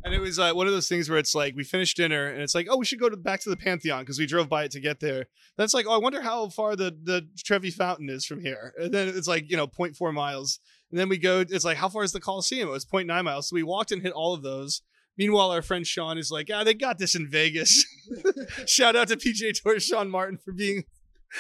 And 0.03 0.13
it 0.13 0.19
was 0.19 0.39
uh, 0.39 0.51
one 0.53 0.67
of 0.67 0.73
those 0.73 0.89
things 0.89 1.09
where 1.09 1.19
it's 1.19 1.35
like 1.35 1.55
we 1.55 1.63
finished 1.63 1.97
dinner 1.97 2.27
and 2.27 2.41
it's 2.41 2.55
like, 2.55 2.67
oh, 2.69 2.77
we 2.77 2.85
should 2.85 2.99
go 2.99 3.09
to 3.09 3.15
back 3.15 3.41
to 3.41 3.49
the 3.49 3.57
Pantheon 3.57 4.01
because 4.01 4.17
we 4.17 4.25
drove 4.25 4.49
by 4.49 4.63
it 4.63 4.71
to 4.71 4.79
get 4.79 4.99
there. 4.99 5.27
That's 5.55 5.73
like, 5.73 5.85
oh, 5.87 5.93
I 5.93 5.97
wonder 5.97 6.21
how 6.21 6.49
far 6.49 6.75
the 6.75 6.95
the 7.03 7.27
Trevi 7.37 7.71
Fountain 7.71 8.09
is 8.09 8.25
from 8.25 8.41
here. 8.41 8.73
And 8.77 8.93
then 8.93 9.07
it's 9.07 9.27
like, 9.27 9.49
you 9.49 9.55
know, 9.57 9.67
0.4 9.67 10.13
miles. 10.13 10.59
And 10.91 10.99
then 10.99 11.09
we 11.09 11.17
go, 11.17 11.41
it's 11.41 11.65
like, 11.65 11.77
how 11.77 11.89
far 11.89 12.03
is 12.03 12.11
the 12.11 12.19
Coliseum? 12.19 12.67
It 12.67 12.71
was 12.71 12.85
0.9 12.85 13.23
miles. 13.23 13.49
So 13.49 13.55
we 13.55 13.63
walked 13.63 13.91
and 13.91 14.01
hit 14.01 14.11
all 14.11 14.33
of 14.33 14.41
those. 14.41 14.81
Meanwhile, 15.17 15.51
our 15.51 15.61
friend 15.61 15.85
Sean 15.85 16.17
is 16.17 16.31
like, 16.31 16.49
ah, 16.53 16.63
they 16.63 16.73
got 16.73 16.97
this 16.97 17.15
in 17.15 17.29
Vegas. 17.29 17.85
Shout 18.65 18.95
out 18.95 19.09
to 19.09 19.15
PGA 19.15 19.53
Tour 19.53 19.79
Sean 19.79 20.09
Martin 20.09 20.37
for 20.37 20.51
being 20.51 20.85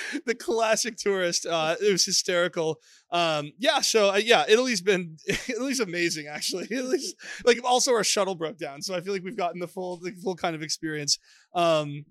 the 0.25 0.35
classic 0.35 0.97
tourist. 0.97 1.45
Uh, 1.45 1.75
it 1.81 1.91
was 1.91 2.05
hysterical. 2.05 2.79
Um, 3.11 3.51
yeah, 3.57 3.81
so 3.81 4.11
uh, 4.13 4.17
yeah, 4.17 4.45
Italy's 4.47 4.81
been 4.81 5.17
Italy's 5.47 5.79
amazing 5.79 6.27
actually. 6.27 6.67
Italy's 6.69 7.15
like 7.45 7.59
also 7.63 7.93
our 7.93 8.03
shuttle 8.03 8.35
broke 8.35 8.57
down, 8.57 8.81
so 8.81 8.95
I 8.95 9.01
feel 9.01 9.13
like 9.13 9.23
we've 9.23 9.37
gotten 9.37 9.59
the 9.59 9.67
full 9.67 9.97
the 9.97 10.11
full 10.11 10.35
kind 10.35 10.55
of 10.55 10.61
experience. 10.61 11.19
Um, 11.53 12.05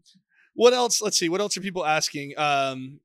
what 0.54 0.72
else? 0.72 1.00
Let's 1.00 1.18
see. 1.18 1.28
What 1.28 1.40
else 1.40 1.56
are 1.56 1.60
people 1.60 1.84
asking? 1.86 2.34
Um, 2.36 3.00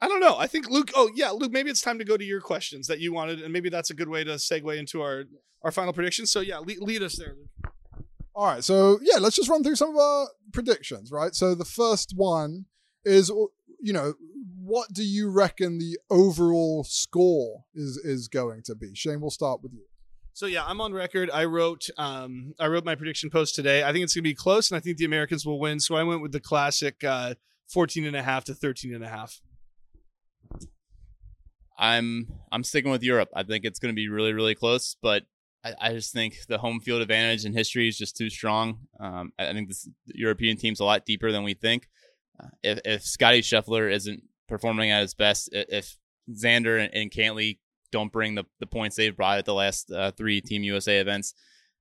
I 0.00 0.08
don't 0.08 0.20
know. 0.20 0.36
I 0.36 0.46
think 0.46 0.68
Luke. 0.68 0.90
Oh 0.94 1.10
yeah, 1.14 1.30
Luke. 1.30 1.52
Maybe 1.52 1.70
it's 1.70 1.80
time 1.80 1.98
to 1.98 2.04
go 2.04 2.16
to 2.16 2.24
your 2.24 2.40
questions 2.40 2.86
that 2.88 3.00
you 3.00 3.12
wanted, 3.12 3.40
and 3.40 3.52
maybe 3.52 3.68
that's 3.68 3.90
a 3.90 3.94
good 3.94 4.08
way 4.08 4.24
to 4.24 4.32
segue 4.32 4.76
into 4.76 5.02
our 5.02 5.24
our 5.62 5.70
final 5.72 5.92
predictions. 5.92 6.30
So 6.30 6.40
yeah, 6.40 6.58
lead, 6.58 6.78
lead 6.80 7.02
us 7.02 7.16
there. 7.16 7.34
Luke. 7.38 7.53
All 8.36 8.46
right, 8.46 8.64
so 8.64 8.98
yeah, 9.02 9.18
let's 9.18 9.36
just 9.36 9.48
run 9.48 9.62
through 9.62 9.76
some 9.76 9.90
of 9.90 9.96
our 9.96 10.28
predictions, 10.52 11.12
right? 11.12 11.34
So 11.34 11.54
the 11.54 11.64
first 11.64 12.14
one 12.16 12.66
is, 13.04 13.30
you 13.80 13.92
know, 13.92 14.14
what 14.58 14.92
do 14.92 15.04
you 15.04 15.30
reckon 15.30 15.78
the 15.78 15.98
overall 16.10 16.84
score 16.84 17.64
is 17.74 17.96
is 17.98 18.28
going 18.28 18.62
to 18.64 18.74
be? 18.74 18.94
Shane, 18.94 19.20
we'll 19.20 19.30
start 19.30 19.62
with 19.62 19.72
you. 19.72 19.84
So 20.32 20.46
yeah, 20.46 20.64
I'm 20.66 20.80
on 20.80 20.92
record. 20.92 21.30
I 21.32 21.44
wrote 21.44 21.88
um 21.96 22.54
I 22.58 22.66
wrote 22.66 22.84
my 22.84 22.96
prediction 22.96 23.30
post 23.30 23.54
today. 23.54 23.84
I 23.84 23.92
think 23.92 24.02
it's 24.02 24.14
going 24.14 24.24
to 24.24 24.30
be 24.30 24.34
close 24.34 24.70
and 24.70 24.76
I 24.76 24.80
think 24.80 24.96
the 24.96 25.04
Americans 25.04 25.46
will 25.46 25.60
win. 25.60 25.78
So 25.78 25.94
I 25.94 26.02
went 26.02 26.22
with 26.22 26.32
the 26.32 26.40
classic 26.40 27.04
uh 27.04 27.34
14 27.68 28.04
and 28.04 28.16
a 28.16 28.22
half 28.22 28.44
to 28.44 28.54
13 28.54 28.94
and 28.94 29.04
a 29.04 29.08
half. 29.08 29.40
I'm 31.78 32.26
I'm 32.50 32.64
sticking 32.64 32.90
with 32.90 33.04
Europe. 33.04 33.28
I 33.34 33.44
think 33.44 33.64
it's 33.64 33.78
going 33.78 33.94
to 33.94 33.96
be 33.96 34.08
really 34.08 34.32
really 34.32 34.56
close, 34.56 34.96
but 35.00 35.22
I, 35.64 35.74
I 35.80 35.92
just 35.92 36.12
think 36.12 36.36
the 36.48 36.58
home 36.58 36.80
field 36.80 37.02
advantage 37.02 37.44
in 37.44 37.54
history 37.54 37.88
is 37.88 37.96
just 37.96 38.16
too 38.16 38.30
strong. 38.30 38.80
Um, 39.00 39.32
I 39.38 39.52
think 39.52 39.68
this 39.68 39.88
the 40.06 40.18
European 40.18 40.56
team's 40.56 40.80
a 40.80 40.84
lot 40.84 41.06
deeper 41.06 41.32
than 41.32 41.42
we 41.42 41.54
think. 41.54 41.88
Uh, 42.38 42.48
if 42.62 42.80
if 42.84 43.02
Scotty 43.02 43.40
Scheffler 43.40 43.90
isn't 43.90 44.22
performing 44.48 44.90
at 44.90 45.02
his 45.02 45.14
best, 45.14 45.48
if 45.52 45.96
Xander 46.30 46.82
and, 46.82 46.94
and 46.94 47.10
Cantlay 47.10 47.58
don't 47.90 48.12
bring 48.12 48.34
the, 48.34 48.44
the 48.60 48.66
points 48.66 48.96
they've 48.96 49.16
brought 49.16 49.38
at 49.38 49.44
the 49.44 49.54
last 49.54 49.90
uh, 49.90 50.10
three 50.12 50.40
Team 50.40 50.64
USA 50.64 50.98
events, 50.98 51.34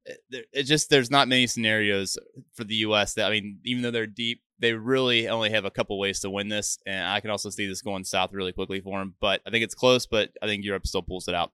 it, 0.06 0.46
it 0.54 0.64
just 0.64 0.90
there's 0.90 1.12
not 1.12 1.28
many 1.28 1.48
scenarios 1.48 2.18
for 2.54 2.64
the 2.64 2.76
U.S. 2.76 3.16
that 3.16 3.28
I 3.28 3.32
mean, 3.32 3.60
even 3.66 3.84
though 3.84 3.92
they're 3.92 4.08
deep, 4.08 4.42
they 4.60 4.74
really 4.74 5.28
only 5.28 5.50
have 5.50 5.66
a 5.66 5.72
couple 5.72 6.00
ways 6.00 6.22
to 6.22 6.30
win 6.30 6.48
this, 6.48 6.78
and 6.86 7.08
I 7.08 7.20
can 7.20 7.32
also 7.32 7.50
see 7.50 7.68
this 7.68 7.82
going 7.82 8.04
south 8.06 8.32
really 8.32 8.54
quickly 8.54 8.80
for 8.80 9.00
them. 9.00 9.16
But 9.20 9.42
I 9.46 9.50
think 9.50 9.64
it's 9.64 9.76
close, 9.76 10.06
but 10.06 10.30
I 10.42 10.48
think 10.48 10.64
Europe 10.64 10.88
still 10.88 11.02
pulls 11.02 11.28
it 11.28 11.36
out. 11.36 11.52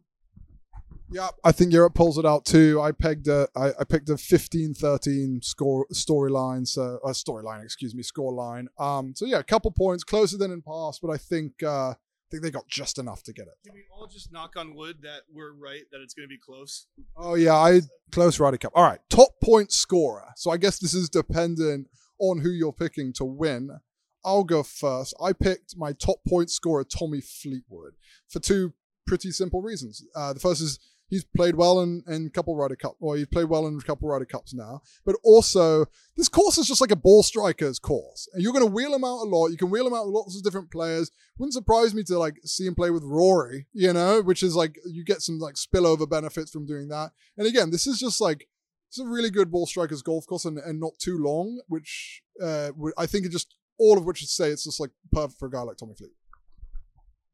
Yeah, 1.11 1.29
I 1.43 1.51
think 1.51 1.73
Europe 1.73 1.95
pulls 1.95 2.17
it 2.17 2.25
out 2.25 2.45
too. 2.45 2.79
I 2.81 2.91
pegged 2.91 3.27
a, 3.27 3.47
I, 3.55 3.69
I 3.79 3.83
picked 3.83 4.09
a 4.09 4.13
15-13 4.13 5.43
score 5.43 5.87
storyline, 5.91 6.67
so 6.67 6.99
uh, 7.03 7.09
storyline, 7.09 7.63
excuse 7.63 7.95
me, 7.95 8.03
score 8.03 8.31
line. 8.31 8.67
Um, 8.77 9.13
so 9.15 9.25
yeah, 9.25 9.39
a 9.39 9.43
couple 9.43 9.71
points 9.71 10.03
closer 10.03 10.37
than 10.37 10.51
in 10.51 10.61
past, 10.61 11.01
but 11.01 11.09
I 11.09 11.17
think 11.17 11.63
uh, 11.63 11.91
I 11.91 11.95
think 12.29 12.43
they 12.43 12.51
got 12.51 12.67
just 12.67 12.99
enough 12.99 13.23
to 13.23 13.33
get 13.33 13.47
it. 13.47 13.55
Can 13.65 13.73
we 13.73 13.85
all 13.91 14.05
just 14.05 14.31
knock 14.31 14.53
on 14.55 14.75
wood 14.75 14.97
that 15.01 15.21
we're 15.33 15.53
right 15.53 15.81
that 15.91 16.01
it's 16.01 16.13
going 16.13 16.27
to 16.27 16.29
be 16.29 16.37
close? 16.37 16.85
Oh 17.17 17.33
yeah, 17.33 17.55
I 17.55 17.81
close 18.11 18.39
Ryder 18.39 18.57
Cup. 18.57 18.73
All 18.75 18.83
right, 18.83 18.99
top 19.09 19.29
point 19.43 19.71
scorer. 19.71 20.27
So 20.35 20.51
I 20.51 20.57
guess 20.57 20.77
this 20.77 20.93
is 20.93 21.09
dependent 21.09 21.87
on 22.19 22.39
who 22.41 22.51
you're 22.51 22.73
picking 22.73 23.13
to 23.13 23.25
win. 23.25 23.79
I'll 24.23 24.43
go 24.43 24.61
first. 24.61 25.15
I 25.19 25.33
picked 25.33 25.75
my 25.75 25.93
top 25.93 26.17
point 26.27 26.51
scorer, 26.51 26.83
Tommy 26.83 27.21
Fleetwood, 27.21 27.93
for 28.27 28.39
two 28.39 28.73
pretty 29.07 29.31
simple 29.31 29.63
reasons. 29.63 30.05
Uh, 30.15 30.33
the 30.33 30.39
first 30.39 30.61
is 30.61 30.77
he's 31.09 31.25
played 31.35 31.55
well 31.55 31.81
in, 31.81 32.03
in 32.07 32.27
a 32.27 32.29
couple 32.29 32.55
Ryder 32.55 32.75
Cup, 32.75 32.95
or 32.99 33.17
he's 33.17 33.27
played 33.27 33.49
well 33.49 33.67
in 33.67 33.77
a 33.77 33.85
couple 33.85 34.07
Ryder 34.07 34.25
Cups 34.25 34.53
now. 34.53 34.81
But 35.05 35.15
also, 35.23 35.85
this 36.15 36.29
course 36.29 36.57
is 36.57 36.67
just 36.67 36.81
like 36.81 36.91
a 36.91 36.95
ball 36.95 37.23
striker's 37.23 37.79
course, 37.79 38.27
and 38.33 38.43
you're 38.43 38.53
going 38.53 38.65
to 38.65 38.71
wheel 38.71 38.93
him 38.93 39.03
out 39.03 39.23
a 39.23 39.29
lot. 39.29 39.47
You 39.47 39.57
can 39.57 39.69
wheel 39.69 39.87
him 39.87 39.93
out 39.93 40.05
with 40.05 40.15
lots 40.15 40.37
of 40.37 40.43
different 40.43 40.71
players. 40.71 41.11
Wouldn't 41.37 41.53
surprise 41.53 41.93
me 41.93 42.03
to 42.03 42.17
like 42.17 42.35
see 42.45 42.65
him 42.65 42.75
play 42.75 42.91
with 42.91 43.03
Rory, 43.03 43.67
you 43.73 43.91
know, 43.93 44.21
which 44.21 44.43
is 44.43 44.55
like 44.55 44.77
you 44.85 45.03
get 45.03 45.21
some 45.21 45.39
like 45.39 45.55
spillover 45.55 46.09
benefits 46.09 46.51
from 46.51 46.65
doing 46.65 46.87
that. 46.89 47.11
And 47.37 47.47
again, 47.47 47.71
this 47.71 47.87
is 47.87 47.99
just 47.99 48.21
like 48.21 48.47
it's 48.89 48.99
a 48.99 49.05
really 49.05 49.29
good 49.29 49.51
ball 49.51 49.67
strikers 49.67 50.01
golf 50.01 50.25
course 50.25 50.45
and, 50.45 50.57
and 50.57 50.79
not 50.79 50.93
too 50.99 51.17
long, 51.17 51.61
which 51.67 52.23
uh, 52.43 52.71
I 52.97 53.05
think 53.05 53.25
it 53.25 53.31
just 53.31 53.55
all 53.77 53.97
of 53.97 54.05
which 54.05 54.21
would 54.21 54.29
say 54.29 54.49
it's 54.49 54.65
just 54.65 54.79
like 54.79 54.91
perfect 55.11 55.39
for 55.39 55.47
a 55.47 55.51
guy 55.51 55.61
like 55.61 55.77
Tommy 55.77 55.93
Fleet. 55.95 56.11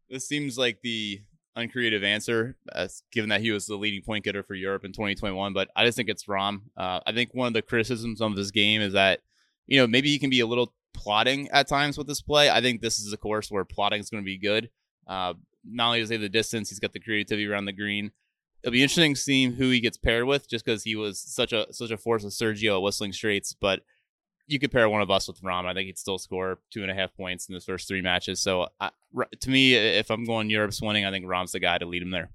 This 0.10 0.28
seems 0.28 0.58
like 0.58 0.82
the 0.84 1.22
uncreative 1.56 2.04
answer, 2.04 2.58
uh, 2.72 2.88
given 3.12 3.30
that 3.30 3.42
he 3.42 3.52
was 3.52 3.66
the 3.66 3.76
leading 3.76 4.02
point 4.02 4.26
getter 4.26 4.44
for 4.44 4.56
Europe 4.56 4.86
in 4.86 4.92
2021. 4.92 5.54
But 5.54 5.70
I 5.76 5.86
just 5.86 5.96
think 5.96 6.10
it's 6.10 6.26
Rahm. 6.26 6.62
Uh, 6.76 7.00
I 7.06 7.14
think 7.14 7.34
one 7.34 7.48
of 7.48 7.54
the 7.54 7.62
criticisms 7.62 8.22
of 8.22 8.36
his 8.36 8.52
game 8.52 8.82
is 8.82 8.94
that, 8.94 9.22
you 9.68 9.80
know, 9.80 9.88
maybe 9.88 10.10
he 10.10 10.20
can 10.20 10.30
be 10.30 10.42
a 10.42 10.48
little 10.48 10.74
plotting 10.94 11.50
at 11.50 11.68
times 11.68 11.98
with 11.98 12.08
this 12.08 12.22
play. 12.22 12.50
I 12.50 12.62
think 12.62 12.82
this 12.82 13.00
is 13.00 13.14
a 13.14 13.18
course 13.18 13.52
where 13.52 13.66
plotting 13.66 14.00
is 14.00 14.10
going 14.10 14.24
to 14.24 14.26
be 14.26 14.38
good. 14.38 14.70
Uh, 15.08 15.34
not 15.64 15.88
only 15.88 16.00
does 16.00 16.10
he 16.10 16.16
have 16.16 16.22
the 16.22 16.30
distance, 16.30 16.70
he's 16.70 16.80
got 16.80 16.94
the 16.94 17.00
creativity 17.00 17.48
around 17.48 17.66
the 17.66 17.74
green. 17.74 18.12
It'll 18.64 18.74
be 18.74 18.82
interesting 18.82 19.16
seeing 19.16 19.54
who 19.54 19.70
he 19.70 19.80
gets 19.80 19.98
paired 19.98 20.26
with, 20.26 20.50
just 20.50 20.66
because 20.66 20.84
he 20.84 20.96
was 20.96 21.20
such 21.20 21.54
a 21.54 21.72
such 21.72 21.92
a 21.92 21.98
force 21.98 22.24
with 22.24 22.34
Sergio 22.34 22.78
at 22.78 22.82
Whistling 22.82 23.14
Straits. 23.14 23.54
But 23.54 23.82
you 24.48 24.60
could 24.60 24.72
pair 24.72 24.88
one 24.90 25.02
of 25.02 25.10
us 25.10 25.28
with 25.28 25.42
Rahm. 25.42 25.66
I 25.66 25.74
think 25.74 25.88
he'd 25.88 25.98
still 25.98 26.18
score 26.18 26.60
two 26.72 26.82
and 26.82 26.92
a 26.92 26.94
half 26.94 27.16
points 27.16 27.48
in 27.48 27.56
his 27.56 27.66
first 27.66 27.88
three 27.88 28.02
matches. 28.02 28.42
So 28.42 28.68
I, 28.80 28.92
to 29.42 29.50
me, 29.50 29.76
if 29.76 30.10
I'm 30.10 30.26
going 30.26 30.50
Europe's 30.50 30.82
winning, 30.82 31.06
I 31.06 31.12
think 31.12 31.26
Rahm's 31.26 31.52
the 31.52 31.60
guy 31.60 31.78
to 31.78 31.86
lead 31.86 32.02
him 32.02 32.12
there. 32.12 32.32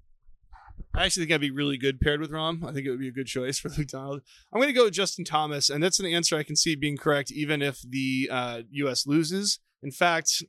I 0.94 1.04
actually 1.04 1.24
think 1.24 1.34
I'd 1.34 1.40
be 1.40 1.50
really 1.50 1.76
good 1.76 2.00
paired 2.00 2.20
with 2.20 2.30
Rahm. 2.30 2.64
I 2.64 2.72
think 2.72 2.86
it 2.86 2.90
would 2.90 3.00
be 3.00 3.08
a 3.08 3.12
good 3.12 3.26
choice 3.26 3.58
for 3.58 3.68
Luke 3.68 3.86
Donald. 3.88 4.22
I'm 4.52 4.58
going 4.58 4.68
to 4.68 4.74
go 4.74 4.84
with 4.84 4.94
Justin 4.94 5.24
Thomas, 5.24 5.70
and 5.70 5.82
that's 5.82 6.00
an 6.00 6.06
answer 6.06 6.36
I 6.36 6.42
can 6.42 6.56
see 6.56 6.74
being 6.74 6.96
correct 6.96 7.30
even 7.30 7.62
if 7.62 7.80
the 7.82 8.28
uh, 8.30 8.62
U.S. 8.70 9.06
loses. 9.06 9.61
In 9.82 9.92
fact, 9.92 10.42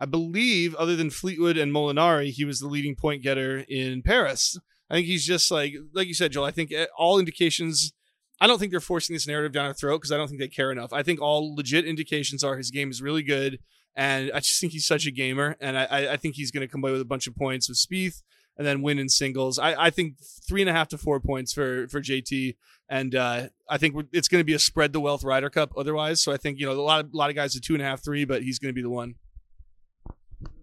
I 0.00 0.06
believe, 0.06 0.74
other 0.76 0.94
than 0.94 1.10
Fleetwood 1.10 1.56
and 1.56 1.72
Molinari, 1.72 2.30
he 2.30 2.44
was 2.44 2.60
the 2.60 2.68
leading 2.68 2.94
point 2.94 3.22
getter 3.22 3.64
in 3.68 4.02
Paris. 4.02 4.56
I 4.88 4.94
think 4.94 5.06
he's 5.06 5.26
just 5.26 5.50
like, 5.50 5.74
like 5.92 6.06
you 6.06 6.14
said, 6.14 6.32
Joel. 6.32 6.44
I 6.46 6.50
think 6.50 6.72
eh, 6.72 6.86
all 6.96 7.18
indications. 7.18 7.92
I 8.40 8.46
don't 8.46 8.58
think 8.58 8.70
they're 8.70 8.80
forcing 8.80 9.14
this 9.14 9.26
narrative 9.26 9.52
down 9.52 9.66
our 9.66 9.74
throat 9.74 9.98
because 9.98 10.12
I 10.12 10.16
don't 10.16 10.28
think 10.28 10.40
they 10.40 10.48
care 10.48 10.70
enough. 10.70 10.92
I 10.92 11.02
think 11.02 11.20
all 11.20 11.54
legit 11.54 11.84
indications 11.84 12.44
are 12.44 12.56
his 12.56 12.70
game 12.70 12.90
is 12.90 13.02
really 13.02 13.22
good, 13.22 13.58
and 13.96 14.30
I 14.32 14.40
just 14.40 14.60
think 14.60 14.72
he's 14.72 14.86
such 14.86 15.06
a 15.06 15.10
gamer, 15.10 15.56
and 15.60 15.76
I, 15.76 16.12
I 16.12 16.16
think 16.16 16.36
he's 16.36 16.50
going 16.50 16.66
to 16.66 16.70
come 16.70 16.82
away 16.82 16.92
with 16.92 17.00
a 17.00 17.06
bunch 17.06 17.26
of 17.26 17.34
points 17.34 17.68
with 17.68 17.78
Spieth 17.78 18.22
and 18.58 18.66
then 18.66 18.82
win 18.82 18.98
in 18.98 19.08
singles. 19.08 19.58
I, 19.58 19.86
I 19.86 19.90
think 19.90 20.16
three 20.46 20.60
and 20.60 20.68
a 20.68 20.72
half 20.72 20.88
to 20.88 20.98
four 20.98 21.20
points 21.20 21.52
for 21.52 21.88
for 21.88 22.00
JT, 22.00 22.56
and 22.88 23.14
uh, 23.14 23.48
I 23.68 23.78
think 23.78 23.96
it's 24.12 24.28
going 24.28 24.40
to 24.40 24.44
be 24.44 24.54
a 24.54 24.58
spread 24.58 24.92
the 24.92 25.00
wealth 25.00 25.24
Ryder 25.24 25.50
Cup 25.50 25.72
otherwise. 25.76 26.22
So 26.22 26.32
I 26.32 26.36
think 26.36 26.58
you 26.58 26.66
know 26.66 26.72
a 26.72 26.80
lot 26.80 27.04
of 27.04 27.12
a 27.12 27.16
lot 27.16 27.30
of 27.30 27.36
guys 27.36 27.56
are 27.56 27.60
two 27.60 27.74
and 27.74 27.82
a 27.82 27.86
half, 27.86 28.04
three, 28.04 28.24
but 28.24 28.42
he's 28.42 28.58
going 28.58 28.70
to 28.70 28.74
be 28.74 28.82
the 28.82 28.90
one. 28.90 29.14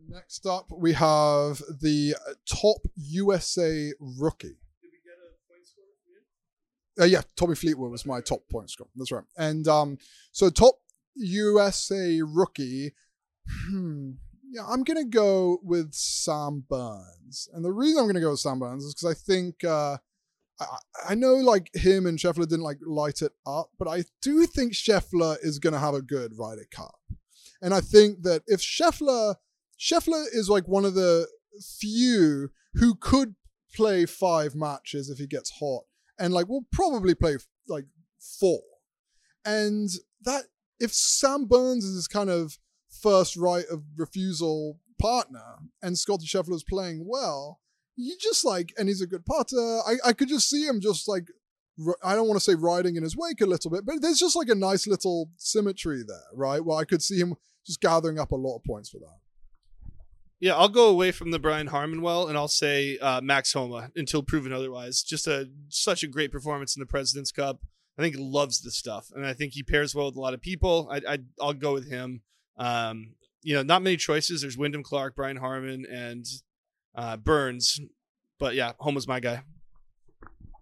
Next 0.07 0.45
up, 0.45 0.67
we 0.71 0.93
have 0.93 1.61
the 1.81 2.15
top 2.45 2.77
USA 2.95 3.91
rookie. 3.99 4.57
Uh, 6.99 7.05
yeah, 7.05 7.21
Tommy 7.35 7.55
Fleetwood 7.55 7.91
was 7.91 8.05
my 8.05 8.21
top 8.21 8.47
point 8.49 8.69
scorer. 8.69 8.89
That's 8.95 9.11
right. 9.11 9.23
And 9.37 9.67
um, 9.67 9.97
so 10.31 10.49
top 10.49 10.75
USA 11.15 12.21
rookie. 12.21 12.93
Hmm, 13.67 14.11
yeah, 14.49 14.65
I'm 14.67 14.83
gonna 14.83 15.05
go 15.05 15.59
with 15.63 15.93
Sam 15.93 16.63
Burns, 16.69 17.49
and 17.53 17.63
the 17.63 17.71
reason 17.71 17.99
I'm 17.99 18.07
gonna 18.07 18.21
go 18.21 18.31
with 18.31 18.39
Sam 18.39 18.59
Burns 18.59 18.83
is 18.83 18.93
because 18.93 19.11
I 19.11 19.13
think 19.13 19.63
uh, 19.63 19.97
I, 20.59 20.65
I 21.09 21.15
know 21.15 21.35
like 21.35 21.69
him 21.73 22.05
and 22.05 22.17
Scheffler 22.17 22.47
didn't 22.47 22.63
like 22.63 22.79
light 22.85 23.21
it 23.21 23.33
up, 23.45 23.69
but 23.77 23.87
I 23.87 24.05
do 24.21 24.45
think 24.45 24.73
Scheffler 24.73 25.37
is 25.41 25.59
gonna 25.59 25.79
have 25.79 25.93
a 25.93 26.01
good 26.01 26.37
Ryder 26.37 26.67
Cup, 26.71 26.99
and 27.61 27.73
I 27.73 27.81
think 27.81 28.23
that 28.23 28.43
if 28.47 28.61
Scheffler 28.61 29.35
Scheffler 29.79 30.25
is 30.31 30.49
like 30.49 30.67
one 30.67 30.85
of 30.85 30.93
the 30.93 31.27
few 31.77 32.49
who 32.75 32.95
could 32.95 33.35
play 33.73 34.05
five 34.05 34.55
matches 34.55 35.09
if 35.09 35.17
he 35.17 35.27
gets 35.27 35.51
hot, 35.59 35.83
and 36.19 36.33
like 36.33 36.47
we'll 36.47 36.65
probably 36.71 37.15
play 37.15 37.37
like 37.67 37.85
four. 38.39 38.61
And 39.43 39.89
that 40.23 40.43
if 40.79 40.93
Sam 40.93 41.45
Burns 41.45 41.83
is 41.83 41.95
his 41.95 42.07
kind 42.07 42.29
of 42.29 42.57
first 43.01 43.35
right 43.37 43.65
of 43.71 43.83
refusal 43.95 44.79
partner, 44.99 45.57
and 45.81 45.97
Scotty 45.97 46.25
Scheffler 46.25 46.55
is 46.55 46.63
playing 46.63 47.05
well, 47.07 47.59
you 47.95 48.15
just 48.19 48.43
like, 48.43 48.73
and 48.77 48.87
he's 48.87 49.01
a 49.01 49.07
good 49.07 49.25
putter. 49.25 49.79
I, 49.87 49.95
I 50.05 50.13
could 50.13 50.29
just 50.29 50.49
see 50.49 50.65
him 50.65 50.81
just 50.81 51.07
like 51.07 51.27
I 52.03 52.15
don't 52.15 52.27
want 52.27 52.39
to 52.39 52.43
say 52.43 52.55
riding 52.55 52.95
in 52.95 53.03
his 53.03 53.17
wake 53.17 53.41
a 53.41 53.45
little 53.45 53.69
bit, 53.69 53.85
but 53.85 54.01
there's 54.01 54.19
just 54.19 54.35
like 54.35 54.49
a 54.49 54.55
nice 54.55 54.87
little 54.87 55.29
symmetry 55.37 56.03
there, 56.07 56.17
right? 56.33 56.63
Well, 56.63 56.77
I 56.77 56.85
could 56.85 57.01
see 57.01 57.19
him 57.19 57.35
just 57.65 57.81
gathering 57.81 58.17
up 58.17 58.31
a 58.31 58.35
lot 58.35 58.57
of 58.57 58.63
points 58.63 58.89
for 58.89 58.99
that. 58.99 59.19
Yeah, 60.39 60.55
I'll 60.55 60.69
go 60.69 60.89
away 60.89 61.11
from 61.11 61.31
the 61.31 61.39
Brian 61.39 61.67
Harman 61.67 62.01
well, 62.01 62.27
and 62.27 62.37
I'll 62.37 62.47
say 62.49 62.97
uh, 62.97 63.21
Max 63.21 63.53
Homa 63.53 63.89
until 63.95 64.21
proven 64.21 64.51
otherwise. 64.51 65.01
Just 65.01 65.27
a 65.27 65.49
such 65.69 66.03
a 66.03 66.07
great 66.07 66.31
performance 66.31 66.75
in 66.75 66.81
the 66.81 66.85
President's 66.85 67.31
Cup. 67.31 67.61
I 67.97 68.01
think 68.01 68.15
he 68.15 68.21
loves 68.21 68.61
the 68.61 68.71
stuff, 68.71 69.07
and 69.15 69.25
I 69.25 69.33
think 69.33 69.53
he 69.53 69.63
pairs 69.63 69.95
well 69.95 70.07
with 70.07 70.17
a 70.17 70.21
lot 70.21 70.33
of 70.33 70.41
people. 70.41 70.89
I, 70.91 71.01
I 71.13 71.17
I'll 71.39 71.53
go 71.53 71.73
with 71.73 71.89
him. 71.89 72.21
Um, 72.57 73.15
you 73.41 73.55
know, 73.55 73.63
not 73.63 73.81
many 73.81 73.95
choices. 73.95 74.41
There's 74.41 74.57
Wyndham 74.57 74.83
Clark, 74.83 75.15
Brian 75.15 75.37
Harman, 75.37 75.85
and 75.89 76.25
uh, 76.95 77.15
Burns, 77.15 77.79
but 78.37 78.55
yeah, 78.55 78.73
Homa 78.79 78.95
was 78.95 79.07
my 79.07 79.19
guy. 79.19 79.43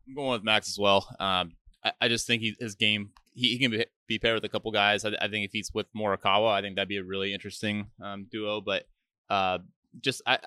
I'm 0.07 0.13
going 0.13 0.32
with 0.32 0.43
Max 0.43 0.69
as 0.69 0.78
well. 0.78 1.07
Um, 1.19 1.53
I, 1.84 1.93
I 2.01 2.07
just 2.09 2.28
think 2.28 2.41
he, 2.41 2.55
his 2.59 2.76
game 2.76 3.11
he, 3.34 3.49
he 3.49 3.59
can 3.59 3.71
be, 3.71 3.86
be 4.07 4.19
paired 4.19 4.36
with 4.36 4.45
a 4.45 4.49
couple 4.49 4.71
guys. 4.71 5.05
I, 5.05 5.13
I 5.19 5.28
think 5.28 5.45
if 5.45 5.51
he's 5.51 5.71
with 5.74 5.88
Morikawa, 5.93 6.51
I 6.51 6.61
think 6.61 6.76
that'd 6.76 6.89
be 6.89 6.97
a 6.97 7.03
really 7.03 7.34
interesting 7.34 7.88
um, 8.01 8.28
duo. 8.32 8.61
But 8.61 8.86
uh, 9.30 9.59
just 10.01 10.21
I, 10.26 10.39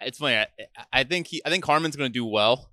it's 0.00 0.18
funny. 0.18 0.36
I, 0.36 0.46
I 0.92 1.04
think 1.04 1.26
he 1.26 1.42
I 1.44 1.50
think 1.50 1.64
Harman's 1.64 1.96
going 1.96 2.10
to 2.10 2.12
do 2.12 2.24
well. 2.24 2.70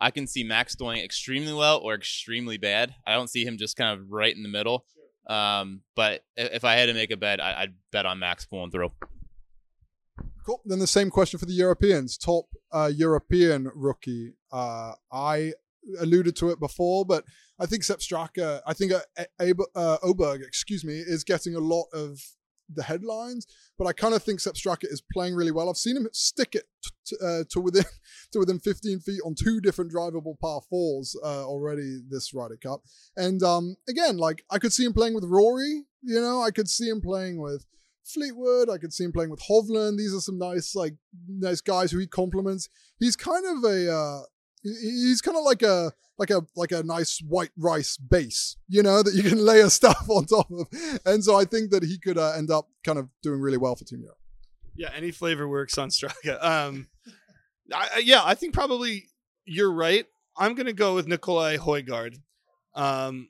I 0.00 0.10
can 0.10 0.26
see 0.26 0.44
Max 0.44 0.74
doing 0.74 1.02
extremely 1.02 1.52
well 1.52 1.78
or 1.78 1.94
extremely 1.94 2.56
bad. 2.56 2.94
I 3.06 3.12
don't 3.12 3.28
see 3.28 3.44
him 3.44 3.58
just 3.58 3.76
kind 3.76 3.98
of 3.98 4.10
right 4.10 4.34
in 4.34 4.42
the 4.42 4.48
middle. 4.48 4.86
Um, 5.26 5.82
but 5.94 6.24
if 6.36 6.64
I 6.64 6.74
had 6.74 6.86
to 6.86 6.94
make 6.94 7.10
a 7.10 7.16
bet, 7.16 7.40
I, 7.40 7.62
would 7.62 7.74
bet 7.92 8.06
on 8.06 8.18
Max 8.18 8.46
pulling 8.46 8.70
through. 8.70 8.92
Cool. 10.46 10.62
Then 10.64 10.78
the 10.78 10.86
same 10.86 11.10
question 11.10 11.38
for 11.38 11.44
the 11.44 11.52
Europeans. 11.52 12.16
Top 12.16 12.46
uh, 12.72 12.90
European 12.92 13.70
rookie. 13.74 14.32
Uh, 14.50 14.94
I 15.12 15.52
alluded 16.00 16.34
to 16.36 16.50
it 16.50 16.58
before, 16.58 17.04
but 17.04 17.24
I 17.58 17.66
think 17.66 17.84
Sepp 17.84 17.98
Straka, 17.98 18.62
I 18.66 18.72
think 18.72 18.92
uh, 18.92 19.00
uh, 19.18 19.98
Aberg, 20.02 20.42
excuse 20.42 20.84
me, 20.84 20.94
is 20.94 21.24
getting 21.24 21.54
a 21.54 21.60
lot 21.60 21.86
of 21.92 22.20
the 22.74 22.82
headlines, 22.82 23.46
but 23.78 23.86
I 23.86 23.92
kind 23.92 24.14
of 24.14 24.22
think 24.22 24.40
Sepp 24.40 24.54
Straka 24.54 24.84
is 24.84 25.02
playing 25.12 25.34
really 25.34 25.50
well. 25.50 25.68
I've 25.68 25.76
seen 25.76 25.96
him 25.96 26.08
stick 26.12 26.54
it 26.54 26.64
to, 27.06 27.16
uh, 27.16 27.44
to 27.50 27.60
within 27.60 27.84
to 28.32 28.38
within 28.38 28.58
15 28.58 29.00
feet 29.00 29.20
on 29.24 29.34
two 29.34 29.60
different 29.60 29.92
drivable 29.92 30.38
par 30.38 30.60
fours 30.68 31.16
uh, 31.22 31.44
already 31.44 31.98
this 32.08 32.32
Ryder 32.34 32.58
Cup, 32.62 32.82
and 33.16 33.42
um, 33.42 33.76
again, 33.88 34.16
like 34.16 34.44
I 34.50 34.58
could 34.58 34.72
see 34.72 34.84
him 34.84 34.92
playing 34.92 35.14
with 35.14 35.24
Rory. 35.24 35.84
You 36.02 36.20
know, 36.20 36.42
I 36.42 36.50
could 36.50 36.68
see 36.68 36.88
him 36.88 37.00
playing 37.00 37.40
with 37.40 37.66
Fleetwood. 38.04 38.68
I 38.70 38.78
could 38.78 38.92
see 38.92 39.04
him 39.04 39.12
playing 39.12 39.30
with 39.30 39.40
Hovland. 39.40 39.98
These 39.98 40.14
are 40.14 40.20
some 40.20 40.38
nice, 40.38 40.74
like, 40.74 40.94
nice 41.28 41.60
guys 41.60 41.90
who 41.90 41.98
he 41.98 42.06
compliments. 42.06 42.68
He's 42.98 43.16
kind 43.16 43.44
of 43.46 43.64
a, 43.64 43.92
uh, 43.92 44.20
he's 44.62 45.20
kind 45.20 45.36
of 45.36 45.44
like 45.44 45.62
a, 45.62 45.92
like 46.18 46.30
a, 46.30 46.42
like 46.56 46.72
a 46.72 46.82
nice 46.82 47.20
white 47.26 47.50
rice 47.56 47.96
base, 47.96 48.56
you 48.68 48.82
know, 48.82 49.02
that 49.02 49.14
you 49.14 49.22
can 49.22 49.38
layer 49.44 49.70
stuff 49.70 50.08
on 50.08 50.26
top 50.26 50.50
of. 50.50 50.66
And 51.04 51.24
so 51.24 51.36
I 51.36 51.44
think 51.44 51.70
that 51.70 51.82
he 51.82 51.98
could 51.98 52.18
uh, 52.18 52.32
end 52.32 52.50
up 52.50 52.68
kind 52.84 52.98
of 52.98 53.08
doing 53.22 53.40
really 53.40 53.58
well 53.58 53.74
for 53.76 53.84
Team 53.84 54.00
Europe. 54.02 54.18
Yeah, 54.74 54.90
any 54.94 55.10
flavor 55.10 55.48
works 55.48 55.78
on 55.78 55.88
Straka. 55.90 56.42
Um, 56.42 56.88
I, 57.72 58.02
yeah, 58.04 58.22
I 58.24 58.34
think 58.34 58.54
probably 58.54 59.08
you're 59.44 59.72
right. 59.72 60.06
I'm 60.36 60.54
gonna 60.54 60.72
go 60.72 60.94
with 60.94 61.06
Nicolai 61.06 61.56
Højgaard. 61.58 62.16
Um, 62.74 63.28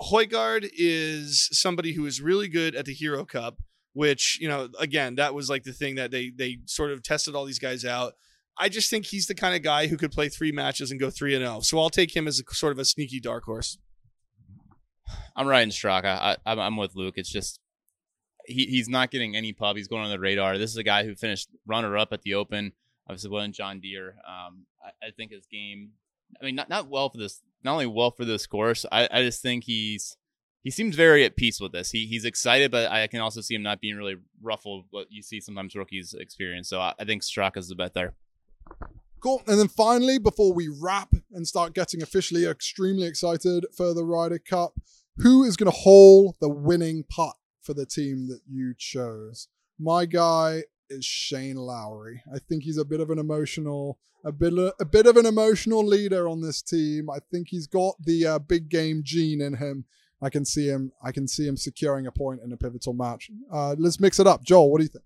Højgaard 0.00 0.68
is 0.72 1.48
somebody 1.52 1.92
who 1.92 2.06
is 2.06 2.20
really 2.20 2.48
good 2.48 2.74
at 2.74 2.86
the 2.86 2.94
Hero 2.94 3.24
Cup 3.24 3.58
which 3.94 4.38
you 4.40 4.48
know 4.48 4.68
again 4.78 5.16
that 5.16 5.34
was 5.34 5.50
like 5.50 5.64
the 5.64 5.72
thing 5.72 5.96
that 5.96 6.10
they 6.10 6.30
they 6.30 6.58
sort 6.66 6.90
of 6.90 7.02
tested 7.02 7.34
all 7.34 7.44
these 7.44 7.58
guys 7.58 7.84
out 7.84 8.14
i 8.58 8.68
just 8.68 8.90
think 8.90 9.06
he's 9.06 9.26
the 9.26 9.34
kind 9.34 9.54
of 9.54 9.62
guy 9.62 9.86
who 9.86 9.96
could 9.96 10.12
play 10.12 10.28
three 10.28 10.52
matches 10.52 10.90
and 10.90 11.00
go 11.00 11.10
3 11.10 11.34
and 11.34 11.44
0 11.44 11.60
so 11.60 11.78
i'll 11.78 11.90
take 11.90 12.14
him 12.14 12.26
as 12.26 12.40
a 12.40 12.54
sort 12.54 12.72
of 12.72 12.78
a 12.78 12.84
sneaky 12.84 13.20
dark 13.20 13.44
horse 13.44 13.78
i'm 15.36 15.46
riding 15.46 15.70
straka 15.70 16.04
I, 16.04 16.36
I'm, 16.46 16.58
I'm 16.58 16.76
with 16.76 16.94
luke 16.94 17.14
it's 17.16 17.30
just 17.30 17.60
he, 18.44 18.66
he's 18.66 18.88
not 18.88 19.10
getting 19.10 19.36
any 19.36 19.52
pub 19.52 19.76
he's 19.76 19.88
going 19.88 20.02
on 20.02 20.10
the 20.10 20.18
radar 20.18 20.58
this 20.58 20.70
is 20.70 20.76
a 20.76 20.82
guy 20.82 21.04
who 21.04 21.14
finished 21.14 21.48
runner 21.66 21.96
up 21.96 22.12
at 22.12 22.22
the 22.22 22.34
open 22.34 22.72
obviously 23.08 23.30
wasn't 23.30 23.54
john 23.54 23.80
deere 23.80 24.16
um, 24.26 24.66
I, 24.82 25.06
I 25.06 25.10
think 25.10 25.32
his 25.32 25.46
game 25.46 25.90
i 26.40 26.44
mean 26.44 26.54
not, 26.54 26.68
not 26.68 26.88
well 26.88 27.10
for 27.10 27.18
this 27.18 27.40
not 27.64 27.72
only 27.72 27.86
well 27.86 28.10
for 28.10 28.24
this 28.24 28.46
course 28.46 28.84
I, 28.90 29.08
I 29.10 29.22
just 29.22 29.42
think 29.42 29.64
he's 29.64 30.16
he 30.62 30.70
seems 30.70 30.94
very 30.94 31.24
at 31.24 31.36
peace 31.36 31.60
with 31.60 31.72
this. 31.72 31.90
He 31.90 32.06
he's 32.06 32.24
excited, 32.24 32.70
but 32.70 32.90
I 32.90 33.06
can 33.08 33.20
also 33.20 33.40
see 33.40 33.54
him 33.54 33.62
not 33.62 33.80
being 33.80 33.96
really 33.96 34.16
ruffled. 34.40 34.84
What 34.90 35.08
you 35.10 35.22
see 35.22 35.40
sometimes 35.40 35.74
rookies 35.74 36.14
experience. 36.14 36.68
So 36.68 36.80
I, 36.80 36.94
I 36.98 37.04
think 37.04 37.22
Straka's 37.22 37.68
the 37.68 37.74
bet 37.74 37.94
there. 37.94 38.14
Cool. 39.20 39.42
And 39.46 39.58
then 39.58 39.68
finally, 39.68 40.18
before 40.18 40.52
we 40.52 40.68
wrap 40.68 41.12
and 41.32 41.46
start 41.46 41.74
getting 41.74 42.02
officially 42.02 42.44
extremely 42.44 43.06
excited 43.06 43.64
for 43.76 43.94
the 43.94 44.04
Ryder 44.04 44.40
Cup, 44.40 44.72
who 45.18 45.44
is 45.44 45.56
going 45.56 45.70
to 45.70 45.78
hold 45.78 46.34
the 46.40 46.48
winning 46.48 47.04
putt 47.08 47.36
for 47.60 47.72
the 47.72 47.86
team 47.86 48.26
that 48.28 48.40
you 48.50 48.74
chose? 48.76 49.46
My 49.78 50.06
guy 50.06 50.64
is 50.90 51.04
Shane 51.04 51.56
Lowry. 51.56 52.22
I 52.34 52.38
think 52.38 52.64
he's 52.64 52.78
a 52.78 52.84
bit 52.84 53.00
of 53.00 53.10
an 53.10 53.18
emotional, 53.18 53.98
a 54.24 54.32
bit, 54.32 54.54
a 54.80 54.84
bit 54.84 55.06
of 55.06 55.16
an 55.16 55.26
emotional 55.26 55.86
leader 55.86 56.28
on 56.28 56.40
this 56.40 56.60
team. 56.60 57.08
I 57.08 57.18
think 57.30 57.48
he's 57.50 57.68
got 57.68 57.94
the 58.04 58.26
uh, 58.26 58.38
big 58.40 58.68
game 58.68 59.02
gene 59.04 59.40
in 59.40 59.54
him. 59.54 59.84
I 60.20 60.30
can 60.30 60.44
see 60.44 60.66
him. 60.66 60.92
I 61.02 61.12
can 61.12 61.28
see 61.28 61.46
him 61.46 61.56
securing 61.56 62.06
a 62.06 62.12
point 62.12 62.40
in 62.44 62.52
a 62.52 62.56
pivotal 62.56 62.92
match. 62.92 63.30
Uh, 63.52 63.76
let's 63.78 64.00
mix 64.00 64.18
it 64.18 64.26
up, 64.26 64.42
Joel. 64.44 64.70
What 64.70 64.78
do 64.78 64.84
you 64.84 64.88
think? 64.88 65.04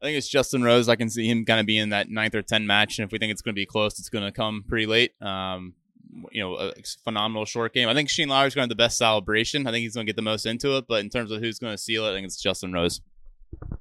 I 0.00 0.06
think 0.06 0.16
it's 0.16 0.28
Justin 0.28 0.62
Rose. 0.62 0.88
I 0.88 0.96
can 0.96 1.10
see 1.10 1.28
him 1.28 1.44
kind 1.44 1.60
of 1.60 1.66
being 1.66 1.82
in 1.82 1.88
that 1.90 2.08
ninth 2.08 2.34
or 2.34 2.42
10 2.42 2.66
match. 2.66 2.98
And 2.98 3.06
if 3.06 3.12
we 3.12 3.18
think 3.18 3.32
it's 3.32 3.42
going 3.42 3.54
to 3.54 3.60
be 3.60 3.66
close, 3.66 3.98
it's 3.98 4.08
going 4.08 4.24
to 4.24 4.32
come 4.32 4.64
pretty 4.66 4.86
late. 4.86 5.12
Um, 5.20 5.74
you 6.32 6.42
know, 6.42 6.54
a 6.54 6.72
phenomenal 7.04 7.44
short 7.44 7.74
game. 7.74 7.88
I 7.88 7.94
think 7.94 8.08
Shane 8.08 8.28
Lowry's 8.28 8.54
going 8.54 8.62
to 8.62 8.64
have 8.72 8.76
the 8.76 8.82
best 8.82 8.96
celebration. 8.96 9.66
I 9.66 9.70
think 9.70 9.82
he's 9.82 9.94
going 9.94 10.06
to 10.06 10.10
get 10.10 10.16
the 10.16 10.22
most 10.22 10.46
into 10.46 10.76
it. 10.78 10.86
But 10.88 11.00
in 11.00 11.10
terms 11.10 11.30
of 11.30 11.40
who's 11.40 11.58
going 11.58 11.74
to 11.74 11.78
seal 11.78 12.06
it, 12.06 12.12
I 12.12 12.14
think 12.14 12.26
it's 12.26 12.40
Justin 12.40 12.72
Rose. 12.72 13.02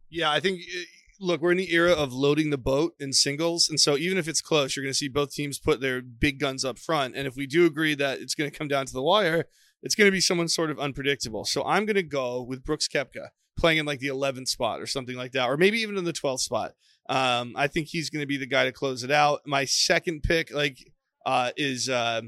Yeah, 0.09 0.30
I 0.30 0.41
think, 0.41 0.59
eh, 0.59 0.84
look, 1.22 1.41
we're 1.41 1.51
in 1.51 1.57
the 1.57 1.74
era 1.74 1.93
of 1.93 2.11
loading 2.11 2.49
the 2.49 2.57
boat 2.57 2.95
in 2.99 3.13
singles. 3.13 3.70
And 3.70 3.80
so 3.80 3.97
even 3.97 4.17
if 4.17 4.28
it's 4.28 4.41
close, 4.41 4.76
you're 4.76 4.84
going 4.84 4.93
to 4.93 4.97
see 4.97 5.07
both 5.07 5.32
teams 5.32 5.57
put 5.57 5.80
their 5.80 6.01
big 6.01 6.39
guns 6.39 6.65
up 6.65 6.78
front. 6.78 7.15
And 7.15 7.28
if 7.28 7.38
we 7.38 7.47
do 7.47 7.65
agree 7.65 7.95
that 7.95 8.20
it's 8.20 8.36
going 8.36 8.51
to 8.51 8.57
come 8.57 8.67
down 8.67 8.86
to 8.88 8.93
the 8.93 9.01
wire, 9.01 9.45
it's 9.82 9.95
going 9.95 10.07
to 10.07 10.11
be 10.11 10.22
someone 10.22 10.49
sort 10.49 10.70
of 10.70 10.80
unpredictable. 10.80 11.45
So 11.45 11.63
I'm 11.63 11.86
going 11.86 11.95
to 11.95 12.03
go 12.03 12.41
with 12.41 12.65
Brooks 12.65 12.89
Koepka 12.89 13.30
playing 13.60 13.78
in 13.78 13.86
like 13.86 13.99
the 13.99 14.07
11th 14.07 14.47
spot 14.47 14.82
or 14.82 14.88
something 14.88 15.16
like 15.16 15.34
that, 15.34 15.49
or 15.49 15.57
maybe 15.57 15.80
even 15.80 15.97
in 15.97 16.03
the 16.03 16.14
12th 16.14 16.41
spot. 16.41 16.74
Um, 17.07 17.53
I 17.55 17.68
think 17.68 17.88
he's 17.88 18.10
going 18.10 18.22
to 18.22 18.28
be 18.28 18.38
the 18.38 18.45
guy 18.45 18.66
to 18.66 18.72
close 18.72 19.03
it 19.03 19.12
out. 19.12 19.41
My 19.45 19.66
second 19.66 20.22
pick, 20.24 20.53
like, 20.53 20.78
uh, 21.26 21.51
is 21.57 21.89
uh, 21.89 22.22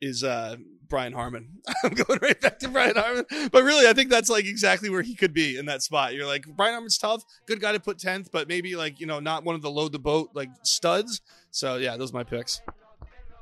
is 0.00 0.22
uh, 0.22 0.56
Brian 0.88 1.12
Harman. 1.12 1.48
I'm 1.84 1.94
going 1.94 2.18
right 2.22 2.40
back 2.40 2.58
to 2.60 2.68
Brian 2.68 2.96
Harman, 2.96 3.24
but 3.50 3.62
really, 3.62 3.86
I 3.86 3.92
think 3.92 4.10
that's 4.10 4.28
like 4.28 4.44
exactly 4.44 4.90
where 4.90 5.02
he 5.02 5.14
could 5.14 5.32
be 5.32 5.56
in 5.56 5.66
that 5.66 5.82
spot. 5.82 6.14
You're 6.14 6.26
like 6.26 6.44
Brian 6.56 6.74
Harman's 6.74 6.98
tough, 6.98 7.22
good 7.46 7.60
guy 7.60 7.72
to 7.72 7.80
put 7.80 7.98
10th, 7.98 8.28
but 8.32 8.48
maybe 8.48 8.76
like 8.76 9.00
you 9.00 9.06
know 9.06 9.20
not 9.20 9.44
one 9.44 9.54
of 9.54 9.62
the 9.62 9.70
load 9.70 9.92
the 9.92 9.98
boat 9.98 10.30
like 10.34 10.50
studs. 10.62 11.20
So 11.50 11.76
yeah, 11.76 11.96
those 11.96 12.12
are 12.12 12.16
my 12.16 12.24
picks. 12.24 12.60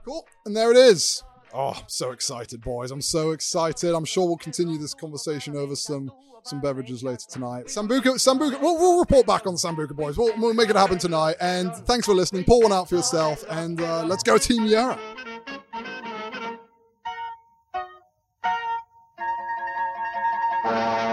Cool, 0.05 0.27
and 0.45 0.57
there 0.57 0.71
it 0.71 0.77
is. 0.77 1.23
Oh, 1.53 1.71
I'm 1.71 1.89
so 1.89 2.11
excited, 2.11 2.61
boys. 2.61 2.91
I'm 2.91 3.01
so 3.01 3.31
excited. 3.31 3.95
I'm 3.95 4.05
sure 4.05 4.27
we'll 4.27 4.37
continue 4.37 4.79
this 4.79 4.95
conversation 4.95 5.57
over 5.57 5.75
some 5.75 6.11
some 6.47 6.61
beverages 6.61 7.03
later 7.03 7.25
tonight. 7.29 7.67
Sambuca, 7.67 8.15
Sambuca, 8.15 8.61
we'll, 8.61 8.79
we'll 8.79 8.99
report 8.99 9.27
back 9.27 9.47
on 9.47 9.55
the 9.55 9.59
Sambuca 9.59 9.95
boys. 9.95 10.17
We'll, 10.17 10.33
we'll, 10.39 10.55
make 10.55 10.71
it 10.71 10.77
happen 10.77 10.99
tonight. 10.99 11.37
And 11.41 11.75
thanks 11.75 12.07
for 12.07 12.15
listening. 12.15 12.45
Pour 12.45 12.63
one 12.63 12.73
out 12.73 12.89
for 12.89 12.97
yourself, 12.97 13.45
and 13.51 13.81
uh, 13.81 14.05
let's 14.05 14.23
go, 14.23 14.39
Team 14.39 14.67
Yarra. 14.67 14.99
Uh... 20.65 21.06